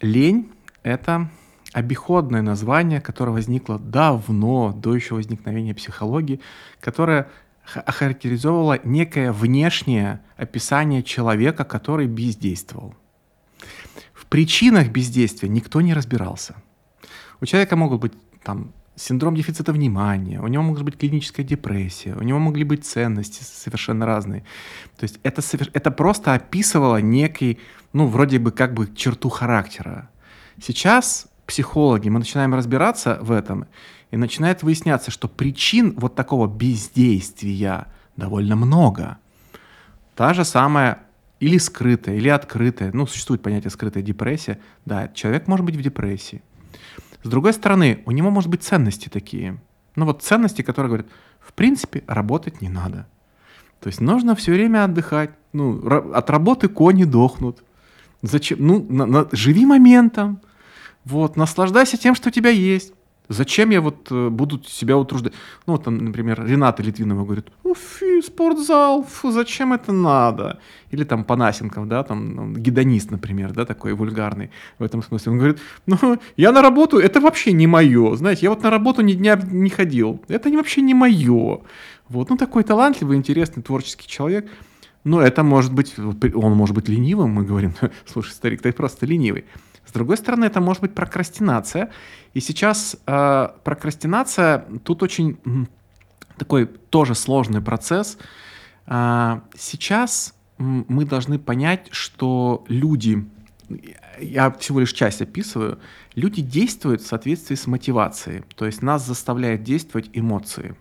Лень— 0.00 0.50
это 0.82 1.30
обиходное 1.72 2.42
название, 2.42 3.00
которое 3.00 3.32
возникло 3.32 3.78
давно, 3.78 4.72
до 4.72 4.94
еще 4.94 5.14
возникновения 5.14 5.74
психологии, 5.74 6.40
которое 6.80 7.28
охарактеризовывало 7.74 8.80
некое 8.84 9.32
внешнее 9.32 10.20
описание 10.36 11.02
человека, 11.02 11.64
который 11.64 12.06
бездействовал. 12.06 12.94
В 14.12 14.26
причинах 14.26 14.88
бездействия 14.88 15.48
никто 15.48 15.80
не 15.80 15.94
разбирался. 15.94 16.56
У 17.40 17.46
человека 17.46 17.76
могут 17.76 18.00
быть 18.00 18.12
там 18.42 18.72
синдром 18.94 19.34
дефицита 19.34 19.72
внимания, 19.72 20.40
у 20.40 20.48
него 20.48 20.62
может 20.62 20.84
быть 20.84 20.98
клиническая 20.98 21.46
депрессия, 21.46 22.14
у 22.14 22.22
него 22.22 22.38
могли 22.38 22.64
быть 22.64 22.84
ценности 22.84 23.42
совершенно 23.42 24.06
разные. 24.06 24.44
То 24.98 25.04
есть 25.04 25.18
это, 25.22 25.42
это 25.72 25.90
просто 25.90 26.34
описывало 26.34 27.00
некий, 27.00 27.58
ну, 27.92 28.06
вроде 28.06 28.38
бы 28.38 28.50
как 28.50 28.74
бы 28.74 28.94
черту 28.94 29.28
характера. 29.28 30.10
Сейчас 30.60 31.28
психологи, 31.52 32.08
мы 32.08 32.18
начинаем 32.18 32.54
разбираться 32.54 33.18
в 33.20 33.30
этом, 33.30 33.66
и 34.10 34.16
начинает 34.16 34.62
выясняться, 34.62 35.10
что 35.10 35.28
причин 35.28 35.92
вот 35.98 36.14
такого 36.14 36.46
бездействия 36.46 37.88
довольно 38.16 38.56
много. 38.56 39.18
Та 40.16 40.32
же 40.32 40.46
самая 40.46 41.00
или 41.40 41.58
скрытая, 41.58 42.16
или 42.16 42.30
открытая, 42.30 42.90
ну, 42.94 43.06
существует 43.06 43.42
понятие 43.42 43.70
скрытая 43.70 44.02
депрессия, 44.02 44.60
да, 44.86 45.08
человек 45.08 45.46
может 45.46 45.66
быть 45.66 45.76
в 45.76 45.82
депрессии. 45.82 46.40
С 47.22 47.28
другой 47.28 47.52
стороны, 47.52 48.02
у 48.06 48.12
него 48.12 48.30
может 48.30 48.48
быть 48.48 48.62
ценности 48.62 49.10
такие. 49.10 49.60
Ну 49.94 50.06
вот 50.06 50.22
ценности, 50.22 50.62
которые 50.62 50.88
говорят, 50.88 51.06
в 51.38 51.52
принципе, 51.52 52.02
работать 52.06 52.62
не 52.62 52.70
надо. 52.70 53.06
То 53.80 53.88
есть 53.88 54.00
нужно 54.00 54.34
все 54.34 54.52
время 54.52 54.84
отдыхать. 54.84 55.32
Ну, 55.52 55.86
от 56.14 56.30
работы 56.30 56.68
кони 56.68 57.04
дохнут. 57.04 57.62
Зачем? 58.22 58.66
Ну, 58.66 58.86
на, 58.88 59.04
на, 59.04 59.28
живи 59.32 59.66
моментом. 59.66 60.40
Вот, 61.04 61.36
наслаждайся 61.36 61.96
тем, 61.96 62.14
что 62.14 62.28
у 62.28 62.32
тебя 62.32 62.50
есть. 62.50 62.92
Зачем 63.28 63.70
я 63.70 63.80
вот 63.80 64.08
э, 64.10 64.28
буду 64.28 64.62
себя 64.64 64.96
утруждать? 64.98 65.32
Ну, 65.66 65.78
там, 65.78 65.96
например, 65.96 66.44
Рената 66.44 66.82
Литвинова 66.82 67.24
говорит, 67.24 67.46
фи, 67.64 68.20
спортзал, 68.20 69.04
фу, 69.04 69.30
зачем 69.30 69.72
это 69.72 69.92
надо? 69.92 70.58
Или 70.90 71.04
там 71.04 71.24
Панасенков, 71.24 71.88
да, 71.88 72.02
там 72.02 72.34
ну, 72.34 72.52
гедонист, 72.52 73.10
например, 73.10 73.52
да, 73.52 73.64
такой 73.64 73.94
вульгарный 73.94 74.50
в 74.78 74.82
этом 74.82 75.02
смысле. 75.02 75.32
Он 75.32 75.38
говорит, 75.38 75.60
ну, 75.86 76.18
я 76.36 76.52
на 76.52 76.62
работу, 76.62 76.98
это 76.98 77.20
вообще 77.20 77.52
не 77.52 77.66
мое. 77.66 78.16
Знаете, 78.16 78.40
я 78.42 78.50
вот 78.50 78.62
на 78.62 78.70
работу 78.70 79.02
ни 79.02 79.14
дня 79.14 79.40
не 79.50 79.70
ходил. 79.70 80.20
Это 80.28 80.50
вообще 80.50 80.82
не 80.82 80.94
мое. 80.94 81.60
Вот, 82.08 82.28
ну, 82.28 82.36
такой 82.36 82.64
талантливый, 82.64 83.16
интересный, 83.16 83.62
творческий 83.62 84.08
человек. 84.08 84.50
Но 85.04 85.22
это 85.22 85.42
может 85.42 85.72
быть, 85.72 85.94
он 85.98 86.52
может 86.52 86.74
быть 86.74 86.88
ленивым, 86.88 87.30
мы 87.30 87.44
говорим, 87.44 87.72
слушай, 88.06 88.32
старик, 88.32 88.62
ты 88.62 88.72
просто 88.72 89.06
ленивый. 89.06 89.44
С 89.92 89.94
другой 89.94 90.16
стороны, 90.16 90.46
это 90.46 90.58
может 90.62 90.80
быть 90.80 90.94
прокрастинация. 90.94 91.90
И 92.32 92.40
сейчас 92.40 92.96
э, 93.06 93.48
прокрастинация 93.62 94.64
тут 94.84 95.02
очень 95.02 95.36
такой 96.38 96.64
тоже 96.64 97.14
сложный 97.14 97.60
процесс. 97.60 98.16
Э, 98.86 99.40
сейчас 99.54 100.34
мы 100.56 101.04
должны 101.04 101.38
понять, 101.38 101.88
что 101.90 102.64
люди, 102.68 103.28
я 104.18 104.50
всего 104.52 104.80
лишь 104.80 104.94
часть 104.94 105.20
описываю, 105.20 105.78
люди 106.14 106.40
действуют 106.40 107.02
в 107.02 107.06
соответствии 107.06 107.54
с 107.54 107.66
мотивацией. 107.66 108.44
То 108.56 108.64
есть 108.64 108.80
нас 108.80 109.06
заставляют 109.06 109.62
действовать 109.62 110.08
эмоции. 110.14 110.74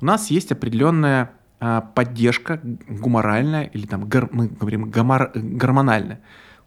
У 0.00 0.06
нас 0.06 0.28
есть 0.28 0.50
определенная 0.50 1.30
э, 1.60 1.82
поддержка 1.94 2.60
гуморальная, 2.88 3.62
или 3.62 3.86
там 3.86 4.08
гор, 4.08 4.28
мы 4.32 4.48
говорим 4.48 4.90
гомор, 4.90 5.30
гормональная. 5.36 6.20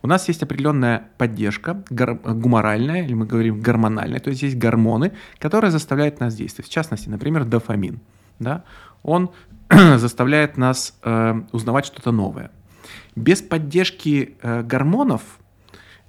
У 0.05 0.07
нас 0.07 0.27
есть 0.27 0.43
определенная 0.43 1.07
поддержка 1.17 1.83
гуморальная, 1.89 3.03
или 3.03 3.15
мы 3.15 3.25
говорим 3.25 3.59
гормональная, 3.59 4.19
то 4.19 4.29
есть 4.29 4.43
есть 4.43 4.55
гормоны, 4.55 5.13
которые 5.39 5.71
заставляют 5.71 6.19
нас 6.19 6.35
действовать. 6.35 6.69
В 6.69 6.71
частности, 6.71 7.09
например, 7.09 7.43
дофамин. 7.43 7.99
Да? 8.37 8.63
Он 9.01 9.31
заставляет 9.71 10.57
нас 10.57 10.95
э, 11.01 11.41
узнавать 11.51 11.87
что-то 11.87 12.11
новое. 12.11 12.51
Без 13.15 13.41
поддержки 13.41 14.35
э, 14.43 14.61
гормонов 14.61 15.23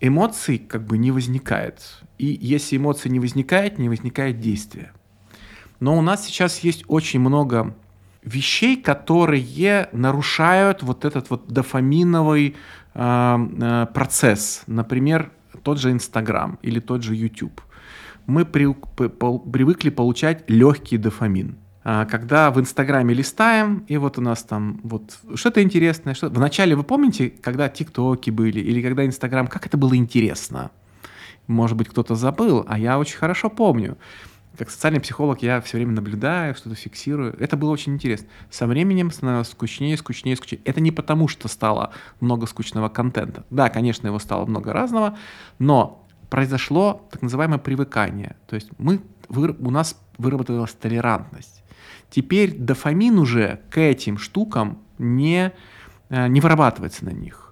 эмоций 0.03 0.59
как 0.59 0.85
бы 0.85 0.99
не 0.99 1.11
возникает. 1.11 1.81
И 2.19 2.27
если 2.27 2.77
эмоции 2.77 3.09
не 3.09 3.19
возникает, 3.19 3.79
не 3.79 3.89
возникает 3.89 4.41
действия. 4.41 4.93
Но 5.81 5.97
у 5.97 6.03
нас 6.03 6.27
сейчас 6.27 6.59
есть 6.59 6.85
очень 6.87 7.21
много 7.21 7.75
вещей, 8.27 8.77
которые 8.77 9.89
нарушают 9.93 10.83
вот 10.83 11.07
этот 11.07 11.31
вот 11.31 11.47
дофаминовый 11.47 12.57
процесс. 12.97 14.63
Например, 14.67 15.31
тот 15.63 15.79
же 15.79 15.91
Инстаграм 15.91 16.59
или 16.63 16.81
тот 16.81 17.03
же 17.03 17.15
YouTube. 17.15 17.61
Мы 18.27 18.45
привыкли 18.45 19.91
получать 19.91 20.49
легкий 20.49 20.97
дофамин. 20.97 21.57
А, 21.89 22.05
когда 22.05 22.51
в 22.51 22.59
Инстаграме 22.59 23.15
листаем, 23.15 23.85
и 23.87 23.97
вот 23.97 24.19
у 24.19 24.21
нас 24.21 24.43
там 24.43 24.81
вот 24.83 25.19
что-то 25.37 25.63
интересное. 25.63 26.15
Что... 26.15 26.29
Вначале 26.29 26.75
вы 26.75 26.83
помните, 26.83 27.31
когда 27.31 27.69
ТикТоки 27.69 28.31
были, 28.31 28.59
или 28.59 28.83
когда 28.83 29.07
Инстаграм, 29.07 29.47
как 29.47 29.67
это 29.67 29.77
было 29.77 29.95
интересно? 29.97 30.73
Может 31.47 31.77
быть, 31.77 31.89
кто-то 31.89 32.17
забыл, 32.17 32.65
а 32.67 32.77
я 32.77 32.99
очень 32.99 33.19
хорошо 33.19 33.51
помню 33.51 33.97
как 34.57 34.71
социальный 34.71 35.01
психолог 35.01 35.43
я 35.43 35.61
все 35.61 35.77
время 35.77 35.93
наблюдаю, 35.93 36.55
что-то 36.55 36.75
фиксирую. 36.75 37.37
Это 37.39 37.57
было 37.57 37.71
очень 37.71 37.95
интересно. 37.95 38.29
Со 38.51 38.67
временем 38.67 39.11
становилось 39.11 39.49
скучнее, 39.49 39.97
скучнее, 39.97 40.37
скучнее. 40.37 40.63
Это 40.65 40.81
не 40.81 40.91
потому, 40.91 41.29
что 41.29 41.49
стало 41.49 41.93
много 42.21 42.47
скучного 42.47 42.89
контента. 42.89 43.45
Да, 43.51 43.69
конечно, 43.69 44.07
его 44.07 44.19
стало 44.19 44.47
много 44.47 44.73
разного, 44.73 45.17
но 45.59 46.07
произошло 46.31 47.07
так 47.11 47.23
называемое 47.23 47.59
привыкание. 47.59 48.37
То 48.47 48.57
есть 48.57 48.71
мы, 48.79 49.01
у 49.29 49.71
нас 49.71 49.99
выработалась 50.19 50.73
толерантность. 50.73 51.63
Теперь 52.11 52.57
дофамин 52.57 53.19
уже 53.19 53.61
к 53.71 53.79
этим 53.79 54.19
штукам 54.19 54.79
не, 54.99 55.53
э, 56.09 56.29
не 56.29 56.41
вырабатывается 56.41 57.05
на 57.05 57.11
них. 57.11 57.46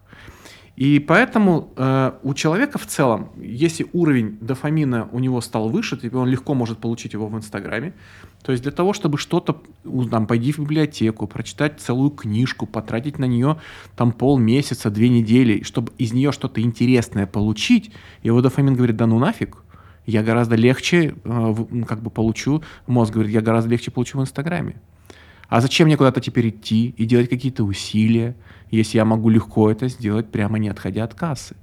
И 0.77 0.99
поэтому 0.99 1.73
э, 1.77 2.13
у 2.25 2.35
человека 2.35 2.79
в 2.79 2.87
целом, 2.87 3.31
если 3.37 3.87
уровень 3.93 4.39
дофамина 4.41 5.09
у 5.13 5.21
него 5.21 5.41
стал 5.41 5.69
выше, 5.69 5.97
то 5.97 6.19
он 6.19 6.29
легко 6.29 6.55
может 6.55 6.79
получить 6.79 7.13
его 7.13 7.29
в 7.29 7.37
Инстаграме. 7.37 7.95
То 8.43 8.51
есть 8.51 8.65
для 8.65 8.73
того, 8.73 8.93
чтобы 8.93 9.17
что-то, 9.17 9.63
там, 10.11 10.27
пойти 10.27 10.53
в 10.53 10.59
библиотеку, 10.59 11.29
прочитать 11.29 11.81
целую 11.81 12.11
книжку, 12.11 12.67
потратить 12.67 13.19
на 13.21 13.27
нее 13.27 13.59
там 13.97 14.11
полмесяца, 14.11 14.91
две 14.91 15.09
недели, 15.09 15.63
чтобы 15.63 15.93
из 15.97 16.13
нее 16.13 16.33
что-то 16.33 16.61
интересное 16.61 17.27
получить, 17.27 17.93
его 18.25 18.43
дофамин 18.43 18.75
говорит, 18.75 18.97
да 18.97 19.07
ну 19.07 19.21
нафиг, 19.21 19.59
я 20.07 20.25
гораздо 20.25 20.57
легче 20.57 21.15
э, 21.23 21.55
как 21.87 22.03
бы 22.03 22.11
получу, 22.11 22.65
мозг 22.89 23.13
говорит, 23.13 23.33
я 23.33 23.43
гораздо 23.43 23.71
легче 23.71 23.93
получу 23.93 24.19
в 24.19 24.23
Инстаграме. 24.23 24.75
А 25.55 25.61
зачем 25.61 25.87
мне 25.87 25.97
куда-то 25.97 26.21
теперь 26.21 26.49
идти 26.49 26.97
и 26.97 27.05
делать 27.05 27.31
какие-то 27.31 27.63
усилия, 27.63 28.35
если 28.73 28.97
я 28.97 29.05
могу 29.05 29.29
легко 29.29 29.71
это 29.71 29.87
сделать, 29.87 30.29
прямо 30.29 30.59
не 30.59 30.69
отходя 30.69 31.05
от 31.05 31.15
кассы? 31.15 31.55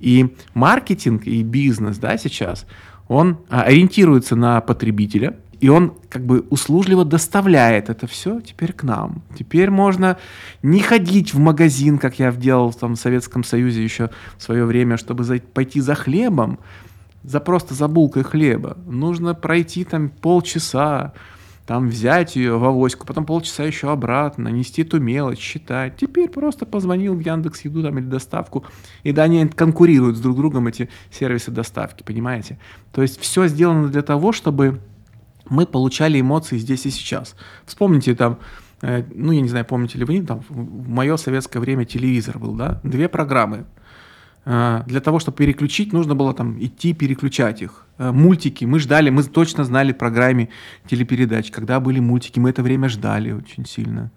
И 0.00 0.34
маркетинг 0.52 1.24
и 1.24 1.44
бизнес 1.44 1.98
да, 1.98 2.18
сейчас, 2.18 2.66
он 3.06 3.38
а, 3.48 3.62
ориентируется 3.62 4.34
на 4.34 4.60
потребителя, 4.60 5.38
и 5.60 5.68
он 5.68 5.94
как 6.08 6.26
бы 6.26 6.40
услужливо 6.50 7.04
доставляет 7.04 7.88
это 7.88 8.08
все 8.08 8.40
теперь 8.40 8.72
к 8.72 8.82
нам. 8.82 9.22
Теперь 9.38 9.70
можно 9.70 10.18
не 10.64 10.80
ходить 10.80 11.34
в 11.34 11.38
магазин, 11.38 11.98
как 11.98 12.18
я 12.18 12.32
делал 12.32 12.72
там, 12.72 12.96
в 12.96 12.98
Советском 12.98 13.44
Союзе 13.44 13.84
еще 13.84 14.10
в 14.38 14.42
свое 14.42 14.64
время, 14.64 14.96
чтобы 14.96 15.22
пойти 15.52 15.80
за 15.80 15.94
хлебом, 15.94 16.58
за 17.22 17.38
просто 17.38 17.74
за 17.74 17.86
булкой 17.86 18.24
хлеба. 18.24 18.76
Нужно 18.88 19.34
пройти 19.34 19.84
там 19.84 20.08
полчаса, 20.08 21.12
там 21.66 21.88
взять 21.88 22.36
ее 22.36 22.58
в 22.58 22.64
авоську, 22.64 23.06
потом 23.06 23.24
полчаса 23.24 23.64
еще 23.64 23.90
обратно, 23.90 24.48
нести 24.48 24.82
эту 24.82 25.00
мелочь, 25.00 25.38
считать. 25.38 25.96
Теперь 25.96 26.28
просто 26.28 26.66
позвонил 26.66 27.14
в 27.14 27.20
Яндекс 27.20 27.62
Еду 27.62 27.82
там 27.82 27.98
или 27.98 28.04
доставку, 28.06 28.64
и 29.02 29.12
да, 29.12 29.24
они 29.24 29.46
конкурируют 29.48 30.16
с 30.16 30.20
друг 30.20 30.36
другом 30.36 30.66
эти 30.66 30.90
сервисы 31.10 31.50
доставки, 31.50 32.02
понимаете? 32.02 32.58
То 32.92 33.02
есть 33.02 33.18
все 33.20 33.46
сделано 33.46 33.88
для 33.88 34.02
того, 34.02 34.32
чтобы 34.32 34.80
мы 35.48 35.66
получали 35.66 36.20
эмоции 36.20 36.58
здесь 36.58 36.86
и 36.86 36.90
сейчас. 36.90 37.34
Вспомните 37.64 38.14
там, 38.14 38.38
э, 38.82 39.02
ну 39.14 39.32
я 39.32 39.40
не 39.40 39.48
знаю, 39.48 39.64
помните 39.64 39.98
ли 39.98 40.04
вы, 40.04 40.22
там 40.22 40.42
в 40.48 40.88
мое 40.88 41.16
советское 41.16 41.60
время 41.60 41.84
телевизор 41.86 42.38
был, 42.38 42.54
да, 42.54 42.80
две 42.82 43.08
программы– 43.08 43.64
для 44.44 45.00
того, 45.00 45.18
чтобы 45.18 45.38
переключить, 45.38 45.92
нужно 45.92 46.14
было 46.14 46.34
там 46.34 46.62
идти 46.62 46.92
переключать 46.92 47.62
их. 47.62 47.86
А, 47.96 48.12
мультики 48.12 48.64
мы 48.64 48.78
ждали, 48.78 49.10
мы 49.10 49.22
точно 49.22 49.64
знали 49.64 49.92
в 49.92 49.98
программе 49.98 50.48
телепередач, 50.86 51.50
когда 51.50 51.80
были 51.80 52.00
мультики, 52.00 52.38
мы 52.38 52.50
это 52.50 52.62
время 52.62 52.88
ждали 52.88 53.32
очень 53.32 53.64
сильно. 53.64 54.10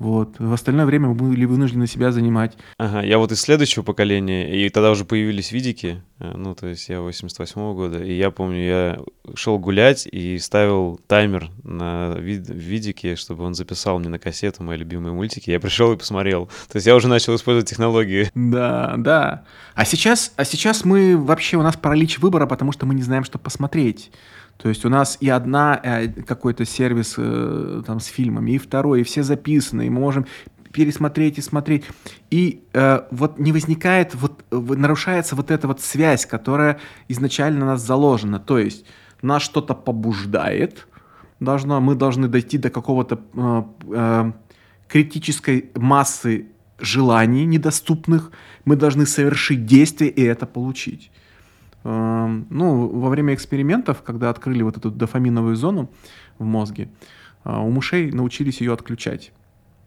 Вот. 0.00 0.36
В 0.38 0.52
остальное 0.54 0.86
время 0.86 1.08
мы 1.08 1.14
были 1.14 1.44
вынуждены 1.44 1.86
себя 1.86 2.10
занимать. 2.10 2.56
Ага, 2.78 3.02
я 3.02 3.18
вот 3.18 3.32
из 3.32 3.40
следующего 3.42 3.82
поколения, 3.82 4.50
и 4.50 4.70
тогда 4.70 4.90
уже 4.90 5.04
появились 5.04 5.52
видики, 5.52 6.02
э, 6.18 6.32
ну, 6.34 6.54
то 6.54 6.68
есть 6.68 6.88
я 6.88 6.96
88-го 6.96 7.74
года, 7.74 8.02
и 8.02 8.14
я 8.14 8.30
помню, 8.30 8.64
я 8.64 8.98
шел 9.34 9.58
гулять 9.58 10.08
и 10.10 10.38
ставил 10.38 10.98
таймер 11.06 11.50
на 11.64 12.14
вид 12.14 12.48
видике, 12.48 13.14
чтобы 13.14 13.44
он 13.44 13.54
записал 13.54 13.98
мне 13.98 14.08
на 14.08 14.18
кассету 14.18 14.62
мои 14.62 14.78
любимые 14.78 15.12
мультики. 15.12 15.50
Я 15.50 15.60
пришел 15.60 15.92
и 15.92 15.98
посмотрел. 15.98 16.46
То 16.72 16.76
есть 16.76 16.86
я 16.86 16.96
уже 16.96 17.06
начал 17.06 17.36
использовать 17.36 17.68
технологии. 17.68 18.30
Да, 18.34 18.94
да. 18.96 19.44
А 19.74 19.84
сейчас, 19.84 20.32
а 20.36 20.46
сейчас 20.46 20.86
мы 20.86 21.14
вообще, 21.14 21.58
у 21.58 21.62
нас 21.62 21.76
паралич 21.76 22.20
выбора, 22.20 22.46
потому 22.46 22.72
что 22.72 22.86
мы 22.86 22.94
не 22.94 23.02
знаем, 23.02 23.24
что 23.24 23.38
посмотреть. 23.38 24.10
То 24.62 24.68
есть 24.68 24.84
у 24.84 24.90
нас 24.90 25.16
и 25.20 25.28
одна 25.28 25.80
э, 25.82 26.08
какой-то 26.08 26.66
сервис 26.66 27.14
э, 27.16 27.82
там 27.86 27.98
с 27.98 28.06
фильмами, 28.06 28.52
и 28.52 28.58
второй, 28.58 29.00
и 29.00 29.04
все 29.04 29.22
записаны, 29.22 29.86
и 29.86 29.90
мы 29.90 30.00
можем 30.00 30.26
пересмотреть 30.70 31.38
и 31.38 31.42
смотреть. 31.42 31.84
И 32.30 32.64
э, 32.74 33.00
вот 33.10 33.38
не 33.38 33.52
возникает, 33.52 34.14
вот 34.14 34.44
нарушается 34.50 35.34
вот 35.34 35.50
эта 35.50 35.66
вот 35.66 35.80
связь, 35.80 36.26
которая 36.26 36.78
изначально 37.08 37.64
у 37.64 37.68
нас 37.68 37.80
заложена. 37.80 38.38
То 38.38 38.58
есть 38.58 38.84
нас 39.22 39.42
что-то 39.42 39.74
побуждает, 39.74 40.86
должно, 41.40 41.80
мы 41.80 41.94
должны 41.94 42.28
дойти 42.28 42.58
до 42.58 42.68
какого-то 42.68 43.18
э, 43.34 43.62
э, 43.92 44.32
критической 44.88 45.70
массы 45.74 46.48
желаний 46.78 47.46
недоступных, 47.46 48.30
мы 48.66 48.76
должны 48.76 49.06
совершить 49.06 49.64
действие 49.64 50.10
и 50.10 50.22
это 50.22 50.46
получить. 50.46 51.10
Эм, 51.82 52.46
ну, 52.50 52.88
во 52.88 53.08
время 53.08 53.34
экспериментов, 53.34 54.02
когда 54.02 54.30
открыли 54.30 54.62
вот 54.62 54.76
эту 54.76 54.90
дофаминовую 54.90 55.56
зону 55.56 55.90
в 56.38 56.44
мозге, 56.44 56.90
э, 57.44 57.56
у 57.56 57.70
мышей 57.70 58.12
научились 58.12 58.60
ее 58.60 58.72
отключать. 58.74 59.32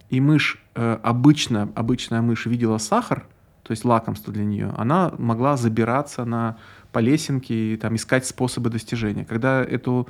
И 0.09 0.19
мышь, 0.19 0.63
э, 0.75 0.99
обычно, 1.03 1.69
обычная 1.75 2.21
мышь 2.21 2.45
видела 2.45 2.77
сахар, 2.79 3.27
то 3.63 3.71
есть 3.71 3.85
лакомство 3.85 4.33
для 4.33 4.43
нее, 4.43 4.73
она 4.77 5.13
могла 5.17 5.55
забираться 5.55 6.25
на 6.25 6.57
по 6.91 6.99
лесенке 6.99 7.73
и 7.73 7.77
там 7.77 7.95
искать 7.95 8.25
способы 8.25 8.69
достижения. 8.69 9.25
Когда 9.25 9.63
эту 9.63 10.07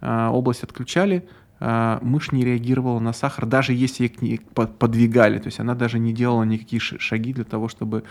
э, 0.00 0.28
область 0.28 0.62
отключали, 0.62 1.28
мышь 1.58 2.32
не 2.32 2.44
реагировала 2.44 3.00
на 3.00 3.12
сахар, 3.12 3.46
даже 3.46 3.72
если 3.72 4.04
ее 4.04 4.10
к 4.10 4.22
ней 4.22 4.40
подвигали. 4.54 5.38
То 5.38 5.46
есть 5.46 5.60
она 5.60 5.74
даже 5.74 5.98
не 5.98 6.12
делала 6.12 6.44
никакие 6.44 6.80
шаги 6.80 7.32
для 7.32 7.44
того, 7.44 7.68
чтобы 7.68 8.04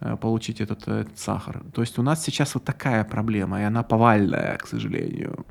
э, 0.00 0.16
получить 0.16 0.60
этот, 0.60 0.86
этот 0.88 1.18
сахар. 1.18 1.62
То 1.74 1.80
есть 1.80 1.98
у 1.98 2.02
нас 2.02 2.22
сейчас 2.22 2.54
вот 2.54 2.64
такая 2.64 3.04
проблема, 3.04 3.60
и 3.60 3.64
она 3.64 3.82
повальная, 3.82 4.58
к 4.58 4.66
сожалению. 4.66 5.46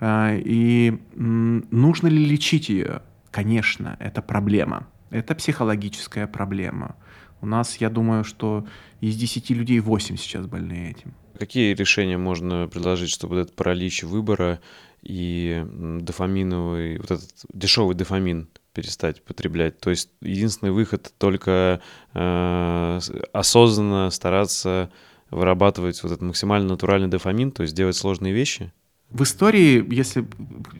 Э, 0.00 0.38
и 0.38 0.92
э, 0.92 1.16
нужно 1.16 2.08
ли 2.08 2.24
лечить 2.24 2.68
ее? 2.68 3.02
Конечно, 3.30 3.96
это 4.00 4.22
проблема. 4.22 4.86
Это 5.10 5.34
психологическая 5.34 6.26
проблема. 6.26 6.96
У 7.42 7.46
нас, 7.46 7.76
я 7.76 7.90
думаю, 7.90 8.24
что 8.24 8.66
из 9.00 9.16
10 9.16 9.50
людей 9.50 9.80
8 9.80 10.16
сейчас 10.16 10.46
больны 10.46 10.90
этим. 10.90 11.12
Какие 11.38 11.74
решения 11.74 12.16
можно 12.16 12.68
предложить, 12.68 13.10
чтобы 13.10 13.40
этот 13.40 13.56
паралич 13.56 14.04
выбора 14.04 14.60
и 15.02 15.64
дофаминовый, 16.00 16.98
вот 16.98 17.10
этот 17.10 17.30
дешевый 17.52 17.94
дофамин 17.94 18.48
перестать 18.72 19.22
потреблять? 19.24 19.78
То 19.78 19.90
есть 19.90 20.10
единственный 20.20 20.70
выход 20.70 21.12
только 21.18 21.80
э, 22.14 23.00
осознанно 23.32 24.10
стараться 24.10 24.90
вырабатывать 25.30 26.02
вот 26.02 26.12
этот 26.12 26.22
максимально 26.22 26.68
натуральный 26.68 27.08
дофамин, 27.08 27.52
то 27.52 27.62
есть 27.62 27.74
делать 27.74 27.96
сложные 27.96 28.32
вещи? 28.32 28.72
В 29.10 29.24
истории, 29.24 29.84
если 29.94 30.26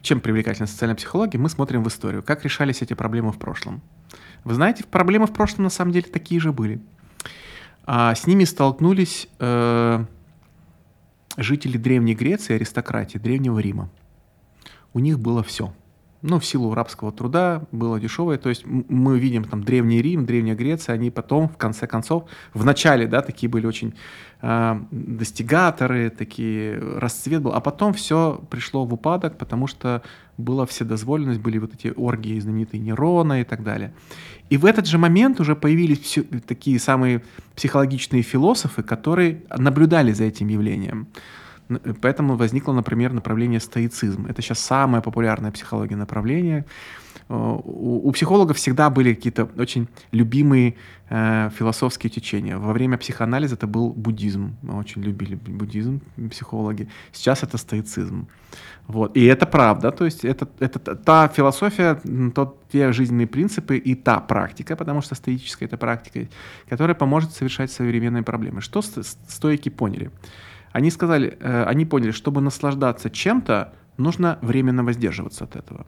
чем 0.01 0.19
привлекательна 0.19 0.65
социальная 0.65 0.95
психология, 0.95 1.37
мы 1.37 1.49
смотрим 1.49 1.83
в 1.83 1.87
историю, 1.87 2.23
как 2.23 2.43
решались 2.43 2.81
эти 2.81 2.93
проблемы 2.95 3.31
в 3.31 3.37
прошлом. 3.37 3.81
Вы 4.43 4.55
знаете, 4.55 4.83
проблемы 4.83 5.27
в 5.27 5.33
прошлом 5.33 5.65
на 5.65 5.69
самом 5.69 5.91
деле 5.91 6.07
такие 6.11 6.41
же 6.41 6.51
были. 6.51 6.81
А 7.85 8.15
с 8.15 8.25
ними 8.25 8.45
столкнулись 8.45 9.27
э, 9.39 10.05
жители 11.37 11.77
Древней 11.77 12.15
Греции, 12.15 12.55
аристократии 12.55 13.17
Древнего 13.17 13.59
Рима. 13.59 13.91
У 14.93 14.99
них 14.99 15.19
было 15.19 15.43
все. 15.43 15.73
Ну, 16.23 16.39
в 16.39 16.45
силу 16.45 16.73
рабского 16.73 17.11
труда 17.11 17.63
было 17.73 17.99
дешевое. 17.99 18.37
То 18.37 18.47
есть 18.47 18.65
мы 18.65 19.19
видим 19.19 19.43
там 19.43 19.65
Древний 19.65 20.01
Рим, 20.01 20.25
Древняя 20.25 20.55
Греция, 20.55 20.95
они 20.95 21.11
потом, 21.11 21.49
в 21.49 21.57
конце 21.57 21.85
концов, 21.85 22.23
в 22.53 22.63
начале, 22.63 23.07
да, 23.07 23.21
такие 23.21 23.49
были 23.49 23.65
очень 23.67 23.93
э, 24.41 24.79
достигаторы, 24.91 26.09
такие 26.09 26.79
расцвет 26.97 27.41
был, 27.41 27.53
а 27.53 27.59
потом 27.59 27.93
все 27.93 28.41
пришло 28.49 28.85
в 28.85 28.93
упадок, 28.93 29.37
потому 29.37 29.67
что 29.67 30.01
была 30.37 30.65
вседозволенность, 30.65 31.41
были 31.41 31.57
вот 31.57 31.73
эти 31.73 31.91
оргии 31.93 32.39
знаменитые 32.39 32.79
Нерона 32.79 33.41
и 33.41 33.43
так 33.43 33.61
далее. 33.61 33.93
И 34.49 34.55
в 34.55 34.65
этот 34.65 34.87
же 34.87 34.97
момент 34.97 35.41
уже 35.41 35.57
появились 35.57 35.99
все, 35.99 36.23
такие 36.23 36.79
самые 36.79 37.21
психологичные 37.55 38.21
философы, 38.21 38.81
которые 38.81 39.43
наблюдали 39.49 40.13
за 40.13 40.23
этим 40.23 40.47
явлением. 40.47 41.07
Поэтому 42.01 42.35
возникло, 42.35 42.73
например, 42.73 43.13
направление 43.13 43.59
стоицизм. 43.59 44.25
Это 44.27 44.41
сейчас 44.41 44.59
самое 44.59 45.01
популярное 45.01 45.51
психология 45.51 45.95
направление. 45.95 46.65
У, 47.29 48.09
у 48.09 48.11
психологов 48.11 48.57
всегда 48.57 48.89
были 48.89 49.13
какие-то 49.13 49.45
очень 49.57 49.87
любимые 50.11 50.75
э, 51.09 51.49
философские 51.57 52.09
течения. 52.09 52.57
Во 52.57 52.73
время 52.73 52.97
психоанализа 52.97 53.55
это 53.55 53.65
был 53.65 53.93
буддизм. 53.93 54.55
Мы 54.61 54.77
очень 54.77 55.01
любили 55.01 55.35
буддизм 55.35 56.01
психологи. 56.29 56.89
Сейчас 57.11 57.43
это 57.43 57.57
стоицизм. 57.57 58.27
Вот. 58.87 59.15
И 59.17 59.23
это 59.23 59.45
правда. 59.45 59.91
То 59.91 60.05
есть 60.05 60.25
это, 60.25 60.47
это 60.59 60.95
та 60.95 61.27
философия, 61.29 61.99
тот, 62.35 62.67
те 62.71 62.91
жизненные 62.91 63.27
принципы 63.27 63.77
и 63.77 63.95
та 63.95 64.19
практика, 64.19 64.75
потому 64.75 65.01
что 65.01 65.15
стоическая 65.15 65.65
это 65.65 65.77
практика, 65.77 66.27
которая 66.69 66.95
поможет 66.95 67.31
совершать 67.31 67.71
современные 67.71 68.23
проблемы. 68.23 68.61
Что 68.61 68.81
стоики 68.81 69.69
поняли? 69.69 70.11
Они 70.73 70.91
сказали, 70.91 71.37
э, 71.39 71.63
они 71.63 71.85
поняли, 71.85 72.11
чтобы 72.11 72.41
наслаждаться 72.41 73.09
чем-то, 73.09 73.73
нужно 73.97 74.39
временно 74.41 74.83
воздерживаться 74.83 75.45
от 75.45 75.55
этого. 75.55 75.85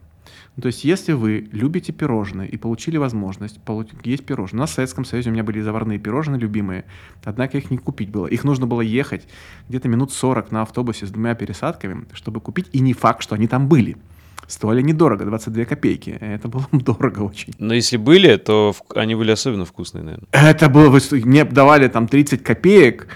То 0.60 0.68
есть, 0.68 0.84
если 0.84 1.12
вы 1.12 1.48
любите 1.52 1.92
пирожные 1.92 2.48
и 2.48 2.56
получили 2.56 2.96
возможность 2.96 3.60
есть 4.04 4.24
пирожные, 4.24 4.60
на 4.60 4.66
Советском 4.66 5.04
Союзе 5.04 5.30
у 5.30 5.32
меня 5.32 5.44
были 5.44 5.60
заварные 5.60 5.98
пирожные 5.98 6.40
любимые, 6.40 6.84
однако 7.24 7.58
их 7.58 7.70
не 7.70 7.76
купить 7.76 8.10
было. 8.10 8.26
Их 8.26 8.42
нужно 8.44 8.66
было 8.66 8.80
ехать 8.80 9.28
где-то 9.68 9.88
минут 9.88 10.12
40 10.12 10.52
на 10.52 10.62
автобусе 10.62 11.06
с 11.06 11.10
двумя 11.10 11.34
пересадками, 11.34 12.06
чтобы 12.12 12.40
купить, 12.40 12.68
и 12.72 12.80
не 12.80 12.94
факт, 12.94 13.22
что 13.22 13.34
они 13.34 13.48
там 13.48 13.68
были. 13.68 13.96
Стоили 14.46 14.80
недорого, 14.80 15.24
22 15.24 15.64
копейки. 15.64 16.10
Это 16.20 16.48
было 16.48 16.66
дорого 16.72 17.20
очень. 17.20 17.52
Но 17.58 17.74
если 17.74 17.96
были, 17.96 18.36
то 18.36 18.74
они 18.94 19.14
были 19.14 19.32
особенно 19.32 19.64
вкусные, 19.64 20.04
наверное. 20.04 20.28
Это 20.30 20.68
было... 20.68 20.98
Мне 21.10 21.44
давали 21.44 21.88
там 21.88 22.06
30 22.06 22.42
копеек, 22.42 23.08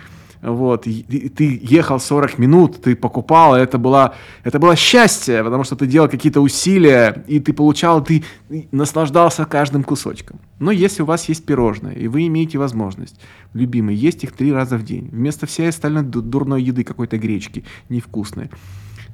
вот, 0.42 0.86
и, 0.86 1.02
ты 1.28 1.60
ехал 1.62 2.00
40 2.00 2.38
минут, 2.38 2.80
ты 2.80 2.96
покупал, 2.96 3.54
это 3.54 3.76
было, 3.76 4.14
это 4.42 4.58
было 4.58 4.74
счастье, 4.74 5.44
потому 5.44 5.64
что 5.64 5.76
ты 5.76 5.86
делал 5.86 6.08
какие-то 6.08 6.40
усилия, 6.40 7.24
и 7.26 7.40
ты 7.40 7.52
получал, 7.52 8.02
ты 8.02 8.24
наслаждался 8.72 9.44
каждым 9.44 9.84
кусочком. 9.84 10.40
Но 10.58 10.70
если 10.70 11.02
у 11.02 11.06
вас 11.06 11.28
есть 11.28 11.44
пирожное, 11.44 11.92
и 11.92 12.08
вы 12.08 12.26
имеете 12.26 12.56
возможность, 12.58 13.20
любимый, 13.52 13.94
есть 13.94 14.24
их 14.24 14.32
три 14.32 14.50
раза 14.50 14.78
в 14.78 14.82
день, 14.82 15.10
вместо 15.12 15.46
всей 15.46 15.68
остальной 15.68 16.04
дурной 16.04 16.62
еды, 16.62 16.84
какой-то 16.84 17.18
гречки, 17.18 17.64
невкусной, 17.90 18.50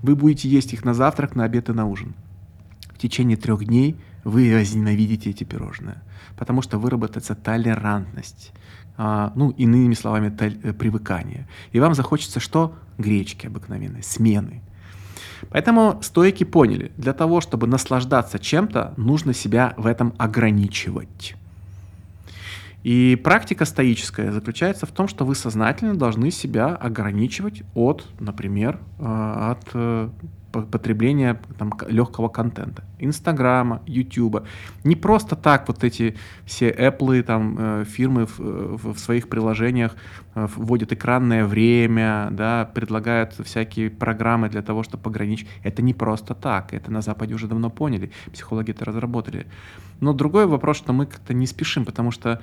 вы 0.03 0.15
будете 0.15 0.49
есть 0.49 0.73
их 0.73 0.85
на 0.85 0.95
завтрак, 0.95 1.35
на 1.35 1.45
обед 1.45 1.69
и 1.69 1.73
на 1.73 1.87
ужин. 1.87 2.15
В 2.95 2.99
течение 2.99 3.37
трех 3.37 3.65
дней 3.65 3.97
вы 4.23 4.57
возненавидите 4.57 5.31
эти 5.31 5.43
пирожные, 5.43 6.03
потому 6.37 6.63
что 6.63 6.79
выработается 6.79 7.35
толерантность 7.35 8.53
ну, 9.35 9.51
иными 9.51 9.95
словами, 9.95 10.35
э, 10.39 10.73
привыкание. 10.73 11.47
И 11.73 11.81
вам 11.81 11.95
захочется 11.95 12.41
что? 12.41 12.75
Гречки 12.99 13.47
обыкновенной, 13.47 14.03
смены. 14.03 14.63
Поэтому 15.51 16.01
стойки 16.03 16.45
поняли, 16.45 16.93
для 16.97 17.13
того, 17.13 17.41
чтобы 17.41 17.67
наслаждаться 17.67 18.39
чем-то, 18.39 18.95
нужно 18.97 19.35
себя 19.35 19.75
в 19.77 19.87
этом 19.87 20.15
ограничивать. 20.19 21.35
И 22.83 23.21
практика 23.23 23.65
стоическая 23.65 24.31
заключается 24.31 24.87
в 24.87 24.93
том, 24.93 25.09
что 25.09 25.25
вы 25.25 25.35
сознательно 25.35 25.97
должны 25.97 26.31
себя 26.31 26.69
ограничивать 26.69 27.63
от, 27.75 28.07
например, 28.21 28.79
э, 28.99 29.05
от 29.05 29.69
э, 29.75 30.09
потребления 30.63 31.41
там, 31.59 31.73
легкого 31.89 32.29
контента. 32.29 32.85
Инстаграма, 32.99 33.83
Ютуба. 33.87 34.45
Не 34.85 34.97
просто 34.97 35.37
так 35.37 35.69
вот 35.69 35.85
эти 35.85 36.17
все 36.45 36.71
Apple, 36.71 37.23
там, 37.23 37.57
э, 37.59 37.85
фирмы 37.85 38.27
в, 38.27 38.39
в, 38.39 38.95
в 38.95 38.99
своих 38.99 39.29
приложениях 39.29 39.95
э, 40.35 40.47
вводят 40.57 40.93
экранное 40.93 41.45
время, 41.45 42.29
да, 42.31 42.71
предлагают 42.75 43.35
всякие 43.35 43.91
программы 43.91 44.49
для 44.49 44.63
того, 44.63 44.83
чтобы 44.83 45.11
ограничить. 45.11 45.49
Это 45.63 45.83
не 45.83 45.95
просто 45.95 46.35
так. 46.35 46.73
Это 46.73 46.91
на 46.91 47.03
Западе 47.03 47.35
уже 47.35 47.47
давно 47.47 47.71
поняли. 47.71 48.11
Психологи 48.33 48.71
это 48.71 48.85
разработали. 48.85 49.47
Но 50.01 50.13
другой 50.13 50.47
вопрос, 50.47 50.77
что 50.79 50.93
мы 50.93 51.07
как-то 51.07 51.35
не 51.35 51.47
спешим, 51.47 51.85
потому 51.85 52.11
что 52.11 52.41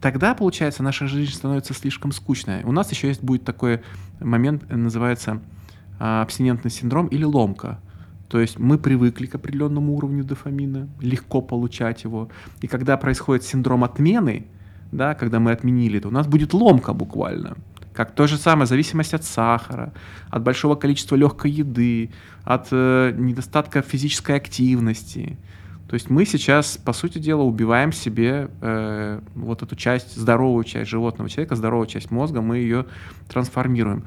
тогда, 0.00 0.34
получается, 0.34 0.82
наша 0.82 1.06
жизнь 1.06 1.32
становится 1.32 1.74
слишком 1.74 2.12
скучной. 2.12 2.62
У 2.64 2.72
нас 2.72 2.90
еще 2.90 3.08
есть 3.08 3.22
будет 3.22 3.44
такой 3.44 3.80
момент, 4.20 4.70
называется 4.70 5.40
абстинентный 5.98 6.70
синдром 6.70 7.06
или 7.08 7.24
ломка. 7.24 7.80
То 8.28 8.40
есть 8.40 8.58
мы 8.58 8.78
привыкли 8.78 9.26
к 9.26 9.34
определенному 9.34 9.94
уровню 9.94 10.24
дофамина, 10.24 10.88
легко 11.00 11.40
получать 11.40 12.04
его. 12.04 12.28
И 12.62 12.66
когда 12.66 12.96
происходит 12.96 13.44
синдром 13.44 13.84
отмены, 13.84 14.46
да, 14.90 15.14
когда 15.14 15.40
мы 15.40 15.52
отменили 15.52 15.98
это, 15.98 16.08
у 16.08 16.10
нас 16.10 16.26
будет 16.26 16.52
ломка 16.54 16.92
буквально. 16.92 17.56
Как 17.92 18.10
то 18.12 18.26
же 18.26 18.36
самое, 18.38 18.66
зависимость 18.66 19.14
от 19.14 19.24
сахара, 19.24 19.92
от 20.30 20.42
большого 20.42 20.74
количества 20.74 21.14
легкой 21.14 21.52
еды, 21.52 22.10
от 22.42 22.68
э, 22.72 23.14
недостатка 23.16 23.82
физической 23.82 24.36
активности. 24.36 25.38
То 25.88 25.94
есть 25.94 26.10
мы 26.10 26.24
сейчас, 26.26 26.76
по 26.76 26.92
сути 26.92 27.18
дела, 27.18 27.42
убиваем 27.42 27.92
себе 27.92 28.48
э, 28.60 29.20
вот 29.36 29.62
эту 29.62 29.76
часть, 29.76 30.16
здоровую 30.16 30.64
часть 30.64 30.90
животного 30.90 31.30
человека, 31.30 31.54
здоровую 31.54 31.86
часть 31.86 32.10
мозга, 32.10 32.40
мы 32.40 32.56
ее 32.56 32.86
трансформируем. 33.28 34.04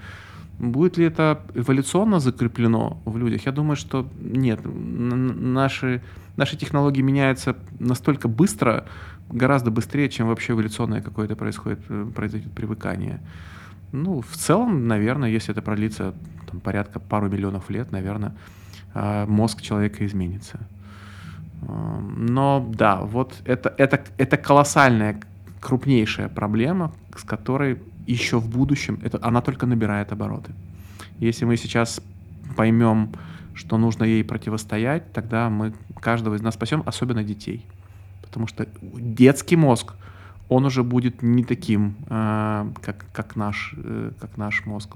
Будет 0.59 0.97
ли 0.97 1.05
это 1.05 1.41
эволюционно 1.53 2.19
закреплено 2.19 2.99
в 3.05 3.17
людях? 3.17 3.45
Я 3.45 3.51
думаю, 3.51 3.75
что 3.75 4.07
нет. 4.19 4.59
Наши, 4.63 6.01
наши 6.35 6.57
технологии 6.57 7.01
меняются 7.01 7.55
настолько 7.79 8.27
быстро, 8.27 8.85
гораздо 9.29 9.69
быстрее, 9.69 10.09
чем 10.09 10.27
вообще 10.27 10.53
эволюционное 10.53 11.01
какое-то 11.01 11.35
происходит, 11.35 11.79
э, 11.89 12.07
произойдет 12.15 12.51
привыкание. 12.53 13.19
Ну, 13.91 14.21
в 14.21 14.35
целом, 14.35 14.87
наверное, 14.87 15.29
если 15.29 15.51
это 15.51 15.61
продлится 15.61 16.15
там, 16.49 16.59
порядка 16.59 16.99
пару 16.99 17.29
миллионов 17.29 17.69
лет, 17.69 17.91
наверное, 17.91 18.35
а, 18.93 19.25
мозг 19.27 19.61
человека 19.61 20.05
изменится. 20.05 20.59
Но 21.61 22.67
да, 22.69 22.97
вот 22.97 23.41
это, 23.45 23.73
это, 23.77 24.03
это 24.17 24.37
колоссальная, 24.37 25.19
крупнейшая 25.59 26.29
проблема, 26.29 26.91
с 27.15 27.23
которой 27.23 27.79
еще 28.11 28.39
в 28.39 28.49
будущем, 28.49 28.99
это, 29.03 29.19
она 29.21 29.41
только 29.41 29.65
набирает 29.65 30.11
обороты. 30.11 30.53
Если 31.19 31.45
мы 31.45 31.57
сейчас 31.57 32.01
поймем, 32.55 33.09
что 33.53 33.77
нужно 33.77 34.03
ей 34.03 34.23
противостоять, 34.23 35.11
тогда 35.13 35.49
мы 35.49 35.73
каждого 35.99 36.35
из 36.35 36.41
нас 36.41 36.53
спасем, 36.53 36.83
особенно 36.85 37.23
детей. 37.23 37.65
Потому 38.21 38.47
что 38.47 38.67
детский 38.81 39.55
мозг, 39.55 39.93
он 40.49 40.65
уже 40.65 40.83
будет 40.83 41.21
не 41.21 41.43
таким, 41.43 41.95
э, 42.09 42.71
как, 42.81 43.05
как, 43.11 43.35
наш, 43.35 43.73
э, 43.75 44.11
как 44.19 44.37
наш 44.37 44.65
мозг, 44.65 44.95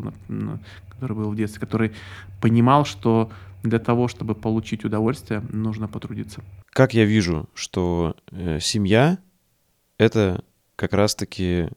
который 0.90 1.16
был 1.16 1.32
в 1.32 1.36
детстве, 1.36 1.60
который 1.60 1.92
понимал, 2.40 2.86
что 2.86 3.32
для 3.64 3.80
того, 3.80 4.08
чтобы 4.08 4.36
получить 4.36 4.86
удовольствие, 4.86 5.42
нужно 5.50 5.88
потрудиться. 5.88 6.42
Как 6.70 6.94
я 6.94 7.06
вижу, 7.06 7.50
что 7.54 8.16
э, 8.32 8.60
семья— 8.60 9.18
это 9.98 10.44
как 10.76 10.94
раз-таки 10.94 11.68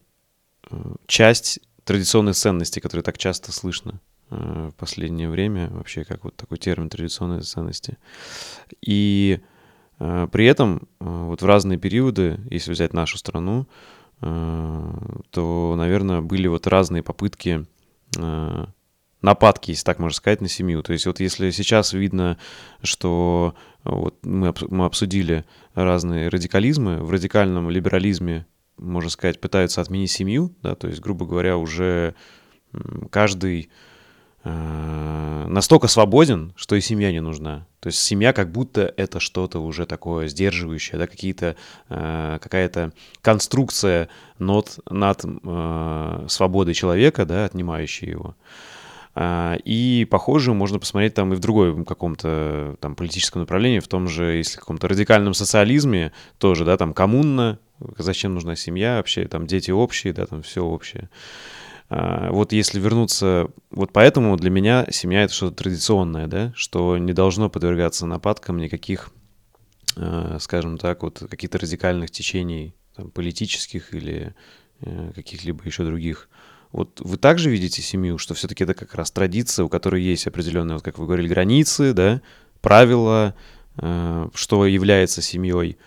часть 1.07 1.61
традиционных 1.85 2.35
ценностей, 2.35 2.81
которые 2.81 3.05
так 3.05 3.19
часто 3.19 3.53
слышно 3.53 4.01
э, 4.31 4.71
в 4.73 4.75
последнее 4.77 5.29
время, 5.29 5.69
вообще 5.71 6.05
как 6.05 6.25
вот 6.25 6.35
такой 6.37 6.59
термин 6.59 6.89
традиционные 6.89 7.43
ценности. 7.43 7.99
И 8.81 9.41
э, 9.99 10.29
при 10.33 10.47
этом 10.47 10.89
э, 11.01 11.05
вот 11.05 11.43
в 11.43 11.47
разные 11.47 11.79
периоды, 11.79 12.41
если 12.51 12.73
взять 12.73 12.93
нашу 12.93 13.19
страну, 13.19 13.67
то, 14.21 15.75
наверное, 15.77 16.23
были 16.23 16.47
вот 16.47 16.67
разные 16.67 17.03
попытки 17.03 17.67
нападки, 19.21 19.73
если 19.73 19.85
так 19.85 19.99
можно 19.99 20.17
сказать, 20.17 20.41
на 20.41 20.49
семью. 20.49 20.83
То 20.83 20.93
есть 20.93 21.05
вот 21.05 21.21
если 21.21 21.51
сейчас 21.51 21.93
видно, 21.93 22.39
что 22.83 23.55
вот 23.83 24.25
мы, 24.25 24.55
мы 24.71 24.87
обсудили 24.87 25.45
разные 25.75 26.29
радикализмы, 26.29 27.03
в 27.03 27.11
радикальном 27.11 27.69
либерализме, 27.69 28.47
можно 28.77 29.11
сказать, 29.11 29.41
пытаются 29.41 29.81
отменить 29.81 30.11
семью, 30.11 30.55
да, 30.63 30.75
то 30.75 30.89
есть, 30.89 31.01
грубо 31.01 31.27
говоря, 31.27 31.57
уже 31.57 32.15
каждый 33.11 33.71
э, 34.43 35.47
настолько 35.49 35.89
свободен, 35.89 36.53
что 36.57 36.77
и 36.77 36.81
семья 36.81 37.13
не 37.13 37.21
нужна. 37.21 37.67
То 37.81 37.89
есть 37.89 38.01
семья 38.01 38.33
как 38.33 38.51
будто 38.51 38.93
это 38.97 39.21
что-то 39.21 39.61
уже 39.61 39.87
такое 39.87 40.29
сдерживающее, 40.29 40.99
да, 40.99 41.07
какие-то, 41.07 41.57
э, 41.89 42.39
какая-то 42.41 42.93
конструкция 43.21 44.09
над, 44.39 44.79
над 44.91 45.25
э, 45.25 46.27
свободой 46.29 46.75
человека, 46.75 47.25
да, 47.25 47.45
отнимающая 47.45 48.09
его. 48.11 48.37
А, 49.17 49.57
и 49.65 50.07
похоже 50.11 50.55
можно 50.55 50.79
посмотреть 50.79 51.15
там 51.15 51.33
и 51.33 51.37
в 51.37 51.39
другой 51.39 51.85
каком-то 51.85 52.77
там 52.81 52.97
политическом 52.97 53.43
направлении, 53.43 53.79
в 53.79 53.89
том 53.89 54.09
же, 54.09 54.37
если 54.37 54.59
каком-то 54.59 54.89
радикальном 54.89 55.35
социализме 55.35 56.13
тоже, 56.39 56.65
да, 56.65 56.77
там 56.77 56.93
коммуна, 56.93 57.61
зачем 57.97 58.35
нужна 58.35 58.57
семья 58.57 58.97
вообще, 58.97 59.27
там 59.29 59.47
дети 59.47 59.71
общие, 59.71 60.13
да, 60.13 60.27
там 60.27 60.43
все 60.43 60.65
общее. 60.65 61.11
А, 61.91 62.31
вот 62.33 62.53
если 62.53 62.81
вернуться, 62.81 63.49
вот 63.71 63.93
поэтому 63.93 64.37
для 64.37 64.51
меня 64.51 64.87
семья 64.91 65.23
это 65.23 65.33
что-то 65.33 65.57
традиционное, 65.57 66.27
да, 66.27 66.53
что 66.57 66.99
не 66.99 67.13
должно 67.13 67.49
подвергаться 67.49 68.07
нападкам 68.07 68.59
никаких, 68.59 69.11
а, 69.97 70.39
скажем 70.41 70.77
так, 70.77 71.05
вот 71.05 71.23
каких-то 71.31 71.59
радикальных 71.59 72.11
течений 72.11 72.75
там, 72.97 73.11
политических 73.11 73.95
или 73.95 74.35
э, 74.81 75.13
каких-либо 75.15 75.65
еще 75.65 75.85
других. 75.85 76.29
Вот 76.75 77.01
вы 77.05 77.19
также 77.19 77.51
видите 77.51 77.83
семью, 77.83 78.19
что 78.19 78.35
все-таки 78.35 78.65
это 78.65 78.75
как 78.75 78.97
раз 78.97 79.13
традиция, 79.13 79.65
у 79.65 79.69
которой 79.69 80.03
есть 80.03 80.27
определенные, 80.27 80.75
вот 80.75 80.83
как 80.83 80.99
вы 80.99 81.07
говорили, 81.07 81.29
границы, 81.29 81.93
да, 81.93 82.21
правила, 82.61 83.37
э, 83.77 84.29
что 84.35 84.67
является 84.67 85.23
семьей. 85.23 85.79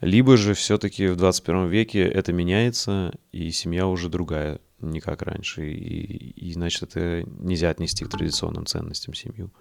Либо 0.00 0.36
же 0.36 0.54
все-таки 0.54 1.06
в 1.06 1.14
21 1.14 1.68
веке 1.68 2.00
это 2.00 2.32
меняется, 2.32 3.12
и 3.30 3.52
семья 3.52 3.86
уже 3.86 4.08
другая, 4.08 4.58
не 4.80 4.98
как 4.98 5.22
раньше, 5.22 5.70
и, 5.70 6.30
и 6.30 6.52
значит 6.52 6.82
это 6.82 7.22
нельзя 7.38 7.70
отнести 7.70 8.04
к 8.04 8.08
традиционным 8.08 8.66
ценностям 8.66 9.14
семью. 9.14 9.52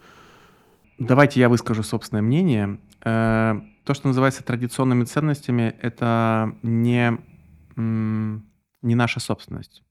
Давайте 0.98 1.40
я 1.40 1.50
выскажу 1.50 1.84
собственное 1.84 2.24
мнение. 2.24 2.80
Э, 3.06 3.62
то, 3.84 3.94
что 3.94 4.08
называется 4.08 4.44
традиционными 4.44 5.04
ценностями, 5.04 5.76
это 5.84 6.56
не, 6.64 7.16
не 7.76 8.96
наша 8.96 9.20
собственность. 9.20 9.84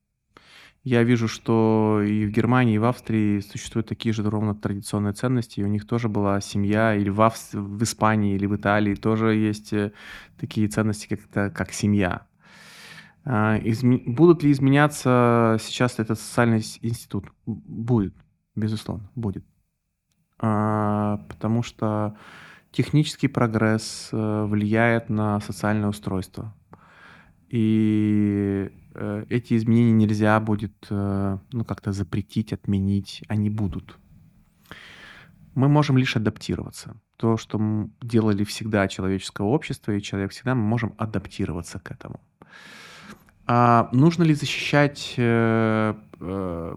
Я 0.85 1.05
вижу, 1.05 1.29
что 1.29 2.03
и 2.05 2.27
в 2.27 2.31
Германии, 2.31 2.75
и 2.75 2.79
в 2.79 2.85
Австрии 2.85 3.39
существуют 3.39 3.87
такие 3.89 4.13
же 4.13 4.29
ровно 4.29 4.55
традиционные 4.55 5.13
ценности. 5.13 5.61
И 5.61 5.65
у 5.65 5.69
них 5.69 5.87
тоже 5.87 6.09
была 6.09 6.41
семья, 6.41 6.97
или 6.97 7.09
в, 7.09 7.21
Авс... 7.21 7.51
в 7.53 7.83
Испании, 7.85 8.35
или 8.35 8.47
в 8.47 8.57
Италии 8.57 8.97
тоже 8.97 9.35
есть 9.35 9.73
э, 9.73 9.93
такие 10.41 10.67
ценности, 10.67 11.07
как, 11.07 11.21
это, 11.31 11.51
как 11.51 11.73
семья. 11.73 12.27
А, 13.25 13.59
изме... 13.63 13.99
Будут 13.99 14.43
ли 14.43 14.51
изменяться 14.51 15.57
сейчас 15.61 16.01
этот 16.01 16.19
социальный 16.19 16.65
институт? 16.81 17.27
Будет, 17.47 18.15
безусловно, 18.57 19.09
будет. 19.15 19.45
А, 20.41 21.19
потому 21.29 21.63
что 21.63 22.17
технический 22.73 23.29
прогресс 23.29 24.09
э, 24.11 24.45
влияет 24.47 25.11
на 25.11 25.39
социальное 25.41 25.91
устройство. 25.91 26.53
И 27.49 28.73
эти 29.29 29.57
изменения 29.57 29.93
нельзя 29.93 30.39
будет 30.41 30.87
э, 30.91 31.39
ну, 31.53 31.65
как-то 31.65 31.93
запретить, 31.93 32.53
отменить, 32.53 33.23
они 33.29 33.51
будут. 33.51 33.99
Мы 35.55 35.69
можем 35.69 35.99
лишь 35.99 36.17
адаптироваться. 36.17 36.97
То, 37.17 37.37
что 37.37 37.89
делали 38.01 38.45
всегда 38.45 38.89
человеческое 38.89 39.47
общество 39.47 39.93
и 39.93 40.03
человек 40.03 40.33
всегда, 40.33 40.55
мы 40.55 40.63
можем 40.63 40.95
адаптироваться 40.99 41.79
к 41.79 41.91
этому. 41.91 42.21
А 43.47 43.89
нужно 43.93 44.25
ли 44.25 44.35
защищать 44.35 45.15
э, 45.17 45.95
э, 46.21 46.77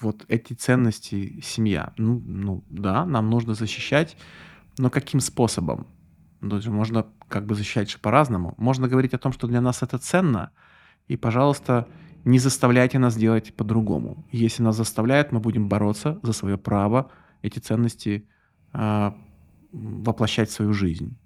вот 0.00 0.24
эти 0.28 0.52
ценности 0.54 1.40
семья? 1.42 1.92
Ну, 1.96 2.22
ну 2.26 2.64
да, 2.70 3.04
нам 3.04 3.30
нужно 3.30 3.54
защищать, 3.54 4.16
но 4.78 4.90
каким 4.90 5.20
способом? 5.20 5.86
Ну, 6.40 6.60
можно 6.70 7.06
как 7.28 7.46
бы 7.46 7.54
защищать 7.54 8.00
по-разному. 8.00 8.54
Можно 8.56 8.88
говорить 8.88 9.14
о 9.14 9.18
том, 9.18 9.32
что 9.32 9.46
для 9.46 9.60
нас 9.60 9.82
это 9.82 9.98
ценно– 9.98 10.50
и, 11.10 11.16
пожалуйста, 11.16 11.88
не 12.24 12.38
заставляйте 12.38 13.00
нас 13.00 13.16
делать 13.16 13.52
по-другому. 13.54 14.24
Если 14.30 14.62
нас 14.62 14.76
заставляют, 14.76 15.32
мы 15.32 15.40
будем 15.40 15.68
бороться 15.68 16.20
за 16.22 16.32
свое 16.32 16.56
право 16.56 17.10
эти 17.42 17.58
ценности 17.58 18.28
э, 18.72 19.12
воплощать 19.72 20.50
в 20.50 20.52
свою 20.52 20.72
жизнь. 20.72 21.18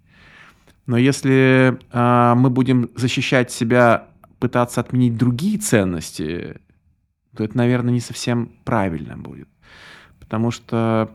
Но 0.87 0.97
если 0.97 1.79
э, 1.93 2.35
мы 2.35 2.49
будем 2.49 2.89
защищать 2.97 3.51
себя, 3.51 4.09
пытаться 4.39 4.81
отменить 4.81 5.19
другие 5.19 5.59
ценности, 5.59 6.63
то 7.37 7.45
это, 7.45 7.55
наверное, 7.55 7.93
не 7.93 8.01
совсем 8.01 8.53
правильно 8.65 9.19
будет. 9.19 9.49
Потому 10.19 10.51
что 10.51 11.11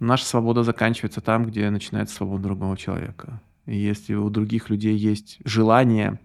наша 0.00 0.26
свобода 0.26 0.64
заканчивается 0.64 1.22
там, 1.22 1.46
где 1.46 1.70
начинается 1.70 2.16
свобода 2.16 2.42
другого 2.42 2.76
человека. 2.76 3.40
И 3.64 3.78
если 3.78 4.12
у 4.12 4.28
других 4.28 4.68
людей 4.68 4.98
есть 4.98 5.38
желание 5.46 6.20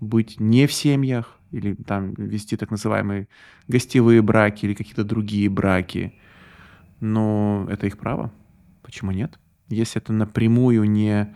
быть 0.00 0.40
не 0.40 0.66
в 0.66 0.72
семьях 0.72 1.38
или 1.52 1.74
там 1.74 2.14
вести 2.14 2.56
так 2.56 2.70
называемые 2.70 3.28
гостевые 3.68 4.22
браки 4.22 4.66
или 4.66 4.74
какие-то 4.74 5.04
другие 5.04 5.48
браки. 5.48 6.14
Но 7.00 7.66
это 7.70 7.86
их 7.86 7.98
право. 7.98 8.32
Почему 8.82 9.10
нет? 9.10 9.38
Если 9.68 10.00
это 10.00 10.12
напрямую 10.12 10.84
не, 10.84 11.34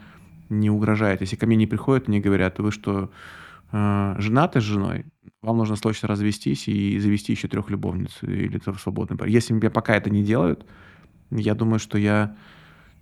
не 0.48 0.70
угрожает. 0.70 1.20
Если 1.20 1.36
ко 1.36 1.46
мне 1.46 1.56
не 1.56 1.66
приходят, 1.66 2.08
мне 2.08 2.20
говорят, 2.20 2.58
вы 2.58 2.70
что, 2.70 3.10
э, 3.72 4.14
женаты 4.18 4.60
с 4.60 4.64
женой? 4.64 5.06
Вам 5.42 5.58
нужно 5.58 5.76
срочно 5.76 6.08
развестись 6.08 6.68
и 6.68 6.98
завести 6.98 7.32
еще 7.32 7.48
трех 7.48 7.70
любовниц 7.70 8.18
или 8.22 8.56
это 8.56 8.72
свободный 8.74 9.16
брак. 9.16 9.30
Если 9.30 9.52
мне 9.52 9.70
пока 9.70 9.96
это 9.96 10.10
не 10.10 10.22
делают, 10.22 10.66
я 11.30 11.54
думаю, 11.54 11.78
что 11.78 11.98
я 11.98 12.36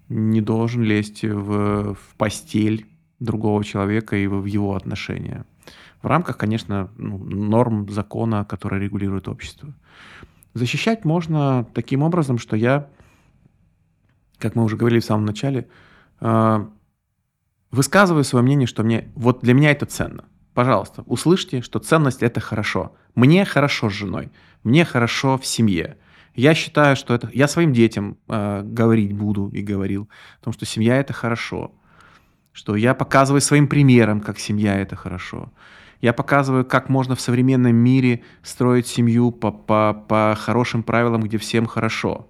не 0.08 0.40
должен 0.40 0.82
лезть 0.82 1.24
в, 1.24 1.94
в 1.94 2.14
постель 2.16 2.86
другого 3.20 3.64
человека 3.64 4.16
и 4.16 4.26
в 4.26 4.44
его 4.44 4.74
отношения. 4.74 5.44
В 6.02 6.06
рамках, 6.06 6.36
конечно, 6.36 6.90
ну, 6.96 7.18
норм 7.18 7.88
закона, 7.88 8.44
который 8.44 8.80
регулирует 8.80 9.28
общество. 9.28 9.74
Защищать 10.54 11.04
можно 11.04 11.66
таким 11.74 12.02
образом, 12.02 12.38
что 12.38 12.56
я, 12.56 12.88
как 14.38 14.54
мы 14.54 14.64
уже 14.64 14.76
говорили 14.76 15.00
в 15.00 15.04
самом 15.04 15.24
начале, 15.24 15.68
э, 16.20 16.66
высказываю 17.70 18.24
свое 18.24 18.44
мнение, 18.44 18.66
что 18.66 18.82
мне, 18.84 19.10
вот 19.14 19.40
для 19.40 19.54
меня 19.54 19.72
это 19.72 19.86
ценно. 19.86 20.24
Пожалуйста, 20.54 21.02
услышьте, 21.06 21.62
что 21.62 21.78
ценность 21.78 22.22
это 22.22 22.40
хорошо. 22.40 22.96
Мне 23.14 23.44
хорошо 23.44 23.90
с 23.90 23.92
женой, 23.92 24.30
мне 24.62 24.84
хорошо 24.84 25.38
в 25.38 25.46
семье. 25.46 25.98
Я 26.34 26.54
считаю, 26.54 26.94
что 26.94 27.14
это... 27.14 27.28
Я 27.32 27.48
своим 27.48 27.72
детям 27.72 28.16
э, 28.28 28.62
говорить 28.62 29.12
буду 29.12 29.48
и 29.48 29.62
говорил, 29.62 30.08
о 30.40 30.44
том, 30.44 30.52
что 30.52 30.64
семья 30.66 30.96
это 30.96 31.12
хорошо 31.12 31.72
что 32.58 32.74
я 32.74 32.92
показываю 32.92 33.40
своим 33.40 33.68
примером, 33.68 34.20
как 34.20 34.40
семья 34.40 34.80
это 34.80 34.96
хорошо. 34.96 35.52
Я 36.00 36.12
показываю, 36.12 36.64
как 36.64 36.88
можно 36.88 37.14
в 37.14 37.20
современном 37.20 37.76
мире 37.76 38.24
строить 38.42 38.88
семью 38.88 39.30
по, 39.30 39.52
по, 39.52 39.94
по 40.08 40.36
хорошим 40.36 40.82
правилам, 40.82 41.22
где 41.22 41.38
всем 41.38 41.66
хорошо. 41.66 42.28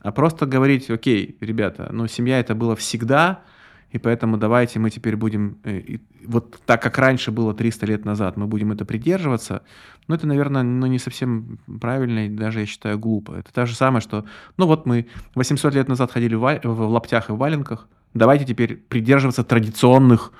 А 0.00 0.10
просто 0.10 0.46
говорить, 0.46 0.88
окей, 0.88 1.36
ребята, 1.40 1.90
ну 1.92 2.06
семья 2.06 2.40
это 2.40 2.54
было 2.54 2.76
всегда, 2.76 3.42
и 3.90 3.98
поэтому 3.98 4.38
давайте 4.38 4.78
мы 4.78 4.88
теперь 4.88 5.16
будем, 5.16 5.58
э, 5.64 5.98
вот 6.24 6.58
так 6.64 6.82
как 6.82 6.96
раньше 6.96 7.30
было 7.30 7.52
300 7.52 7.84
лет 7.84 8.04
назад, 8.06 8.38
мы 8.38 8.46
будем 8.46 8.72
это 8.72 8.86
придерживаться, 8.86 9.60
но 10.06 10.14
это, 10.14 10.26
наверное, 10.26 10.62
ну, 10.62 10.86
не 10.86 10.98
совсем 10.98 11.58
правильно 11.78 12.24
и 12.24 12.30
даже, 12.30 12.60
я 12.60 12.66
считаю, 12.66 12.98
глупо. 12.98 13.34
Это 13.34 13.52
то 13.52 13.66
же 13.66 13.74
самое, 13.74 14.00
что, 14.00 14.24
ну 14.56 14.66
вот 14.66 14.86
мы 14.86 15.08
800 15.34 15.74
лет 15.74 15.88
назад 15.88 16.10
ходили 16.10 16.36
в, 16.36 16.60
в 16.64 16.88
лаптях 16.88 17.28
и 17.28 17.32
в 17.32 17.36
валенках, 17.36 17.86
давайте 18.18 18.44
теперь 18.44 18.76
придерживаться 18.76 19.44
традиционных, 19.44 20.32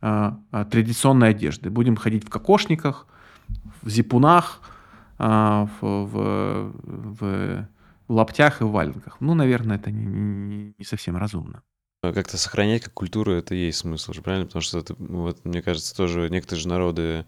э, 0.00 0.32
традиционной 0.70 1.30
одежды. 1.30 1.70
Будем 1.70 1.96
ходить 1.96 2.24
в 2.24 2.30
кокошниках, 2.30 3.06
в 3.82 3.88
зипунах, 3.88 4.60
э, 5.18 5.66
в, 5.80 6.72
в, 6.82 7.68
в 8.08 8.12
лаптях 8.12 8.60
и 8.60 8.64
в 8.64 8.70
валенках. 8.70 9.16
Ну, 9.20 9.34
наверное, 9.34 9.76
это 9.76 9.90
не, 9.90 10.04
не, 10.06 10.74
не 10.78 10.84
совсем 10.84 11.16
разумно. 11.16 11.62
А 12.02 12.12
как-то 12.12 12.36
сохранять 12.36 12.82
как 12.82 12.92
культуру 12.92 13.32
это 13.32 13.54
есть 13.54 13.78
смысл 13.78 14.12
же, 14.12 14.20
правильно? 14.20 14.46
Потому 14.46 14.62
что 14.62 14.78
это, 14.78 14.94
вот, 14.98 15.44
мне 15.44 15.62
кажется, 15.62 15.96
тоже 15.96 16.28
некоторые 16.28 16.62
же 16.62 16.68
народы 16.68 17.26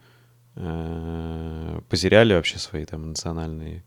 э, 0.54 1.80
потеряли 1.88 2.34
вообще 2.34 2.58
свои 2.58 2.84
там 2.84 3.08
национальные 3.08 3.84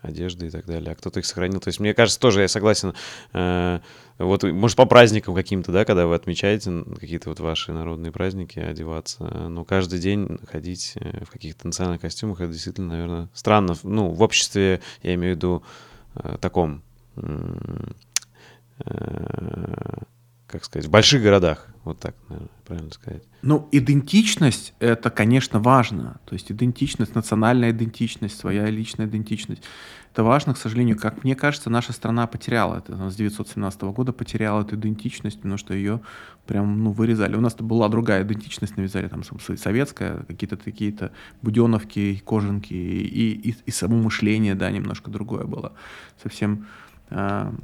одежды 0.00 0.46
и 0.46 0.50
так 0.50 0.64
далее, 0.64 0.92
а 0.92 0.94
кто-то 0.94 1.20
их 1.20 1.26
сохранил. 1.26 1.60
То 1.60 1.68
есть, 1.68 1.78
мне 1.78 1.92
кажется, 1.92 2.18
тоже 2.18 2.40
я 2.40 2.48
согласен, 2.48 2.94
э, 3.34 3.80
вот, 4.24 4.42
может, 4.42 4.76
по 4.76 4.84
праздникам 4.84 5.34
каким-то, 5.34 5.72
да, 5.72 5.84
когда 5.84 6.06
вы 6.06 6.14
отмечаете 6.14 6.84
какие-то 6.98 7.30
вот 7.30 7.40
ваши 7.40 7.72
народные 7.72 8.12
праздники, 8.12 8.58
одеваться, 8.58 9.24
но 9.24 9.64
каждый 9.64 9.98
день 9.98 10.38
ходить 10.46 10.92
э, 10.96 11.24
в 11.24 11.30
каких-то 11.30 11.66
национальных 11.66 12.02
костюмах, 12.02 12.40
это 12.40 12.52
действительно, 12.52 12.88
наверное, 12.88 13.28
странно. 13.32 13.74
Ну, 13.82 14.10
в 14.10 14.20
обществе, 14.22 14.80
я 15.02 15.14
имею 15.14 15.34
в 15.34 15.36
виду, 15.36 15.62
э, 16.16 16.36
таком... 16.40 16.82
Э, 20.50 20.52
как 20.52 20.64
сказать, 20.64 20.86
в 20.86 20.90
больших 20.90 21.22
городах. 21.22 21.66
Вот 21.84 21.98
так, 21.98 22.14
наверное, 22.28 22.50
правильно 22.66 22.90
сказать. 22.90 23.22
Ну, 23.42 23.68
идентичность— 23.72 24.74
это, 24.80 25.10
конечно, 25.10 25.60
важно. 25.60 26.20
То 26.26 26.34
есть 26.34 26.52
идентичность, 26.52 27.14
национальная 27.14 27.70
идентичность, 27.70 28.38
своя 28.38 28.68
личная 28.68 29.06
идентичность. 29.06 29.62
Это 30.12 30.24
важно, 30.24 30.54
к 30.54 30.58
сожалению. 30.58 30.98
Как 30.98 31.24
мне 31.24 31.34
кажется, 31.34 31.70
наша 31.70 31.92
страна 31.92 32.26
потеряла 32.26 32.78
это. 32.78 32.94
Она 32.94 33.10
с 33.10 33.14
1917 33.14 33.82
года 33.82 34.12
потеряла 34.12 34.62
эту 34.62 34.76
идентичность, 34.76 35.36
потому 35.36 35.56
что 35.56 35.72
ее 35.72 36.00
прям, 36.46 36.84
ну, 36.84 36.92
вырезали. 36.92 37.36
У 37.36 37.40
нас 37.40 37.54
была 37.54 37.88
другая 37.88 38.24
идентичность, 38.24 38.76
навязали 38.76 39.08
там 39.08 39.22
советская, 39.56 40.24
какие-то 40.24 40.56
такие-то 40.56 41.12
буденовки, 41.42 42.20
кожанки, 42.24 42.74
и, 42.74 43.50
и, 43.50 43.56
и 43.64 43.70
само 43.70 43.96
мышление, 43.96 44.54
да, 44.54 44.70
немножко 44.70 45.10
другое 45.10 45.44
было. 45.44 45.72
Совсем 46.22 46.66
а, 47.08 47.54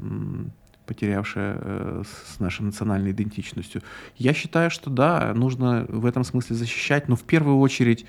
потерявшая 0.87 1.59
э, 1.61 2.03
с 2.35 2.41
нашей 2.41 2.63
национальной 2.63 3.11
идентичностью. 3.11 3.83
Я 4.17 4.33
считаю, 4.33 4.71
что 4.71 4.91
да, 4.91 5.33
нужно 5.35 5.87
в 5.89 6.07
этом 6.07 6.25
смысле 6.25 6.57
защищать, 6.57 7.09
но 7.09 7.17
в 7.17 7.23
первую 7.23 7.59
очередь 7.59 8.07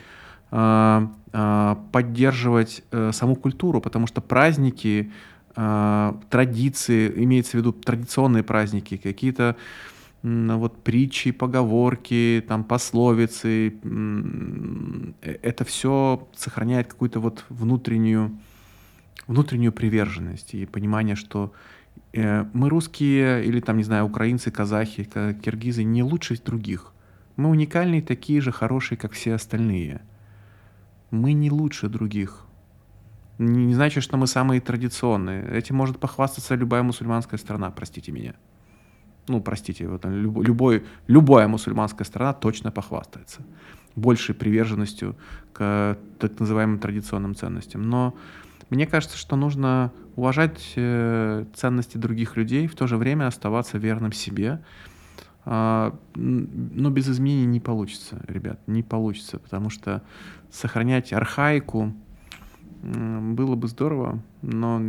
э, 0.52 1.08
э, 1.34 1.76
поддерживать 1.92 2.84
э, 2.92 3.12
саму 3.14 3.36
культуру, 3.36 3.82
потому 3.82 4.08
что 4.08 4.22
праздники, 4.22 5.12
э, 5.56 6.14
традиции, 6.30 7.12
имеется 7.24 7.52
в 7.52 7.56
виду 7.56 7.74
традиционные 7.74 8.44
праздники, 8.44 8.98
какие-то 8.98 9.56
вот 10.24 10.84
притчи, 10.84 11.32
поговорки, 11.32 12.44
там 12.48 12.64
пословицы, 12.64 13.76
э, 13.82 15.38
это 15.42 15.66
все 15.66 16.28
сохраняет 16.36 16.88
какую-то 16.88 17.20
вот 17.20 17.46
внутреннюю 17.50 18.38
внутреннюю 19.28 19.74
приверженность 19.74 20.54
и 20.54 20.66
понимание, 20.66 21.16
что 21.16 21.52
мы 22.54 22.70
русские 22.70 23.46
или 23.46 23.60
там, 23.60 23.78
не 23.78 23.84
знаю, 23.84 24.06
украинцы, 24.06 24.52
казахи, 24.52 25.04
киргизы 25.04 25.84
не 25.84 26.04
лучше 26.04 26.38
других. 26.44 26.94
Мы 27.36 27.50
уникальные, 27.50 28.02
такие 28.02 28.42
же 28.42 28.52
хорошие, 28.52 28.98
как 28.98 29.12
все 29.12 29.36
остальные. 29.36 30.02
Мы 31.12 31.34
не 31.34 31.52
лучше 31.52 31.88
других. 31.90 32.46
Не, 33.38 33.66
не 33.66 33.76
значит, 33.76 34.04
что 34.04 34.18
мы 34.18 34.26
самые 34.26 34.62
традиционные. 34.62 35.48
Этим 35.52 35.76
может 35.76 36.00
похвастаться 36.00 36.56
любая 36.56 36.82
мусульманская 36.84 37.38
страна, 37.38 37.70
простите 37.70 38.12
меня. 38.12 38.34
Ну, 39.28 39.42
простите, 39.42 39.88
вот, 39.88 40.06
любой, 40.06 40.86
любая 41.08 41.48
мусульманская 41.48 42.06
страна 42.06 42.34
точно 42.34 42.72
похвастается 42.72 43.42
большей 43.98 44.36
приверженностью 44.36 45.16
к 45.54 45.98
так 46.20 46.40
называемым 46.40 46.80
традиционным 46.80 47.36
ценностям. 47.36 47.82
Но 47.82 48.16
мне 48.70 48.86
кажется, 48.86 49.18
что 49.18 49.36
нужно 49.36 49.92
уважать 50.16 50.74
э, 50.76 51.46
ценности 51.54 51.98
других 51.98 52.36
людей, 52.36 52.68
в 52.68 52.76
то 52.76 52.88
же 52.88 52.98
время 52.98 53.28
оставаться 53.28 53.78
верным 53.78 54.12
себе. 54.12 54.62
А, 55.46 55.98
но 56.16 56.90
без 56.90 57.10
изменений 57.10 57.46
не 57.46 57.60
получится, 57.62 58.22
ребят, 58.28 58.60
не 58.68 58.84
получится, 58.84 59.40
потому 59.40 59.70
что 59.70 60.04
сохранять 60.52 61.14
архаику 61.14 61.94
было 62.84 63.56
бы 63.56 63.68
здорово, 63.70 64.22
но 64.42 64.82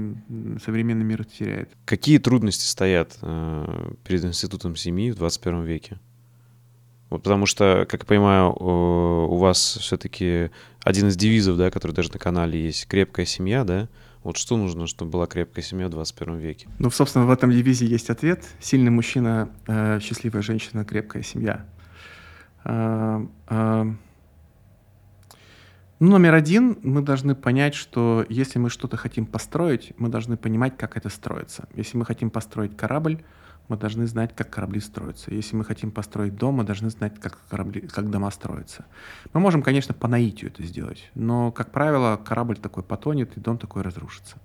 современный 0.63 1.05
мир 1.05 1.25
теряет. 1.25 1.71
Какие 1.85 2.19
трудности 2.19 2.65
стоят 2.65 3.19
э, 3.23 3.93
перед 4.05 4.25
институтом 4.25 4.75
семьи 4.77 5.13
в 5.13 5.17
21 5.17 5.63
веке? 5.63 6.01
Вот 7.11 7.23
потому 7.23 7.47
что, 7.47 7.87
как 7.89 8.03
я 8.03 8.07
понимаю, 8.07 8.53
у 8.53 9.37
вас 9.37 9.79
все-таки 9.81 10.51
один 10.89 11.09
из 11.09 11.17
девизов, 11.17 11.59
да, 11.59 11.71
который 11.71 11.93
даже 11.93 12.11
на 12.13 12.19
канале 12.19 12.65
есть, 12.65 12.87
крепкая 12.89 13.27
семья, 13.27 13.65
да? 13.65 13.89
Вот 14.23 14.39
что 14.39 14.57
нужно, 14.57 14.87
чтобы 14.87 15.11
была 15.11 15.27
крепкая 15.27 15.63
семья 15.63 15.87
в 15.87 15.91
21 15.91 16.39
веке? 16.39 16.67
Ну, 16.79 16.91
собственно, 16.91 17.27
в 17.27 17.31
этом 17.31 17.51
девизе 17.51 17.85
есть 17.85 18.09
ответ. 18.09 18.45
Сильный 18.59 18.91
мужчина, 18.91 19.51
э, 19.67 20.01
счастливая 20.01 20.41
женщина, 20.41 20.87
крепкая 20.87 21.23
семья. 21.23 21.67
Э, 22.65 23.27
э, 23.49 23.85
ну, 26.01 26.11
номер 26.11 26.33
один, 26.33 26.79
мы 26.83 27.03
должны 27.03 27.35
понять, 27.35 27.75
что 27.75 28.25
если 28.31 28.59
мы 28.59 28.71
что-то 28.71 28.97
хотим 28.97 29.27
построить, 29.27 29.93
мы 29.99 30.09
должны 30.09 30.39
понимать, 30.39 30.79
как 30.79 30.97
это 30.97 31.11
строится. 31.11 31.69
Если 31.75 31.99
мы 31.99 32.07
хотим 32.07 32.31
построить 32.31 32.77
корабль, 32.79 33.23
мы 33.69 33.77
должны 33.77 34.07
знать, 34.07 34.35
как 34.35 34.51
корабли 34.51 34.81
строятся. 34.81 35.33
Если 35.33 35.55
мы 35.55 35.65
хотим 35.65 35.91
построить 35.91 36.35
дом, 36.35 36.57
мы 36.57 36.65
должны 36.65 36.91
знать, 36.91 37.21
как, 37.21 37.39
корабли, 37.49 37.83
как 37.83 38.11
дома 38.11 38.31
строятся. 38.31 38.87
Мы 39.35 39.41
можем, 39.41 39.63
конечно, 39.63 39.95
по 39.95 40.09
наитию 40.09 40.51
это 40.51 40.63
сделать, 40.63 41.11
но, 41.15 41.53
как 41.53 41.71
правило, 41.71 42.17
корабль 42.17 42.57
такой 42.57 42.83
потонет, 42.83 43.37
и 43.37 43.41
дом 43.41 43.59
такой 43.59 43.83
разрушится. 43.83 44.39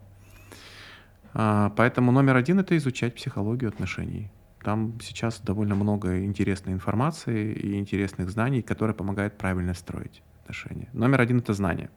А, 1.33 1.71
поэтому 1.77 2.11
номер 2.11 2.35
один— 2.35 2.59
это 2.59 2.75
изучать 2.77 3.15
психологию 3.15 3.69
отношений. 3.69 4.29
Там 4.61 4.99
сейчас 5.01 5.39
довольно 5.39 5.75
много 5.75 6.23
интересной 6.23 6.73
информации 6.73 7.53
и 7.53 7.79
интересных 7.79 8.29
знаний, 8.29 8.61
которые 8.61 8.95
помогают 8.95 9.37
правильно 9.37 9.73
строить 9.73 10.21
отношения. 10.41 10.89
Номер 10.93 11.21
один— 11.21 11.37
это 11.39 11.53
знание. 11.53 11.89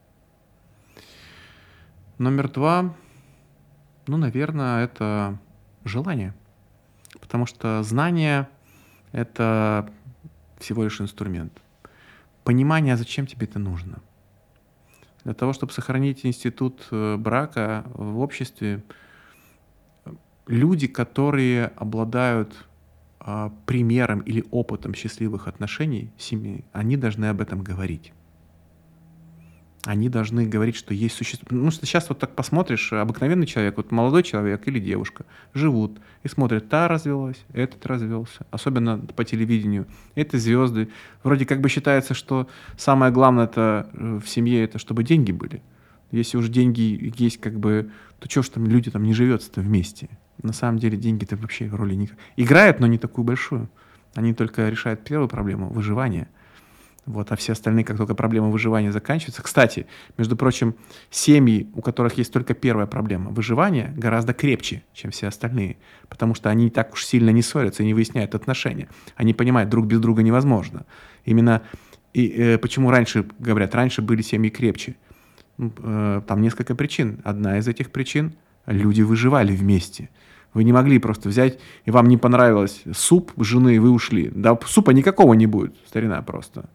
Номер 2.19 2.49
два, 2.49 2.95
ну, 4.07 4.17
наверное, 4.17 4.85
это 4.85 5.39
желание— 5.85 6.33
Потому 7.27 7.47
что 7.47 7.83
знание— 7.83 8.49
это 9.13 9.91
всего 10.59 10.85
лишь 10.85 11.01
инструмент. 11.01 11.53
Понимание, 12.45 12.95
а 12.95 12.97
зачем 12.97 13.27
тебе 13.27 13.47
это 13.47 13.59
нужно. 13.59 13.99
Для 15.25 15.35
того, 15.35 15.53
чтобы 15.53 15.73
сохранить 15.73 16.25
институт 16.25 16.87
э, 16.93 17.17
брака 17.17 17.85
в 17.95 18.21
обществе, 18.21 18.85
люди, 20.47 20.87
которые 20.87 21.73
обладают 21.77 22.55
а, 23.19 23.53
примером 23.67 24.21
или 24.21 24.45
опытом 24.53 24.95
счастливых 24.95 25.49
отношений 25.49 26.13
семьи, 26.17 26.65
они 26.73 26.97
должны 26.97 27.27
об 27.27 27.41
этом 27.41 27.61
говорить 27.61 28.13
они 29.87 30.09
должны 30.09 30.47
говорить, 30.47 30.75
что 30.75 30.93
есть 30.93 31.15
существо. 31.15 31.47
Ну, 31.51 31.71
что 31.71 31.87
сейчас 31.87 32.09
вот 32.09 32.19
так 32.19 32.35
посмотришь, 32.35 32.93
обыкновенный 32.93 33.47
человек, 33.47 33.77
вот 33.77 33.93
молодой 33.93 34.25
человек 34.25 34.67
или 34.67 34.81
девушка, 34.81 35.25
живут 35.55 36.01
и 36.25 36.29
смотрят, 36.29 36.69
та 36.69 36.89
развелась, 36.89 37.39
этот 37.53 37.87
развелся, 37.87 38.45
особенно 38.51 38.99
по 38.99 39.25
телевидению, 39.25 39.87
это 40.17 40.39
звезды. 40.39 40.89
Вроде 41.23 41.47
как 41.47 41.61
бы 41.61 41.69
считается, 41.69 42.15
что 42.15 42.49
самое 42.77 43.13
главное 43.13 43.45
это 43.45 43.89
э, 43.93 44.21
в 44.23 44.29
семье, 44.29 44.65
это 44.65 44.81
чтобы 44.81 45.05
деньги 45.05 45.31
были. 45.31 45.63
Если 46.11 46.37
уже 46.37 46.49
деньги 46.49 47.13
есть, 47.17 47.41
как 47.41 47.59
бы, 47.59 47.91
то 48.19 48.29
что 48.29 48.43
ж 48.43 48.49
там 48.49 48.67
люди 48.67 48.91
там 48.91 49.05
не 49.05 49.15
живется-то 49.15 49.61
вместе? 49.61 50.09
На 50.43 50.53
самом 50.53 50.81
деле 50.81 50.97
деньги-то 50.97 51.37
вообще 51.37 51.69
роли 51.69 51.95
не 51.95 52.11
играют, 52.37 52.81
но 52.81 52.89
не 52.89 52.99
такую 52.99 53.25
большую. 53.25 53.71
Они 54.17 54.35
только 54.35 54.69
решают 54.69 55.05
первую 55.05 55.29
проблему— 55.29 55.69
выживание— 55.71 56.27
вот, 57.07 57.31
а 57.31 57.37
все 57.37 57.53
остальные, 57.53 57.85
как 57.85 57.97
только 57.97 58.15
проблема 58.15 58.49
выживания 58.49 58.91
заканчивается. 58.91 59.43
Кстати, 59.43 59.87
между 60.19 60.37
прочим, 60.37 60.75
семьи, 61.11 61.71
у 61.75 61.81
которых 61.81 62.19
есть 62.19 62.33
только 62.33 62.53
первая 62.53 62.87
проблема 62.87 63.31
выживания, 63.31 63.95
гораздо 63.97 64.35
крепче, 64.35 64.83
чем 64.93 65.13
все 65.13 65.29
остальные, 65.29 65.77
потому 66.09 66.35
что 66.35 66.51
они 66.51 66.69
так 66.69 66.93
уж 66.93 67.05
сильно 67.05 67.31
не 67.31 67.43
ссорятся 67.43 67.85
и 67.85 67.87
не 67.87 67.95
выясняют 67.95 68.35
отношения. 68.35 68.89
Они 69.15 69.33
понимают, 69.35 69.71
друг 69.71 69.87
без 69.87 70.01
друга 70.01 70.23
невозможно. 70.23 70.85
Именно 71.25 71.63
и, 72.13 72.27
э, 72.27 72.59
почему 72.59 72.91
раньше, 72.91 73.27
говорят, 73.39 73.75
раньше 73.75 74.03
были 74.03 74.23
семьи 74.23 74.51
крепче. 74.51 74.97
Ну, 75.59 75.73
э, 75.79 76.23
там 76.27 76.43
несколько 76.43 76.75
причин. 76.75 77.21
Одна 77.25 77.59
из 77.59 77.69
этих 77.69 77.91
причин– 77.93 78.35
люди 78.67 79.03
выживали 79.03 79.55
вместе– 79.55 80.11
Вы 80.55 80.65
не 80.65 80.73
могли 80.73 80.99
просто 80.99 81.29
взять, 81.29 81.59
и 81.85 81.91
вам 81.91 82.09
не 82.09 82.17
понравилось 82.17 82.83
суп 82.95 83.33
жены, 83.37 83.79
вы 83.79 83.91
ушли. 83.91 84.31
Да, 84.35 84.59
супа 84.65 84.93
никакого 84.93 85.35
не 85.35 85.47
будет, 85.47 85.75
старина 85.87 86.23
просто. 86.23 86.71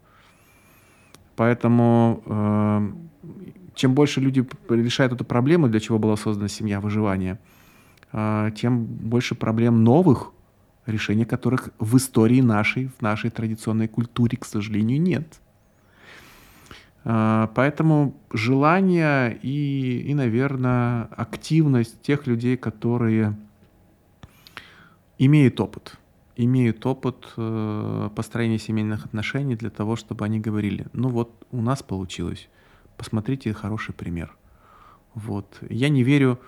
Поэтому 1.42 2.22
э, 2.28 2.92
чем 3.74 3.96
больше 3.96 4.22
люди 4.22 4.48
решают 4.70 5.14
эту 5.14 5.26
проблему, 5.26 5.68
для 5.68 5.80
чего 5.80 5.98
была 5.98 6.16
создана 6.16 6.48
семья, 6.48 6.80
выживания, 6.80 7.40
э, 8.14 8.52
тем 8.56 8.86
больше 8.86 9.34
проблем 9.34 9.84
новых, 9.84 10.34
решения 10.86 11.26
которых 11.26 11.70
в 11.80 11.98
истории 11.98 12.42
нашей, 12.42 12.92
в 12.96 13.02
нашей 13.02 13.32
традиционной 13.32 13.88
культуре, 13.88 14.38
к 14.38 14.46
сожалению, 14.46 15.02
нет. 15.02 15.42
Э, 17.06 17.48
поэтому 17.56 18.14
желание 18.32 19.36
и, 19.42 20.12
и, 20.12 20.14
наверное, 20.14 21.06
активность 21.06 22.00
тех 22.04 22.28
людей, 22.28 22.56
которые 22.56 23.36
имеют 25.18 25.60
опыт, 25.60 25.98
имеют 26.36 26.86
опыт 26.86 27.34
э, 27.38 28.10
построения 28.16 28.60
семейных 28.60 29.06
отношений 29.06 29.56
для 29.56 29.70
того, 29.70 29.96
чтобы 29.96 30.26
они 30.26 30.40
говорили, 30.40 30.88
ну 30.94 31.10
вот 31.10 31.46
у 31.52 31.62
нас 31.62 31.84
получилось, 31.84 32.50
посмотрите 32.98 33.54
хороший 33.54 33.94
пример. 33.94 34.36
Вот. 35.14 35.58
Я 35.70 35.90
не 35.90 36.04
верю, 36.04 36.40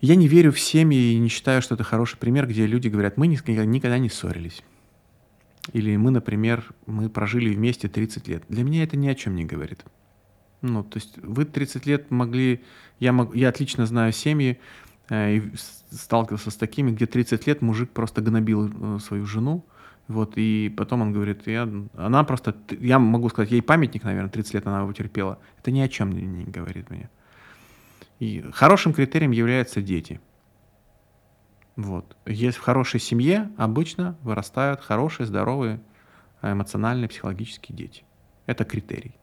я 0.00 0.14
не 0.14 0.28
верю 0.28 0.52
в 0.52 0.60
семьи 0.60 1.12
и 1.12 1.18
не 1.18 1.28
считаю, 1.28 1.62
что 1.62 1.74
это 1.74 1.84
хороший 1.84 2.18
пример, 2.18 2.46
где 2.46 2.66
люди 2.66 2.88
говорят, 2.88 3.16
мы 3.16 3.26
никогда 3.26 3.98
не 3.98 4.08
ссорились. 4.08 4.62
Или 5.72 5.96
мы, 5.96 6.10
например, 6.10 6.64
мы 6.86 7.08
прожили 7.08 7.52
вместе 7.52 7.88
30 7.88 8.28
лет. 8.28 8.44
Для 8.48 8.62
меня 8.62 8.84
это 8.84 8.96
ни 8.96 9.08
о 9.08 9.14
чем 9.14 9.34
не 9.34 9.44
говорит. 9.44 9.84
Ну, 10.62 10.82
то 10.84 10.98
есть 10.98 11.18
вы 11.18 11.44
30 11.44 11.86
лет 11.86 12.10
могли... 12.10 12.62
Я, 12.98 13.12
мог, 13.12 13.34
я 13.34 13.48
отлично 13.48 13.84
знаю 13.86 14.12
семьи, 14.12 14.58
э, 15.08 15.36
и 15.36 15.42
сталкивался 15.90 16.50
с 16.50 16.56
такими, 16.56 16.90
где 16.90 17.06
30 17.06 17.46
лет 17.46 17.62
мужик 17.62 17.90
просто 17.90 18.20
гнобил 18.20 18.68
э, 18.68 18.98
свою 19.00 19.26
жену, 19.26 19.64
вот, 20.08 20.34
и 20.36 20.72
потом 20.76 21.02
он 21.02 21.12
говорит, 21.12 21.46
я, 21.46 21.68
она 21.96 22.22
просто, 22.22 22.54
я 22.78 22.98
могу 22.98 23.28
сказать, 23.28 23.50
ей 23.50 23.62
памятник, 23.62 24.04
наверное, 24.04 24.30
30 24.30 24.54
лет 24.54 24.66
она 24.66 24.80
его 24.80 24.92
терпела. 24.92 25.38
Это 25.58 25.72
ни 25.72 25.80
о 25.80 25.88
чем 25.88 26.12
не, 26.12 26.22
не 26.22 26.44
говорит 26.44 26.90
мне. 26.90 27.10
И 28.20 28.44
хорошим 28.52 28.94
критерием 28.94 29.32
являются 29.32 29.82
дети. 29.82 30.20
Вот. 31.74 32.16
Есть 32.24 32.56
в 32.56 32.62
хорошей 32.62 33.00
семье 33.00 33.50
обычно 33.58 34.16
вырастают 34.22 34.80
хорошие, 34.80 35.26
здоровые, 35.26 35.82
эмоциональные, 36.40 37.08
психологические 37.08 37.76
дети. 37.76 38.04
Это 38.46 38.64
критерий. 38.64 39.16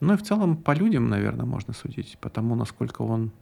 Ну 0.00 0.14
и 0.14 0.16
в 0.16 0.22
целом 0.22 0.56
по 0.56 0.72
людям, 0.72 1.08
наверное, 1.08 1.46
можно 1.46 1.72
судить, 1.72 2.18
потому 2.20 2.54
насколько 2.54 3.02
он 3.02 3.32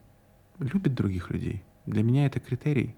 любит 0.58 0.94
других 0.94 1.30
людей. 1.30 1.64
Для 1.86 2.02
меня 2.02 2.26
это 2.26 2.40
критерий. 2.40 2.94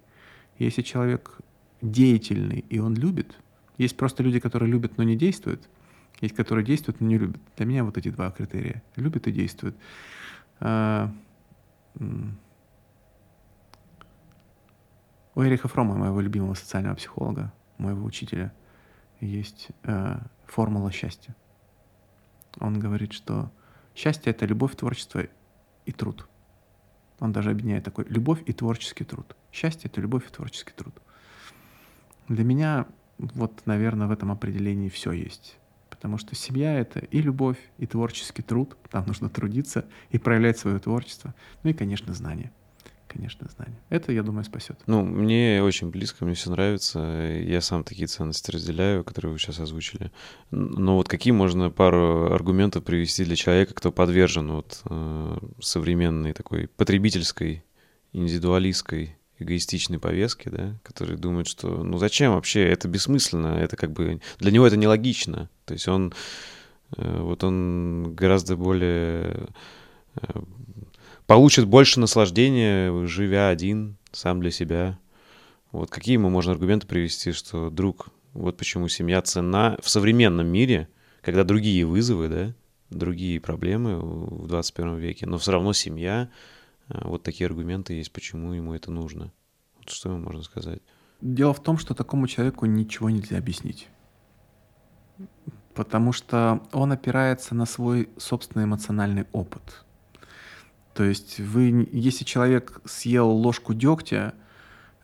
Если 0.58 0.82
человек 0.82 1.38
деятельный 1.80 2.64
и 2.68 2.78
он 2.78 2.94
любит, 2.94 3.36
есть 3.78 3.96
просто 3.96 4.22
люди, 4.22 4.38
которые 4.38 4.70
любят, 4.70 4.98
но 4.98 5.02
не 5.04 5.16
действуют, 5.16 5.68
есть, 6.20 6.36
которые 6.36 6.64
действуют, 6.64 7.00
но 7.00 7.08
не 7.08 7.18
любят. 7.18 7.40
Для 7.56 7.66
меня 7.66 7.84
вот 7.84 7.98
эти 7.98 8.08
два 8.08 8.30
критерия. 8.30 8.82
Любят 8.94 9.26
и 9.26 9.32
действуют. 9.32 9.76
А, 10.60 11.12
у 15.34 15.42
Эриха 15.42 15.66
Фрома, 15.66 15.96
моего 15.96 16.20
любимого 16.20 16.54
социального 16.54 16.94
психолога, 16.94 17.52
моего 17.78 18.04
учителя, 18.04 18.52
есть 19.20 19.70
э, 19.84 20.18
формула 20.46 20.92
счастья. 20.92 21.34
Он 22.60 22.78
говорит, 22.78 23.12
что 23.12 23.50
счастье— 23.94 24.30
это 24.32 24.46
любовь, 24.46 24.76
творчество 24.76 25.24
и 25.86 25.92
труд. 25.92 26.28
Он 27.22 27.32
даже 27.32 27.52
объединяет 27.52 27.84
такой 27.84 28.04
любовь 28.08 28.42
и 28.46 28.52
творческий 28.52 29.04
труд. 29.04 29.36
Счастье— 29.52 29.88
это 29.92 30.00
любовь 30.00 30.26
и 30.26 30.32
творческий 30.32 30.72
труд. 30.72 30.92
Для 32.26 32.42
меня 32.42 32.86
вот, 33.16 33.62
наверное, 33.64 34.08
в 34.08 34.10
этом 34.10 34.32
определении 34.32 34.88
все 34.88 35.12
есть. 35.12 35.56
Потому 35.88 36.18
что 36.18 36.34
семья— 36.34 36.76
это 36.80 36.98
и 36.98 37.22
любовь, 37.22 37.58
и 37.78 37.86
творческий 37.86 38.42
труд. 38.42 38.76
Там 38.90 39.06
нужно 39.06 39.28
трудиться 39.28 39.84
и 40.10 40.18
проявлять 40.18 40.58
свое 40.58 40.80
творчество. 40.80 41.32
Ну 41.62 41.70
и, 41.70 41.74
конечно, 41.74 42.12
знания 42.12 42.50
конечно, 43.12 43.48
знания. 43.54 43.78
Это, 43.90 44.12
я 44.12 44.22
думаю, 44.22 44.44
спасет. 44.44 44.78
Ну, 44.86 45.02
мне 45.04 45.62
очень 45.62 45.90
близко, 45.90 46.24
мне 46.24 46.34
все 46.34 46.50
нравится. 46.50 46.98
Я 47.00 47.60
сам 47.60 47.84
такие 47.84 48.06
ценности 48.06 48.50
разделяю, 48.50 49.04
которые 49.04 49.32
вы 49.32 49.38
сейчас 49.38 49.60
озвучили. 49.60 50.10
Но 50.50 50.96
вот 50.96 51.08
какие 51.08 51.32
можно 51.32 51.70
пару 51.70 52.32
аргументов 52.32 52.84
привести 52.84 53.24
для 53.24 53.36
человека, 53.36 53.74
кто 53.74 53.92
подвержен 53.92 54.52
вот 54.52 54.80
э, 54.88 55.38
современной 55.60 56.32
такой 56.32 56.68
потребительской, 56.68 57.64
индивидуалистской 58.12 59.16
эгоистичной 59.38 59.98
повестке, 59.98 60.50
да, 60.50 60.78
который 60.82 61.16
думает, 61.16 61.48
что 61.48 61.82
ну 61.82 61.98
зачем 61.98 62.34
вообще, 62.34 62.62
это 62.62 62.88
бессмысленно, 62.88 63.58
это 63.58 63.76
как 63.76 63.92
бы 63.92 64.20
для 64.38 64.50
него 64.50 64.66
это 64.66 64.76
нелогично. 64.76 65.50
То 65.64 65.74
есть 65.74 65.88
он 65.88 66.14
э, 66.96 67.20
вот 67.20 67.44
он 67.44 68.14
гораздо 68.14 68.56
более 68.56 69.48
э, 70.14 70.40
получит 71.32 71.64
больше 71.64 71.98
наслаждения, 71.98 73.06
живя 73.06 73.48
один, 73.48 73.96
сам 74.12 74.42
для 74.42 74.50
себя. 74.50 74.98
Вот 75.70 75.88
какие 75.88 76.12
ему 76.16 76.28
можно 76.28 76.52
аргументы 76.52 76.86
привести, 76.86 77.32
что, 77.32 77.70
друг, 77.70 78.08
вот 78.34 78.58
почему 78.58 78.88
семья 78.88 79.22
цена 79.22 79.78
в 79.82 79.88
современном 79.88 80.46
мире, 80.46 80.88
когда 81.22 81.42
другие 81.42 81.86
вызовы, 81.86 82.28
да, 82.28 82.54
другие 82.90 83.40
проблемы 83.40 83.98
в 83.98 84.46
21 84.46 84.98
веке, 84.98 85.24
но 85.24 85.38
все 85.38 85.52
равно 85.52 85.72
семья, 85.72 86.28
а, 86.88 87.08
вот 87.08 87.22
такие 87.22 87.46
аргументы 87.46 87.94
есть, 87.94 88.12
почему 88.12 88.52
ему 88.52 88.74
это 88.74 88.90
нужно. 88.90 89.32
Вот 89.78 89.88
что 89.88 90.10
ему 90.10 90.18
можно 90.18 90.42
сказать? 90.42 90.82
Дело 91.22 91.54
в 91.54 91.62
том, 91.62 91.78
что 91.78 91.94
такому 91.94 92.28
человеку 92.28 92.66
ничего 92.66 93.08
нельзя 93.08 93.38
объяснить. 93.38 93.88
Потому 95.72 96.12
что 96.12 96.60
он 96.72 96.92
опирается 96.92 97.54
на 97.54 97.64
свой 97.64 98.10
собственный 98.18 98.66
эмоциональный 98.66 99.24
опыт. 99.32 99.82
То 100.94 101.04
есть 101.04 101.40
вы, 101.40 101.88
если 101.92 102.24
человек 102.24 102.80
съел 102.84 103.30
ложку 103.30 103.72
дегтя, 103.74 104.34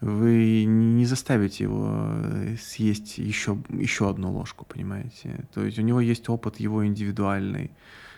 вы 0.00 0.64
не 0.64 1.06
заставите 1.06 1.64
его 1.64 1.88
э, 1.90 2.56
съесть 2.60 3.18
еще, 3.18 3.58
еще 3.70 4.08
одну 4.08 4.32
ложку, 4.32 4.64
понимаете? 4.64 5.46
То 5.52 5.64
есть 5.64 5.78
у 5.78 5.82
него 5.82 6.00
есть 6.00 6.28
опыт 6.28 6.60
его 6.60 6.86
индивидуальный, 6.86 7.72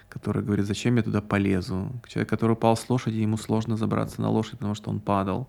который 0.08 0.42
говорит, 0.42 0.66
зачем 0.66 0.96
я 0.96 1.02
туда 1.02 1.22
полезу. 1.22 1.90
Человек, 2.06 2.28
который 2.28 2.52
упал 2.52 2.76
с 2.76 2.88
лошади, 2.90 3.16
ему 3.16 3.38
сложно 3.38 3.76
забраться 3.76 4.20
на 4.20 4.28
лошадь, 4.28 4.58
потому 4.58 4.74
что 4.74 4.90
он 4.90 5.00
падал. 5.00 5.48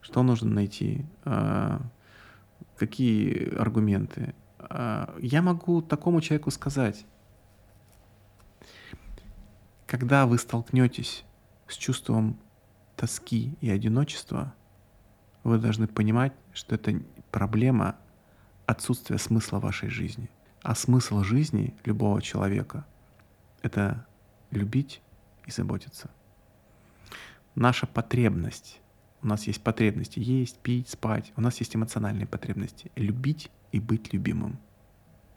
Что 0.00 0.22
нужно 0.22 0.50
найти? 0.50 1.04
А, 1.24 1.82
какие 2.78 3.54
аргументы? 3.54 4.34
А, 4.58 5.14
я 5.20 5.42
могу 5.42 5.82
такому 5.82 6.20
человеку 6.20 6.50
сказать, 6.50 7.04
когда 9.86 10.26
вы 10.26 10.38
столкнетесь 10.38 11.24
с 11.72 11.76
чувством 11.76 12.38
тоски 12.96 13.56
и 13.60 13.70
одиночества, 13.70 14.54
вы 15.42 15.58
должны 15.58 15.88
понимать, 15.88 16.32
что 16.52 16.74
это 16.74 17.02
проблема 17.30 17.96
отсутствия 18.66 19.18
смысла 19.18 19.58
вашей 19.58 19.88
жизни. 19.88 20.30
А 20.62 20.74
смысл 20.74 21.22
жизни 21.22 21.74
любого 21.84 22.22
человека— 22.22 22.86
это 23.62 24.06
любить 24.50 25.02
и 25.46 25.50
заботиться. 25.50 26.10
Наша 27.54 27.86
потребность, 27.86 28.80
у 29.22 29.26
нас 29.26 29.46
есть 29.46 29.62
потребности 29.62 30.20
есть, 30.20 30.58
пить, 30.58 30.88
спать, 30.88 31.32
у 31.36 31.40
нас 31.40 31.58
есть 31.58 31.74
эмоциональные 31.74 32.26
потребности— 32.26 32.92
любить 32.96 33.50
и 33.72 33.80
быть 33.80 34.12
любимым. 34.12 34.58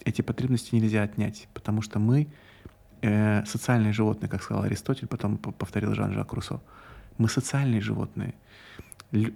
Эти 0.04 0.22
потребности 0.22 0.76
нельзя 0.76 1.02
отнять, 1.02 1.48
потому 1.54 1.82
что 1.82 1.98
мы 1.98 2.28
э, 3.02 3.46
социальные 3.46 3.94
животные, 3.94 4.30
как 4.30 4.44
сказал 4.44 4.64
Аристотель, 4.64 5.08
потом 5.08 5.38
повторил 5.38 5.94
Жан-Жак 5.94 6.34
Руссо. 6.34 6.62
Мы 7.18 7.30
социальные 7.30 7.82
животные. 7.82 8.34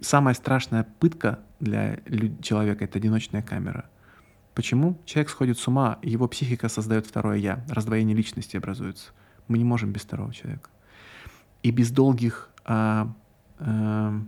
Самая 0.02 0.34
страшная 0.34 0.86
пытка 0.99 1.40
для 1.60 1.99
человека— 2.41 2.84
это 2.86 2.98
одиночная 2.98 3.41
камера. 3.41 3.90
Почему? 4.53 4.99
Человек 5.06 5.30
сходит 5.30 5.57
с 5.57 5.68
ума, 5.68 5.99
его 6.02 6.27
психика 6.27 6.68
создает 6.68 7.06
второе 7.06 7.38
«я», 7.38 7.64
раздвоение 7.69 8.15
личности 8.15 8.57
образуется. 8.57 9.11
Мы 9.48 9.57
не 9.57 9.64
можем 9.64 9.91
без 9.91 10.02
второго 10.02 10.34
человека. 10.34 10.69
И 11.64 11.72
без 11.72 11.91
долгих 11.91 12.49
а, 12.65 13.14
а, 13.60 14.22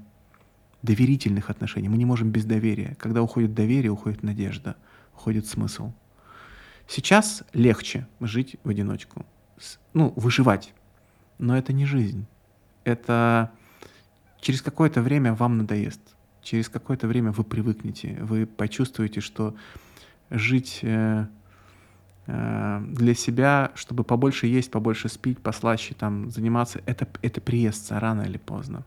доверительных 0.84 1.50
отношений 1.50 1.90
мы 1.90 1.98
не 1.98 2.06
можем 2.06 2.32
без 2.32 2.46
доверия. 2.46 2.96
Когда 3.00 3.22
уходит 3.22 3.54
доверие, 3.54 3.92
уходит 3.92 4.24
надежда, 4.24 4.78
уходит 5.14 5.48
смысл. 5.48 5.92
Сейчас 6.92 7.44
легче 7.54 8.06
жить 8.20 8.58
в 8.66 8.70
одиночку, 8.70 9.26
ну, 9.94 10.12
выживать. 10.18 10.74
Но 11.38 11.58
это 11.58 11.72
не 11.72 11.86
жизнь. 11.86 12.26
Это 12.84 13.50
через 14.42 14.62
какое-то 14.62 15.02
время 15.02 15.34
вам 15.34 15.58
надоест. 15.58 16.02
Через 16.42 16.68
какое-то 16.68 17.08
время 17.08 17.32
вы 17.32 17.46
привыкнете, 17.46 18.18
вы 18.20 18.46
почувствуете, 18.46 19.22
что 19.22 19.56
жить 20.30 20.80
э, 20.82 21.28
э, 22.28 22.84
для 22.90 23.16
себя, 23.16 23.72
чтобы 23.76 24.04
побольше 24.04 24.48
есть, 24.48 24.70
побольше 24.70 25.08
спить, 25.08 25.40
послаще 25.40 25.94
там 25.94 26.30
заниматься, 26.30 26.82
это, 26.86 27.08
это 27.22 27.40
приестся 27.40 28.02
рано 28.02 28.24
или 28.24 28.38
поздно. 28.38 28.84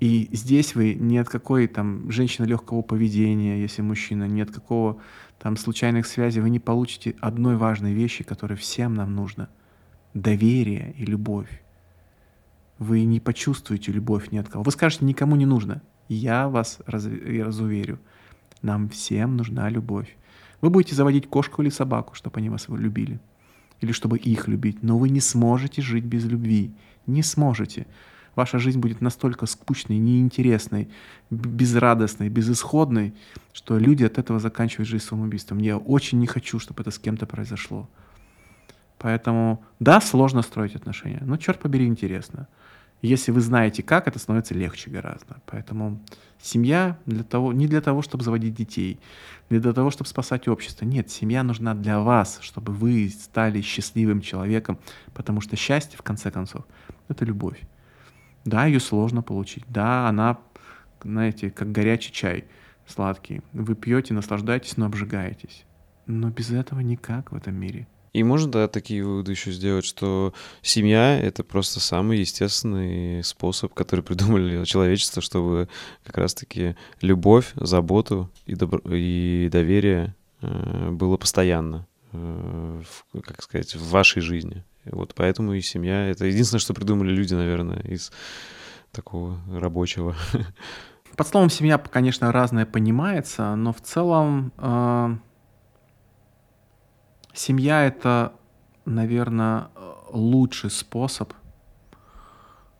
И 0.00 0.28
здесь 0.32 0.74
вы 0.74 0.92
ни 0.92 1.16
от 1.16 1.30
какой 1.30 1.66
там 1.66 2.10
женщины 2.10 2.44
легкого 2.44 2.82
поведения, 2.82 3.58
если 3.58 3.80
мужчина, 3.80 4.24
ни 4.24 4.42
от 4.42 4.50
какого 4.50 5.00
там 5.38 5.56
случайных 5.56 6.06
связей 6.06 6.40
вы 6.40 6.50
не 6.50 6.58
получите 6.58 7.14
одной 7.20 7.56
важной 7.56 7.92
вещи, 7.92 8.24
которая 8.24 8.56
всем 8.56 8.94
нам 8.94 9.14
нужна. 9.14 9.48
Доверие 10.14 10.94
и 10.96 11.04
любовь. 11.04 11.62
Вы 12.78 13.04
не 13.04 13.20
почувствуете 13.20 13.92
любовь 13.92 14.30
ни 14.30 14.38
от 14.38 14.48
кого. 14.48 14.64
Вы 14.64 14.70
скажете, 14.70 15.04
никому 15.04 15.36
не 15.36 15.46
нужно. 15.46 15.82
Я 16.08 16.48
вас 16.48 16.80
раз, 16.86 17.06
разуверю. 17.06 17.98
Нам 18.62 18.88
всем 18.88 19.36
нужна 19.36 19.68
любовь. 19.68 20.16
Вы 20.60 20.70
будете 20.70 20.94
заводить 20.94 21.28
кошку 21.28 21.62
или 21.62 21.68
собаку, 21.68 22.14
чтобы 22.14 22.38
они 22.38 22.48
вас 22.48 22.68
любили. 22.68 23.20
Или 23.80 23.92
чтобы 23.92 24.18
их 24.18 24.48
любить. 24.48 24.82
Но 24.82 24.98
вы 24.98 25.10
не 25.10 25.20
сможете 25.20 25.82
жить 25.82 26.04
без 26.04 26.24
любви. 26.24 26.72
Не 27.06 27.22
сможете 27.22 27.86
ваша 28.36 28.58
жизнь 28.58 28.78
будет 28.78 29.00
настолько 29.00 29.46
скучной, 29.46 29.98
неинтересной, 29.98 30.88
безрадостной, 31.30 32.28
безысходной, 32.28 33.14
что 33.52 33.78
люди 33.78 34.04
от 34.04 34.18
этого 34.18 34.38
заканчивают 34.38 34.88
жизнь 34.88 35.04
самоубийством. 35.04 35.58
Я 35.58 35.78
очень 35.78 36.18
не 36.18 36.26
хочу, 36.26 36.58
чтобы 36.58 36.82
это 36.82 36.90
с 36.90 36.98
кем-то 36.98 37.26
произошло. 37.26 37.88
Поэтому, 38.98 39.62
да, 39.80 40.00
сложно 40.00 40.42
строить 40.42 40.76
отношения, 40.76 41.22
но, 41.24 41.36
черт 41.36 41.60
побери, 41.60 41.86
интересно. 41.86 42.48
Если 43.02 43.32
вы 43.32 43.42
знаете 43.42 43.82
как, 43.82 44.08
это 44.08 44.18
становится 44.18 44.54
легче 44.54 44.88
гораздо. 44.88 45.36
Поэтому 45.44 46.00
семья 46.40 46.96
для 47.04 47.22
того, 47.22 47.52
не 47.52 47.66
для 47.66 47.82
того, 47.82 48.00
чтобы 48.00 48.24
заводить 48.24 48.54
детей, 48.54 48.98
не 49.50 49.58
для 49.58 49.74
того, 49.74 49.90
чтобы 49.90 50.08
спасать 50.08 50.48
общество. 50.48 50.86
Нет, 50.86 51.10
семья 51.10 51.42
нужна 51.42 51.74
для 51.74 52.00
вас, 52.00 52.38
чтобы 52.40 52.72
вы 52.72 53.10
стали 53.10 53.60
счастливым 53.60 54.22
человеком, 54.22 54.78
потому 55.12 55.42
что 55.42 55.54
счастье, 55.54 55.98
в 55.98 56.02
конце 56.02 56.30
концов, 56.30 56.64
это 57.08 57.26
любовь. 57.26 57.60
Да, 58.44 58.66
ее 58.66 58.80
сложно 58.80 59.22
получить. 59.22 59.64
Да, 59.68 60.08
она, 60.08 60.38
знаете, 61.02 61.50
как 61.50 61.72
горячий 61.72 62.12
чай 62.12 62.44
сладкий. 62.86 63.40
Вы 63.52 63.74
пьете, 63.74 64.14
наслаждаетесь, 64.14 64.76
но 64.76 64.86
обжигаетесь. 64.86 65.64
Но 66.06 66.30
без 66.30 66.50
этого 66.50 66.80
никак 66.80 67.32
в 67.32 67.36
этом 67.36 67.54
мире. 67.54 67.86
И 68.14 68.22
можно 68.22 68.50
да, 68.50 68.68
такие 68.68 69.04
выводы 69.04 69.32
еще 69.32 69.50
сделать, 69.50 69.84
что 69.84 70.34
семья— 70.62 71.18
это 71.20 71.42
просто 71.42 71.80
самый 71.80 72.20
естественный 72.20 73.24
способ, 73.24 73.74
который 73.74 74.02
придумали 74.04 74.64
человечество, 74.64 75.20
чтобы 75.20 75.68
как 76.04 76.18
раз-таки 76.18 76.76
любовь, 77.00 77.52
заботу 77.56 78.30
и, 78.46 78.54
добро... 78.54 78.80
и 78.84 79.48
доверие 79.50 80.14
э, 80.42 80.90
было 80.90 81.16
постоянно, 81.16 81.88
э, 82.12 82.82
как 83.20 83.42
сказать, 83.42 83.74
в 83.74 83.90
вашей 83.90 84.22
жизни. 84.22 84.64
Вот 84.86 85.14
поэтому 85.14 85.54
и 85.54 85.60
семья— 85.60 86.06
это 86.10 86.26
единственное, 86.26 86.60
что 86.60 86.74
придумали 86.74 87.10
люди, 87.10 87.34
наверное, 87.34 87.80
из 87.80 88.12
такого 88.92 89.40
рабочего. 89.50 90.14
Под 91.16 91.28
словом 91.28 91.48
«семья», 91.48 91.78
конечно, 91.78 92.32
разное 92.32 92.66
понимается, 92.66 93.54
но 93.54 93.72
в 93.72 93.80
целом 93.80 94.52
э, 94.58 95.16
семья— 97.32 97.84
это, 97.86 98.32
наверное, 98.84 99.68
лучший 100.10 100.70
способ, 100.70 101.32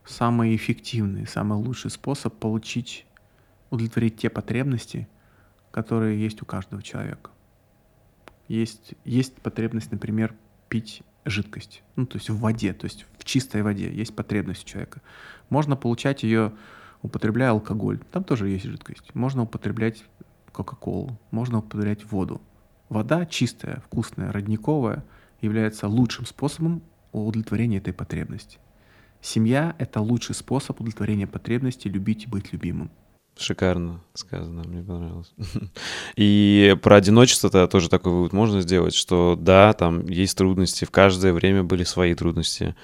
самый 0.04 0.56
эффективный, 0.56 1.26
самый 1.26 1.58
лучший 1.58 1.90
способ 1.90 2.34
получить, 2.34 3.06
удовлетворить 3.70 4.18
те 4.18 4.30
потребности, 4.30 5.08
которые 5.70 6.20
есть 6.20 6.42
у 6.42 6.44
каждого 6.44 6.82
человека. 6.82 7.30
Есть, 8.48 8.94
есть 9.04 9.34
потребность, 9.36 9.90
например, 9.90 10.34
пить 10.68 11.02
жидкость, 11.24 11.82
ну, 11.96 12.06
то 12.06 12.18
есть 12.18 12.30
в 12.30 12.38
воде, 12.38 12.72
то 12.72 12.84
есть 12.84 13.06
в 13.18 13.24
чистой 13.24 13.62
воде 13.62 13.92
есть 13.92 14.14
потребность 14.14 14.64
у 14.64 14.66
человека. 14.66 15.00
Можно 15.48 15.76
получать 15.76 16.22
ее, 16.22 16.52
употребляя 17.02 17.50
алкоголь, 17.50 17.98
там 18.12 18.24
тоже 18.24 18.48
есть 18.48 18.64
жидкость. 18.64 19.14
Можно 19.14 19.42
употреблять 19.42 20.04
Кока-Колу, 20.52 21.18
можно 21.30 21.58
употреблять 21.58 22.04
воду. 22.10 22.40
Вода 22.88 23.26
чистая, 23.26 23.80
вкусная, 23.80 24.32
родниковая 24.32 25.04
является 25.40 25.88
лучшим 25.88 26.26
способом 26.26 26.82
удовлетворения 27.12 27.78
этой 27.78 27.92
потребности. 27.92 28.58
Семья— 29.20 29.74
это 29.78 30.00
лучший 30.00 30.34
способ 30.34 30.80
удовлетворения 30.80 31.26
потребности 31.26 31.88
любить 31.88 32.24
и 32.24 32.26
быть 32.28 32.52
любимым. 32.52 32.90
Шикарно 33.36 34.00
сказано, 34.14 34.62
мне 34.64 34.82
понравилось. 34.82 35.32
И 36.16 36.76
про 36.82 36.96
одиночество-то 36.96 37.66
тоже 37.66 37.88
такой 37.88 38.12
вывод 38.12 38.32
можно 38.32 38.60
сделать, 38.60 38.94
что 38.94 39.36
да, 39.38 39.72
там 39.72 40.06
есть 40.06 40.38
трудности, 40.38 40.84
в 40.84 40.90
каждое 40.90 41.32
время 41.32 41.64
были 41.64 41.82
свои 41.82 42.14
трудности. 42.14 42.76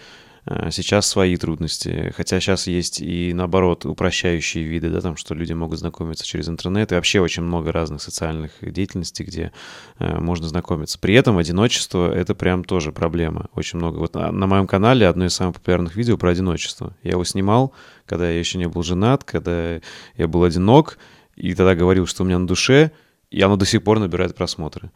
Э, 0.51 0.71
сейчас 0.73 1.07
свои 1.07 1.37
трудности. 1.37 2.13
Хотя 2.17 2.41
сейчас 2.41 2.67
есть 2.67 3.01
и, 3.01 3.33
наоборот, 3.33 3.87
упрощающие 3.87 4.65
виды, 4.65 4.91
да, 4.91 5.01
там, 5.01 5.17
что 5.17 5.35
люди 5.35 5.53
могут 5.53 5.79
знакомиться 5.79 6.27
через 6.27 6.49
интернет. 6.49 6.91
И 6.91 6.95
вообще 6.97 7.21
очень 7.21 7.45
много 7.45 7.71
разных 7.71 8.03
социальных 8.03 8.51
деятельностей, 8.61 9.25
где 9.25 9.53
э, 9.99 10.19
можно 10.19 10.49
знакомиться. 10.49 10.99
При 10.99 11.15
этом 11.15 11.39
одиночество— 11.39 12.13
это 12.15 12.35
прям 12.35 12.65
тоже 12.65 12.91
проблема. 12.91 13.49
Очень 13.55 13.79
много. 13.79 13.99
Вот 13.99 14.15
на, 14.15 14.33
на 14.33 14.47
моем 14.49 14.67
канале 14.67 15.07
одно 15.07 15.27
из 15.27 15.35
самых 15.35 15.55
популярных 15.55 15.95
видео 15.95 16.17
про 16.17 16.31
одиночество. 16.31 16.97
Я 17.05 17.13
его 17.13 17.25
снимал, 17.25 17.73
когда 18.07 18.29
я 18.29 18.39
еще 18.39 18.59
не 18.59 18.67
был 18.67 18.83
женат, 18.83 19.23
когда 19.23 19.81
я 20.17 20.29
был 20.29 20.43
одинок, 20.43 20.99
и 21.37 21.55
тогда 21.55 21.77
говорил, 21.77 22.07
что 22.07 22.25
у 22.25 22.27
меня 22.27 22.41
на 22.41 22.47
душе, 22.49 22.91
и 23.31 23.41
оно 23.41 23.57
до 23.57 23.65
сих 23.65 23.85
пор 23.85 24.01
набирает 24.01 24.35
просмотры. 24.35 24.91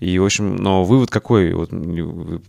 И, 0.00 0.18
в 0.18 0.24
общем, 0.24 0.56
но 0.56 0.82
вывод 0.82 1.10
какой, 1.10 1.52
вот 1.52 1.70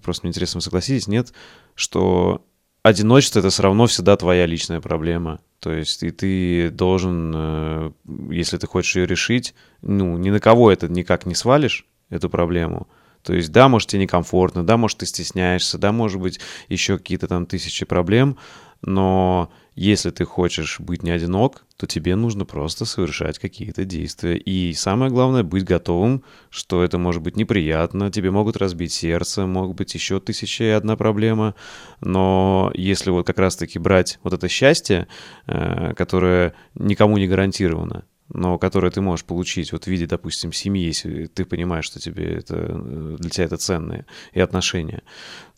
просто 0.02 0.26
мне 0.26 0.30
интересно, 0.30 0.60
вы 0.60 0.62
согласитесь, 0.62 1.08
нет, 1.08 1.34
что 1.76 2.46
одиночество— 2.84 3.40
это 3.42 3.50
все 3.50 3.64
равно 3.64 3.86
всегда 3.88 4.16
твоя 4.18 4.46
личная 4.46 4.82
проблема. 4.82 5.40
То 5.60 5.72
есть 5.72 6.04
и 6.04 6.12
ты 6.12 6.70
должен, 6.70 7.34
э, 7.36 7.92
если 8.32 8.58
ты 8.58 8.68
хочешь 8.68 8.96
ее 8.96 9.06
решить, 9.06 9.54
ну, 9.82 10.18
ни 10.18 10.30
на 10.30 10.40
кого 10.40 10.72
это 10.72 10.88
никак 10.88 11.26
не 11.26 11.36
свалишь, 11.36 11.86
эту 12.10 12.30
проблему. 12.30 12.88
То 13.24 13.34
есть, 13.34 13.52
да, 13.52 13.68
может, 13.68 13.90
тебе 13.90 14.04
некомфортно, 14.04 14.64
да, 14.64 14.78
может, 14.78 15.00
ты 15.00 15.08
стесняешься, 15.08 15.78
да, 15.80 15.92
может 15.92 16.22
быть, 16.22 16.40
еще 16.70 16.98
какие-то 16.98 17.28
там 17.28 17.48
тысячи 17.48 17.84
проблем, 17.86 18.38
но 18.82 19.52
если 19.76 20.10
ты 20.10 20.24
хочешь 20.24 20.80
быть 20.80 21.04
не 21.04 21.12
одинок, 21.12 21.66
то 21.76 21.86
тебе 21.86 22.16
нужно 22.16 22.46
просто 22.46 22.86
совершать 22.86 23.40
какие-то 23.40 23.84
действия. 23.84 24.38
И 24.38 24.74
самое 24.74 25.12
главное, 25.12 25.44
быть 25.44 25.66
готовым, 25.66 26.24
что 26.50 26.82
это 26.82 26.98
может 26.98 27.22
быть 27.22 27.36
неприятно, 27.36 28.10
тебе 28.10 28.32
могут 28.32 28.56
разбить 28.56 28.94
сердце, 28.94 29.46
могут 29.46 29.76
быть 29.76 29.94
еще 29.94 30.22
тысяча 30.22 30.64
и 30.64 30.70
одна 30.70 30.96
проблема. 30.96 31.56
Но 32.00 32.72
если 32.74 33.10
вот 33.10 33.28
как 33.28 33.38
раз-таки 33.38 33.78
брать 33.78 34.18
вот 34.24 34.32
это 34.32 34.48
счастье, 34.48 35.08
э, 35.48 35.94
которое 35.96 36.54
никому 36.76 37.18
не 37.18 37.28
гарантировано, 37.28 38.06
но 38.30 38.58
которое 38.58 38.92
ты 38.92 39.02
можешь 39.02 39.26
получить 39.26 39.72
вот 39.72 39.84
в 39.84 39.88
виде, 39.88 40.08
допустим, 40.08 40.52
семьи, 40.54 40.86
если 40.86 41.28
ты 41.28 41.46
понимаешь, 41.46 41.86
что 41.86 42.00
тебе 42.00 42.26
это, 42.38 42.56
э, 42.58 43.18
для 43.20 43.30
тебя 43.30 43.46
это 43.46 43.58
ценные 43.58 44.06
и 44.32 44.40
отношения, 44.40 45.04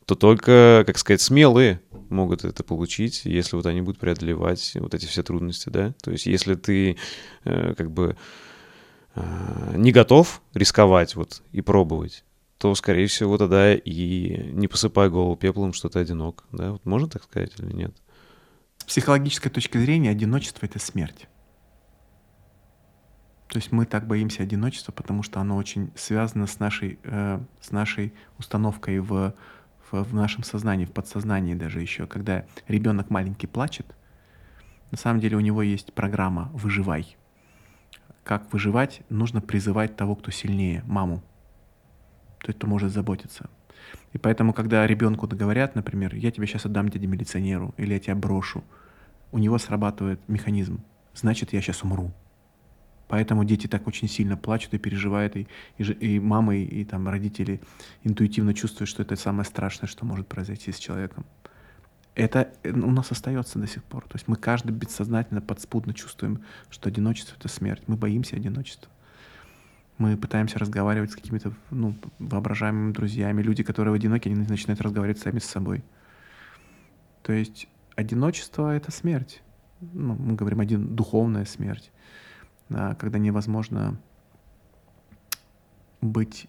то 0.07 0.15
только, 0.15 0.85
как 0.87 0.97
сказать, 0.97 1.19
смелые 1.19 1.81
могут 2.07 2.45
это 2.45 2.63
получить, 2.63 3.25
если 3.25 3.57
вот 3.57 3.65
они 3.65 3.81
будут 3.81 3.99
преодолевать 3.99 4.71
вот 4.79 4.93
эти 4.93 5.05
все 5.05 5.21
трудности, 5.21 5.67
да. 5.67 5.93
То 6.01 6.11
есть 6.11 6.25
если 6.27 6.55
ты 6.55 6.95
э, 7.43 7.73
как 7.75 7.91
бы 7.91 8.15
э, 9.15 9.73
не 9.75 9.91
готов 9.91 10.41
рисковать 10.53 11.17
вот 11.17 11.43
и 11.51 11.59
пробовать, 11.59 12.23
то, 12.57 12.73
скорее 12.75 13.07
всего, 13.07 13.37
тогда 13.37 13.75
и 13.75 14.49
не 14.53 14.69
посыпай 14.69 15.09
голову 15.09 15.35
пеплом, 15.35 15.73
что 15.73 15.89
ты 15.89 15.99
одинок, 15.99 16.45
да. 16.53 16.71
Вот 16.71 16.85
можно 16.85 17.09
так 17.09 17.23
сказать 17.23 17.51
или 17.59 17.73
нет? 17.73 17.93
С 18.77 18.85
психологической 18.85 19.51
точки 19.51 19.77
зрения 19.77 20.11
одиночество— 20.11 20.65
это 20.67 20.79
смерть. 20.79 21.27
То 23.49 23.57
есть 23.57 23.73
мы 23.73 23.85
так 23.85 24.07
боимся 24.07 24.43
одиночества, 24.43 24.93
потому 24.93 25.21
что 25.21 25.41
оно 25.41 25.57
очень 25.57 25.91
связано 25.97 26.47
с 26.47 26.59
нашей, 26.59 26.97
э, 27.03 27.41
с 27.59 27.71
нашей 27.71 28.13
установкой 28.37 28.99
в 28.99 29.33
в, 29.91 30.13
нашем 30.13 30.43
сознании, 30.43 30.85
в 30.85 30.91
подсознании 30.91 31.53
даже 31.53 31.81
еще, 31.81 32.07
когда 32.07 32.45
ребенок 32.67 33.09
маленький 33.09 33.47
плачет, 33.47 33.85
на 34.91 34.97
самом 34.97 35.19
деле 35.19 35.37
у 35.37 35.41
него 35.41 35.61
есть 35.61 35.93
программа 35.93 36.49
«Выживай». 36.53 37.17
Как 38.23 38.51
выживать? 38.51 39.01
Нужно 39.09 39.39
призывать 39.39 39.95
того, 39.95 40.15
кто 40.15 40.31
сильнее, 40.31 40.83
маму, 40.85 41.23
то 42.39 42.47
есть 42.47 42.59
кто 42.59 42.67
может 42.67 42.91
заботиться. 42.91 43.49
И 44.11 44.17
поэтому, 44.17 44.53
когда 44.53 44.85
ребенку 44.85 45.27
говорят, 45.27 45.75
например, 45.75 46.15
я 46.15 46.31
тебе 46.31 46.45
сейчас 46.45 46.65
отдам 46.65 46.89
дяде 46.89 47.07
милиционеру, 47.07 47.73
или 47.77 47.93
я 47.93 47.99
тебя 47.99 48.15
брошу, 48.15 48.63
у 49.31 49.37
него 49.37 49.57
срабатывает 49.57 50.19
механизм, 50.27 50.83
значит, 51.13 51.53
я 51.53 51.61
сейчас 51.61 51.83
умру. 51.83 52.11
Поэтому 53.07 53.45
дети 53.45 53.67
так 53.67 53.87
очень 53.87 54.09
сильно 54.09 54.35
плачут 54.35 54.73
и 54.73 54.77
переживают, 54.77 55.35
и, 55.37 55.47
и, 55.77 55.83
и 55.83 56.19
мамы, 56.19 56.57
и, 56.57 56.81
и 56.81 56.85
там 56.85 57.07
родители 57.07 57.61
интуитивно 58.03 58.53
чувствуют, 58.53 58.89
что 58.89 59.01
это 59.01 59.15
самое 59.15 59.45
страшное, 59.45 59.87
что 59.87 60.05
может 60.05 60.27
произойти 60.27 60.71
с 60.71 60.77
человеком. 60.77 61.25
Это 62.15 62.51
э, 62.63 62.71
у 62.71 62.91
нас 62.91 63.11
остается 63.11 63.59
до 63.59 63.67
сих 63.67 63.83
пор. 63.83 64.03
То 64.03 64.15
есть 64.15 64.27
мы 64.27 64.35
каждый 64.35 64.71
бессознательно, 64.71 65.39
подспудно 65.39 65.93
чувствуем, 65.93 66.43
что 66.69 66.89
одиночество— 66.89 67.35
это 67.39 67.47
смерть. 67.47 67.83
Мы 67.87 67.95
боимся 67.95 68.35
одиночества. 68.35 68.91
Мы 69.97 70.17
пытаемся 70.17 70.59
разговаривать 70.59 71.11
с 71.11 71.15
какими-то 71.15 71.53
ну, 71.71 71.95
воображаемыми 72.19 72.91
друзьями. 72.91 73.41
Люди, 73.41 73.63
которые 73.63 73.95
одиноки, 73.95 74.27
они 74.27 74.45
начинают 74.47 74.81
разговаривать 74.81 75.19
сами 75.19 75.39
с 75.39 75.45
собой. 75.45 75.83
То 77.23 77.33
есть 77.33 77.67
одиночество— 77.95 78.75
это 78.75 78.91
смерть. 78.91 79.41
ну, 79.79 80.15
мы 80.15 80.35
говорим 80.35 80.59
один 80.59 80.95
духовная 80.95 81.45
смерть, 81.45 81.91
когда 82.69 83.17
невозможно 83.17 83.99
быть... 86.01 86.47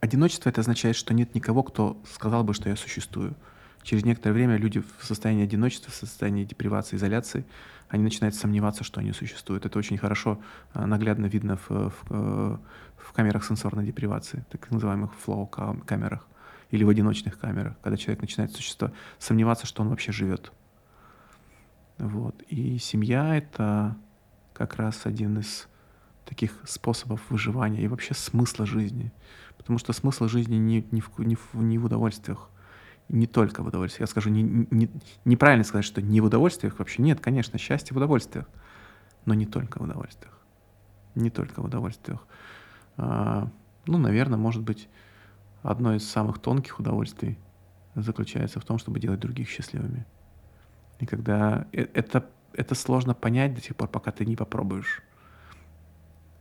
Одиночество— 0.00 0.48
это 0.50 0.60
означает, 0.60 0.94
что 0.94 1.12
нет 1.12 1.34
никого, 1.34 1.64
кто 1.64 2.00
сказал 2.08 2.44
бы, 2.44 2.54
что 2.54 2.68
я 2.68 2.76
существую. 2.76 3.34
Через 3.82 4.04
некоторое 4.04 4.34
время 4.34 4.56
люди 4.56 4.80
в 4.80 5.04
состоянии 5.04 5.42
одиночества, 5.42 5.90
в 5.90 5.94
состоянии 5.94 6.44
депривации, 6.44 6.96
изоляции, 6.96 7.44
они 7.88 8.04
начинают 8.04 8.36
сомневаться, 8.36 8.84
что 8.84 9.00
они 9.00 9.12
существуют. 9.12 9.66
Это 9.66 9.78
очень 9.78 9.98
хорошо, 9.98 10.40
а, 10.72 10.86
наглядно 10.86 11.26
видно 11.26 11.56
в, 11.56 11.70
в, 11.70 11.94
э, 12.10 12.56
в 12.96 13.12
камерах 13.12 13.44
сенсорной 13.44 13.86
депривации, 13.86 14.44
так 14.50 14.70
называемых 14.70 15.14
флоу-камерах 15.14 16.26
или 16.70 16.84
в 16.84 16.88
одиночных 16.88 17.38
камерах, 17.38 17.76
когда 17.82 17.96
человек 17.96 18.20
начинает 18.20 18.52
существо, 18.52 18.92
сомневаться, 19.18 19.66
что 19.66 19.82
он 19.82 19.88
вообще 19.88 20.12
живет. 20.12 20.52
Вот. 21.96 22.40
И 22.48 22.78
семья— 22.78 23.36
это 23.38 23.96
как 24.58 24.74
раз 24.74 25.06
один 25.06 25.38
из 25.38 25.68
таких 26.24 26.52
способов 26.64 27.22
выживания 27.30 27.80
и 27.80 27.88
вообще 27.88 28.12
смысла 28.12 28.66
жизни. 28.66 29.12
Потому 29.56 29.78
что 29.78 29.92
смысл 29.92 30.26
жизни 30.26 30.56
не, 30.56 30.84
не, 30.90 31.00
в, 31.00 31.16
не, 31.20 31.36
в, 31.36 31.54
не 31.54 31.78
в 31.78 31.84
удовольствиях, 31.84 32.50
не 33.08 33.28
только 33.28 33.62
в 33.62 33.68
удовольствиях. 33.68 34.08
Я 34.08 34.10
скажу, 34.10 34.30
не, 34.30 34.42
не, 34.42 34.90
неправильно 35.24 35.64
сказать, 35.64 35.84
что 35.84 36.02
не 36.02 36.20
в 36.20 36.24
удовольствиях 36.24 36.78
вообще. 36.80 37.02
Нет, 37.02 37.20
конечно, 37.20 37.56
счастье 37.56 37.94
в 37.94 37.96
удовольствиях, 37.96 38.46
но 39.24 39.34
не 39.34 39.46
только 39.46 39.78
в 39.78 39.82
удовольствиях. 39.82 40.36
Не 41.14 41.30
только 41.30 41.62
в 41.62 41.64
удовольствиях. 41.64 42.26
А, 42.96 43.48
ну, 43.86 43.98
наверное, 43.98 44.38
может 44.38 44.62
быть, 44.62 44.88
одно 45.62 45.94
из 45.94 46.08
самых 46.08 46.40
тонких 46.40 46.80
удовольствий 46.80 47.38
заключается 47.94 48.58
в 48.58 48.64
том, 48.64 48.78
чтобы 48.78 48.98
делать 48.98 49.20
других 49.20 49.48
счастливыми. 49.48 50.04
И 50.98 51.06
когда 51.06 51.66
э, 51.72 51.86
это, 51.94 52.28
это 52.52 52.74
сложно 52.74 53.14
понять 53.14 53.54
до 53.54 53.60
тех 53.60 53.76
пор, 53.76 53.88
пока 53.88 54.10
ты 54.10 54.24
не 54.24 54.36
попробуешь. 54.36 55.02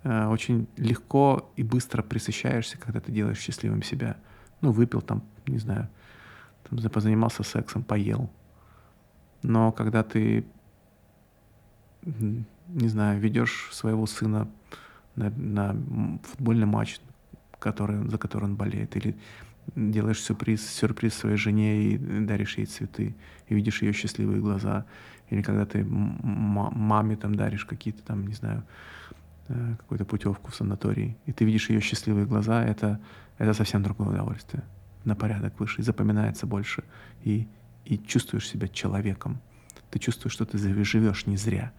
Э, 0.04 0.28
очень 0.28 0.68
легко 0.78 1.52
и 1.56 1.64
быстро 1.64 2.02
присыщаешься, 2.02 2.78
когда 2.78 3.00
ты 3.00 3.12
делаешь 3.12 3.40
счастливым 3.40 3.84
себя. 3.84 4.18
Ну, 4.62 4.72
выпил 4.72 5.02
там, 5.02 5.24
не 5.46 5.58
знаю, 5.58 5.90
там, 6.70 6.80
позанимался 6.90 7.44
сексом, 7.44 7.84
поел. 7.84 8.30
Но 9.44 9.72
когда 9.72 10.04
ты, 10.04 10.46
не 12.04 12.88
знаю, 12.88 13.20
ведешь 13.20 13.70
своего 13.72 14.06
сына 14.08 14.50
на, 15.16 15.30
на 15.30 15.76
футбольный 16.24 16.66
матч, 16.66 17.00
который, 17.60 18.08
за 18.10 18.18
который 18.18 18.46
он 18.46 18.56
болеет, 18.56 18.96
или 18.96 19.16
делаешь 19.76 20.22
сюрприз, 20.22 20.68
сюрприз 20.70 21.14
своей 21.14 21.38
жене 21.38 21.82
и 21.82 21.98
даришь 21.98 22.58
ей 22.58 22.66
цветы, 22.66 23.16
и 23.48 23.56
видишь 23.56 23.82
ее 23.82 23.94
счастливые 23.94 24.42
глаза, 24.42 24.86
или 25.30 25.42
когда 25.42 25.66
ты 25.66 25.84
маме 25.86 27.16
там 27.16 27.36
даришь 27.36 27.66
какие-то 27.66 28.02
там, 28.04 28.28
не 28.28 28.34
знаю, 28.34 28.64
э, 29.48 29.76
какую-то 29.78 30.06
путевку 30.06 30.52
в 30.52 30.56
санаторий, 30.56 31.18
и 31.26 31.34
ты 31.34 31.46
видишь 31.46 31.70
ее 31.70 31.82
счастливые 31.82 32.26
глаза, 32.26 32.64
это, 32.64 33.00
это 33.38 33.54
совсем 33.54 33.84
другое 33.84 34.10
удовольствие, 34.10 34.64
на 35.04 35.16
порядок 35.16 35.60
выше, 35.60 35.82
и 35.82 35.84
запоминается 35.84 36.46
больше, 36.46 36.84
и, 37.24 37.48
и 37.86 37.98
чувствуешь 37.98 38.48
себя 38.48 38.68
человеком. 38.68 39.40
Ты 39.90 40.00
чувствуешь, 40.00 40.34
что 40.34 40.46
ты 40.46 40.58
живешь 40.58 41.28
не 41.28 41.38
зря, 41.38 41.72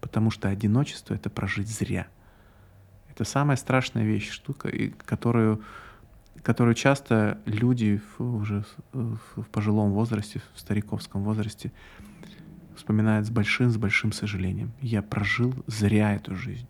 потому 0.00 0.30
что 0.30 0.48
одиночество— 0.48 1.14
это 1.14 1.30
прожить 1.30 1.68
зря. 1.68 2.06
Это 3.10 3.24
самая 3.24 3.56
страшная 3.56 4.04
вещь, 4.04 4.30
штука, 4.30 4.70
которую 5.04 5.62
которую 6.42 6.76
часто 6.76 7.40
люди 7.44 8.00
в, 8.18 8.36
уже 8.36 8.64
в, 8.92 9.18
в 9.34 9.48
пожилом 9.48 9.90
возрасте, 9.90 10.40
в 10.54 10.60
стариковском 10.60 11.24
возрасте 11.24 11.72
вспоминают 12.76 13.26
с 13.26 13.30
большим, 13.30 13.70
с 13.70 13.76
большим 13.76 14.12
сожалением. 14.12 14.72
Я 14.80 15.02
прожил 15.02 15.54
зря 15.66 16.14
эту 16.14 16.36
жизнь. 16.36 16.66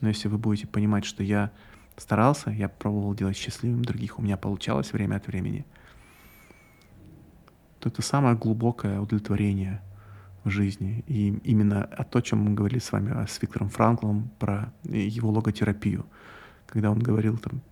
Но 0.00 0.08
если 0.08 0.28
вы 0.28 0.38
будете 0.38 0.66
понимать, 0.66 1.04
что 1.04 1.22
я 1.22 1.50
старался, 1.96 2.50
я 2.50 2.68
пробовал 2.68 3.14
делать 3.14 3.36
счастливым 3.36 3.84
других, 3.84 4.18
у 4.18 4.22
меня 4.22 4.36
получалось 4.36 4.92
время 4.92 5.16
от 5.16 5.26
времени, 5.26 5.64
то 7.78 7.88
это 7.88 8.02
самое 8.02 8.36
глубокое 8.36 9.00
удовлетворение 9.00 9.80
в 10.42 10.50
жизни. 10.50 11.04
И 11.06 11.38
именно 11.44 11.84
о 11.84 12.04
том, 12.04 12.22
чем 12.22 12.40
мы 12.40 12.54
говорили 12.54 12.80
с 12.80 12.92
вами 12.92 13.26
с 13.26 13.40
Виктором 13.40 13.68
Франклом 13.68 14.30
про 14.38 14.72
его 14.84 15.30
логотерапию, 15.30 16.06
когда 16.66 16.90
он 16.90 16.98
говорил 16.98 17.38
там 17.38 17.62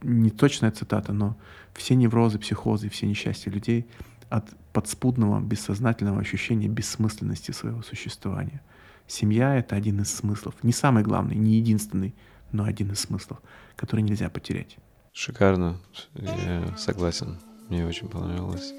не 0.00 0.30
точная 0.30 0.70
цитата, 0.70 1.12
но 1.12 1.36
все 1.74 1.94
неврозы, 1.94 2.38
психозы, 2.38 2.88
все 2.88 3.06
несчастья 3.06 3.50
людей 3.50 3.86
от 4.30 4.54
подспудного, 4.72 5.40
бессознательного 5.40 6.20
ощущения 6.20 6.68
бессмысленности 6.68 7.50
своего 7.50 7.82
существования. 7.82 8.62
Семья— 9.06 9.56
это 9.58 9.74
один 9.74 10.00
из 10.02 10.14
смыслов. 10.14 10.54
Не 10.62 10.72
самый 10.72 11.02
главный, 11.02 11.36
не 11.36 11.56
единственный, 11.56 12.14
но 12.52 12.64
один 12.64 12.92
из 12.92 13.00
смыслов, 13.00 13.40
который 13.76 14.02
нельзя 14.02 14.28
потерять. 14.28 14.76
Шикарно. 15.12 15.78
Я 16.14 16.76
согласен. 16.76 17.38
Мне 17.68 17.86
очень 17.86 18.08
понравилось. 18.08 18.72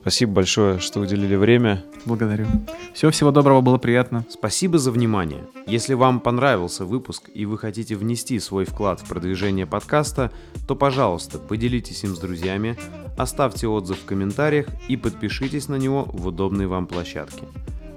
Спасибо 0.00 0.32
большое, 0.32 0.78
что 0.78 1.00
уделили 1.00 1.36
время. 1.36 1.84
Благодарю. 2.06 2.46
Всего 2.94 3.10
всего 3.10 3.30
доброго, 3.30 3.60
было 3.60 3.76
приятно. 3.76 4.24
Спасибо 4.30 4.78
за 4.78 4.92
внимание. 4.92 5.44
Если 5.66 5.92
вам 5.92 6.20
понравился 6.20 6.86
выпуск 6.86 7.28
и 7.34 7.44
вы 7.44 7.58
хотите 7.58 7.96
внести 7.96 8.40
свой 8.40 8.64
вклад 8.64 9.00
в 9.00 9.08
продвижение 9.08 9.66
подкаста, 9.66 10.32
то, 10.66 10.74
пожалуйста, 10.74 11.38
поделитесь 11.38 12.02
им 12.02 12.16
с 12.16 12.18
друзьями, 12.18 12.78
оставьте 13.18 13.68
отзыв 13.68 13.98
в 13.98 14.06
комментариях 14.06 14.68
и 14.88 14.96
подпишитесь 14.96 15.68
на 15.68 15.76
него 15.76 16.04
в 16.04 16.28
удобной 16.28 16.66
вам 16.66 16.86
площадке. 16.86 17.42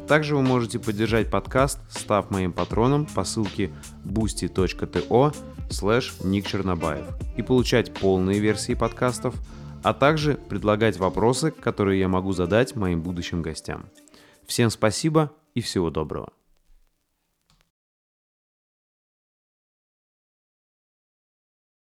Также 0.06 0.36
вы 0.36 0.42
можете 0.42 0.80
поддержать 0.80 1.32
подкаст, 1.32 1.80
став 1.90 2.30
моим 2.30 2.52
патроном 2.52 3.06
по 3.06 3.24
ссылке 3.24 3.72
boosty.to 4.04 5.34
slash 5.70 6.28
Ник 6.28 6.48
Чернобаев 6.48 7.06
и 7.38 7.42
получать 7.42 7.94
полные 7.94 8.40
версии 8.40 8.74
подкастов– 8.74 9.36
а 9.84 9.94
также 9.94 10.36
предлагать 10.36 10.98
вопросы, 10.98 11.52
которые 11.52 12.00
я 12.00 12.08
могу 12.08 12.32
задать 12.32 12.76
моим 12.76 13.02
будущим 13.02 13.42
гостям. 13.42 13.86
Всем 14.46 14.70
спасибо 14.70 15.32
и 15.54 15.62
всего 15.62 15.90
доброго. 15.90 16.32